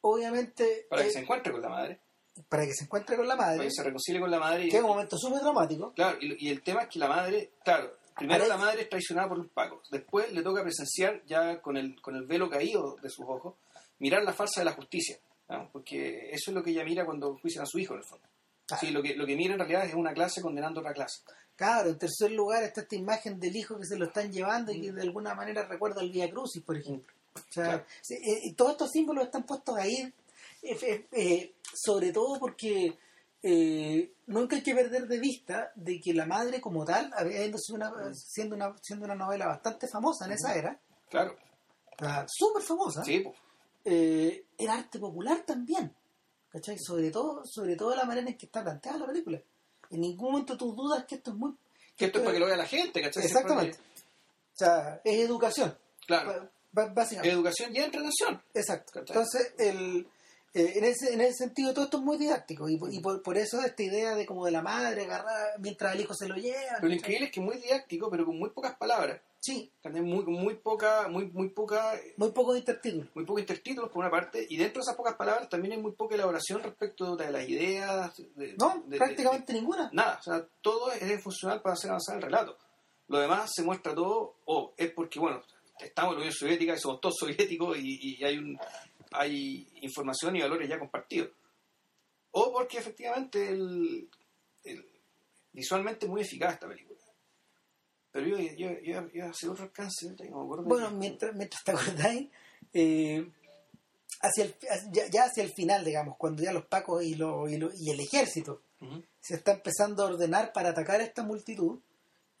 obviamente 0.00 0.86
Para 0.90 1.02
eh, 1.02 1.06
que 1.06 1.12
se 1.12 1.20
encuentre 1.20 1.52
con 1.52 1.62
la 1.62 1.68
madre, 1.68 2.00
para 2.48 2.66
que 2.66 2.74
se 2.74 2.84
encuentre 2.84 3.16
con 3.16 3.28
la 3.28 3.36
para 3.36 3.52
madre, 3.52 3.64
que 3.64 3.70
se 3.70 3.84
reconcilie 3.84 4.20
con 4.20 4.32
la 4.32 4.40
madre. 4.40 4.66
Y, 4.66 4.68
que 4.68 4.78
es 4.78 4.82
un 4.82 4.88
momento 4.88 5.16
súper 5.16 5.42
dramático. 5.42 5.92
Claro, 5.92 6.18
y, 6.20 6.46
y 6.46 6.50
el 6.50 6.60
tema 6.62 6.82
es 6.82 6.88
que 6.88 6.98
la 6.98 7.08
madre, 7.08 7.52
claro, 7.64 7.92
primero 8.16 8.48
la 8.48 8.56
madre 8.56 8.82
es 8.82 8.88
traicionada 8.88 9.28
por 9.28 9.38
los 9.38 9.48
pacos, 9.48 9.88
después 9.92 10.32
le 10.32 10.42
toca 10.42 10.62
presenciar 10.62 11.24
ya 11.24 11.62
con 11.62 11.76
el, 11.76 12.02
con 12.02 12.16
el 12.16 12.26
velo 12.26 12.50
caído 12.50 12.96
de 13.00 13.08
sus 13.10 13.24
ojos, 13.28 13.54
mirar 14.00 14.22
la 14.24 14.32
farsa 14.32 14.60
de 14.60 14.64
la 14.66 14.72
justicia, 14.72 15.16
¿no? 15.48 15.70
porque 15.72 16.30
eso 16.32 16.50
es 16.50 16.54
lo 16.54 16.62
que 16.62 16.70
ella 16.70 16.84
mira 16.84 17.04
cuando 17.06 17.38
juician 17.38 17.62
a 17.62 17.66
su 17.66 17.78
hijo 17.78 17.94
en 17.94 18.00
el 18.00 18.06
fondo. 18.06 18.26
Claro. 18.66 18.80
Sí, 18.80 18.90
lo 18.92 19.02
que, 19.02 19.14
lo 19.14 19.26
que 19.26 19.36
mira 19.36 19.54
en 19.54 19.58
realidad 19.60 19.84
es 19.86 19.94
una 19.94 20.12
clase 20.12 20.40
condenando 20.42 20.80
a 20.80 20.82
otra 20.82 20.94
clase. 20.94 21.22
Claro, 21.56 21.90
en 21.90 21.98
tercer 21.98 22.30
lugar 22.32 22.62
está 22.62 22.80
esta 22.82 22.96
imagen 22.96 23.38
del 23.38 23.54
hijo 23.56 23.78
que 23.78 23.84
se 23.86 23.96
lo 23.98 24.06
están 24.06 24.32
llevando 24.32 24.72
y 24.72 24.80
que 24.80 24.92
de 24.92 25.02
alguna 25.02 25.34
manera 25.34 25.66
recuerda 25.66 26.00
al 26.00 26.10
Via 26.10 26.30
Crucis, 26.30 26.62
por 26.62 26.76
ejemplo. 26.76 27.12
O 27.34 27.40
sea, 27.52 27.64
Claro. 27.64 27.84
eh, 28.10 28.40
y 28.44 28.52
todos 28.54 28.72
estos 28.72 28.90
símbolos 28.90 29.24
están 29.24 29.44
puestos 29.44 29.76
ahí, 29.76 29.96
eh, 30.62 30.78
eh, 30.82 31.06
eh, 31.12 31.52
sobre 31.74 32.12
todo 32.12 32.38
porque 32.38 32.96
eh, 33.42 34.12
nunca 34.26 34.56
hay 34.56 34.62
que 34.62 34.74
perder 34.74 35.06
de 35.08 35.18
vista 35.18 35.72
de 35.74 36.00
que 36.00 36.12
la 36.14 36.26
madre 36.26 36.60
como 36.60 36.84
tal, 36.84 37.10
habiendo 37.16 37.58
sido 37.58 37.76
una, 37.76 37.90
siendo, 38.14 38.54
una, 38.54 38.74
siendo 38.82 39.04
una 39.06 39.14
novela 39.14 39.46
bastante 39.46 39.88
famosa 39.88 40.26
en 40.26 40.32
esa 40.32 40.54
era, 40.54 40.78
Claro, 41.08 41.36
sea, 41.98 42.24
súper 42.28 42.62
famosa, 42.62 43.02
sí, 43.04 43.20
pues. 43.20 43.36
Eh, 43.84 44.44
era 44.58 44.74
arte 44.74 44.98
popular 44.98 45.42
también. 45.46 45.94
¿Cachai? 46.50 46.78
Sobre 46.78 47.10
todo, 47.10 47.42
sobre 47.44 47.76
todo 47.76 47.94
la 47.94 48.04
manera 48.04 48.28
en 48.28 48.36
que 48.36 48.46
está 48.46 48.62
planteada 48.62 48.98
la 48.98 49.06
película. 49.06 49.40
En 49.90 50.00
ningún 50.00 50.32
momento 50.32 50.56
tú 50.56 50.74
dudas 50.74 51.04
que 51.04 51.16
esto 51.16 51.30
es 51.30 51.36
muy... 51.36 51.54
Que 51.96 52.06
esto 52.06 52.18
es 52.18 52.24
para 52.24 52.34
que 52.34 52.40
lo 52.40 52.46
vea 52.46 52.56
la 52.56 52.66
gente, 52.66 53.00
¿cachai? 53.00 53.24
Exactamente. 53.24 53.78
O 53.78 54.56
sea, 54.56 55.00
es 55.04 55.20
educación. 55.20 55.76
Claro, 56.06 56.50
Básicamente. 56.72 57.30
educación 57.30 57.74
y 57.74 57.78
entrenación. 57.78 58.42
Exacto. 58.54 58.92
¿Cachai? 58.92 59.16
Entonces, 59.16 59.54
el, 59.58 60.08
eh, 60.54 60.72
en, 60.76 60.84
ese, 60.84 61.12
en 61.14 61.20
ese 61.20 61.34
sentido, 61.44 61.72
todo 61.72 61.84
esto 61.84 61.98
es 61.98 62.02
muy 62.02 62.18
didáctico. 62.18 62.68
Y, 62.68 62.76
por- 62.76 62.92
y 62.92 63.00
por, 63.00 63.22
por 63.22 63.36
eso 63.38 63.60
esta 63.60 63.82
idea 63.82 64.14
de 64.14 64.26
como 64.26 64.44
de 64.44 64.50
la 64.52 64.62
madre 64.62 65.02
agarrar 65.04 65.58
mientras 65.60 65.94
el 65.94 66.00
hijo 66.02 66.14
se 66.14 66.26
lo 66.28 66.34
lleva. 66.36 66.76
Pero 66.76 66.88
lo 66.88 66.94
increíble 66.94 67.26
es 67.26 67.32
que 67.32 67.40
es 67.40 67.46
muy 67.46 67.56
didáctico, 67.56 68.10
pero 68.10 68.24
con 68.26 68.38
muy 68.38 68.50
pocas 68.50 68.76
palabras. 68.76 69.20
Sí, 69.42 69.72
¿cachai? 69.82 70.02
Muy, 70.02 70.22
con 70.24 70.34
muy 70.34 70.54
poca, 70.56 71.08
muy, 71.08 71.24
muy 71.30 71.48
poca 71.48 71.98
muy 72.18 72.30
poco 72.32 72.52
de 72.52 72.58
intertítulo. 72.58 73.08
muy 73.14 73.24
pocos 73.24 73.40
intertítulos 73.40 73.88
por 73.90 74.00
una 74.00 74.10
parte, 74.10 74.46
y 74.46 74.58
dentro 74.58 74.80
de 74.80 74.82
esas 74.82 74.96
pocas 74.96 75.14
palabras 75.14 75.48
también 75.48 75.72
hay 75.72 75.80
muy 75.80 75.92
poca 75.92 76.14
elaboración 76.14 76.62
respecto 76.62 77.16
de 77.16 77.30
las 77.30 77.48
ideas. 77.48 78.12
de- 78.36 78.54
No, 78.58 78.82
de- 78.86 78.98
prácticamente 78.98 79.52
de- 79.54 79.60
ninguna. 79.60 79.88
nada, 79.94 80.18
o 80.18 80.22
sea, 80.22 80.46
todo 80.60 80.92
es 80.92 81.22
funcional 81.22 81.62
para 81.62 81.72
hacer 81.72 81.88
avanzar 81.88 82.16
el 82.16 82.22
relato. 82.22 82.58
Lo 83.08 83.18
demás 83.18 83.50
se 83.54 83.62
muestra 83.62 83.94
todo, 83.94 84.34
o 84.44 84.74
es 84.76 84.90
porque, 84.92 85.18
bueno, 85.18 85.40
estamos 85.78 86.10
en 86.12 86.16
la 86.16 86.20
Unión 86.24 86.34
Soviética 86.34 86.74
y 86.74 86.78
somos 86.78 87.00
todos 87.00 87.14
soviéticos 87.20 87.78
y, 87.78 88.18
y 88.18 88.24
hay, 88.24 88.36
un, 88.36 88.58
hay 89.12 89.68
información 89.82 90.36
y 90.36 90.42
valores 90.42 90.68
ya 90.68 90.78
compartidos. 90.78 91.30
O 92.32 92.52
porque 92.52 92.78
efectivamente 92.78 93.48
el, 93.48 94.08
el- 94.64 94.86
visualmente 95.52 96.06
es 96.06 96.10
muy 96.10 96.22
eficaz 96.22 96.54
esta 96.54 96.68
película. 96.68 96.98
Pero 98.12 98.26
yo, 98.26 98.38
yo, 98.38 98.70
yo, 98.80 99.08
yo 99.12 99.26
hace 99.26 99.48
otro 99.48 99.64
alcance, 99.64 100.06
no 100.30 100.44
me 100.46 100.62
Bueno, 100.64 100.90
mientras, 100.90 101.34
mientras 101.34 101.62
te 101.62 101.70
acordáis, 101.70 102.28
eh, 102.72 103.30
hacia 104.20 104.44
el, 104.44 104.54
ya, 104.90 105.06
ya 105.08 105.24
hacia 105.24 105.44
el 105.44 105.52
final, 105.52 105.84
digamos, 105.84 106.16
cuando 106.16 106.42
ya 106.42 106.52
los 106.52 106.66
pacos 106.66 107.04
y, 107.04 107.14
lo- 107.14 107.48
y, 107.48 107.56
lo- 107.56 107.70
y 107.72 107.90
el 107.90 108.00
ejército 108.00 108.62
Ujú. 108.80 109.02
se 109.20 109.36
está 109.36 109.52
empezando 109.52 110.02
a 110.02 110.06
ordenar 110.06 110.52
para 110.52 110.70
atacar 110.70 111.00
a 111.00 111.04
esta 111.04 111.22
multitud, 111.22 111.80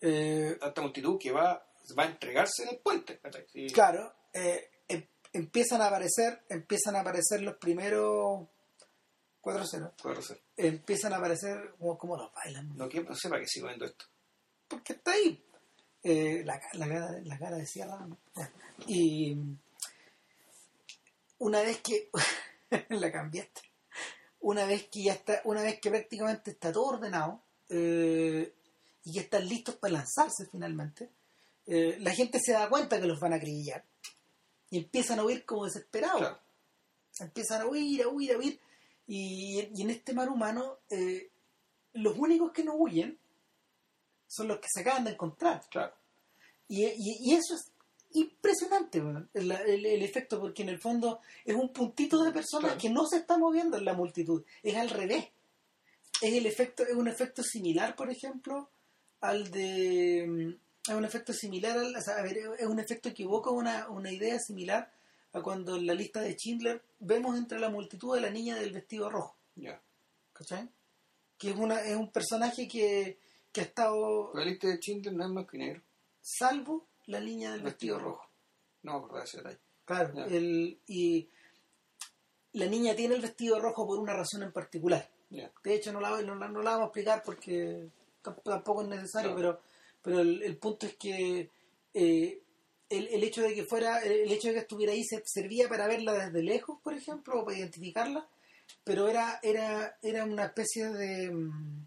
eh, 0.00 0.56
a 0.60 0.68
esta 0.68 0.82
multitud 0.82 1.18
que 1.18 1.30
va, 1.30 1.64
va 1.98 2.02
a 2.02 2.06
entregarse 2.06 2.64
en 2.64 2.70
el 2.70 2.78
puente. 2.78 3.20
claro, 3.72 4.12
eh, 4.32 4.69
empiezan 5.32 5.80
a 5.82 5.86
aparecer, 5.86 6.42
empiezan 6.48 6.96
a 6.96 7.00
aparecer 7.00 7.42
los 7.42 7.56
primeros 7.56 8.46
4-0. 9.42 9.92
Puede 10.02 10.22
ser. 10.22 10.40
Empiezan 10.56 11.12
a 11.12 11.16
aparecer 11.16 11.74
como, 11.78 11.96
como 11.98 12.16
los 12.16 12.32
bailan, 12.32 12.76
No, 12.76 12.88
que, 12.88 13.02
no 13.02 13.14
sé 13.14 13.28
para 13.28 13.40
qué 13.40 13.48
sigo 13.48 13.68
viendo 13.68 13.86
esto. 13.86 14.04
porque 14.68 14.94
está 14.94 15.12
ahí. 15.12 15.42
Eh, 16.02 16.42
la, 16.44 16.60
la, 16.74 16.88
cara, 16.88 17.20
la 17.24 17.38
cara 17.38 17.56
de 17.56 17.66
Sierra. 17.66 18.06
Ya. 18.34 18.50
Y 18.86 19.36
una 21.38 21.62
vez 21.62 21.80
que 21.80 22.10
la 22.90 23.12
cambiaste, 23.12 23.60
una 24.40 24.64
vez 24.64 24.88
que 24.88 25.02
ya 25.04 25.12
está, 25.12 25.40
una 25.44 25.62
vez 25.62 25.80
que 25.80 25.90
prácticamente 25.90 26.52
está 26.52 26.72
todo 26.72 26.84
ordenado 26.86 27.42
eh, 27.68 28.54
y 29.04 29.12
que 29.12 29.20
están 29.20 29.46
listos 29.48 29.76
para 29.76 29.94
lanzarse 29.94 30.46
finalmente, 30.50 31.10
eh, 31.66 31.96
la 32.00 32.12
gente 32.12 32.38
se 32.40 32.52
da 32.52 32.68
cuenta 32.68 33.00
que 33.00 33.06
los 33.06 33.20
van 33.20 33.34
a 33.34 33.36
acribillar 33.36 33.84
y 34.70 34.78
empiezan 34.78 35.18
a 35.18 35.24
huir 35.24 35.44
como 35.44 35.64
desesperados. 35.64 36.20
Claro. 36.20 36.38
Empiezan 37.18 37.62
a 37.62 37.66
huir, 37.66 38.02
a 38.02 38.08
huir, 38.08 38.32
a 38.32 38.38
huir. 38.38 38.60
Y, 39.06 39.68
y 39.74 39.82
en 39.82 39.90
este 39.90 40.12
mar 40.14 40.28
humano, 40.28 40.78
eh, 40.88 41.30
los 41.94 42.16
únicos 42.16 42.52
que 42.52 42.62
no 42.64 42.74
huyen 42.76 43.18
son 44.28 44.48
los 44.48 44.58
que 44.60 44.68
se 44.72 44.80
acaban 44.80 45.04
de 45.04 45.10
encontrar. 45.10 45.62
Claro. 45.70 45.92
Y, 46.68 46.84
y- 46.86 47.18
y 47.20 47.34
eso 47.34 47.54
es 47.54 47.72
impresionante, 48.12 48.98
el, 49.34 49.50
el- 49.52 49.86
el 49.86 50.02
efecto, 50.02 50.40
porque 50.40 50.62
en 50.62 50.68
el 50.68 50.78
fondo 50.80 51.20
es 51.44 51.54
un 51.56 51.72
puntito 51.72 52.22
de 52.22 52.32
personas 52.32 52.70
Claro. 52.72 52.80
que 52.80 52.90
no 52.90 53.06
se 53.06 53.16
está 53.18 53.36
moviendo 53.38 53.76
en 53.76 53.84
la 53.84 53.94
multitud, 53.94 54.44
es 54.62 54.76
al 54.76 54.90
revés. 54.90 55.26
Es 56.22 56.32
el 56.34 56.46
efecto, 56.46 56.82
es 56.84 56.94
un 56.94 57.08
efecto 57.08 57.42
similar, 57.42 57.96
por 57.96 58.10
ejemplo, 58.10 58.70
al 59.20 59.50
de 59.50 60.26
mm, 60.28 60.69
es 60.88 60.94
un 60.94 61.04
efecto 61.04 61.32
similar 61.32 61.78
al, 61.78 61.94
o 61.94 62.00
sea, 62.00 62.16
a 62.16 62.22
ver, 62.22 62.38
es 62.58 62.66
un 62.66 62.78
efecto 62.80 63.12
que 63.14 63.22
evoca 63.24 63.50
una, 63.50 63.88
una 63.88 64.10
idea 64.10 64.38
similar 64.38 64.90
a 65.32 65.42
cuando 65.42 65.76
en 65.76 65.86
la 65.86 65.94
lista 65.94 66.20
de 66.20 66.34
Schindler 66.34 66.82
vemos 66.98 67.36
entre 67.36 67.58
la 67.60 67.68
multitud 67.70 68.16
a 68.16 68.20
la 68.20 68.30
niña 68.30 68.56
del 68.56 68.72
vestido 68.72 69.08
rojo. 69.10 69.36
Ya. 69.54 69.80
¿cachai? 70.32 70.68
Que 71.38 71.50
es, 71.50 71.56
una, 71.56 71.80
es 71.82 71.96
un 71.96 72.10
personaje 72.10 72.66
que, 72.66 73.18
que 73.52 73.60
ha 73.60 73.64
estado 73.64 74.32
La 74.34 74.44
lista 74.44 74.68
de 74.68 74.78
Schindler 74.78 75.14
no 75.14 75.24
es 75.26 75.30
blanco 75.30 75.56
y 75.56 75.58
negro. 75.58 75.82
salvo 76.20 76.86
la 77.06 77.20
niña 77.20 77.52
del 77.52 77.62
vestido, 77.62 77.98
rojo. 77.98 78.26
No 78.82 79.06
de 79.12 79.22
ese 79.22 79.38
detalle. 79.38 79.58
Claro, 79.84 80.14
Ya. 80.14 80.24
el, 80.26 80.80
y 80.86 81.28
la 82.52 82.66
niña 82.66 82.94
tiene 82.96 83.14
el 83.14 83.20
vestido 83.20 83.60
rojo 83.60 83.86
por 83.86 83.98
una 83.98 84.14
razón 84.14 84.42
en 84.42 84.52
particular. 84.52 85.08
Ya. 85.30 85.50
De 85.62 85.74
hecho, 85.74 85.92
no 85.92 86.00
la, 86.00 86.20
no, 86.22 86.34
no 86.34 86.62
la 86.62 86.70
vamos 86.72 86.82
a 86.82 86.86
explicar 86.86 87.22
porque 87.24 87.88
tamp- 88.22 88.42
tampoco 88.42 88.82
es 88.82 88.88
necesario, 88.88 89.30
No. 89.30 89.36
pero, 89.36 89.60
pero 90.02 90.20
el, 90.20 90.42
el 90.42 90.56
punto 90.56 90.86
es 90.86 90.94
que 90.96 91.50
eh, 91.94 92.42
el, 92.88 93.08
el 93.08 93.24
hecho 93.24 93.42
de 93.42 93.54
que 93.54 93.64
fuera, 93.64 93.98
el 94.02 94.30
hecho 94.32 94.48
de 94.48 94.54
que 94.54 94.60
estuviera 94.60 94.92
ahí 94.92 95.04
se- 95.04 95.22
servía 95.26 95.68
para 95.68 95.86
verla 95.86 96.12
desde 96.12 96.42
lejos, 96.42 96.78
por 96.82 96.94
ejemplo, 96.94 97.40
o 97.40 97.44
para 97.44 97.58
identificarla, 97.58 98.28
pero 98.84 99.08
era, 99.08 99.38
era, 99.42 99.96
era 100.02 100.24
una 100.24 100.46
especie 100.46 100.88
de 100.90 101.30
mm, 101.30 101.86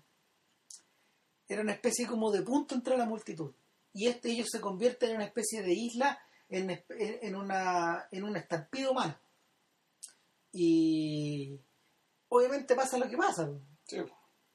era 1.48 1.62
una 1.62 1.74
especie 1.74 2.08
como 2.08 2.32
de 2.32 2.42
punto 2.42 2.76
entre 2.76 2.98
la 2.98 3.06
multitud. 3.06 3.52
Y 3.94 4.08
este 4.08 4.32
ellos 4.32 4.48
se 4.52 4.60
convierten 4.62 5.12
en 5.12 5.16
una 5.18 5.26
especie 5.26 5.62
de 5.62 5.74
isla 5.74 6.20
en, 6.50 6.84
en, 6.90 7.36
una 7.36 8.08
en 8.12 8.24
una 8.24 8.40
estampida 8.40 8.90
humana. 8.92 9.20
Y 10.52 11.60
obviamente 12.30 12.76
pasa 12.76 12.98
lo 12.98 13.10
que 13.10 13.18
pasa. 13.18 13.52
Sí. 13.86 13.98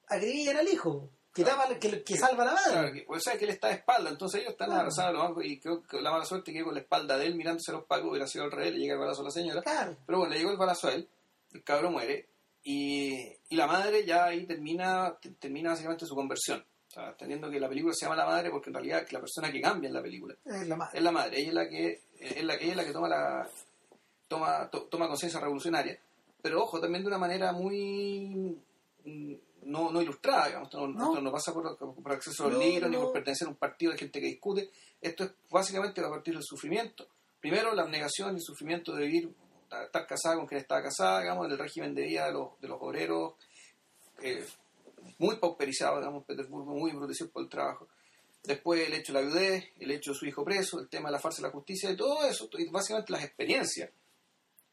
Agreguillan 0.08 0.56
al 0.56 0.68
hijo, 0.68 1.10
que, 1.38 1.44
Claro. 1.44 1.62
tapa- 1.62 1.78
que, 1.78 2.02
que 2.02 2.16
salva 2.16 2.44
la 2.44 2.52
madre. 2.52 2.70
Claro, 2.72 2.92
que, 2.92 3.04
o 3.08 3.20
sea, 3.20 3.38
que 3.38 3.44
él 3.44 3.50
está 3.50 3.68
de 3.68 3.74
espalda, 3.74 4.10
entonces 4.10 4.40
ellos 4.40 4.52
están 4.52 4.66
Claro. 4.68 4.80
abrazados 4.82 5.08
a 5.10 5.12
los 5.12 5.22
bancos 5.22 5.44
y 5.44 5.58
creo 5.60 5.82
que 5.82 6.00
la 6.00 6.10
mala 6.10 6.24
suerte 6.24 6.52
que 6.52 6.62
con 6.62 6.74
la 6.74 6.80
espalda 6.80 7.16
de 7.16 7.26
él 7.26 7.34
mirándose 7.34 7.70
a 7.70 7.74
los 7.74 7.84
pacos 7.84 8.10
hubiera 8.10 8.26
sido 8.26 8.44
al 8.44 8.50
revés, 8.52 8.72
le 8.74 8.80
llega 8.80 8.94
el 8.94 9.00
balazo 9.00 9.22
a 9.22 9.24
la 9.24 9.30
señora. 9.30 9.62
Claro. 9.62 9.96
Pero 10.06 10.18
bueno, 10.18 10.32
le 10.34 10.38
llegó 10.40 10.50
el 10.50 10.56
balazo 10.58 10.88
a 10.88 10.92
él, 10.94 11.08
el 11.52 11.62
cabro 11.64 11.90
muere 11.90 12.28
y, 12.62 13.14
y 13.48 13.56
la 13.56 13.66
madre 13.66 14.04
ya 14.04 14.24
ahí 14.26 14.44
termina, 14.46 15.16
te- 15.20 15.30
termina 15.30 15.70
básicamente 15.70 16.04
su 16.06 16.14
conversión. 16.14 16.64
O 16.88 16.90
sea, 16.90 17.14
teniendo 17.16 17.50
que 17.50 17.60
la 17.60 17.68
película 17.68 17.92
se 17.94 18.06
llama 18.06 18.16
La 18.16 18.24
Madre 18.26 18.50
porque 18.50 18.70
en 18.70 18.74
realidad 18.74 19.06
la 19.10 19.20
persona 19.20 19.52
que 19.52 19.60
cambia 19.60 19.88
en 19.88 19.94
la 19.94 20.00
película 20.02 20.34
Es 20.44 20.66
la 20.66 20.74
madre. 20.74 20.98
es 20.98 21.04
la 21.04 21.10
madre, 21.12 21.38
ella 21.38 21.48
es 21.48 21.54
la 21.54 21.68
que, 21.68 22.00
es 22.18 22.44
la, 22.44 22.54
ella 22.54 22.70
es 22.70 22.76
la 22.76 22.84
que 22.86 22.92
toma 22.92 23.08
la 23.10 23.48
toma, 24.26 24.70
to- 24.70 24.84
toma 24.84 25.06
conciencia 25.06 25.38
revolucionaria, 25.38 25.98
pero 26.40 26.62
ojo, 26.62 26.80
también 26.80 27.02
de 27.02 27.08
una 27.08 27.18
manera 27.18 27.52
muy 27.52 28.58
no, 29.68 29.90
no 29.90 30.00
ilustrada, 30.02 30.46
digamos, 30.46 30.68
esto 30.68 30.86
no, 30.86 30.98
No. 30.98 31.10
esto 31.12 31.22
no 31.22 31.30
pasa 31.32 31.52
por, 31.52 31.76
por 31.76 32.12
acceso 32.12 32.44
a 32.44 32.48
los 32.48 32.58
libros, 32.58 32.90
ni 32.90 32.96
por 32.96 33.12
pertenecer 33.12 33.46
a 33.46 33.50
un 33.50 33.56
partido 33.56 33.92
de 33.92 33.98
gente 33.98 34.20
que 34.20 34.26
discute, 34.26 34.70
esto 35.00 35.24
es 35.24 35.30
básicamente 35.50 36.00
a 36.00 36.08
partir 36.08 36.34
del 36.34 36.42
sufrimiento. 36.42 37.06
Primero, 37.40 37.74
la 37.74 37.82
abnegación 37.82 38.32
y 38.32 38.36
el 38.36 38.42
sufrimiento 38.42 38.92
de 38.94 39.06
vivir, 39.06 39.34
estar 39.84 40.06
casada 40.06 40.36
con 40.36 40.46
quien 40.46 40.60
estaba 40.60 40.82
casada, 40.82 41.20
digamos, 41.20 41.46
en 41.46 41.52
el 41.52 41.58
régimen 41.58 41.94
de 41.94 42.02
vida 42.02 42.26
de 42.26 42.32
los, 42.32 42.60
de 42.60 42.68
los 42.68 42.78
obreros, 42.80 43.34
eh, 44.22 44.44
muy 45.18 45.36
pauperizado, 45.36 45.98
digamos, 45.98 46.24
Petersburgo, 46.24 46.74
muy 46.74 46.90
embrutecido 46.90 47.30
por 47.30 47.42
el 47.42 47.48
trabajo. 47.48 47.88
Después 48.42 48.86
el 48.86 48.94
hecho 48.94 49.12
de 49.12 49.20
la 49.20 49.26
viudez, 49.26 49.64
el 49.78 49.90
hecho 49.90 50.12
de 50.12 50.18
su 50.18 50.26
hijo 50.26 50.44
preso, 50.44 50.80
el 50.80 50.88
tema 50.88 51.08
de 51.10 51.12
la 51.12 51.18
farsa 51.20 51.42
de 51.42 51.48
la 51.48 51.52
justicia, 51.52 51.90
y 51.90 51.96
todo 51.96 52.24
eso, 52.24 52.48
y 52.58 52.68
básicamente 52.70 53.12
las 53.12 53.22
experiencias. 53.24 53.90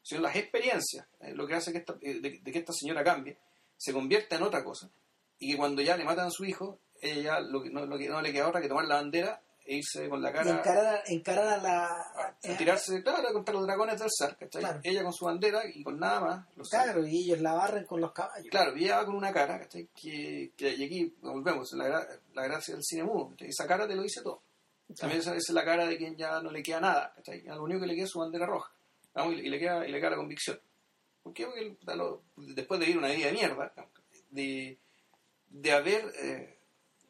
Son 0.02 0.22
las 0.22 0.34
experiencias 0.36 1.06
eh, 1.20 1.34
lo 1.34 1.46
que 1.46 1.54
hace 1.54 1.72
que 1.72 1.78
esta, 1.78 1.96
eh, 2.00 2.20
de, 2.20 2.38
de 2.40 2.52
que 2.52 2.58
esta 2.58 2.72
señora 2.72 3.04
cambie, 3.04 3.36
se 3.76 3.92
convierta 3.92 4.36
en 4.36 4.42
otra 4.42 4.64
cosa. 4.64 4.88
Y 5.38 5.52
que 5.52 5.56
cuando 5.58 5.82
ya 5.82 5.96
le 5.96 6.04
matan 6.04 6.26
a 6.28 6.30
su 6.30 6.44
hijo, 6.44 6.78
ella 7.00 7.40
lo 7.40 7.62
que, 7.62 7.70
no, 7.70 7.84
lo 7.86 7.98
que 7.98 8.08
no 8.08 8.20
le 8.22 8.32
queda 8.32 8.48
otra 8.48 8.60
que 8.60 8.68
tomar 8.68 8.86
la 8.86 8.96
bandera 8.96 9.40
e 9.68 9.76
irse 9.78 10.08
con 10.08 10.22
la 10.22 10.32
cara 10.32 10.48
encarar, 10.50 10.86
a- 10.94 11.02
encarar 11.06 11.48
a 11.48 11.56
la. 11.58 11.84
a, 11.86 12.36
eh, 12.42 12.54
tirarse, 12.56 13.02
claro, 13.02 13.32
contra 13.32 13.52
los 13.52 13.66
dragones 13.66 13.98
del 13.98 14.08
zar, 14.16 14.36
¿cachai? 14.38 14.62
Claro. 14.62 14.80
Ella 14.82 15.02
con 15.02 15.12
su 15.12 15.24
bandera 15.24 15.62
y 15.74 15.82
con 15.82 15.98
nada 15.98 16.20
más. 16.20 16.46
Los 16.56 16.68
Claro, 16.70 17.04
y 17.06 17.24
ellos 17.24 17.40
la 17.40 17.52
barren 17.54 17.84
con 17.84 18.00
los 18.00 18.12
caballos. 18.12 18.46
Claro, 18.50 18.76
y 18.76 18.84
ella 18.84 18.98
va 18.98 19.06
con 19.06 19.16
una 19.16 19.32
cara, 19.32 19.58
¿cachai? 19.58 19.88
Que, 19.94 20.52
que- 20.56 20.74
y 20.74 20.84
aquí 20.84 21.14
volvemos, 21.20 21.70
la, 21.72 21.88
gra- 21.88 22.20
la 22.32 22.42
gracia 22.44 22.74
del 22.74 22.84
cine 22.84 23.02
mudo, 23.04 23.30
¿cachai? 23.30 23.48
Esa 23.48 23.66
cara 23.66 23.86
te 23.88 23.94
lo 23.96 24.02
dice 24.02 24.22
todo. 24.22 24.42
También 24.96 25.20
esa, 25.20 25.34
es 25.34 25.48
la 25.50 25.64
cara 25.64 25.84
de 25.84 25.96
quien 25.98 26.16
ya 26.16 26.40
no 26.40 26.52
le 26.52 26.62
queda 26.62 26.80
nada, 26.80 27.12
¿cachai? 27.16 27.42
Lo 27.42 27.64
único 27.64 27.80
que 27.80 27.86
le 27.88 27.94
queda 27.96 28.04
es 28.04 28.10
su 28.10 28.20
bandera 28.20 28.46
roja, 28.46 28.70
Vamos, 29.14 29.34
y, 29.34 29.38
y 29.38 29.48
le 29.50 29.58
queda, 29.58 29.84
y 29.86 29.90
le 29.90 29.98
queda 29.98 30.10
la 30.10 30.16
convicción. 30.16 30.60
¿Por 31.26 31.34
qué? 31.34 31.44
Porque 31.44 31.76
lo- 31.96 32.22
después 32.36 32.78
de 32.78 32.86
vivir 32.86 32.98
una 32.98 33.08
vida 33.08 33.26
de 33.26 33.32
mierda, 33.32 33.74
de, 34.30 34.78
de 35.48 35.72
haber... 35.72 36.12
eh, 36.22 36.52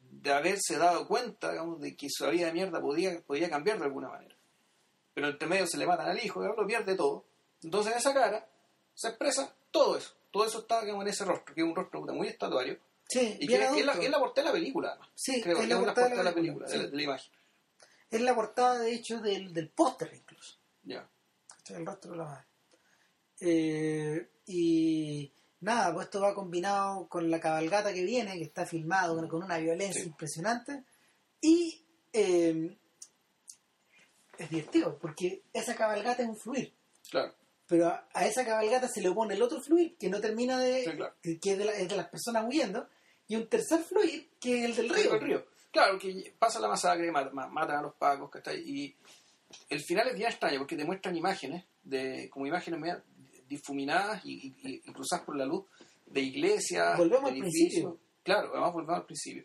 de 0.09 0.33
haberse 0.33 0.79
dado 0.79 1.07
cuenta, 1.07 1.51
digamos, 1.53 1.79
de 1.81 1.95
que 1.95 2.07
su 2.09 2.27
vida 2.31 2.47
de 2.47 2.53
mierda 2.55 2.81
podía, 2.81 3.21
podía 3.21 3.51
cambiar 3.51 3.79
de 3.79 3.85
alguna 3.85 4.09
manera. 4.09 4.35
Pero 5.13 5.29
entre 5.29 5.47
medio 5.47 5.67
se 5.67 5.77
le 5.77 5.87
matan 5.87 6.09
al 6.09 6.25
hijo, 6.25 6.41
digamos, 6.41 6.59
lo 6.63 6.67
pierde 6.67 6.97
todo. 6.97 7.27
Entonces 7.63 7.93
en 7.93 7.99
esa 7.99 8.15
cara 8.15 8.49
se 8.95 9.09
expresa 9.09 9.55
todo 9.71 9.99
eso. 9.99 10.15
Todo 10.31 10.47
eso 10.47 10.61
está 10.61 10.81
digamos, 10.81 11.05
en 11.05 11.09
ese 11.11 11.25
rostro, 11.27 11.55
que 11.55 11.61
es 11.61 11.67
un 11.67 11.77
rostro 11.77 12.01
muy 12.01 12.29
estatuario. 12.29 12.79
Sí, 13.09 13.37
Y 13.39 13.47
que 13.47 13.59
bien 13.59 13.63
es, 13.75 13.77
es 13.81 13.85
la, 13.85 13.93
es 13.93 14.11
la 14.11 14.19
portada 14.19 14.47
de 14.47 14.49
la 14.49 14.59
película, 14.59 14.89
además. 14.93 15.09
Sí, 15.15 15.43
Creo 15.43 15.57
es 15.59 15.61
que 15.63 15.67
la 15.69 15.75
es 15.75 15.85
portada 15.85 16.09
de 16.09 16.25
la 16.25 16.35
película, 16.35 16.67
sí. 16.67 16.73
de, 16.79 16.83
la, 16.85 16.89
de 16.91 16.97
la 16.97 17.03
imagen. 17.03 17.33
Es 18.11 18.21
la 18.23 18.35
portada, 18.35 18.79
de 18.79 18.95
hecho, 18.95 19.21
del, 19.21 19.53
del 19.53 19.69
póster 19.69 20.13
incluso. 20.15 20.57
Ya. 20.85 21.07
¿cachai? 21.49 21.77
El 21.77 21.87
rostro 21.87 22.13
de 22.13 22.17
la 22.17 22.25
madre. 22.25 22.47
Eh, 23.41 24.29
y 24.47 25.33
nada, 25.61 25.93
pues 25.93 26.07
esto 26.07 26.21
va 26.21 26.35
combinado 26.35 27.09
con 27.09 27.31
la 27.31 27.41
cabalgata 27.41 27.93
que 27.93 28.05
viene, 28.05 28.35
que 28.39 28.45
está 28.45 28.65
filmado 28.67 29.17
con, 29.17 29.29
con 29.29 29.43
una 29.43 29.59
violencia 29.59 30.03
Sí. 30.03 30.09
impresionante. 30.09 30.85
Y 31.41 31.83
eh, 32.13 32.77
es 34.39 34.51
divertido, 34.51 34.99
porque 34.99 35.43
esa 35.53 35.75
cabalgata 35.75 36.23
es 36.23 36.29
un 36.29 36.37
fluir. 36.37 36.73
Claro, 37.11 37.35
Pero 37.67 37.89
a, 37.89 38.09
a 38.13 38.27
esa 38.27 38.45
cabalgata 38.45 38.89
se 38.89 39.01
le 39.01 39.09
opone 39.09 39.35
el 39.35 39.43
otro 39.43 39.61
fluir, 39.61 39.97
que 39.97 40.09
no 40.09 40.21
termina 40.21 40.59
de. 40.59 40.85
Sí, 40.85 40.91
claro. 40.93 41.15
que, 41.23 41.39
que 41.39 41.53
es, 41.53 41.59
de 41.59 41.65
la- 41.65 41.73
es 41.73 41.89
de 41.89 41.97
las 41.97 42.09
personas 42.09 42.45
huyendo. 42.47 42.89
Y 43.29 43.35
un 43.37 43.49
tercer 43.49 43.81
fluir, 43.81 44.31
que 44.41 44.61
es 44.61 44.65
el 44.67 44.77
del 44.77 44.91
río. 44.95 45.15
el 45.15 45.21
río. 45.21 45.47
Claro, 45.73 45.99
que 45.99 46.33
pasa 46.39 46.61
la 46.61 46.69
masacre, 46.69 47.11
ma- 47.11 47.29
ma- 47.33 47.49
matan 47.49 47.79
a 47.79 47.83
los 47.83 47.95
pacos, 47.95 48.31
¿cachai? 48.31 48.61
Y 48.61 48.97
el 49.69 49.81
final 49.83 50.09
es 50.09 50.15
bien 50.17 50.29
extraño 50.31 50.59
porque 50.59 50.77
te 50.77 50.85
muestran 50.85 51.17
imágenes, 51.17 51.65
de 51.83 52.31
como 52.31 52.47
imágenes 52.47 52.81
difuminadas 53.49 54.25
y, 54.25 54.49
y- 54.63 54.83
y 54.85 54.93
cruzadas 54.93 55.25
por 55.25 55.37
la 55.37 55.45
luz 55.47 55.65
de 56.07 56.21
iglesias, 56.21 56.97
Volvemos 56.99 57.31
de 57.31 57.31
al 57.31 57.43
edificios. 57.43 57.85
principio. 57.85 58.01
Claro, 58.23 58.51
además 58.53 58.73
volvemos 58.73 58.97
al 59.01 59.07
principio. 59.07 59.45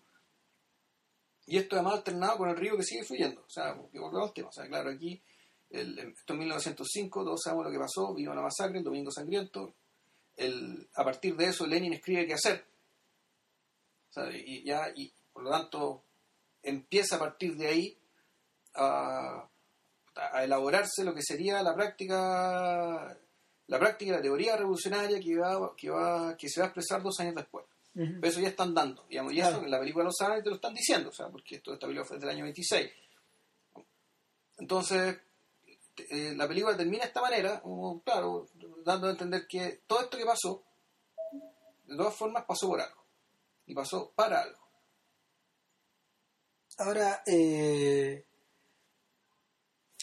Y 1.48 1.58
esto 1.58 1.76
además 1.76 1.96
alternado 1.96 2.38
con 2.38 2.50
el 2.50 2.56
río 2.58 2.78
que 2.78 2.84
sigue 2.84 3.04
fluyendo. 3.04 3.42
O 3.42 3.50
sea, 3.50 3.74
que 3.92 4.00
volvemos 4.00 4.28
al 4.30 4.34
tema. 4.34 4.50
O 4.50 4.52
sea, 4.52 4.68
claro, 4.68 4.90
aquí, 4.92 5.22
el, 5.70 5.98
esto 6.00 6.34
en 6.34 6.40
1905, 6.40 7.24
todos 7.26 7.42
sabemos 7.44 7.66
lo 7.66 7.72
que 7.72 7.80
pasó, 7.80 8.14
vino 8.14 8.32
una 8.32 8.42
masacre, 8.42 8.78
el 8.78 8.84
Domingo 8.84 9.12
Sangriento. 9.12 9.74
El, 10.38 10.88
a 10.96 11.04
partir 11.04 11.36
de 11.36 11.46
eso, 11.46 11.66
Lenin 11.68 11.94
escribe 11.94 12.26
qué 12.26 12.34
hacer. 12.34 12.66
O 14.10 14.14
sea, 14.14 14.32
y 14.36 14.64
ya, 14.64 14.92
y 14.96 15.12
por 15.34 15.44
lo 15.44 15.50
tanto, 15.52 16.04
empieza 16.64 17.16
a 17.16 17.20
partir 17.20 17.56
de 17.56 17.68
ahí 17.68 17.98
a, 18.76 19.48
a 20.16 20.44
elaborarse 20.44 21.04
lo 21.04 21.14
que 21.14 21.22
sería 21.22 21.62
la 21.64 21.74
práctica 21.76 23.18
la 23.72 23.80
práctica, 23.80 24.12
la 24.12 24.22
teoría 24.22 24.58
revolucionaria 24.58 25.20
que 25.20 25.38
va, 25.38 25.74
que 25.78 25.90
va, 25.90 26.36
que 26.38 26.50
se 26.50 26.60
va 26.60 26.66
a 26.66 26.70
expresar 26.70 27.02
dos 27.02 27.20
años 27.22 27.36
después. 27.36 27.66
Pero 27.94 28.28
eso 28.28 28.40
ya 28.40 28.50
están 28.50 28.74
dando, 28.74 29.06
digamos, 29.10 29.34
y 29.34 29.38
Claro. 29.38 29.58
eso 29.58 29.66
en 29.66 29.72
la 29.72 29.80
película 29.80 30.06
lo 30.06 30.12
saben 30.12 30.40
y 30.40 30.44
te 30.44 30.50
lo 30.50 30.56
están 30.56 30.74
diciendo, 30.74 31.10
o 31.10 31.14
sea, 31.14 31.28
porque 31.30 31.56
esto, 31.56 31.74
esta 31.74 31.88
película 31.88 32.06
fue 32.06 32.20
del 32.20 32.30
año 32.30 32.44
26. 32.44 32.90
Entonces, 34.58 35.18
eh, 36.10 36.34
la 36.36 36.48
película 36.48 36.76
termina 36.78 37.04
de 37.04 37.08
esta 37.08 37.22
manera, 37.22 37.62
como, 37.62 38.02
claro, 38.02 38.48
dando 38.84 39.08
a 39.08 39.12
entender 39.12 39.46
que 39.48 39.82
todo 39.88 40.02
esto 40.02 40.18
que 40.18 40.26
pasó, 40.26 40.64
de 41.86 41.98
todas 41.98 42.16
formas 42.16 42.46
pasó 42.46 42.68
por 42.68 42.80
algo, 42.82 43.04
y 43.66 43.74
pasó 43.74 44.12
para 44.16 44.42
algo. 44.44 44.60
Ahora, 46.78 47.24
eh, 47.26 48.26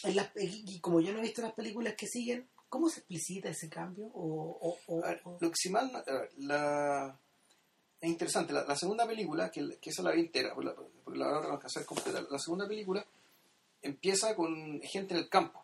en 0.03 0.15
las- 0.15 0.31
como 0.81 1.01
yo 1.01 1.11
no 1.11 1.19
he 1.19 1.23
visto 1.23 1.41
las 1.41 1.53
películas 1.53 1.95
que 1.95 2.07
siguen, 2.07 2.47
¿cómo 2.69 2.87
se 2.89 2.99
explicita 2.99 3.49
ese 3.49 3.69
cambio? 3.69 4.05
O, 4.13 4.57
o- 4.61 4.77
o- 4.87 5.01
ver, 5.01 5.21
lo 5.25 5.49
que 5.49 5.55
si 5.55 5.69
mal, 5.69 5.91
a 5.95 6.01
ver, 6.03 6.31
la, 6.37 7.19
es 7.99 8.09
interesante, 8.09 8.53
la, 8.53 8.63
la 8.65 8.75
segunda 8.75 9.05
película, 9.07 9.49
que, 9.51 9.77
que 9.81 9.89
esa 9.89 10.03
la 10.03 10.11
vi 10.11 10.21
entera, 10.21 10.53
porque 10.53 10.69
la, 10.69 10.75
porque 11.03 11.19
la 11.19 11.31
no 11.31 11.51
alcancé 11.53 11.79
a 11.79 11.85
completar, 11.85 12.25
la 12.29 12.39
segunda 12.39 12.67
película 12.67 13.05
empieza 13.81 14.35
con 14.35 14.79
gente 14.81 15.13
en 15.13 15.19
el 15.21 15.29
campo, 15.29 15.63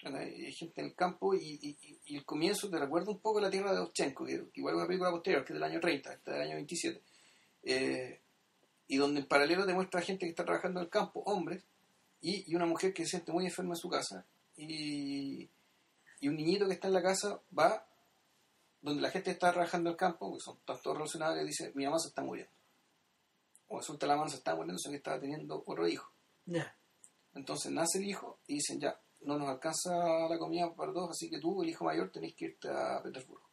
gente 0.00 0.80
en 0.80 0.86
el 0.86 0.94
campo 0.94 1.34
y, 1.34 1.58
y- 1.60 1.76
y- 2.06 2.16
el 2.16 2.24
comienzo 2.24 2.68
te 2.70 2.78
recuerda 2.78 3.10
un 3.10 3.18
poco 3.18 3.38
a 3.38 3.42
la 3.42 3.50
tierra 3.50 3.72
de 3.72 3.80
Ovchenko, 3.80 4.24
que, 4.24 4.44
igual 4.54 4.74
es 4.74 4.78
una 4.78 4.86
película 4.86 5.10
posterior, 5.10 5.44
que 5.44 5.52
es 5.52 5.54
del 5.58 5.64
año 5.64 5.80
30, 5.80 6.12
esta 6.12 6.30
es 6.30 6.36
del 6.38 6.46
año 6.46 6.54
27, 6.56 7.02
eh, 7.64 8.20
y 8.88 8.96
donde 8.98 9.20
en 9.20 9.26
paralelo 9.26 9.66
te 9.66 9.74
muestra 9.74 10.00
gente 10.00 10.26
que 10.26 10.30
está 10.30 10.44
trabajando 10.44 10.78
en 10.80 10.84
el 10.84 10.90
campo, 10.90 11.20
hombres, 11.26 11.64
y, 12.20 12.50
y 12.50 12.54
una 12.54 12.66
mujer 12.66 12.92
que 12.94 13.02
se 13.04 13.10
siente 13.10 13.32
muy 13.32 13.44
enferma 13.46 13.72
en 13.72 13.76
su 13.78 13.88
casa 13.88 14.24
y, 14.56 15.48
y 16.20 16.28
un 16.28 16.36
niñito 16.36 16.66
que 16.66 16.74
está 16.74 16.88
en 16.88 16.94
la 16.94 17.02
casa 17.02 17.40
va 17.56 17.86
donde 18.80 19.02
la 19.02 19.10
gente 19.10 19.30
está 19.32 19.50
trabajando 19.52 19.90
el 19.90 19.96
campo, 19.96 20.32
que 20.34 20.40
son 20.40 20.58
todos 20.64 20.96
relacionados, 20.96 21.40
y 21.42 21.46
dice, 21.46 21.72
mi 21.74 21.84
mamá 21.84 21.98
se 21.98 22.08
está 22.08 22.22
muriendo. 22.22 22.52
O 23.68 23.78
resulta 23.78 24.06
la 24.06 24.16
mamá 24.16 24.28
se 24.28 24.36
está 24.36 24.54
muriendo, 24.54 24.78
sino 24.78 24.92
que 24.92 24.98
estaba 24.98 25.18
teniendo 25.20 25.62
otro 25.66 25.88
hijo. 25.88 26.12
Entonces 27.34 27.72
nace 27.72 27.98
el 27.98 28.04
hijo 28.04 28.38
y 28.46 28.54
dicen, 28.54 28.78
ya, 28.80 29.00
no 29.22 29.38
nos 29.38 29.48
alcanza 29.48 29.90
la 30.28 30.38
comida 30.38 30.72
para 30.74 30.92
todos, 30.92 31.10
así 31.10 31.28
que 31.28 31.40
tú, 31.40 31.62
el 31.62 31.68
hijo 31.70 31.84
mayor, 31.84 32.10
tenés 32.12 32.34
que 32.34 32.44
irte 32.46 32.68
a 32.68 33.02
Petersburgo. 33.02 33.48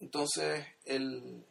Entonces, 0.00 0.64
él, 0.84 1.44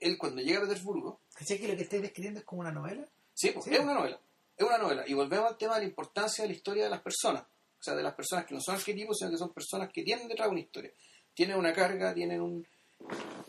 él 0.00 0.18
cuando 0.18 0.40
llega 0.42 0.58
a 0.58 0.62
Petersburgo, 0.62 1.20
¿Cachai 1.34 1.58
que 1.60 1.68
lo 1.68 1.76
que 1.76 1.82
estáis 1.82 2.02
describiendo 2.02 2.40
es 2.40 2.46
como 2.46 2.62
una 2.62 2.72
novela? 2.72 3.06
Sí, 3.34 3.50
pues, 3.52 3.66
Sí. 3.66 3.74
es 3.74 3.80
una 3.80 3.94
novela. 3.94 4.20
Es 4.56 4.66
una 4.66 4.78
novela. 4.78 5.04
Y 5.06 5.14
volvemos 5.14 5.46
al 5.50 5.56
tema 5.56 5.74
de 5.74 5.82
la 5.82 5.86
importancia 5.88 6.42
de 6.42 6.48
la 6.48 6.56
historia 6.56 6.84
de 6.84 6.90
las 6.90 7.00
personas. 7.02 7.44
O 7.78 7.82
sea, 7.82 7.94
de 7.94 8.02
las 8.02 8.14
personas 8.14 8.44
que 8.44 8.54
no 8.54 8.60
son 8.60 8.74
arquetipos, 8.74 9.18
sino 9.18 9.30
que 9.30 9.38
son 9.38 9.52
personas 9.52 9.90
que 9.92 10.02
tienen 10.02 10.28
detrás 10.28 10.48
una 10.48 10.60
historia. 10.60 10.92
Tienen 11.34 11.56
una 11.56 11.72
carga, 11.72 12.12
tienen 12.12 12.40
un 12.40 12.66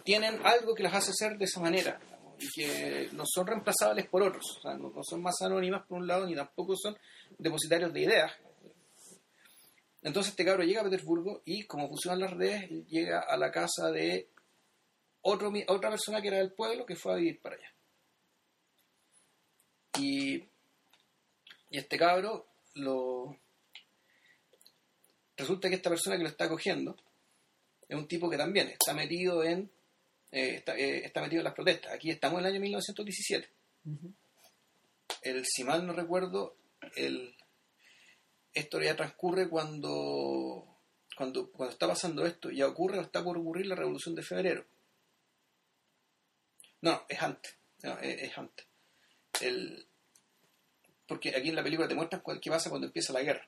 tienen 0.04 0.40
algo 0.46 0.76
que 0.76 0.84
las 0.84 0.94
hace 0.94 1.14
ser 1.14 1.38
de 1.38 1.46
esa 1.46 1.60
manera. 1.60 2.00
y 2.42 2.48
que 2.56 3.10
no 3.12 3.26
son 3.26 3.48
reemplazables 3.48 4.08
por 4.08 4.24
otros. 4.24 4.58
O 4.58 4.62
sea, 4.62 4.74
no, 4.76 4.94
son 5.04 5.22
más 5.22 5.36
anónimas 5.42 5.86
por 5.86 5.98
un 5.98 6.08
lado, 6.08 6.26
ni 6.26 6.36
tampoco 6.36 6.76
son 6.78 6.98
depositarios 7.38 7.92
de 7.92 8.02
ideas. 8.02 8.32
Entonces 10.02 10.32
este 10.32 10.46
cabro 10.46 10.64
llega 10.64 10.80
a 10.80 10.86
Petersburgo 10.86 11.42
y 11.44 11.66
como 11.66 11.90
funcionan 11.90 12.22
las 12.22 12.32
redes, 12.32 12.70
llega 12.88 13.20
a 13.20 13.36
la 13.36 13.52
casa 13.52 13.92
de 13.92 14.30
otro, 15.22 15.52
otra 15.68 15.90
persona 15.90 16.22
que 16.22 16.30
era 16.30 16.38
del 16.38 16.54
pueblo 16.54 16.86
que 16.86 16.96
fue 16.96 17.12
a 17.12 17.18
vivir 17.18 17.42
para 17.42 17.56
allá. 17.56 17.74
Y, 20.00 20.36
y 21.70 21.78
este 21.78 21.98
cabro 21.98 22.48
lo 22.76 23.36
resulta 25.40 25.70
que 25.70 25.76
esta 25.76 25.90
persona 25.90 26.16
que 26.18 26.24
lo 26.24 26.30
está 26.30 26.46
acogiendo 26.46 26.96
es 27.88 27.98
un 27.98 28.08
tipo 28.08 28.30
que 28.30 28.38
también 28.38 28.68
está 28.70 28.94
metido 28.94 29.44
en 29.44 29.72
eh, 30.32 30.56
está, 30.58 30.78
eh, 30.78 31.06
está 31.06 31.22
metido 31.22 31.40
en 31.40 31.46
las 31.46 31.56
protestas. 31.56 31.92
Aquí 31.92 32.12
estamos 32.12 32.40
en 32.40 32.46
el 32.46 32.52
año 32.54 32.62
1917. 32.62 33.50
Ujú. 33.86 34.14
El, 35.24 35.44
si 35.46 35.64
mal 35.64 35.86
no 35.88 35.94
recuerdo, 35.94 36.56
el, 36.96 37.36
esto 38.54 38.80
ya 38.80 38.96
transcurre 38.96 39.50
cuando, 39.50 40.78
cuando, 41.18 41.52
cuando 41.52 41.74
está 41.74 41.88
pasando 41.88 42.26
esto, 42.28 42.52
ya 42.52 42.68
ocurre 42.68 43.00
o 43.00 43.02
está 43.02 43.24
por 43.24 43.38
ocurrir 43.40 43.66
la 43.66 43.76
revolución 43.76 44.14
de 44.14 44.22
febrero. 44.22 44.66
No, 46.82 47.06
es 47.10 47.22
antes. 47.22 47.58
No, 47.84 47.98
es, 48.00 48.22
es 48.24 48.38
antes. 48.38 48.68
El, 49.42 49.88
porque 51.08 51.36
aquí 51.36 51.50
en 51.50 51.56
la 51.56 51.64
película 51.64 51.88
te 51.88 51.96
muestran 51.96 52.22
cuál- 52.22 52.40
qué 52.40 52.50
pasa 52.50 52.70
cuando 52.70 52.88
empieza 52.88 53.14
la 53.14 53.24
guerra. 53.24 53.48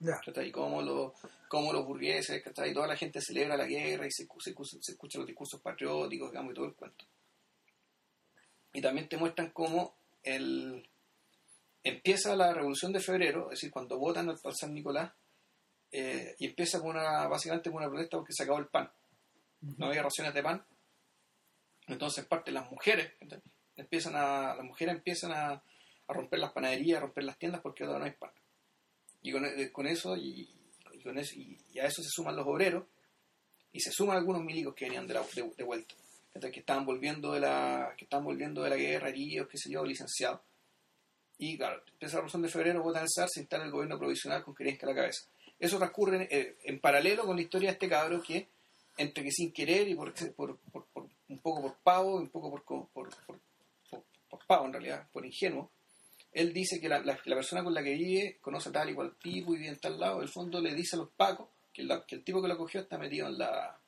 ¿Cachai? 0.00 0.48
Y 0.48 0.52
cómo, 0.52 0.82
los 0.82 1.12
cómo 1.48 1.72
los 1.72 1.84
burgueses, 1.84 2.42
¿cachai? 2.42 2.72
toda 2.72 2.86
la 2.86 2.96
gente 2.96 3.20
celebra 3.20 3.56
la 3.56 3.66
guerra 3.66 4.06
y 4.06 4.10
se, 4.10 4.26
se, 4.38 4.54
se 4.80 4.92
escuchan 4.92 5.20
los 5.20 5.26
discursos 5.26 5.60
patrióticos, 5.60 6.30
digamos, 6.30 6.52
y 6.52 6.54
todo 6.54 6.66
el 6.66 6.74
cuento. 6.74 7.04
Y 8.72 8.80
también 8.80 9.08
te 9.08 9.16
muestran 9.16 9.50
cómo 9.50 9.96
el, 10.22 10.88
empieza 11.82 12.36
la 12.36 12.52
revolución 12.52 12.92
de 12.92 13.00
febrero, 13.00 13.44
es 13.44 13.60
decir, 13.60 13.70
cuando 13.70 13.98
votan 13.98 14.28
al, 14.28 14.38
San 14.54 14.74
Nicolás, 14.74 15.12
eh, 15.90 16.34
y 16.38 16.46
empieza 16.46 16.80
con 16.80 16.90
una, 16.90 17.26
básicamente 17.28 17.70
con 17.70 17.78
una 17.78 17.88
protesta 17.88 18.18
porque 18.18 18.32
se 18.32 18.42
acabó 18.42 18.58
el 18.58 18.68
pan. 18.68 18.90
No 19.60 19.86
había 19.86 20.02
raciones 20.02 20.34
de 20.34 20.42
pan. 20.42 20.64
Entonces, 21.86 22.26
parte 22.26 22.52
las 22.52 22.70
mujeres, 22.70 23.14
¿cachai? 23.18 23.40
empiezan 23.76 24.16
a, 24.16 24.54
las 24.56 24.64
mujeres 24.64 24.96
empiezan 24.96 25.32
a, 25.32 25.52
a 25.52 26.12
romper 26.12 26.40
las 26.40 26.52
panaderías, 26.52 26.98
a 26.98 27.02
romper 27.02 27.24
las 27.24 27.38
tiendas 27.38 27.60
porque 27.62 27.84
ahora 27.84 28.00
no 28.00 28.04
hay 28.04 28.12
pan. 28.12 28.30
Y 29.22 29.32
con, 29.32 29.44
eh, 29.44 29.62
y, 29.62 29.68
con 29.70 29.86
eso 31.18 31.34
y, 31.34 31.58
y 31.72 31.78
a 31.78 31.86
eso 31.86 32.02
se 32.02 32.08
suman 32.10 32.36
los 32.36 32.46
obreros, 32.46 32.84
y 33.72 33.80
se 33.80 33.90
suman 33.92 34.16
algunos 34.16 34.42
milicos 34.42 34.74
que 34.74 34.86
venían 34.86 35.06
de, 35.06 35.14
de, 35.56 35.64
vuelta, 35.64 35.94
¿cachai? 36.32 36.50
que 36.50 36.60
estaban 36.60 36.86
volviendo 36.86 37.32
de 37.32 37.40
la, 37.40 37.94
que 37.96 38.04
estaban 38.04 38.24
volviendo 38.24 38.62
de 38.62 38.70
la 38.70 38.76
guerra, 38.76 39.08
heridos, 39.10 39.48
qué 39.48 39.58
sé 39.58 39.70
yo, 39.70 39.84
licenciados. 39.84 40.40
Y 41.38 41.56
claro, 41.56 41.82
empieza 41.92 42.14
la 42.16 42.20
revolución 42.22 42.42
de 42.42 42.48
febrero, 42.48 42.82
votan 42.82 43.02
el 43.02 43.08
zar, 43.14 43.28
se 43.28 43.40
instala 43.40 43.64
el 43.64 43.70
gobierno 43.70 43.98
provisional 43.98 44.42
con 44.42 44.54
Kerensky 44.54 44.84
a 44.86 44.88
la 44.88 44.94
cabeza. 44.94 45.28
Eso 45.58 45.78
transcurre 45.78 46.26
eh, 46.30 46.56
en 46.64 46.80
paralelo 46.80 47.24
con 47.26 47.36
la 47.36 47.42
historia 47.42 47.68
de 47.68 47.72
este 47.74 47.88
cabro 47.88 48.22
que, 48.22 48.48
entre 48.96 49.22
que 49.22 49.30
sin 49.30 49.52
querer 49.52 49.86
y 49.88 49.94
por, 49.94 50.12
por, 50.34 50.58
un 51.28 51.38
poco 51.40 51.62
por 51.62 51.76
pavo, 51.82 52.16
un 52.16 52.28
poco 52.28 52.50
por- 52.50 52.64
por 52.94 54.46
pavo 54.46 54.66
en 54.66 54.72
realidad, 54.72 55.08
por 55.12 55.24
ingenuo, 55.26 55.70
él 56.32 56.52
dice 56.52 56.80
que 56.80 56.88
la, 56.88 56.98
la- 57.00 57.18
la 57.24 57.34
persona 57.34 57.62
con 57.64 57.74
la 57.74 57.82
que 57.82 57.94
vive 57.94 58.38
conoce 58.40 58.68
a 58.68 58.72
tal 58.72 58.90
y 58.90 58.94
cual 58.94 59.14
tipo 59.22 59.54
y 59.54 59.58
vive 59.58 59.68
en 59.70 59.78
tal 59.78 59.98
lado. 59.98 60.16
En 60.16 60.22
el 60.22 60.28
fondo 60.28 60.60
le 60.60 60.74
dice 60.74 60.96
a 60.96 61.00
los 61.00 61.10
pacos 61.10 61.48
que, 61.72 61.82
la- 61.82 62.04
que 62.04 62.16
el 62.16 62.24
tipo 62.24 62.40
que 62.42 62.48
lo 62.48 62.56
cogió 62.58 62.80
está 62.80 62.98
metido 62.98 63.26
en 63.28 63.38
la 63.38 63.78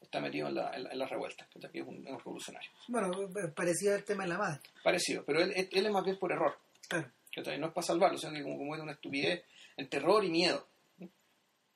está 0.00 0.20
metido 0.20 0.46
en 0.48 0.54
la, 0.54 0.70
en 0.76 0.84
la, 0.84 0.90
en 0.92 0.98
la 1.00 1.06
revuelta, 1.06 1.48
que 1.52 1.80
es 1.80 1.86
un, 1.86 1.96
un 2.06 2.18
revolucionario. 2.18 2.70
Bueno, 2.88 3.10
parecido 3.54 3.94
al 3.96 4.04
tema 4.04 4.22
de 4.22 4.28
la 4.30 4.38
madre. 4.38 4.60
Parecido, 4.84 5.24
pero 5.24 5.40
él, 5.42 5.52
él 5.56 5.86
es 5.86 5.92
más 5.92 6.04
bien 6.04 6.16
por 6.18 6.30
error. 6.30 6.56
Claro. 6.88 7.10
que 7.32 7.42
no 7.58 7.66
es 7.66 7.72
para 7.72 7.86
salvarlo, 7.86 8.16
sino 8.16 8.32
que 8.32 8.42
como, 8.44 8.56
como 8.56 8.76
es 8.76 8.80
una 8.82 8.92
estupidez, 8.92 9.42
el 9.76 9.88
terror 9.88 10.24
y 10.24 10.30
miedo. 10.30 10.64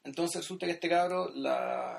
Entonces 0.05 0.43
resulta 0.43 0.65
que 0.67 0.73
este 0.73 0.89
cabro, 0.89 1.29
la... 1.35 1.99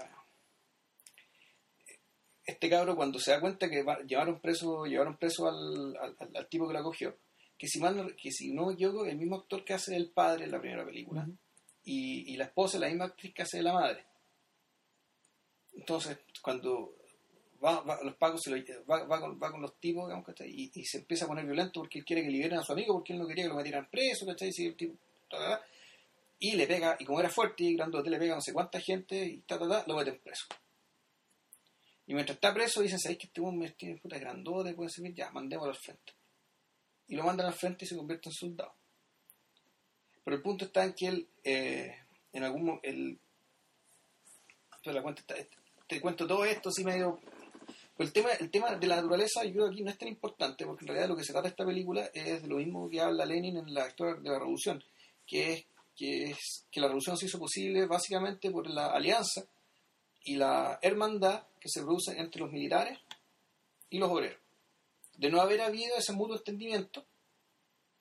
este 2.46 2.70
cabro 2.70 2.96
cuando 2.96 3.20
se 3.20 3.32
da 3.32 3.40
cuenta 3.42 3.70
que 3.70 3.84
va- 3.84 4.00
llevaron 4.02 4.40
preso, 4.40 4.86
llevaron 4.86 5.18
preso 5.18 5.48
al, 5.48 5.96
al- 5.98 6.16
al- 6.20 6.38
al 6.38 6.48
tipo 6.48 6.66
que 6.68 6.74
lo 6.74 6.80
acogió, 6.80 7.16
que 7.62 7.68
si, 7.68 7.80
mal 7.80 7.96
no- 7.96 8.08
que 8.16 8.32
si 8.32 8.52
no 8.52 8.66
me 8.66 8.74
equivoco, 8.74 9.06
el 9.06 9.18
mismo 9.20 9.36
actor 9.36 9.64
que 9.64 9.76
hace 9.76 9.96
el 9.96 10.10
padre 10.10 10.46
en 10.46 10.52
la 10.52 10.60
primera 10.60 10.84
película, 10.84 11.28
y, 11.84 12.34
y 12.34 12.36
la 12.36 12.46
esposa 12.46 12.78
es 12.78 12.82
la 12.82 12.88
misma 12.88 13.06
actriz 13.06 13.32
que 13.36 13.44
hace 13.44 13.58
de 13.58 13.64
la 13.64 13.74
madre. 13.74 14.04
Entonces, 15.74 16.18
cuando 16.42 16.96
va, 17.64 17.82
va- 17.82 18.00
los 18.04 18.16
pagos 18.16 18.42
se 18.44 18.50
lo, 18.50 18.58
va, 18.90 19.04
va 19.06 19.20
con, 19.20 19.40
va 19.40 19.52
con 19.52 19.62
los 19.62 19.80
tipos, 19.80 20.12
y, 20.48 20.72
y 20.74 20.86
se 20.86 20.98
empieza 20.98 21.26
a 21.26 21.28
poner 21.28 21.46
violento 21.46 21.82
porque 21.82 22.00
él 22.00 22.06
quiere 22.06 22.24
que 22.24 22.32
liberen 22.32 22.58
a 22.58 22.64
su 22.64 22.72
amigo, 22.74 22.96
porque 22.96 23.14
él 23.14 23.20
no 23.20 23.28
quería 23.28 23.44
que 23.44 23.50
lo 23.50 23.56
metieran 23.56 23.88
preso, 23.92 24.26
¿cachai? 24.26 24.52
Si 24.52 24.66
el 24.66 24.76
tipo, 24.76 24.96
ta, 25.30 25.38
ta, 25.38 25.50
ta. 25.60 25.66
y 26.40 26.56
le 26.56 26.66
pega, 26.66 26.98
y 27.00 27.06
como 27.06 27.20
era 27.20 27.30
fuerte 27.30 27.64
y 27.64 27.76
grandote, 27.76 28.10
le 28.10 28.18
pega 28.18 28.34
a 28.34 28.38
no 28.38 28.42
sé 28.42 28.54
cuánta 28.54 28.80
gente, 28.82 29.24
y 29.24 29.38
ta, 29.42 29.60
ta, 29.60 29.68
ta, 29.70 29.84
lo 29.88 29.96
meten 29.98 30.20
preso. 30.20 30.46
Y 32.08 32.16
mientras 32.16 32.38
está 32.38 32.52
preso, 32.54 32.82
dicen, 32.82 32.98
¿sabéis 33.00 33.20
que 33.20 33.28
este 33.28 33.40
hombre 33.42 33.70
tiene 33.78 33.98
puta 33.98 34.18
grandote? 34.18 34.74
Puede 34.74 34.90
servir, 34.90 35.14
ya, 35.14 35.30
mandémoslo 35.30 35.72
al 35.72 35.78
frente. 35.78 36.14
Y 37.12 37.16
lo 37.16 37.24
mandan 37.24 37.46
al 37.46 37.54
frente 37.54 37.86
y 37.86 37.88
se 37.88 37.96
convierte 37.96 38.30
en 38.30 38.34
soldado. 38.34 38.74
Pero 40.24 40.38
el 40.38 40.42
punto 40.42 40.66
está 40.66 40.84
en 40.84 40.94
que 40.94 41.08
él, 41.08 41.28
eh, 41.44 41.96
en 42.34 42.44
algún 42.44 42.66
momento, 42.66 42.88
el, 42.88 43.20
te, 45.88 46.02
cuento, 46.02 46.26
todo 46.26 46.44
esto 46.44 46.70
así 46.70 46.84
medio... 46.84 47.20
Pero 47.96 48.08
el 48.08 48.14
tema, 48.14 48.32
el 48.32 48.50
tema 48.50 48.76
de 48.76 48.88
la 48.88 48.96
naturaleza 48.96 49.44
yo 49.44 49.52
creo 49.54 49.68
aquí 49.68 49.84
no 49.84 49.92
es 49.92 49.98
tan 50.00 50.08
importante, 50.08 50.66
porque 50.66 50.86
en 50.86 50.88
realidad 50.88 51.10
lo 51.10 51.16
que 51.16 51.24
se 51.24 51.34
trata 51.34 51.50
esta 51.50 51.66
película 51.66 52.10
es 52.14 52.42
de 52.42 52.48
lo 52.48 52.56
mismo 52.56 52.90
que 52.90 53.00
habla 53.00 53.26
Lenin 53.26 53.58
en 53.58 53.74
la 53.74 53.88
historia 53.88 54.16
de 54.16 54.30
la 54.30 54.40
revolución, 54.40 54.84
que 55.28 55.68
que, 56.02 56.32
es, 56.32 56.66
que 56.72 56.80
la 56.80 56.88
revolución 56.88 57.16
se 57.16 57.28
hizo 57.28 57.38
posible 57.38 57.86
básicamente 57.86 58.50
por 58.50 58.68
la 58.68 58.88
alianza 58.88 59.46
y 60.24 60.36
la 60.36 60.80
hermandad 60.82 61.44
que 61.60 61.70
se 61.70 61.82
produce 61.82 62.18
entre 62.20 62.42
los 62.42 62.52
militares 62.52 62.98
y 63.90 64.00
los 64.00 64.10
obreros. 64.10 64.41
De 65.22 65.30
no 65.30 65.40
haber 65.40 65.62
habido 65.62 65.96
ese 65.98 66.14
mutuo 66.14 66.36
entendimiento, 66.36 67.06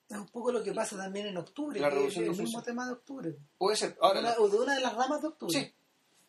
Es 0.09 0.17
un 0.17 0.27
poco 0.27 0.51
lo 0.51 0.61
que 0.63 0.73
pasa 0.73 0.97
también 0.97 1.27
en 1.27 1.37
octubre, 1.37 1.79
La 1.79 1.89
revolución 1.89 2.25
es 2.25 2.37
el 2.37 2.43
mismo 2.45 2.61
tema 2.63 2.85
de 2.87 2.93
octubre. 2.93 3.35
puede 3.57 3.77
ser. 3.77 3.95
Ahora, 4.01 4.19
Una- 4.19 4.35
o 4.39 4.49
de 4.49 4.57
una 4.57 4.75
de 4.75 4.81
las 4.81 4.93
ramas 4.95 5.21
de 5.21 5.27
octubre. 5.29 5.57
Sí, 5.57 5.73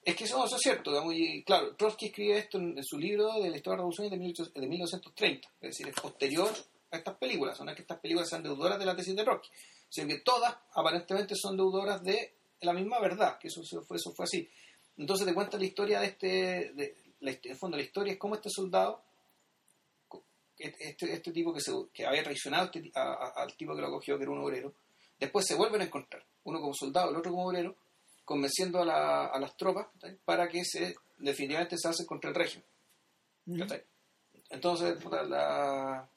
es 0.04 0.14
que 0.16 0.24
eso, 0.24 0.44
eso 0.44 0.54
es 0.56 0.62
cierto. 0.62 0.90
digamos, 0.90 1.14
y 1.16 1.42
claro, 1.44 1.74
Trotsky 1.76 2.06
escribe 2.06 2.38
esto 2.38 2.58
en, 2.58 2.76
en 2.78 2.84
su 2.84 2.98
libro 2.98 3.32
de 3.40 3.50
la 3.50 3.56
historia 3.56 3.60
de 3.62 3.70
la 3.70 3.76
revolución 3.78 4.10
de, 4.10 4.16
1800 4.18 4.54
de 4.62 4.68
1930, 4.68 5.48
es 5.62 5.68
decir, 5.70 5.88
es 5.88 5.94
posterior 6.00 6.52
a 6.92 6.96
estas 6.98 7.16
películas. 7.16 7.58
No 7.60 7.70
es 7.70 7.76
que 7.76 7.82
estas 7.82 7.98
películas 7.98 8.28
sean 8.28 8.42
deudoras 8.42 8.78
de 8.78 8.84
la 8.86 8.94
tesis 8.94 9.16
de 9.16 9.24
Trotsky, 9.24 9.48
sino 9.88 10.06
que 10.08 10.18
todas 10.20 10.54
aparentemente 10.74 11.34
son 11.34 11.56
deudoras 11.56 12.02
de 12.04 12.34
la 12.60 12.72
misma 12.74 13.00
verdad, 13.00 13.38
que 13.38 13.48
eso, 13.48 13.62
eso 13.62 13.82
fue, 13.82 13.96
eso 13.96 14.12
fue 14.14 14.24
así. 14.24 14.48
Entonces 14.96 15.26
te 15.26 15.34
cuenta 15.34 15.56
la 15.58 15.64
historia 15.64 16.00
de 16.00 16.06
este, 16.06 16.26
de, 16.74 16.94
la, 17.20 17.30
en 17.32 17.40
el 17.42 17.56
fondo 17.56 17.76
la 17.78 17.82
historia 17.82 18.12
es 18.12 18.18
cómo 18.20 18.34
este 18.36 18.50
soldado, 18.50 19.02
este, 20.66 21.12
este 21.12 21.32
tipo 21.32 21.52
que, 21.52 21.60
se, 21.60 21.72
que 21.92 22.06
había 22.06 22.22
traicionado 22.22 22.66
este 22.66 22.80
ti- 22.82 22.92
a- 22.94 23.12
a- 23.12 23.42
al 23.42 23.56
tipo 23.56 23.74
que 23.74 23.80
lo 23.80 23.88
acogió, 23.88 24.16
que 24.16 24.22
era 24.24 24.32
un 24.32 24.38
obrero, 24.44 24.74
después 25.18 25.46
se 25.46 25.54
vuelven 25.54 25.80
a 25.80 25.84
encontrar, 25.84 26.24
uno 26.44 26.60
como 26.60 26.74
soldado, 26.74 27.10
el 27.10 27.16
otro 27.16 27.30
como 27.32 27.46
obrero, 27.48 27.76
convenciendo 28.24 28.80
a, 28.80 28.84
la- 28.84 29.26
a 29.26 29.38
las 29.40 29.56
tropas 29.56 29.86
para 30.24 30.48
que 30.48 30.64
se 30.64 30.94
definitivamente 31.18 31.76
se 31.78 31.88
hacen 31.88 32.06
contra 32.06 32.30
el 32.30 32.36
régimen. 32.36 32.64
Entonces, 34.50 34.96
puta, 35.02 35.22
la, 35.22 36.08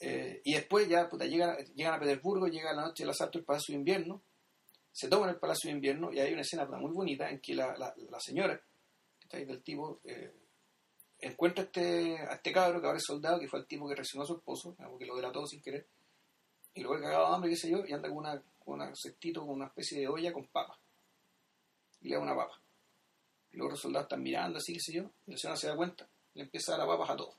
eh, 0.00 0.40
y 0.44 0.54
después 0.54 0.88
ya 0.88 1.08
puta, 1.08 1.24
llegan, 1.26 1.56
llegan 1.74 1.94
a 1.94 1.98
Petersburgo, 2.00 2.46
llega 2.48 2.72
la 2.72 2.82
noche 2.82 3.02
del 3.02 3.10
asalto 3.10 3.38
del 3.38 3.44
Palacio 3.44 3.72
de 3.72 3.78
Invierno, 3.78 4.22
se 4.92 5.08
toman 5.08 5.30
el 5.30 5.36
Palacio 5.36 5.68
de 5.68 5.74
Invierno 5.76 6.12
y 6.12 6.18
hay 6.20 6.32
una 6.32 6.42
escena 6.42 6.64
puta, 6.66 6.78
muy 6.78 6.92
bonita 6.92 7.28
en 7.30 7.40
que 7.40 7.54
la, 7.54 7.76
la, 7.76 7.94
la 7.96 8.20
señora 8.20 8.60
del 9.30 9.62
tipo 9.62 10.00
eh, 10.04 10.32
encuentra 11.20 11.64
a 11.64 11.66
este, 11.66 12.18
a 12.18 12.34
este 12.34 12.52
cabro 12.52 12.80
que 12.80 12.86
ahora 12.86 12.98
es 12.98 13.04
soldado, 13.04 13.38
que 13.38 13.48
fue 13.48 13.60
el 13.60 13.66
tipo 13.66 13.88
que 13.88 13.94
traicionó 13.94 14.24
a 14.24 14.26
su 14.26 14.34
esposo, 14.34 14.76
que 14.98 15.06
lo 15.06 15.16
delató 15.16 15.46
sin 15.46 15.60
querer, 15.60 15.86
y 16.74 16.82
luego 16.82 17.02
cagado 17.02 17.28
de 17.28 17.34
hambre, 17.34 17.50
qué 17.50 17.56
sé 17.56 17.70
yo, 17.70 17.84
y 17.86 17.92
anda 17.92 18.08
con 18.08 18.18
una, 18.18 18.42
con 18.64 18.74
una 18.74 18.92
cestito, 18.94 19.40
con 19.40 19.56
una 19.56 19.66
especie 19.66 20.00
de 20.00 20.08
olla 20.08 20.32
con 20.32 20.46
papa. 20.46 20.78
Y 22.00 22.08
le 22.08 22.14
da 22.14 22.22
una 22.22 22.34
papa. 22.34 22.60
Y 23.52 23.56
luego 23.56 23.72
los 23.72 23.80
soldados 23.80 24.06
están 24.06 24.22
mirando 24.22 24.58
así, 24.58 24.74
qué 24.74 24.80
sé 24.80 24.92
yo, 24.94 25.10
y 25.26 25.32
la 25.32 25.36
señora 25.36 25.56
se 25.56 25.66
da 25.68 25.76
cuenta, 25.76 26.08
le 26.34 26.42
empieza 26.42 26.74
a 26.74 26.78
dar 26.78 26.86
papas 26.86 27.10
a 27.10 27.16
todos. 27.16 27.36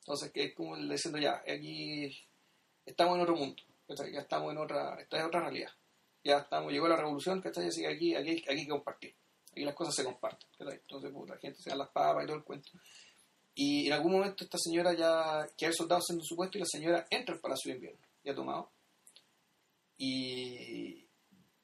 Entonces, 0.00 0.32
que 0.32 0.44
es 0.44 0.54
como 0.54 0.76
diciendo 0.76 1.18
ya, 1.18 1.42
aquí 1.46 2.10
estamos 2.84 3.16
en 3.16 3.22
otro 3.22 3.36
mundo, 3.36 3.62
ya 3.88 4.20
estamos 4.20 4.52
en 4.52 4.58
otra, 4.58 5.00
esta 5.00 5.18
es 5.18 5.24
otra 5.24 5.40
realidad. 5.40 5.70
Ya 6.22 6.38
estamos, 6.38 6.72
llegó 6.72 6.88
la 6.88 6.96
revolución, 6.96 7.42
¿cachai? 7.42 7.66
Así 7.68 7.82
que 7.82 7.88
aquí, 7.88 8.14
aquí, 8.14 8.30
aquí 8.30 8.44
hay 8.48 8.64
que 8.64 8.70
compartir. 8.70 9.14
Aquí 9.54 9.64
las 9.64 9.76
cosas 9.76 9.94
se 9.94 10.02
comparten, 10.02 10.48
¿cachai? 10.58 10.80
Entonces, 10.80 11.12
puta, 11.12 11.34
la 11.34 11.40
gente 11.40 11.62
se 11.62 11.70
da 11.70 11.76
las 11.76 11.90
papas 11.90 12.24
y 12.24 12.26
todo 12.26 12.38
el 12.38 12.42
cuento. 12.42 12.72
Y 13.54 13.86
en 13.86 13.92
algún 13.92 14.10
momento 14.10 14.42
esta 14.42 14.58
señora 14.58 14.92
ya, 14.94 15.46
que 15.56 15.66
hay 15.66 15.72
soldados 15.72 16.02
haciendo 16.06 16.24
su 16.24 16.34
puesto, 16.34 16.58
y 16.58 16.62
la 16.62 16.66
señora 16.66 17.06
entra 17.08 17.36
al 17.36 17.40
Palacio 17.40 17.70
de 17.70 17.76
Invierno, 17.76 18.00
ya 18.24 18.34
tomado. 18.34 18.72
Y, 19.96 21.06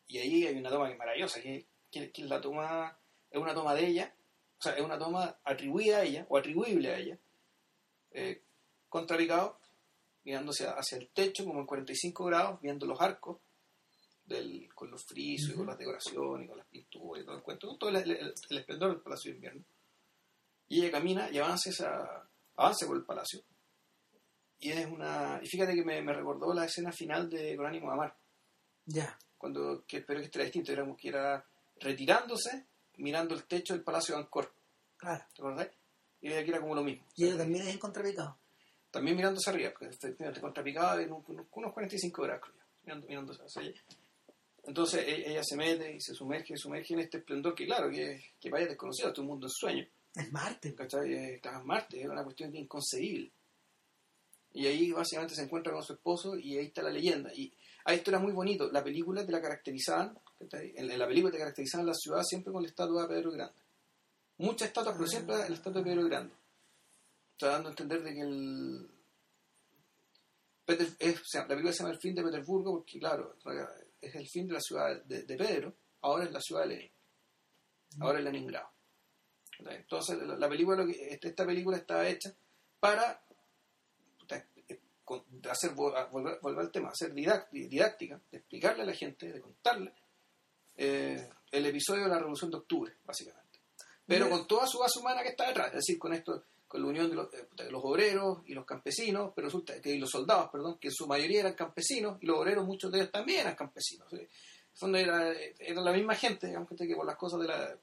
y 0.06 0.18
ahí 0.18 0.46
hay 0.46 0.56
una 0.56 0.70
toma 0.70 0.94
maravillosa, 0.94 1.40
que, 1.40 1.66
que, 1.90 2.12
que 2.12 2.22
la 2.26 2.40
toma, 2.40 2.96
es 3.28 3.40
una 3.40 3.54
toma 3.54 3.74
de 3.74 3.88
ella, 3.88 4.14
o 4.60 4.62
sea, 4.62 4.74
es 4.74 4.82
una 4.82 4.96
toma 4.96 5.40
atribuida 5.42 5.98
a 5.98 6.04
ella, 6.04 6.26
o 6.28 6.38
atribuible 6.38 6.92
a 6.92 6.96
ella, 6.96 7.18
eh, 8.12 8.40
contrarricado, 8.88 9.58
mirándose 10.22 10.68
hacia 10.68 10.96
el 10.96 11.08
techo, 11.08 11.44
como 11.44 11.58
en 11.58 11.66
45 11.66 12.24
grados, 12.24 12.60
viendo 12.60 12.86
los 12.86 13.00
arcos, 13.00 13.38
del, 14.26 14.69
con 14.80 14.90
los 14.90 15.04
frisos, 15.04 15.50
y 15.50 15.54
con 15.54 15.66
las 15.66 15.76
decoraciones, 15.78 16.46
y 16.46 16.48
con 16.48 16.56
las 16.58 16.66
pinturas 16.66 17.22
y 17.22 17.26
todo 17.26 17.36
el 17.36 17.42
cuento, 17.42 17.68
con 17.68 17.78
todo 17.78 17.90
el, 17.90 17.96
el- 17.96 18.34
el 18.50 18.58
esplendor 18.58 18.90
del 18.92 19.00
Palacio 19.02 19.30
de 19.30 19.34
Invierno. 19.36 19.62
Y 20.68 20.80
ella 20.80 20.90
camina 20.90 21.30
y 21.30 21.36
avanza, 21.38 21.68
esa, 21.68 22.26
avanza 22.56 22.86
por 22.86 22.96
el 22.96 23.04
palacio. 23.04 23.42
Y 24.60 24.70
es 24.70 24.86
una. 24.86 25.38
Y 25.42 25.46
fíjate 25.48 25.74
que 25.74 25.84
me, 25.84 26.00
me 26.00 26.12
recordó 26.12 26.54
la 26.54 26.64
escena 26.64 26.92
final 26.92 27.28
de 27.28 27.56
Con 27.56 27.66
ánimo 27.66 27.88
de 27.88 27.92
amar. 27.92 28.16
Ya. 28.86 29.18
Cuando, 29.36 29.84
que, 29.86 30.00
pero 30.02 30.20
que 30.20 30.26
este 30.26 30.38
era 30.38 30.44
distinto, 30.44 30.72
éramos 30.72 30.96
que 30.96 31.08
era 31.08 31.44
retirándose, 31.80 32.66
mirando 32.98 33.34
el 33.34 33.44
techo 33.44 33.74
del 33.74 33.82
Palacio 33.82 34.14
de 34.14 34.22
Angkor. 34.22 34.52
Claro. 34.96 35.24
¿Te 35.34 35.42
acordás? 35.42 35.68
Y 36.20 36.32
aquí 36.32 36.50
era 36.50 36.60
como 36.60 36.74
lo 36.74 36.82
mismo. 36.84 37.04
Y 37.16 37.26
ella 37.26 37.38
también 37.38 37.62
es 37.66 37.68
en 37.74 37.78
contrapicado. 37.78 38.36
También 38.90 39.16
mirándose 39.16 39.50
arriba, 39.50 39.70
porque 39.70 39.86
efectivamente 39.94 40.40
contrapicada 40.40 41.00
en 41.02 41.12
un- 41.12 41.24
unos, 41.28 41.46
unos 41.52 41.72
45 41.72 42.22
grados, 42.22 42.42
creo 42.44 42.56
yo, 42.56 42.62
mirando, 42.84 43.06
mirándose 43.06 43.42
hacia 43.42 43.62
allá. 43.62 43.82
Entonces 44.70 45.04
e- 45.04 45.30
ella 45.32 45.42
se 45.42 45.56
mete 45.56 45.96
y 45.96 46.00
se 46.00 46.14
sumerge, 46.14 46.56
sumerge 46.56 46.94
en 46.94 47.00
este 47.00 47.18
esplendor 47.18 47.56
que, 47.56 47.66
claro, 47.66 47.90
que, 47.90 48.22
que 48.40 48.50
vaya 48.50 48.68
desconocido, 48.68 49.08
este 49.08 49.20
es 49.20 49.22
un 49.22 49.26
mundo 49.26 49.48
de 49.48 49.52
sueño. 49.52 49.84
Es 50.14 50.30
Marte. 50.30 50.74
¿cachai? 50.76 51.12
Eh, 51.12 51.40
Claro, 51.42 51.64
Marte, 51.64 52.00
era 52.00 52.12
una 52.12 52.22
cuestión 52.22 52.54
inconcebible. 52.54 53.32
Y 54.52 54.68
ahí 54.68 54.92
básicamente 54.92 55.34
se 55.34 55.42
encuentra 55.42 55.72
con 55.72 55.82
su 55.82 55.94
esposo 55.94 56.36
y 56.38 56.56
ahí 56.56 56.66
está 56.66 56.82
la 56.82 56.90
leyenda. 56.90 57.32
Y 57.34 57.52
esto 57.84 58.10
era 58.12 58.20
muy 58.20 58.32
bonito. 58.32 58.70
La 58.70 58.84
película 58.84 59.26
te 59.26 59.32
la 59.32 59.42
caracterizaban, 59.42 60.16
en 60.52 60.98
la 60.98 61.06
película 61.08 61.32
te 61.32 61.38
caracterizaban 61.38 61.86
la 61.86 61.94
ciudad 61.94 62.22
siempre 62.22 62.52
con 62.52 62.62
la 62.62 62.68
estatua 62.68 63.02
de 63.02 63.08
Pedro 63.08 63.30
el 63.30 63.36
Grande. 63.38 63.60
Muchas 64.38 64.68
estatuas, 64.68 64.94
pero 64.96 65.08
siempre 65.08 65.34
la 65.36 65.46
estatua 65.46 65.80
de 65.82 65.84
Pedro 65.90 66.00
el 66.02 66.08
Grande. 66.08 66.34
Está 67.32 67.48
dando 67.48 67.68
a 67.70 67.72
entender 67.72 68.02
de 68.04 68.14
que 68.14 68.20
el... 68.20 68.88
Peter- 70.64 70.94
es- 71.00 71.20
o 71.20 71.24
sea, 71.24 71.40
la 71.42 71.48
película 71.48 71.72
se 71.72 71.78
llama 71.82 71.94
El 71.94 72.00
fin 72.00 72.14
de 72.14 72.22
Petersburgo 72.22 72.72
porque, 72.76 72.98
claro, 73.00 73.36
es 74.00 74.14
el 74.14 74.28
fin 74.28 74.46
de 74.48 74.54
la 74.54 74.60
ciudad 74.60 75.02
de, 75.04 75.22
de 75.24 75.36
Pedro, 75.36 75.74
ahora 76.02 76.24
es 76.24 76.32
la 76.32 76.40
ciudad 76.40 76.62
de 76.62 76.68
Lenin. 76.68 76.90
Ahora 78.00 78.18
es 78.18 78.24
Leningrado. 78.24 78.70
Entonces, 79.58 80.16
la, 80.22 80.36
la 80.36 80.48
película, 80.48 80.84
este- 80.90 81.28
esta 81.28 81.44
película 81.44 81.76
está 81.76 82.08
hecha 82.08 82.32
para 82.78 83.22
eh, 84.68 84.80
hacer 85.50 85.72
volver, 85.74 86.38
volver 86.40 86.60
al 86.66 86.70
tema, 86.70 86.90
hacer 86.90 87.12
didáctica, 87.12 88.20
de 88.30 88.38
explicarle 88.38 88.82
a 88.82 88.86
la 88.86 88.94
gente, 88.94 89.30
de 89.32 89.40
contarle 89.40 89.92
eh, 90.76 91.28
el 91.50 91.66
episodio 91.66 92.04
de 92.04 92.08
la 92.08 92.18
Revolución 92.18 92.50
de 92.50 92.56
Octubre, 92.58 92.94
básicamente. 93.04 93.58
Pero 94.06 94.28
con 94.30 94.46
toda 94.46 94.66
su 94.66 94.78
base 94.78 94.98
humana 94.98 95.22
que 95.22 95.30
está 95.30 95.46
detrás, 95.48 95.68
es 95.68 95.74
decir, 95.74 95.98
con 95.98 96.12
esto, 96.12 96.44
con 96.70 96.82
la 96.82 96.86
unión 96.86 97.10
de 97.10 97.16
los, 97.16 97.34
eh, 97.34 97.48
los 97.68 97.82
obreros 97.84 98.42
y 98.46 98.54
los 98.54 98.64
campesinos, 98.64 99.32
pero 99.34 99.48
resulta 99.48 99.80
que 99.80 99.98
los 99.98 100.08
soldados, 100.08 100.50
perdón, 100.52 100.78
que 100.78 100.86
en 100.86 100.94
su 100.94 101.04
mayoría 101.08 101.40
eran 101.40 101.54
campesinos 101.54 102.16
y 102.20 102.26
los 102.26 102.38
obreros, 102.38 102.64
muchos 102.64 102.92
de 102.92 102.98
ellos 102.98 103.10
también 103.10 103.40
eran 103.40 103.56
campesinos. 103.56 104.08
¿sí? 104.08 104.24
Fondo 104.74 104.96
era, 104.96 105.32
era 105.58 105.80
la 105.82 105.92
misma 105.92 106.14
gente, 106.14 106.46
digamos, 106.46 106.68
que 106.68 106.94
por 106.94 107.04
las 107.04 107.16
cosas 107.16 107.40
de 107.40 107.48
la. 107.48 107.76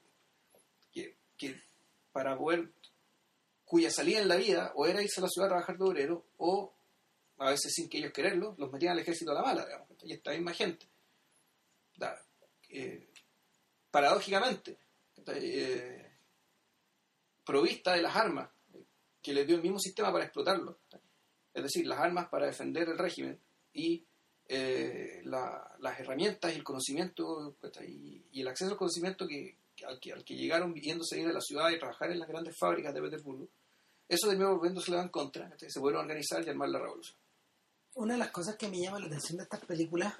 que, 0.90 1.16
que 1.36 1.60
para 2.12 2.38
poder. 2.38 2.72
cuya 3.66 3.90
salida 3.90 4.20
en 4.20 4.28
la 4.28 4.36
vida 4.36 4.72
o 4.74 4.86
era 4.86 5.02
irse 5.02 5.20
a 5.20 5.24
la 5.24 5.28
ciudad 5.28 5.48
a 5.48 5.50
trabajar 5.50 5.76
de 5.76 5.84
obrero 5.84 6.24
o 6.38 6.72
a 7.36 7.50
veces 7.50 7.70
sin 7.74 7.90
que 7.90 7.98
ellos 7.98 8.12
quererlo, 8.12 8.54
los 8.56 8.72
metían 8.72 8.92
al 8.92 9.00
ejército 9.00 9.32
a 9.32 9.34
la 9.34 9.42
mala, 9.42 9.66
digamos, 9.66 9.88
y 10.02 10.14
esta 10.14 10.30
misma 10.30 10.54
gente. 10.54 10.86
da, 11.94 12.18
eh, 12.70 13.06
paradójicamente, 13.90 14.78
eh, 15.26 16.10
provista 17.44 17.92
de 17.92 18.00
las 18.00 18.16
armas 18.16 18.48
que 19.28 19.34
les 19.34 19.46
dio 19.46 19.56
el 19.56 19.62
mismo 19.62 19.78
sistema 19.78 20.10
para 20.10 20.24
explotarlo. 20.24 20.78
Es 21.52 21.62
decir, 21.62 21.86
las 21.86 21.98
armas 21.98 22.28
para 22.30 22.46
defender 22.46 22.88
el 22.88 22.96
régimen 22.96 23.38
y 23.74 24.02
eh, 24.48 25.20
la- 25.24 25.76
las 25.80 26.00
herramientas 26.00 26.50
y 26.52 26.56
el 26.56 26.64
conocimiento 26.64 27.54
y, 27.86 28.22
y 28.32 28.40
el 28.40 28.48
acceso 28.48 28.70
al 28.70 28.78
conocimiento 28.78 29.26
que, 29.28 29.56
al, 29.86 30.00
que, 30.00 30.12
al 30.12 30.24
que 30.24 30.34
llegaron 30.34 30.72
viéndose 30.72 31.20
ir 31.20 31.26
a 31.28 31.32
la 31.34 31.40
ciudad 31.42 31.68
y 31.70 31.78
trabajar 31.78 32.10
en 32.10 32.20
las 32.20 32.28
grandes 32.28 32.56
fábricas 32.58 32.94
de 32.94 33.02
Petersburgo, 33.02 33.46
eso 34.08 34.28
terminó 34.28 34.54
volviéndose 34.56 34.90
en 34.94 35.08
contra, 35.10 35.52
se 35.58 35.78
pudieron 35.80 36.04
organizar 36.04 36.42
y 36.42 36.48
armar 36.48 36.70
la 36.70 36.78
revolución. 36.78 37.18
Una 37.96 38.14
de 38.14 38.18
las 38.20 38.30
cosas 38.30 38.56
que 38.56 38.68
me 38.68 38.80
llama 38.80 39.00
la 39.00 39.06
atención 39.08 39.36
de 39.36 39.42
estas 39.44 39.60
películas, 39.66 40.14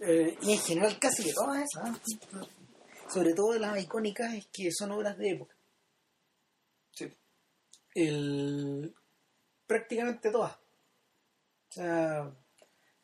eh, 0.00 0.36
y 0.42 0.52
en 0.52 0.58
general 0.58 0.98
casi 0.98 1.24
de 1.24 1.32
todas 1.32 1.64
esas, 1.64 1.98
sobre 3.10 3.32
todo 3.32 3.52
de 3.54 3.60
las 3.60 3.82
icónicas, 3.82 4.34
es 4.34 4.46
que 4.52 4.68
son 4.70 4.92
obras 4.92 5.16
de 5.16 5.30
época. 5.30 5.54
El, 8.06 8.94
prácticamente 9.66 10.30
todas. 10.30 10.52
O 10.54 11.72
sea, 11.72 12.30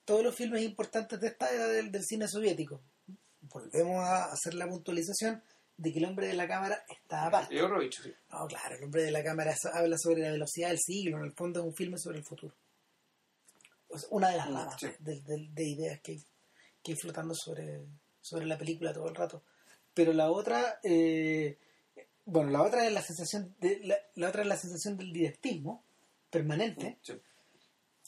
todos 0.05 0.23
los 0.23 0.35
filmes 0.35 0.63
importantes 0.63 1.21
de 1.21 1.29
esta 1.29 1.51
era 1.53 1.67
del, 1.67 1.91
del 1.91 2.05
cine 2.05 2.29
soviético. 2.29 2.81
Volvemos 3.43 4.03
a 4.05 4.27
hacer 4.33 4.55
la 4.55 4.69
puntualización 4.69 5.43
de 5.77 5.93
que 5.93 5.99
el 5.99 6.05
hombre 6.07 6.29
de 6.29 6.35
la 6.35 6.47
cámara 6.49 6.85
está 6.89 7.27
aparte. 7.27 7.55
Y 7.55 7.59
otro 7.61 7.79
bicho, 7.81 8.03
sí. 8.03 8.13
No, 8.31 8.47
claro, 8.47 8.77
el 8.77 8.85
hombre 8.85 9.03
de 9.03 9.11
la 9.11 9.23
cámara 9.25 9.55
habla 9.73 9.97
sobre 9.99 10.23
la 10.23 10.31
velocidad 10.31 10.69
del 10.69 10.79
siglo, 10.79 11.19
en 11.19 11.25
el 11.25 11.33
fondo 11.33 11.61
es 11.61 11.67
un 11.67 11.75
filme 11.75 11.99
sobre 11.99 12.19
el 12.19 12.25
futuro. 12.25 12.55
O 13.89 13.99
sea, 13.99 14.09
una 14.13 14.31
de 14.31 14.37
las 14.37 14.47
ramas 14.47 14.77
Sí. 14.81 14.87
de, 15.01 15.21
de- 15.23 15.49
de 15.53 15.69
ideas 15.69 16.01
que, 16.01 16.17
que 16.83 16.93
hay 16.93 16.97
flotando 16.99 17.35
sobre, 17.35 17.85
sobre 18.21 18.47
la 18.47 18.57
película 18.57 18.93
todo 18.93 19.09
el 19.09 19.15
rato. 19.15 19.43
Pero 19.93 20.13
la 20.13 20.31
otra, 20.31 20.79
eh, 20.83 21.59
bueno, 22.27 22.51
la 22.51 22.63
otra 22.63 22.87
es 22.87 22.93
la 22.93 23.03
sensación 23.03 23.55
de, 23.61 23.81
la, 23.85 23.97
la 24.15 24.29
otra 24.29 24.43
es 24.43 24.49
la 24.49 24.57
sensación 24.57 24.97
del 24.97 25.13
directismo 25.13 25.83
permanente. 26.31 26.99
Sí. 27.03 27.15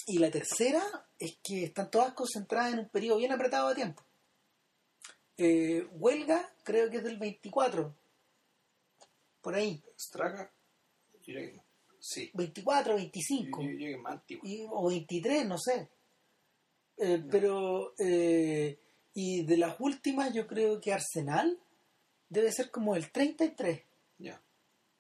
Y 0.09 0.18
la 0.18 0.30
tercera 0.30 0.82
es 1.18 1.36
que 1.43 1.64
están 1.64 1.90
todas 1.90 2.12
concentradas 2.14 2.72
en 2.74 2.80
un 2.80 2.88
periodo 2.88 3.18
bien 3.18 3.32
apretado 3.32 3.68
de 3.68 3.74
tiempo. 3.74 4.02
Eh, 5.38 5.86
huelga, 5.93 6.48
creo 6.64 6.88
que 6.90 6.98
es 6.98 7.05
del 7.05 7.18
24, 7.18 7.94
por 9.43 9.55
ahí. 9.55 9.82
Straga, 9.98 10.51
yo 11.26 11.34
sí. 12.01 12.30
24, 12.34 12.93
Yo, 12.93 12.97
25 12.97 13.62
yo 13.62 13.86
es 13.88 13.98
más 13.98 14.20
y- 14.28 14.66
o 14.70 14.88
23, 14.88 15.47
no 15.47 15.59
sé. 15.59 15.88
Eh, 16.98 17.22
Pero, 17.30 17.93
eh, 17.98 18.78
y 19.12 19.44
de 19.44 19.56
las 19.59 19.76
últimas, 19.80 20.32
yo 20.32 20.47
creo 20.47 20.80
que 20.80 20.93
Arsenal 20.94 21.59
debe 22.30 22.51
ser 22.52 22.70
como 22.70 22.97
el 22.97 23.10
33, 23.12 23.80
Ya. 23.80 23.85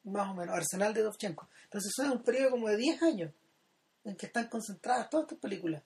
Más 0.06 0.30
o 0.30 0.34
menos, 0.34 0.54
Arsenal 0.54 0.94
de 0.94 1.02
Dovchenko. 1.02 1.48
Entonces, 1.64 1.92
eso 1.96 2.06
es 2.06 2.12
un 2.14 2.22
periodo 2.22 2.50
como 2.52 2.68
de 2.68 2.76
10 2.76 3.02
años 3.02 3.32
en 4.04 4.16
que 4.16 4.26
están 4.26 4.48
concentradas 4.48 5.10
todas 5.10 5.24
estas 5.24 5.38
películas. 5.38 5.82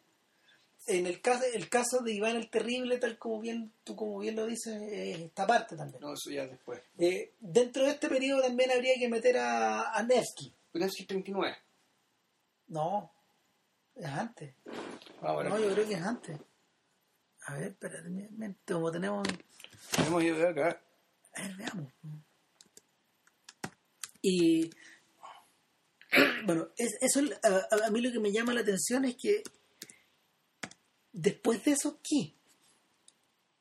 En 0.87 1.07
el 1.07 1.21
caso, 1.21 1.45
el 1.53 1.69
caso 1.69 2.01
de 2.03 2.15
Iván 2.15 2.37
el 2.37 2.49
Terrible, 2.49 2.99
tal 2.99 3.19
como 3.19 3.41
bien 3.41 3.73
tú 3.85 3.95
como 3.95 4.19
bien 4.19 4.35
lo 4.37 4.47
dices, 4.47 4.81
es 4.91 5.19
esta 5.21 5.47
parte 5.47 5.77
también. 5.77 6.01
No, 6.01 6.15
eso 6.15 6.31
ya 6.31 6.47
después. 6.47 6.81
Eh, 6.99 7.35
dentro 7.39 7.85
de 7.85 7.91
este 7.91 8.09
periodo 8.09 8.43
también 8.43 8.71
habría 8.71 8.95
que 8.99 9.09
meter 9.09 9.37
a, 9.39 9.93
a 9.93 10.03
Nevsky. 10.03 10.55
Es 10.73 11.07
39. 11.07 11.57
No, 12.69 13.13
es 13.95 14.07
antes. 14.07 14.55
Vamos 15.21 15.45
a 15.45 15.49
No, 15.49 15.59
yo 15.59 15.73
creo 15.73 15.87
que 15.87 15.95
es 15.95 16.03
antes. 16.03 16.39
A 17.47 17.55
ver, 17.55 17.69
espérate, 17.69 18.55
como 18.67 18.91
tenemos. 18.91 19.27
Ido 19.99 20.39
de 20.39 20.49
acá. 20.49 20.81
A 21.35 21.43
ver, 21.43 21.57
veamos. 21.57 21.93
Y. 24.23 24.71
Bueno, 26.45 26.69
es, 26.77 26.97
eso 27.01 27.21
a, 27.43 27.49
a- 27.49 27.87
a 27.87 27.91
mí 27.91 28.01
lo 28.01 28.11
que 28.11 28.19
me 28.19 28.33
llama 28.33 28.53
la 28.55 28.61
atención 28.61 29.05
es 29.05 29.17
que. 29.17 29.43
Después 31.13 31.65
de 31.65 31.73
eso, 31.73 32.01
¿qué? 32.03 32.35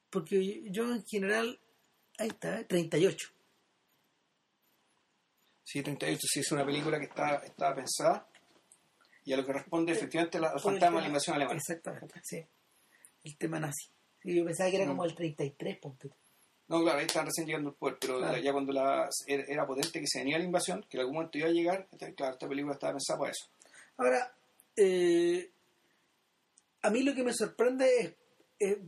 Porque 0.09 0.63
yo 0.71 0.91
en 0.93 1.03
general. 1.05 1.59
Ahí 2.17 2.27
está, 2.29 2.59
¿eh? 2.61 2.65
38. 2.65 3.29
Sí, 5.63 5.83
38, 5.83 6.19
sí, 6.33 6.39
es 6.39 6.51
una 6.51 6.65
película 6.65 6.97
que 6.99 7.05
está, 7.05 7.35
estaba 7.45 7.75
pensada 7.75 8.27
y 9.23 9.33
a 9.33 9.37
lo 9.37 9.45
que 9.45 9.53
responde 9.53 9.91
efectivamente 9.93 10.39
la, 10.39 10.51
el 10.51 10.59
fantasma 10.59 10.97
de 10.97 11.01
la 11.03 11.07
invasión 11.07 11.35
alemana. 11.35 11.57
Exactamente, 11.57 12.19
sí. 12.23 12.43
El 13.23 13.37
tema 13.37 13.59
nazi. 13.59 13.87
Sí, 14.21 14.35
yo 14.35 14.43
pensaba 14.43 14.69
que 14.71 14.77
era 14.77 14.85
Mm. 14.85 14.89
como 14.89 15.05
el 15.05 15.13
33, 15.13 15.77
ponte 15.79 16.09
tú. 16.09 16.15
No, 16.69 16.81
claro, 16.81 16.99
ahí 16.99 17.05
están 17.07 17.25
recién 17.25 17.47
llegando 17.47 17.69
al 17.71 17.75
poder, 17.75 17.97
pero 17.99 18.19
Claro. 18.19 18.37
ya 18.37 18.51
cuando 18.53 18.71
la, 18.73 19.09
era, 19.27 19.65
potente 19.67 19.99
que 19.99 20.07
se 20.07 20.19
venía 20.19 20.37
la 20.37 20.45
invasión, 20.45 20.85
que 20.89 20.97
en 20.97 21.01
algún 21.01 21.15
momento 21.15 21.37
iba 21.37 21.47
a 21.47 21.51
llegar, 21.51 21.87
entonces, 21.91 22.15
claro, 22.15 22.33
esta 22.33 22.47
película 22.47 22.73
estaba 22.75 22.93
pensada 22.93 23.19
para 23.19 23.31
eso. 23.31 23.47
Ahora, 23.97 24.33
eh, 24.75 25.49
a 26.83 26.89
mí 26.89 27.03
lo 27.03 27.13
que 27.15 27.23
me 27.23 27.33
sorprende 27.33 27.89
es, 27.99 28.13
eh, 28.59 28.79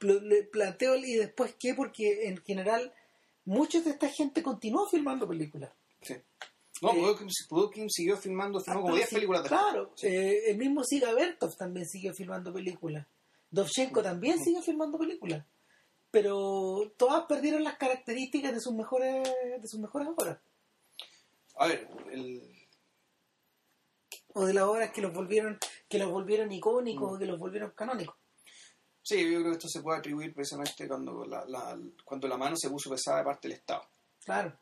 le 0.00 0.42
planteo 0.44 0.96
y 0.96 1.14
después 1.14 1.54
qué, 1.58 1.74
porque 1.74 2.26
en 2.28 2.38
general 2.38 2.92
mucha 3.44 3.80
de 3.80 3.90
esta 3.90 4.08
gente 4.08 4.42
continuó 4.42 4.86
filmando 4.88 5.26
películas. 5.28 5.70
Sí. 6.02 6.14
No, 6.82 6.90
Eh, 6.92 7.16
siguió 7.88 8.16
filmando, 8.16 8.60
filmó 8.60 8.80
como 8.82 8.86
pero 8.86 8.96
10 8.96 9.08
sí, 9.08 9.14
películas 9.14 9.42
después. 9.42 9.60
Claro, 9.60 9.92
Sí. 9.96 10.06
eh, 10.08 10.50
el 10.50 10.58
mismo 10.58 10.84
Siga 10.84 11.12
Bertov 11.12 11.56
también 11.56 11.86
siguió 11.86 12.12
filmando 12.14 12.52
películas. 12.52 13.06
Dovchenko 13.50 14.02
también 14.02 14.38
siguió 14.42 14.60
filmando 14.62 14.98
películas. 14.98 15.44
Pero 16.10 16.92
todas 16.96 17.26
perdieron 17.26 17.62
las 17.64 17.76
características 17.76 18.52
de 18.54 18.60
sus 18.60 18.72
mejores 18.74 19.22
de 19.60 19.68
sus 19.68 19.78
mejores 19.80 20.08
obras. 20.08 20.38
A 21.56 21.66
ver, 21.66 21.88
el, 22.12 22.42
O 24.34 24.46
de 24.46 24.54
las 24.54 24.64
obras 24.64 24.90
que 24.92 25.00
los 25.02 25.12
volvieron, 25.12 25.58
que 25.88 25.98
los 25.98 26.10
volvieron 26.10 26.50
icónicos 26.52 27.10
Mm. 27.10 27.14
o 27.14 27.18
que 27.18 27.26
los 27.26 27.38
volvieron 27.38 27.70
canónicos. 27.72 28.16
sí, 29.02 29.22
yo 29.22 29.38
creo 29.40 29.44
que 29.52 29.56
esto 29.56 29.68
se 29.68 29.80
puede 29.82 29.98
atribuir 29.98 30.34
precisamente 30.34 30.86
cuando 30.86 31.24
la, 31.26 31.44
la- 31.46 31.78
cuando 32.04 32.28
la 32.28 32.36
mano 32.36 32.56
se 32.56 32.68
puso 32.70 32.90
pesada 32.90 33.18
de 33.18 33.24
parte 33.24 33.48
del 33.48 33.56
Estado. 33.56 33.82
Claro. 34.24 34.52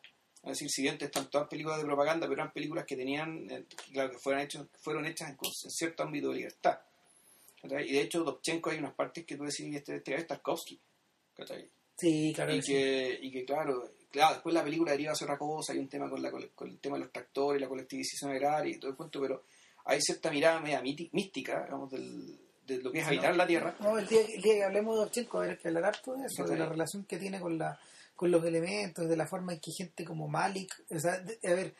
Es 0.42 0.50
decir, 0.50 0.70
si 0.70 0.82
bien 0.82 0.96
están 1.00 1.28
todas 1.28 1.48
películas 1.48 1.78
de 1.78 1.84
propaganda, 1.84 2.28
pero 2.28 2.40
eran 2.40 2.52
películas 2.52 2.84
que 2.86 2.94
tenían, 2.96 3.50
eh, 3.50 3.64
que, 3.68 3.92
claro, 3.92 4.12
que 4.12 4.18
fueron, 4.18 4.42
hechos, 4.42 4.66
fueron 4.80 5.04
hechas 5.04 5.30
en, 5.30 5.36
en 5.42 5.70
cierto 5.70 6.04
ámbito 6.04 6.28
de 6.30 6.36
libertad. 6.36 6.78
Y 7.64 7.68
de 7.92 8.00
hecho, 8.00 8.22
Dovchenko 8.22 8.70
hay 8.70 8.78
unas 8.78 8.94
partes 8.94 9.24
que 9.26 9.36
tú 9.36 9.42
decís, 9.42 9.74
este, 9.74 9.96
este 9.96 10.14
es 10.14 10.26
Tarkovsky. 10.28 10.80
¿Cachai? 11.36 11.68
Sí, 11.96 12.32
claro. 12.34 12.54
y, 12.54 12.60
que 12.60 13.16
sí. 13.20 13.26
y 13.26 13.30
que, 13.30 13.44
claro, 13.44 13.90
claro, 14.10 14.34
después 14.34 14.54
la 14.54 14.62
película 14.64 14.92
deriva 14.92 15.12
hacia 15.12 15.24
otra 15.24 15.38
cosa, 15.38 15.72
hay 15.72 15.78
un 15.78 15.88
tema 15.88 16.08
con, 16.10 16.20
la, 16.22 16.30
con 16.30 16.68
el 16.68 16.78
tema 16.78 16.96
de 16.96 17.04
los 17.04 17.12
tractores, 17.12 17.60
la 17.60 17.68
colectivización 17.68 18.30
agraria 18.32 18.74
y 18.74 18.78
todo 18.78 18.90
el 18.90 18.96
cuento, 18.96 19.20
pero 19.20 19.42
hay 19.84 20.00
cierta 20.00 20.30
mirada 20.30 20.60
media 20.60 20.82
mística, 21.12 21.64
digamos, 21.64 21.90
del, 21.90 22.38
de 22.66 22.78
lo 22.82 22.90
que 22.92 22.98
es 22.98 23.06
habitar 23.06 23.34
la 23.36 23.46
tierra. 23.46 23.76
No, 23.80 23.98
el 23.98 24.06
día, 24.06 24.20
el 24.22 24.42
día 24.42 24.54
que 24.54 24.64
hablemos 24.64 24.96
de 24.96 25.00
Dovchenko 25.04 25.38
habrá 25.38 25.56
que 25.56 25.68
hablar 25.68 25.84
harto 25.86 26.14
de 26.16 26.26
eso, 26.26 26.44
de 26.44 26.56
la 26.58 26.66
relación 26.66 27.04
que 27.04 27.18
tiene 27.18 27.40
con 27.40 27.56
la 27.58 27.78
con 28.16 28.30
los 28.30 28.42
elementos, 28.46 29.06
de 29.10 29.14
la 29.16 29.26
forma 29.26 29.52
en 29.52 29.60
que 29.60 29.70
gente 29.76 30.02
como 30.02 30.26
Malik, 30.26 30.74
o 30.90 30.98
sea, 30.98 31.18
de- 31.18 31.38
a 31.50 31.54
ver, 31.54 31.74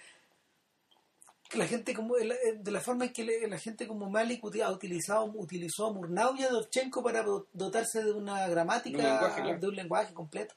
que 1.51 1.59
la 1.59 1.66
gente 1.66 1.94
como 1.94 2.16
de 2.16 2.24
la, 2.27 2.35
de 2.56 2.70
la 2.70 2.81
forma 2.81 3.06
en 3.06 3.12
que 3.12 3.24
le- 3.24 3.47
la 3.48 3.59
gente 3.59 3.86
como 3.86 4.10
Malik 4.10 4.43
ha 4.64 4.70
utilizado 4.70 5.24
utilizó 5.36 5.86
a 5.86 5.93
Murnau 5.93 6.35
y 6.36 6.43
a 6.43 6.48
Dovchenko 6.48 7.02
para 7.02 7.23
do- 7.23 7.48
dotarse 7.52 8.02
de 8.02 8.12
una 8.12 8.47
gramática, 8.48 8.97
De 8.98 9.05
un 9.05 9.10
lenguaje, 9.12 9.43
claro. 9.43 9.59
de 9.60 9.66
un 9.68 9.77
lenguaje 9.77 10.14
completo. 10.14 10.55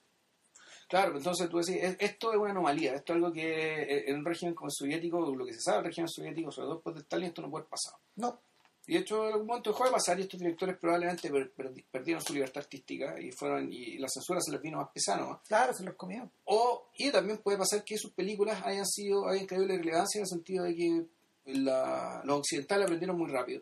Claro, 0.88 1.18
entonces 1.18 1.48
tú 1.49 1.57
decís, 1.60 1.78
es- 1.84 1.98
esto 1.99 2.32
es 2.34 2.38
una 2.40 2.49
anomalía, 2.52 2.95
esto 2.95 3.14
es 3.14 3.18
algo 3.18 3.32
que 3.32 3.44
eh, 3.84 4.10
en 4.10 4.18
un 4.18 4.26
régimen 4.26 4.56
como 4.56 4.70
el 4.70 4.74
soviético, 4.74 5.36
lo 5.36 5.45
que 5.45 5.53
se 5.53 5.61
sabe 5.61 5.78
del 5.78 5.86
régimen 5.86 6.10
soviético, 6.10 6.52
sobre 6.52 6.66
todo 6.66 6.76
después 6.76 6.95
de 6.95 7.02
Stalin, 7.02 7.28
esto 7.28 7.41
no 7.44 7.52
puede 7.52 7.61
haber 7.64 7.70
pasado. 7.70 7.98
No, 8.16 8.41
Y 8.90 8.94
de 8.94 8.99
hecho, 9.02 9.26
en 9.28 9.34
algún 9.34 9.48
momento 9.48 9.70
dejó 9.70 9.86
de 9.86 9.91
pasar 9.91 10.18
y 10.20 10.24
estos 10.24 10.40
directores 10.40 10.78
probablemente 10.78 11.30
per- 11.30 11.52
per- 11.52 11.72
perdieron 11.91 12.24
su 12.24 12.34
libertad 12.34 12.64
artística 12.64 13.20
y 13.22 13.32
fueron 13.32 13.72
y 13.72 13.98
la 13.99 14.07
censura 14.10 14.40
se 14.41 14.52
les 14.52 14.61
vino 14.61 14.78
más 14.78 14.90
pesada. 14.91 15.20
¿no? 15.20 15.41
claro, 15.48 15.74
se 15.74 15.84
los 15.84 15.94
comió. 15.95 16.30
O, 16.45 16.88
y 16.98 17.11
también 17.11 17.38
puede 17.38 17.57
pasar 17.60 17.84
que 17.84 17.98
sus 17.98 18.11
películas 18.14 18.61
hayan 18.66 18.86
sido, 18.88 19.28
hayan 19.28 19.45
caído 19.45 19.66
la 19.68 19.76
relevancia 19.78 20.18
en 20.20 20.24
el 20.24 20.28
sentido 20.28 20.64
de 20.64 20.76
que 20.76 21.06
la- 21.45 22.22
los 22.26 22.40
occidentales 22.40 22.86
aprendieron 22.86 23.18
muy 23.18 23.30
rápido. 23.30 23.61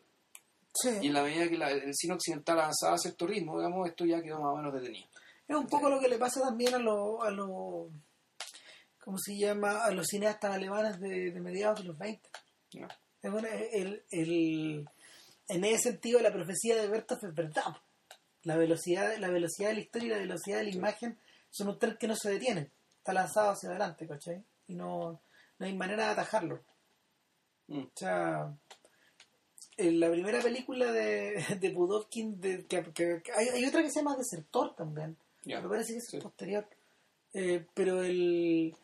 Sí. 0.74 0.90
Y 1.02 1.08
en 1.08 1.14
la 1.14 1.24
medida 1.24 1.50
que 1.50 1.58
la- 1.58 1.72
el 1.72 1.94
cine 1.94 2.14
occidental 2.14 2.60
avanzaba 2.60 2.96
a 2.96 2.98
cierto 2.98 3.28
ritmo, 3.28 3.58
digamos, 3.58 3.88
esto 3.90 4.06
ya 4.06 4.22
quedó 4.22 4.40
más 4.40 4.54
o 4.54 4.58
menos 4.58 4.74
detenido. 4.74 5.08
Es 5.48 5.56
un 5.56 5.68
poco 5.68 5.90
lo 5.90 6.00
que 6.00 6.08
le 6.08 6.18
pasa 6.18 6.40
también 6.42 6.74
a 6.76 6.78
los, 6.80 7.22
a 7.22 7.32
los 7.32 7.88
¿cómo 9.04 9.18
se 9.18 9.38
llama? 9.38 9.84
A 9.84 9.92
los 9.92 10.06
cineastas 10.08 10.54
alemanes 10.56 11.00
de, 11.00 11.32
de 11.32 11.40
mediados 11.42 11.80
de 11.80 11.86
los 11.86 11.98
20. 11.98 12.30
¿no? 12.76 12.88
Es 13.22 13.32
bueno, 13.32 13.48
el, 13.74 14.04
el- 14.12 14.88
en 15.48 15.64
ese 15.66 15.92
sentido 15.92 16.20
la 16.20 16.32
profecía 16.34 16.76
de 16.76 16.88
Bertov 16.88 17.20
es 17.24 17.34
verdad. 17.34 17.76
La 18.44 18.56
velocidad, 18.58 19.18
la 19.18 19.30
velocidad 19.30 19.70
de 19.70 19.76
la 19.76 19.82
historia 19.82 20.08
y 20.08 20.12
la 20.12 20.18
velocidad 20.20 20.58
de 20.58 20.64
la 20.66 20.70
imagen 20.76 21.18
son 21.50 21.70
un 21.70 21.80
tren 21.80 21.98
que 22.00 22.08
no 22.08 22.16
se 22.16 22.30
detienen. 22.32 22.72
Está 22.98 23.14
lanzado 23.14 23.52
hacia 23.52 23.70
adelante, 23.70 24.08
¿cachai? 24.08 24.44
Y 24.68 24.76
no, 24.76 25.22
no 25.60 25.66
hay 25.66 25.74
manera 25.76 26.06
de 26.06 26.12
atajarlo. 26.12 26.64
Mm. 27.68 27.80
O 27.80 27.92
sea, 27.96 28.54
en 29.78 30.00
la 30.00 30.10
primera 30.10 30.42
película 30.42 30.92
de, 30.92 31.44
de 31.60 31.70
Budovkin, 31.72 32.40
de, 32.40 32.66
que, 32.66 32.84
que- 32.94 33.22
que- 33.24 33.32
hay, 33.34 33.48
hay 33.50 33.66
otra 33.66 33.82
que 33.82 33.90
se 33.92 34.00
llama 34.00 34.16
Desertor 34.18 34.76
también. 34.76 35.18
Ya. 35.44 35.62
Me 35.62 35.70
parece 35.70 35.94
que 35.94 36.00
es 36.00 36.08
Sí. 36.10 36.20
posterior. 36.20 36.68
Eh, 37.34 37.66
pero 37.74 38.02
el 38.04 38.76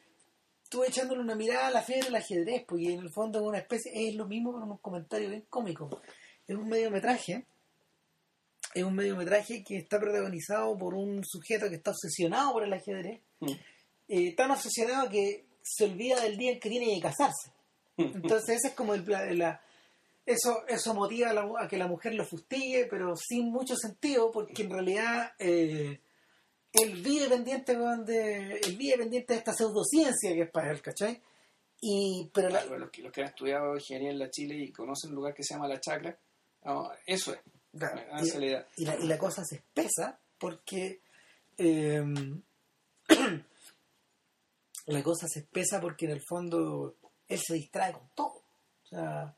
estuve 0.63 0.87
echándole 0.87 1.21
una 1.21 1.35
mirada 1.35 1.67
a 1.67 1.71
la 1.71 1.81
fiebre 1.81 2.05
del 2.05 2.15
ajedrez, 2.15 2.65
porque 2.67 2.93
en 2.93 2.99
el 3.01 3.11
fondo 3.11 3.39
es 3.39 3.45
una 3.45 3.59
especie, 3.59 3.91
es 4.09 4.15
lo 4.15 4.25
mismo 4.27 4.51
con 4.53 4.63
un 4.63 4.77
comentario 4.77 5.29
bien 5.29 5.45
cómico. 5.49 6.01
Es 6.47 6.55
un 6.55 6.67
mediometraje, 6.67 7.45
es 8.73 8.83
un 8.83 8.95
mediometraje 8.95 9.63
que 9.63 9.77
está 9.77 9.99
protagonizado 9.99 10.77
por 10.77 10.93
un 10.93 11.23
sujeto 11.25 11.69
que 11.69 11.75
está 11.75 11.91
obsesionado 11.91 12.53
por 12.53 12.63
el 12.63 12.73
ajedrez, 12.73 13.21
Mm. 13.39 13.51
eh, 14.09 14.35
tan 14.35 14.51
obsesionado 14.51 15.09
que 15.09 15.45
se 15.61 15.85
olvida 15.85 16.19
del 16.21 16.37
día 16.37 16.51
en 16.51 16.59
que 16.59 16.69
tiene 16.69 16.93
que 16.95 17.01
casarse. 17.01 17.51
Entonces 17.97 18.57
ese 18.57 18.69
es 18.69 18.73
como 18.73 18.93
el 18.95 19.05
la, 19.37 19.61
eso 20.25 20.65
eso 20.67 20.93
motiva 20.95 21.29
a, 21.29 21.33
la- 21.33 21.49
a 21.59 21.67
que 21.67 21.77
la 21.77 21.87
mujer 21.87 22.15
lo 22.15 22.25
fustigue, 22.25 22.87
pero 22.89 23.15
sin 23.15 23.51
mucho 23.51 23.75
sentido, 23.75 24.31
porque 24.31 24.63
en 24.63 24.71
realidad 24.71 25.33
eh, 25.39 25.99
él 26.73 27.01
vive 27.03 27.29
pendiente 27.29 27.75
de 27.77 28.53
él 28.63 28.75
vive 28.77 28.97
pendiente 28.97 29.33
de 29.33 29.39
esta 29.39 29.53
pseudociencia 29.53 30.33
que 30.33 30.41
es 30.41 30.49
para 30.51 30.71
él, 30.71 30.81
¿cachai? 30.81 31.21
Y 31.81 32.29
pero 32.33 32.49
la- 32.49 32.61
Claro, 32.61 32.79
los, 32.79 32.89
que, 32.89 33.01
los 33.03 33.11
que 33.11 33.21
han 33.21 33.27
estudiado 33.27 33.75
ingeniería 33.75 34.09
en 34.11 34.19
la 34.19 34.29
Chile 34.31 34.55
y 34.55 34.71
conocen 34.71 35.11
un 35.11 35.17
lugar 35.17 35.33
que 35.35 35.43
se 35.43 35.53
llama 35.53 35.67
La 35.67 35.79
Chacra, 35.79 36.17
no, 36.65 36.91
eso 37.05 37.33
es. 37.33 37.39
Claro, 37.77 38.01
y, 38.21 38.29
y 38.77 38.85
la, 38.85 38.95
y 38.99 39.07
la 39.07 39.17
cosa 39.17 39.43
se 39.43 39.55
espesa 39.55 40.19
porque 40.37 41.01
eh, 41.57 42.03
la 44.87 45.03
cosa 45.03 45.27
se 45.27 45.39
espesa 45.39 45.79
porque 45.81 46.05
en 46.05 46.11
el 46.11 46.21
fondo 46.27 46.95
él 47.27 47.39
se 47.43 47.53
distrae 47.55 47.93
con 47.93 48.09
todo. 48.13 48.43
O 48.83 48.85
sea, 48.87 49.35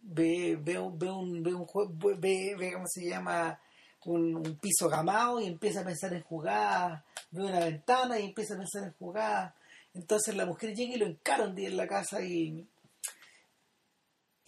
ve, 0.00 0.58
ve, 0.60 0.78
un- 0.78 0.98
ve 0.98 1.10
un, 1.10 1.42
ve 1.42 1.54
un 1.54 1.66
jue- 1.66 2.18
ve, 2.18 2.54
ve, 2.58 2.72
¿cómo 2.72 2.86
se 2.88 3.08
llama? 3.08 3.60
Un, 4.04 4.36
un 4.36 4.58
piso 4.58 4.88
gamado 4.88 5.40
y 5.40 5.46
empieza 5.46 5.80
a 5.80 5.84
pensar 5.84 6.12
en 6.14 6.22
jugadas, 6.22 7.02
ve 7.30 7.42
una 7.44 7.60
ventana 7.60 8.18
y 8.18 8.26
empieza 8.26 8.54
a 8.54 8.58
pensar 8.58 8.84
en 8.84 8.92
jugadas. 8.94 9.54
Entonces 9.94 10.34
la 10.36 10.46
mujer 10.46 10.74
llega 10.74 10.94
y 10.94 10.98
lo 10.98 11.06
encara 11.06 11.44
un 11.44 11.54
día 11.54 11.68
en 11.68 11.76
la 11.76 11.86
casa 11.86 12.22
y, 12.22 12.66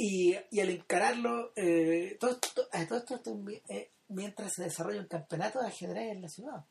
y, 0.03 0.37
y 0.51 0.61
al 0.61 0.71
encararlo, 0.71 1.53
eh, 1.57 2.17
todo, 2.21 2.31
esto, 2.31 2.69
todo 2.89 2.99
esto 2.99 3.45
eh, 3.69 3.91
mientras 4.09 4.53
se 4.55 4.65
desarrolla 4.65 5.01
un 5.01 5.07
campeonato 5.09 5.61
de 5.61 5.69
ajedrez 5.69 6.13
en 6.13 6.23
la 6.23 6.29
ciudad. 6.29 6.65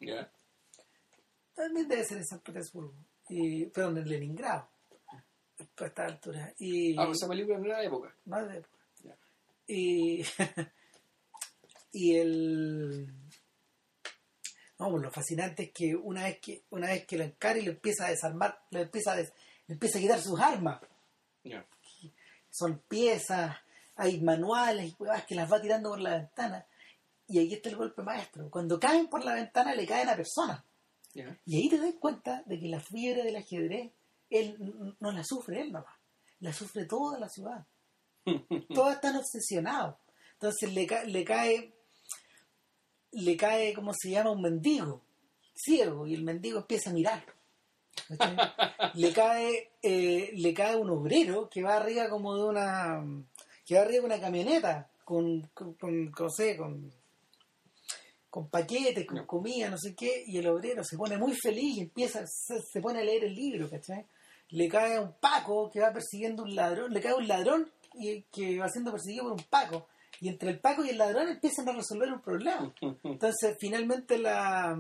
También 1.54 1.88
debe 1.88 2.04
ser 2.06 2.18
en 2.18 2.26
San 2.26 2.40
Petersburgo, 2.40 2.94
y, 3.28 3.66
perdón, 3.68 3.98
en 4.00 4.10
Leningrado, 4.10 4.70
a 5.78 5.86
esta 5.86 6.06
altura. 6.06 6.54
Y, 6.58 6.98
Ah, 6.98 7.06
pues 7.06 7.18
esa 7.18 7.28
película 7.28 7.60
era 7.60 7.80
de 7.80 7.86
época. 7.86 8.16
más 8.26 8.48
de 8.48 8.58
época. 8.58 8.78
Y, 9.68 10.24
y 11.92 12.16
el... 12.16 13.14
No, 14.80 14.90
pues 14.92 15.04
lo 15.04 15.12
fascinante 15.12 15.64
es 15.64 15.72
que 15.74 15.94
una 15.96 16.24
vez 16.24 16.40
que 16.40 16.64
una 16.70 16.88
vez 16.88 17.06
que 17.06 17.18
lo 17.18 17.24
encara 17.26 17.60
y 17.60 17.64
lo 17.66 17.72
empieza 17.72 18.06
a 18.08 18.10
desarmar, 18.12 18.58
lo 18.72 18.80
empieza 18.80 19.12
a, 19.12 19.18
des- 19.18 19.34
le 19.68 19.74
empieza 19.74 19.98
a 19.98 20.02
quitar 20.02 20.22
sus 20.22 20.40
armas. 20.40 20.82
Ya. 21.44 21.66
Son 22.60 22.80
piezas, 22.88 23.56
hay 23.96 24.20
manuales, 24.22 24.94
huevas 25.00 25.26
que 25.26 25.36
las 25.36 25.52
va 25.52 25.62
tirando 25.62 25.90
por 25.90 26.00
la 26.02 26.16
ventana. 26.18 26.66
Y 27.28 27.40
ahí 27.40 27.54
está 27.54 27.70
el 27.70 27.76
golpe 27.78 28.02
maestro. 28.02 28.50
Cuando 28.50 28.80
caen 28.80 29.08
por 29.08 29.24
la 29.24 29.36
ventana 29.36 29.74
le 29.76 29.86
caen 29.86 30.10
a 30.10 30.16
personas. 30.16 30.64
Y 31.46 31.56
ahí 31.58 31.70
te 31.70 31.78
das 31.80 31.94
cuenta 32.00 32.44
de 32.46 32.60
que 32.60 32.68
la 32.68 32.80
fiebre 32.80 33.24
del 33.24 33.36
ajedrez, 33.36 33.92
él 34.30 34.96
no 35.00 35.12
la 35.12 35.24
sufre 35.24 35.62
él 35.62 35.72
nomás, 35.72 35.96
la 36.40 36.54
sufre 36.54 36.86
toda 36.86 37.20
la 37.20 37.30
ciudad. 37.30 37.66
Todos 38.74 38.94
están 38.94 39.16
obsesionados. 39.16 39.96
Entonces 40.34 40.72
le, 40.74 40.86
ca- 40.86 41.04
le 41.04 41.24
cae, 41.24 41.74
le 43.12 43.36
cae, 43.38 43.74
¿cómo 43.74 43.92
se 43.94 44.12
llama? 44.12 44.32
Un 44.32 44.42
mendigo, 44.42 45.02
ciego, 45.56 46.06
y 46.08 46.14
el 46.14 46.24
mendigo 46.24 46.60
empieza 46.60 46.90
a 46.92 46.94
mirarlo. 46.94 47.34
Le 48.94 49.14
cae, 49.14 49.72
eh, 49.82 50.32
le 50.36 50.54
cae 50.54 50.76
un 50.76 50.90
obrero 50.90 51.50
que 51.50 51.62
va 51.64 51.78
arriba 51.78 52.10
como 52.10 52.36
de 52.36 52.44
una, 52.44 53.04
que 53.66 53.76
va 53.76 53.82
arriba 53.82 54.00
de 54.02 54.06
una 54.06 54.20
camioneta 54.20 54.90
con, 55.04 55.42
con, 55.54 55.74
con, 55.74 56.12
con, 56.12 56.30
sé, 56.32 56.56
con, 56.58 56.92
con 58.30 58.50
paquetes, 58.50 59.06
con 59.06 59.18
No. 59.18 59.28
comida, 59.28 59.70
no 59.70 59.78
sé 59.78 59.96
qué, 59.96 60.24
y 60.28 60.38
el 60.38 60.48
obrero 60.48 60.84
se 60.84 60.98
pone 60.98 61.18
muy 61.18 61.34
feliz 61.36 61.78
y 61.78 61.82
empieza, 61.82 62.26
se, 62.28 62.62
se 62.62 62.82
pone 62.82 63.00
a 63.00 63.04
leer 63.04 63.24
el 63.26 63.34
libro, 63.36 63.70
¿cachai? 63.70 64.06
Le 64.50 64.68
cae 64.68 65.00
un 65.00 65.14
Paco 65.20 65.70
que 65.72 65.80
va 65.80 65.92
persiguiendo 65.94 66.44
un 66.44 66.56
ladrón, 66.56 66.92
le 66.92 67.02
cae 67.02 67.14
un 67.14 67.28
ladrón 67.28 67.70
y 67.94 68.22
que 68.32 68.60
va 68.60 68.70
siendo 68.70 68.92
perseguido 68.92 69.24
por 69.26 69.34
un 69.34 69.44
Paco. 69.50 69.88
Y 70.22 70.28
entre 70.28 70.50
el 70.50 70.60
Paco 70.60 70.84
y 70.84 70.90
el 70.90 70.98
ladrón 70.98 71.30
empiezan 71.30 71.70
a 71.70 71.72
resolver 71.74 72.12
un 72.12 72.20
problema. 72.22 72.74
Entonces, 73.04 73.56
finalmente 73.60 74.18
la 74.18 74.78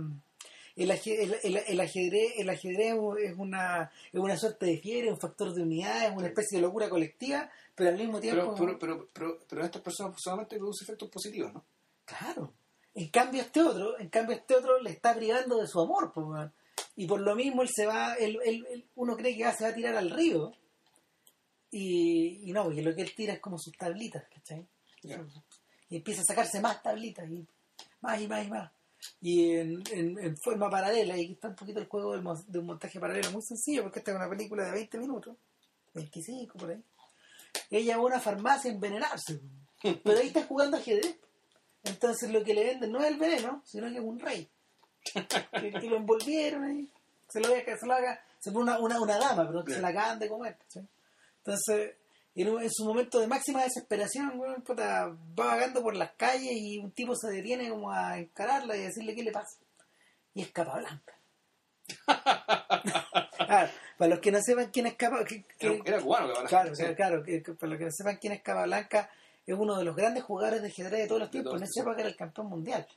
el, 0.75 0.91
ajedrez, 0.91 1.43
el, 1.43 1.79
ajedrez, 1.79 2.33
el 2.37 2.49
ajedrez 2.49 2.95
es 3.19 3.37
una, 3.37 3.91
es 4.11 4.19
una 4.19 4.37
suerte 4.37 4.65
de 4.65 4.77
fiebre, 4.77 5.11
un 5.11 5.19
factor 5.19 5.53
de 5.53 5.61
unidad, 5.61 6.07
es 6.07 6.15
una 6.15 6.27
especie 6.27 6.57
de 6.57 6.61
locura 6.61 6.89
colectiva, 6.89 7.49
pero 7.75 7.89
al 7.89 7.97
mismo 7.97 8.19
tiempo... 8.19 8.55
Pero, 8.55 8.79
pero, 8.79 9.07
pero, 9.13 9.39
pero, 9.47 9.65
estas 9.65 9.81
personas 9.81 10.15
solamente 10.17 10.57
producen 10.57 10.85
efectos 10.85 11.09
positivos, 11.09 11.53
¿no? 11.53 11.63
Claro. 12.05 12.53
En 12.93 13.09
cambio 13.09 13.41
este 13.41 13.61
otro, 13.61 13.99
en 13.99 14.09
cambio 14.09 14.35
este 14.35 14.55
otro 14.55 14.79
le 14.81 14.91
está 14.91 15.15
privando 15.15 15.57
de 15.57 15.67
su 15.67 15.79
amor, 15.79 16.11
pues, 16.13 16.49
y 16.95 17.07
por 17.07 17.21
lo 17.21 17.35
mismo 17.35 17.61
él 17.61 17.69
se 17.73 17.85
va, 17.85 18.15
él, 18.15 18.39
él, 18.43 18.85
uno 18.95 19.15
cree 19.15 19.37
que 19.37 19.51
se 19.51 19.63
va 19.63 19.69
a 19.69 19.75
tirar 19.75 19.95
al 19.95 20.09
río, 20.09 20.51
y, 21.71 22.49
y 22.49 22.51
no, 22.51 22.63
porque 22.63 22.81
lo 22.81 22.95
que 22.95 23.03
él 23.03 23.13
tira 23.15 23.33
es 23.33 23.39
como 23.39 23.57
sus 23.59 23.77
tablitas, 23.77 24.23
¿cachai? 24.33 24.65
Y 25.89 25.95
empieza 25.97 26.21
a 26.21 26.25
sacarse 26.25 26.59
más 26.61 26.81
tablitas, 26.81 27.29
y 27.29 27.45
más 28.01 28.21
y 28.21 28.27
más 28.27 28.45
y 28.45 28.49
más 28.49 28.71
y 29.21 29.55
en, 29.55 29.83
en, 29.91 30.37
forma 30.37 30.69
paralela, 30.69 31.17
y 31.17 31.33
está 31.33 31.49
un 31.49 31.55
poquito 31.55 31.79
el 31.79 31.87
juego 31.87 32.13
de 32.13 32.59
un 32.59 32.65
montaje 32.65 32.99
paralelo 32.99 33.31
muy 33.31 33.41
sencillo, 33.41 33.83
porque 33.83 33.99
esta 33.99 34.11
es 34.11 34.17
una 34.17 34.29
película 34.29 34.65
de 34.65 34.71
20 34.71 34.97
minutos, 34.97 35.35
25 35.93 36.57
por 36.57 36.71
ahí. 36.71 36.83
Ella 37.69 37.97
va 37.97 38.03
a 38.03 38.05
una 38.05 38.19
farmacia 38.19 38.71
a 38.71 38.73
envenenarse, 38.73 39.39
pero 40.03 40.19
ahí 40.19 40.27
está 40.27 40.43
jugando 40.43 40.77
ajedrez. 40.77 41.15
Entonces 41.83 42.29
lo 42.31 42.43
que 42.43 42.53
le 42.53 42.65
venden 42.65 42.91
no 42.91 42.99
es 42.99 43.07
el 43.07 43.17
veneno, 43.17 43.61
sino 43.65 43.87
que 43.87 43.95
es 43.95 44.03
un 44.03 44.19
rey. 44.19 44.49
que, 45.13 45.89
lo 45.89 45.97
envolvieron 45.97 46.63
ahí. 46.63 46.89
Se 47.29 47.39
lo, 47.39 47.47
se 47.47 47.85
lo 47.85 47.93
haga, 47.93 48.21
se 48.39 48.51
pone 48.51 48.71
una, 48.71 48.79
una, 48.79 49.01
una 49.01 49.17
dama, 49.17 49.47
pero 49.47 49.63
que 49.63 49.73
se 49.73 49.81
la 49.81 49.89
acaban 49.89 50.19
de 50.19 50.27
comer. 50.27 50.57
Entonces, 51.37 51.95
en, 52.41 52.71
su 52.71 52.85
momento 52.85 53.19
de 53.19 53.27
máxima 53.27 53.63
desesperación, 53.63 54.39
va 54.39 55.15
vagando 55.35 55.81
por 55.81 55.95
las 55.95 56.11
calles 56.11 56.53
y 56.53 56.77
un 56.79 56.91
tipo 56.91 57.13
se 57.15 57.29
detiene 57.31 57.69
como 57.69 57.91
a 57.91 58.17
encararla 58.17 58.77
y 58.77 58.81
a 58.81 58.85
decirle 58.85 59.15
qué 59.15 59.23
le 59.23 59.31
pasa. 59.31 59.57
Y 60.33 60.43
es 60.43 60.51
Capablanca. 60.51 61.13
claro, 62.05 63.71
para 63.97 64.09
los 64.09 64.19
que 64.19 64.31
no 64.31 64.39
sepan 64.41 64.69
quién 64.71 64.87
es 64.87 64.95
Capablanca. 64.95 65.35
Era 65.59 66.01
cubano 66.01 66.33
Claro, 66.47 66.71
claro, 66.95 67.23
para 67.59 67.69
los 67.71 67.79
que 67.79 67.85
no 67.85 67.91
sepan 67.91 68.17
quién 68.17 68.33
es 68.33 68.41
Capablanca, 68.41 69.09
es 69.45 69.55
uno 69.57 69.77
de 69.77 69.83
los 69.83 69.95
grandes 69.95 70.23
jugadores 70.23 70.61
de 70.61 70.69
ajedrez 70.69 71.01
de 71.01 71.07
todos 71.07 71.21
los 71.21 71.31
tiempos. 71.31 71.55
en 71.55 71.63
esa 71.63 71.81
época 71.81 71.99
era 71.99 72.09
el 72.09 72.15
campeón 72.15 72.47
mundial. 72.47 72.87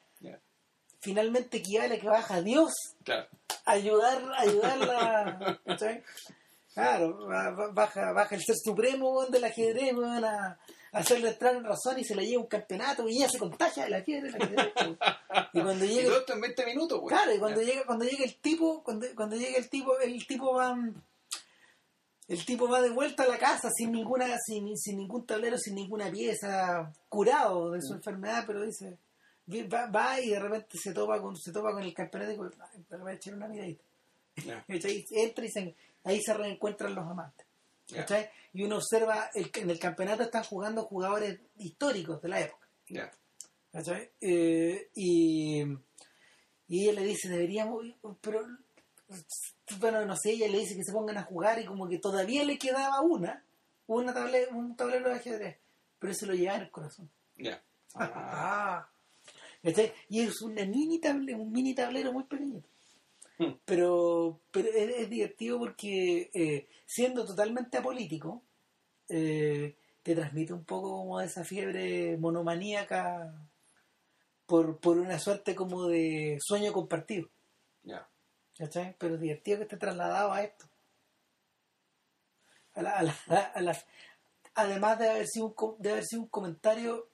Finalmente 1.01 1.57
equivale 1.57 1.99
que 1.99 2.07
baja 2.07 2.43
Dios 2.43 2.73
claro. 3.03 3.27
a 3.65 3.73
ayudar, 3.73 4.23
ayudarla. 4.39 5.61
Claro, 6.75 7.27
baja, 7.75 8.13
baja 8.13 8.35
el 8.35 8.43
ser 8.43 8.57
supremo 8.57 9.27
del 9.27 9.45
ajedrez, 9.45 9.95
van 9.95 10.25
a, 10.25 10.59
hacerle 10.93 11.31
entrar 11.31 11.55
en 11.55 11.65
razón 11.65 11.99
y 11.99 12.05
se 12.05 12.15
le 12.15 12.25
lleva 12.25 12.43
un 12.43 12.49
campeonato 12.49 13.07
y 13.09 13.17
ella 13.17 13.29
se 13.29 13.39
contagia 13.39 13.85
de 13.85 13.91
la 13.91 13.99
ajedrez. 13.99 14.35
y 15.53 15.61
cuando 15.61 15.85
llega. 15.85 16.09
Y 16.09 16.13
esto 16.13 16.33
en 16.33 16.41
20 16.41 16.67
minutos, 16.67 17.01
güey. 17.01 17.15
Claro, 17.15 17.35
y 17.35 17.39
cuando 17.39 17.61
llega, 17.61 17.85
cuando 17.85 18.05
llega 18.05 18.25
el 18.25 18.37
tipo, 18.37 18.83
cuando, 18.83 19.07
cuando 19.15 19.37
llega 19.37 19.59
el 19.59 19.69
tipo, 19.69 19.99
el 19.99 20.27
tipo 20.27 20.55
va. 20.55 20.77
El 22.29 22.47
tipo 22.47 22.69
va 22.69 22.81
de 22.81 22.91
vuelta 22.91 23.25
a 23.25 23.29
la 23.29 23.37
casa 23.37 23.69
sin 23.71 23.93
ninguna, 23.93 24.27
sin, 24.47 24.75
sin 24.79 24.97
ningún 24.97 25.27
tablero, 25.27 25.59
sin 25.59 25.75
ninguna 25.75 26.11
pieza, 26.11 26.91
curado 27.09 27.73
de 27.73 27.83
su 27.83 27.93
mm. 27.93 27.97
enfermedad, 27.97 28.45
pero 28.47 28.65
dice, 28.65 28.97
va, 29.71 29.87
va, 29.91 30.21
y 30.21 30.31
de 30.31 30.39
repente 30.39 30.79
se 30.79 30.95
topa 30.95 31.21
con, 31.21 31.37
se 31.37 31.53
topa 31.53 31.73
con 31.73 31.83
el 31.83 31.93
campeonato 31.93 32.33
y 32.33 32.97
va 32.97 33.11
a 33.11 33.13
echar 33.13 33.35
una 33.35 33.49
miradita. 33.49 33.85
Entra 34.69 35.45
y 35.45 35.51
se, 35.51 35.75
ahí 36.05 36.21
se 36.21 36.35
reencuentran 36.35 36.95
los 36.95 37.07
amantes. 37.07 37.47
Y 38.55 38.65
uno 38.65 38.77
observa, 38.77 39.31
el, 39.35 39.51
en 39.55 39.71
el 39.71 39.79
campeonato 39.79 40.23
están 40.23 40.45
jugando 40.45 40.85
jugadores 40.85 41.41
históricos 41.59 42.21
de 42.23 42.29
la 42.29 42.41
época. 42.41 42.69
Eh, 44.21 44.91
y, 44.95 45.63
y 46.69 46.83
ella 46.83 47.01
le 47.01 47.07
dice, 47.07 47.29
deberíamos, 47.29 47.87
pero, 48.21 48.47
bueno, 49.79 50.05
no 50.05 50.17
sé, 50.17 50.33
ella 50.33 50.49
le 50.49 50.59
dice 50.59 50.77
que 50.77 50.85
se 50.85 50.93
pongan 50.93 51.19
a 51.19 51.25
jugar 51.25 51.59
y 51.59 51.65
como 51.65 51.89
que 51.89 51.99
todavía 51.99 52.45
le 52.45 52.59
quedaba 52.59 53.01
una, 53.01 53.43
una 53.87 54.15
un 54.53 54.77
tablero 54.77 55.09
de 55.09 55.17
ajedrez, 55.17 55.59
pero 55.99 56.15
se 56.15 56.27
lo 56.27 56.35
lleva 56.35 56.57
en 56.57 56.63
el 56.63 56.71
corazón. 56.71 57.11
Ah. 57.95 58.89
Y 60.09 60.21
es 60.21 60.41
una 60.41 60.65
mini 60.65 60.99
un 61.35 61.53
mini 61.53 61.75
tablero 61.75 62.11
muy 62.11 62.25
pequeñito. 62.25 62.67
Pero, 63.65 64.41
pero 64.51 64.69
es, 64.69 65.09
divertido 65.09 65.59
porque 65.59 66.31
eh, 66.35 66.69
siendo 66.87 67.25
totalmente 67.25 67.79
apolítico, 67.79 68.43
eh, 69.09 69.77
te 70.03 70.15
transmite 70.15 70.53
un 70.53 70.65
poco 70.65 70.91
como 70.91 71.21
esa 71.21 71.45
fiebre 71.45 72.17
monomaníaca 72.19 73.33
por, 74.47 74.79
por 74.79 74.99
una 74.99 75.19
suerte 75.19 75.55
como 75.55 75.87
de 75.89 76.39
sueño 76.41 76.73
compartido. 76.73 77.29
Ya. 77.83 78.09
Pero 78.99 79.15
es 79.15 79.21
divertido 79.21 79.59
que 79.59 79.65
esté 79.65 79.77
trasladado 79.77 80.33
a 80.33 80.43
esto. 80.43 80.67
además 84.55 84.99
de 84.99 85.11
haber, 85.11 85.27
sido 85.27 85.55
un, 85.59 85.83
de 85.83 85.91
haber 85.91 86.05
sido 86.05 86.23
un 86.23 86.29
comentario, 86.29 87.09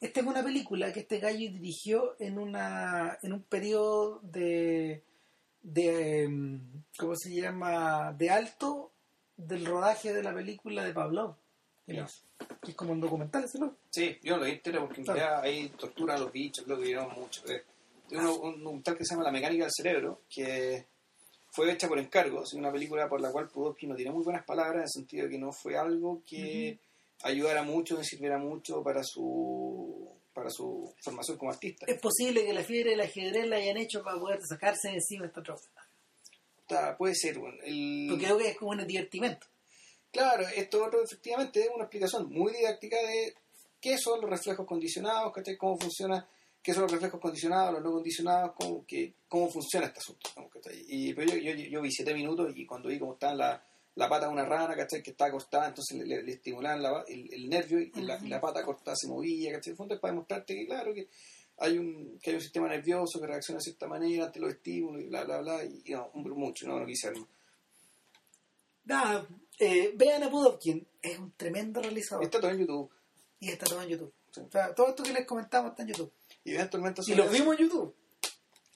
esta 0.00 0.20
es 0.20 0.26
una 0.26 0.42
película 0.42 0.92
que 0.92 1.00
este 1.00 1.18
gallo 1.18 1.50
dirigió 1.50 2.16
en, 2.20 2.38
una, 2.38 3.18
en 3.22 3.32
un 3.32 3.42
periodo 3.42 4.20
de 4.20 5.02
de, 5.64 6.24
em, 6.24 6.60
¿cómo 6.96 7.16
se 7.16 7.34
llama? 7.34 8.12
De 8.12 8.30
alto 8.30 8.92
del 9.36 9.66
rodaje 9.66 10.12
de 10.12 10.22
la 10.22 10.32
película 10.32 10.84
de 10.84 10.92
Pablo. 10.92 11.36
Que 11.86 12.00
es 12.70 12.74
como 12.76 12.92
un 12.92 13.00
documental, 13.00 13.44
¿no? 13.58 13.76
Sí, 13.90 14.18
yo 14.22 14.36
lo 14.36 14.44
vi 14.44 14.52
entero 14.52 14.86
porque 14.86 15.00
en 15.00 15.06
realidad 15.06 15.40
ahí 15.42 15.68
tortura 15.70 16.14
a 16.14 16.18
los 16.18 16.32
bichos, 16.32 16.66
lo 16.66 16.78
que 16.78 16.84
vieron 16.84 17.12
mucho. 17.14 17.42
Eh, 17.46 17.62
un, 18.12 18.62
documental 18.62 18.96
que 18.96 19.04
se 19.04 19.14
llama 19.14 19.24
La 19.24 19.32
mecánica 19.32 19.64
del 19.64 19.72
cerebro, 19.74 20.22
que 20.28 20.86
fue 21.50 21.70
hecha 21.70 21.88
por 21.88 21.98
encargo, 21.98 22.42
es 22.42 22.54
una 22.54 22.72
película 22.72 23.08
por 23.08 23.20
la 23.20 23.30
cual 23.30 23.48
Pudovsky 23.48 23.86
no 23.86 23.96
tiene 23.96 24.12
muy 24.12 24.24
buenas 24.24 24.44
palabras 24.44 24.76
en 24.76 24.82
el 24.82 24.90
sentido 24.90 25.24
de 25.24 25.30
que 25.30 25.38
no 25.38 25.52
fue 25.52 25.76
algo 25.76 26.22
que 26.26 26.78
ayudara 27.22 27.62
mucho, 27.62 27.98
que 27.98 28.04
sirviera 28.04 28.38
mucho 28.38 28.82
para 28.82 29.02
su 29.02 30.08
para 30.34 30.50
su 30.50 30.92
formación 31.00 31.38
como 31.38 31.52
artista. 31.52 31.86
Es 31.88 32.00
posible 32.00 32.44
que 32.44 32.52
la 32.52 32.64
fiebre 32.64 32.90
del 32.90 33.00
ajedrez 33.00 33.46
la 33.48 33.56
hayan 33.56 33.76
hecho 33.78 34.02
para 34.02 34.18
poder 34.18 34.40
sacarse 34.46 34.88
de 34.88 34.94
encima 34.94 35.26
esta 35.26 35.42
trofa. 35.42 35.70
puede 36.98 37.14
ser. 37.14 37.36
el... 37.62 38.06
Porque 38.10 38.24
creo 38.24 38.38
que 38.38 38.48
es 38.48 38.58
como 38.58 38.72
un 38.72 38.86
divertimento. 38.86 39.46
Claro, 40.10 40.44
esto 40.54 40.84
otro 40.84 41.02
efectivamente 41.02 41.60
es 41.60 41.68
una 41.74 41.84
explicación 41.84 42.28
muy 42.30 42.52
didáctica 42.52 42.96
de 42.96 43.34
qué 43.80 43.96
son 43.98 44.20
los 44.20 44.30
reflejos 44.30 44.66
condicionados, 44.66 45.32
cómo 45.58 45.78
funciona, 45.78 46.28
qué 46.62 46.72
son 46.72 46.82
los 46.84 46.92
reflejos 46.92 47.20
condicionados, 47.20 47.74
los 47.74 47.82
no 47.82 47.92
condicionados, 47.92 48.52
cómo, 48.56 48.84
cómo 49.28 49.50
funciona 49.50 49.86
este 49.86 49.98
asunto. 50.00 50.30
Y, 50.88 51.12
pero 51.14 51.34
yo, 51.34 51.36
yo, 51.36 51.52
yo, 51.54 51.82
vi 51.82 51.90
siete 51.90 52.14
minutos 52.14 52.52
y 52.56 52.64
cuando 52.64 52.88
vi 52.88 52.98
cómo 52.98 53.14
estaban 53.14 53.38
las 53.38 53.60
la 53.96 54.08
pata 54.08 54.26
de 54.26 54.32
una 54.32 54.44
rana, 54.44 54.74
¿cachai? 54.74 55.02
Que 55.02 55.12
está 55.12 55.26
acostada, 55.26 55.68
entonces 55.68 55.98
le, 56.06 56.22
le, 56.22 56.32
estimulaban 56.32 57.04
el, 57.06 57.48
nervio 57.48 57.80
y, 57.80 57.90
la, 58.02 58.40
pata 58.40 58.64
cortada 58.64 58.96
se 58.96 59.08
movía, 59.08 59.52
¿cachai? 59.52 59.72
El 59.72 59.76
fondo 59.76 59.94
es 59.94 60.00
para 60.00 60.12
demostrarte 60.12 60.54
que, 60.54 60.66
claro, 60.66 60.92
que 60.92 61.08
hay 61.58 61.78
un, 61.78 62.18
que 62.20 62.30
hay 62.30 62.36
un 62.36 62.42
sistema 62.42 62.68
nervioso 62.68 63.20
que 63.20 63.26
reacciona 63.26 63.58
de 63.58 63.64
cierta 63.64 63.86
manera 63.86 64.26
ante 64.26 64.40
los 64.40 64.52
estímulos 64.52 65.02
y 65.02 65.06
bla, 65.06 65.24
bla, 65.24 65.40
bla, 65.40 65.64
y, 65.64 65.82
no, 65.92 66.10
mucho, 66.14 66.66
no, 66.66 66.80
no 66.80 66.86
quise 66.86 67.12
Nada, 68.86 69.26
eh, 69.58 69.92
vean 69.94 70.24
a 70.24 70.30
Pudovkin, 70.30 70.86
es 71.00 71.18
un 71.18 71.32
tremendo 71.32 71.80
realizador. 71.80 72.24
Está 72.24 72.40
todo 72.40 72.50
en 72.50 72.58
YouTube. 72.58 72.90
Y 73.40 73.50
está 73.50 73.66
todo 73.66 73.82
en 73.82 73.88
YouTube. 73.88 74.12
O 74.36 74.50
sea, 74.50 74.74
todo 74.74 74.88
esto 74.88 75.02
que 75.04 75.12
les 75.12 75.26
comentamos 75.26 75.70
está 75.70 75.82
en 75.84 75.88
YouTube. 75.90 76.12
Y 76.44 76.52
vean 76.52 76.68
Tormenta 76.68 77.02
sobre 77.02 77.14
Y 77.14 77.16
los 77.16 77.30
vimos 77.30 77.58
en 77.58 77.66
YouTube. 77.66 77.94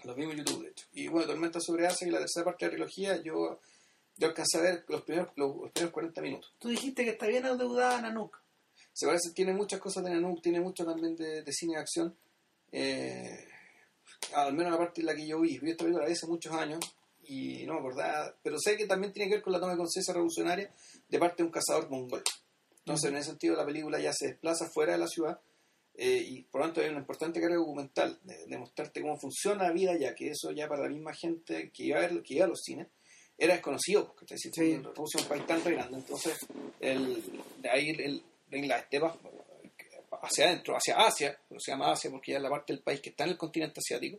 Los 0.05 0.17
vimos 0.17 0.35
en 0.35 0.39
YouTube, 0.45 0.63
de 0.63 0.71
hecho. 0.71 0.87
Y 0.93 1.09
bueno, 1.09 1.27
Tormenta 1.27 1.61
sobre 1.61 1.85
y 1.85 2.11
la 2.11 2.19
tercera 2.21 2.45
parte 2.45 2.65
de 2.65 2.71
la 2.71 2.77
trilogía, 2.77 3.23
yo 3.23 3.61
yo 4.19 4.29
alcancé 4.29 4.59
a 4.59 4.63
ver 4.63 4.85
los 4.89 5.03
primeros, 5.03 5.31
los, 5.37 5.71
primeros 5.71 5.93
40 5.93 6.21
minutos. 6.21 6.55
Tú 6.59 6.69
dijiste 6.69 7.05
que 7.05 7.11
está 7.11 7.27
bien 7.27 7.47
adeudada 7.47 8.01
Nanook. 8.03 8.37
Se 8.93 9.07
parece, 9.07 9.31
tiene 9.33 9.55
muchas 9.55 9.81
cosas 9.81 10.05
de 10.05 10.11
Nanook, 10.11 10.43
tiene 10.43 10.61
mucho 10.61 10.85
también 10.85 11.15
de, 11.17 11.45
cine 11.53 11.75
de 11.75 11.81
acción. 11.81 12.17
Eh, 12.73 13.47
al 14.35 14.53
menos 14.53 14.73
la 14.73 14.79
parte 14.79 15.01
en 15.01 15.07
la 15.07 15.15
que 15.15 15.27
yo 15.27 15.41
vi, 15.41 15.59
vi 15.59 15.71
esta 15.71 15.85
película 15.85 16.07
hace 16.07 16.27
muchos 16.27 16.53
años 16.53 16.81
y 17.23 17.65
no 17.67 17.75
me 17.75 17.81
acordaba, 17.81 18.35
pero 18.43 18.59
sé 18.59 18.77
que 18.77 18.87
también 18.87 19.13
tiene 19.13 19.29
que 19.29 19.37
ver 19.37 19.45
con 19.45 19.53
la 19.53 19.61
toma 19.61 19.73
de 19.73 19.79
conciencia 19.79 20.13
revolucionaria 20.15 20.73
de 21.09 21.19
parte 21.19 21.43
de 21.43 21.47
un 21.47 21.53
cazador 21.53 21.89
mongol. 21.89 22.23
Entonces, 22.79 23.11
en 23.11 23.17
ese 23.19 23.31
sentido, 23.31 23.55
la 23.55 23.67
película 23.67 24.01
ya 24.01 24.13
se 24.13 24.29
desplaza 24.29 24.69
fuera 24.69 24.93
de 24.93 24.99
la 24.99 25.07
ciudad 25.07 25.39
eh, 25.95 26.25
y 26.27 26.43
por 26.45 26.61
lo 26.61 26.67
tanto 26.69 26.81
hay 26.81 26.89
una 26.89 27.01
importante 27.01 27.41
carga 27.41 27.57
documental 27.57 28.19
de, 28.23 28.59
mostrarte 28.59 29.01
cómo 29.03 29.19
funciona 29.19 29.65
la 29.65 29.73
vida 29.73 29.97
ya 29.97 30.15
que 30.15 30.31
eso 30.31 30.53
ya 30.53 30.69
para 30.69 30.85
la 30.85 30.89
misma 30.89 31.13
gente 31.13 31.71
que 31.71 31.85
iba 31.85 31.99
a, 31.99 32.01
ver, 32.03 32.23
que 32.23 32.35
iba 32.35 32.45
a 32.45 32.49
los 32.49 32.61
cines 32.63 32.87
era 33.39 33.55
desconocido, 33.55 34.13
porque 34.15 34.37
sí. 34.37 34.51
Rusia 34.51 35.19
es 35.19 35.23
un 35.23 35.29
país 35.29 35.47
tan 35.47 35.63
grande, 35.65 35.97
entonces 35.99 36.37
el, 36.81 37.23
de 37.63 37.71
ahí 37.71 37.91
el, 37.91 38.23
estepa 38.51 39.17
hacia 40.23 40.47
adentro, 40.47 40.75
hacia 40.77 40.97
Asia, 40.97 41.39
pero 41.49 41.61
se 41.61 41.71
llama 41.71 41.93
Asia 41.93 42.11
porque 42.11 42.33
ya 42.33 42.39
es 42.39 42.43
la 42.43 42.51
parte 42.51 42.73
del 42.73 42.83
país 42.83 43.01
que 43.01 43.11
está 43.11 43.25
en 43.25 43.31
el 43.31 43.37
continente 43.37 43.79
asiático, 43.81 44.19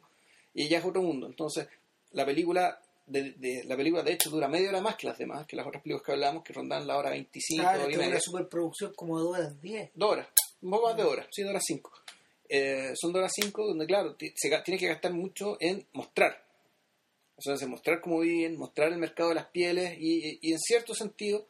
y 0.53 0.67
ya 0.67 0.77
es 0.79 0.85
otro 0.85 1.01
mundo. 1.01 1.27
Entonces, 1.27 1.67
la 2.11 2.25
película 2.25 2.79
de, 3.05 3.31
de- 3.33 3.63
la 3.65 3.75
película 3.75 4.03
de 4.03 4.13
hecho 4.13 4.29
dura 4.29 4.47
media 4.47 4.69
hora 4.69 4.81
más 4.81 4.95
que 4.95 5.07
las 5.07 5.17
demás, 5.17 5.45
que 5.47 5.55
las 5.55 5.65
otras 5.67 5.83
películas 5.83 6.05
que 6.05 6.11
hablamos, 6.13 6.43
que 6.43 6.53
rondan 6.53 6.87
la 6.87 6.97
hora 6.97 7.09
25 7.09 7.61
Claro, 7.61 7.89
y 7.89 7.95
media. 7.95 8.09
una 8.11 8.19
superproducción 8.19 8.93
como 8.93 9.17
de 9.17 9.23
2 9.25 9.37
horas 9.37 9.61
10. 9.61 9.91
Dos 9.95 10.11
horas, 10.11 10.27
un 10.61 10.69
poco 10.71 10.87
más 10.87 10.97
de 10.97 11.03
horas, 11.03 11.27
sí, 11.31 11.41
dos 11.41 11.49
horas 11.49 11.63
cinco. 11.65 11.91
Eh, 12.47 12.93
son 12.95 13.11
dos 13.11 13.19
horas 13.19 13.31
cinco 13.35 13.65
donde, 13.67 13.85
claro, 13.85 14.15
se 14.35 14.49
tiene 14.63 14.79
que 14.79 14.87
gastar 14.87 15.13
mucho 15.13 15.57
en 15.59 15.85
mostrar. 15.93 16.45
O 17.39 17.55
sea, 17.57 17.67
mostrar 17.67 18.01
cómo 18.01 18.19
viven, 18.19 18.57
mostrar 18.57 18.91
el 18.91 18.97
mercado 18.99 19.29
de 19.29 19.35
las 19.35 19.45
pieles 19.47 19.95
y, 19.99 20.37
y- 20.41 20.51
en 20.51 20.59
cierto 20.59 20.93
sentido 20.93 21.47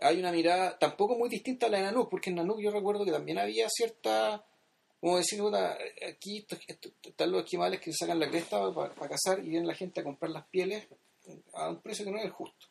hay 0.00 0.18
una 0.18 0.32
mirada 0.32 0.78
tampoco 0.78 1.16
muy 1.16 1.28
distinta 1.28 1.66
a 1.66 1.68
la 1.70 1.78
de 1.78 1.84
Nanook, 1.84 2.10
porque 2.10 2.30
en 2.30 2.36
Nanook 2.36 2.60
yo 2.60 2.70
recuerdo 2.70 3.04
que 3.04 3.12
también 3.12 3.38
había 3.38 3.68
cierta, 3.68 4.44
como 5.00 5.16
decir, 5.18 5.40
aquí 6.08 6.46
están 7.02 7.30
los 7.32 7.44
esquimales 7.44 7.80
que 7.80 7.92
sacan 7.92 8.18
la 8.18 8.28
cresta 8.30 8.72
para, 8.74 8.94
cazar 9.08 9.38
y 9.44 9.48
viene 9.50 9.66
la 9.66 9.74
gente 9.74 10.00
a 10.00 10.04
comprar 10.04 10.30
las 10.30 10.46
pieles 10.48 10.86
a 11.54 11.70
un 11.70 11.80
precio 11.80 12.04
que 12.04 12.10
no 12.10 12.18
es 12.18 12.24
el 12.24 12.30
justo, 12.32 12.66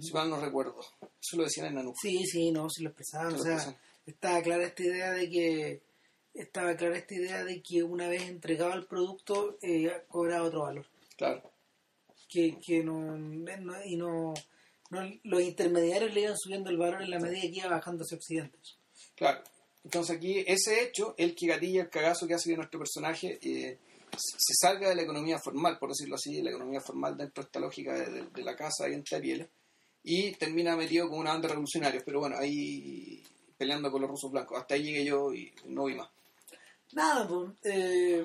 si 0.00 0.12
mal 0.12 0.28
no 0.28 0.40
recuerdo. 0.40 0.80
Eso 1.20 1.36
lo 1.36 1.44
decían 1.44 1.66
en 1.68 1.74
Nanook. 1.76 1.96
Sí, 2.00 2.24
sí, 2.26 2.50
no, 2.50 2.68
se 2.70 2.82
lo 2.82 2.90
expresaban. 2.90 3.30
Se 3.32 3.38
O 3.40 3.42
sea, 3.42 3.52
expresaban. 3.54 3.80
estaba 4.06 4.42
clara 4.42 4.64
esta 4.66 4.82
idea 4.82 5.12
de 5.12 5.30
que 5.30 5.82
estaba 6.34 6.76
clara 6.76 6.98
esta 6.98 7.14
idea 7.14 7.44
de 7.44 7.62
que 7.62 7.82
una 7.82 8.08
vez 8.08 8.22
entregado 8.22 8.74
el 8.74 8.84
producto 8.86 9.56
eh, 9.62 9.90
cobraba 10.08 10.44
otro 10.48 10.62
valor. 10.62 10.86
Claro. 11.16 11.50
Que, 12.28 12.58
que 12.64 12.82
no, 12.82 13.16
no- 13.16 13.84
y 13.84 13.96
no, 13.96 14.34
no- 14.90 15.12
los 15.24 15.42
intermediarios 15.42 16.12
le 16.12 16.22
iban 16.22 16.36
subiendo 16.36 16.70
el 16.70 16.76
valor 16.76 17.02
en 17.02 17.10
la 17.10 17.18
medida 17.20 17.42
que 17.42 17.48
iba 17.58 17.68
bajando 17.68 18.02
hacia 18.02 18.16
Occidente. 18.16 18.58
Claro. 19.14 19.42
Entonces 19.84 20.16
aquí 20.16 20.42
ese 20.46 20.82
hecho, 20.82 21.14
el 21.16 21.34
que 21.36 21.46
gatilla 21.46 21.82
el 21.82 21.90
cagazo 21.90 22.26
que 22.26 22.34
hace 22.34 22.50
que 22.50 22.56
nuestro 22.56 22.80
personaje 22.80 23.38
eh, 23.40 23.78
se 24.16 24.54
salga 24.60 24.88
de 24.88 24.96
la 24.96 25.02
economía 25.02 25.38
formal, 25.38 25.78
por 25.78 25.90
decirlo 25.90 26.16
así, 26.16 26.34
de 26.36 26.42
la 26.42 26.50
economía 26.50 26.80
formal 26.80 27.16
dentro 27.16 27.42
de 27.42 27.46
esta 27.46 27.60
lógica 27.60 27.94
de, 27.94 28.06
de- 28.10 28.26
de 28.30 28.42
la 28.42 28.56
casa 28.56 28.88
y 28.88 28.94
entre 28.94 29.20
pieles, 29.20 29.48
y 30.02 30.32
termina 30.32 30.76
metido 30.76 31.08
con 31.08 31.20
una 31.20 31.30
banda 31.32 31.46
de 31.48 31.54
revolucionarios, 31.54 32.02
pero 32.04 32.18
bueno, 32.20 32.36
ahí 32.38 33.22
peleando 33.56 33.90
con 33.90 34.00
los 34.02 34.10
rusos 34.10 34.30
blancos. 34.32 34.58
Hasta 34.58 34.74
ahí 34.74 34.82
llegué 34.82 35.04
yo 35.04 35.32
y 35.32 35.52
no 35.66 35.84
vi 35.84 35.94
más. 35.94 36.08
Nada, 36.92 37.26
pues. 37.28 37.50
Eh, 37.64 38.24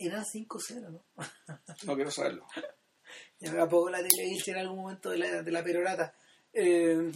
eran 0.00 0.24
5-0, 0.24 0.90
¿no? 0.90 1.04
No 1.84 1.94
quiero 1.94 2.10
saberlo. 2.10 2.46
Ya 3.40 3.50
apagó 3.62 3.88
la 3.88 4.02
televisión 4.02 4.56
en 4.56 4.62
algún 4.62 4.82
momento 4.82 5.10
de 5.10 5.18
la, 5.18 5.42
de 5.42 5.50
la 5.50 5.64
perorata. 5.64 6.14
Eh, 6.52 7.10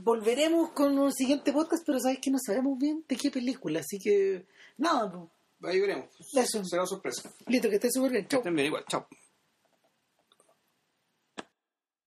volveremos 0.00 0.70
con 0.70 0.98
un 0.98 1.12
siguiente 1.12 1.52
podcast, 1.52 1.84
pero 1.86 2.00
sabes 2.00 2.18
que 2.20 2.30
no 2.30 2.38
sabemos 2.44 2.78
bien 2.78 3.04
de 3.06 3.16
qué 3.16 3.30
película, 3.30 3.80
así 3.80 3.98
que 3.98 4.46
nada, 4.78 5.12
pues, 5.12 5.28
Ahí 5.72 5.80
veremos. 5.80 6.06
Eso. 6.34 6.64
Será 6.64 6.86
sorpresa. 6.86 7.32
listo, 7.46 7.68
que 7.68 7.76
esté 7.76 7.90
súper 7.90 8.12
bien. 8.12 8.24
Que 8.24 8.30
Chau. 8.30 8.40
estén 8.40 8.54
bien 8.54 8.66
igual. 8.66 8.84
Chao. 8.88 9.06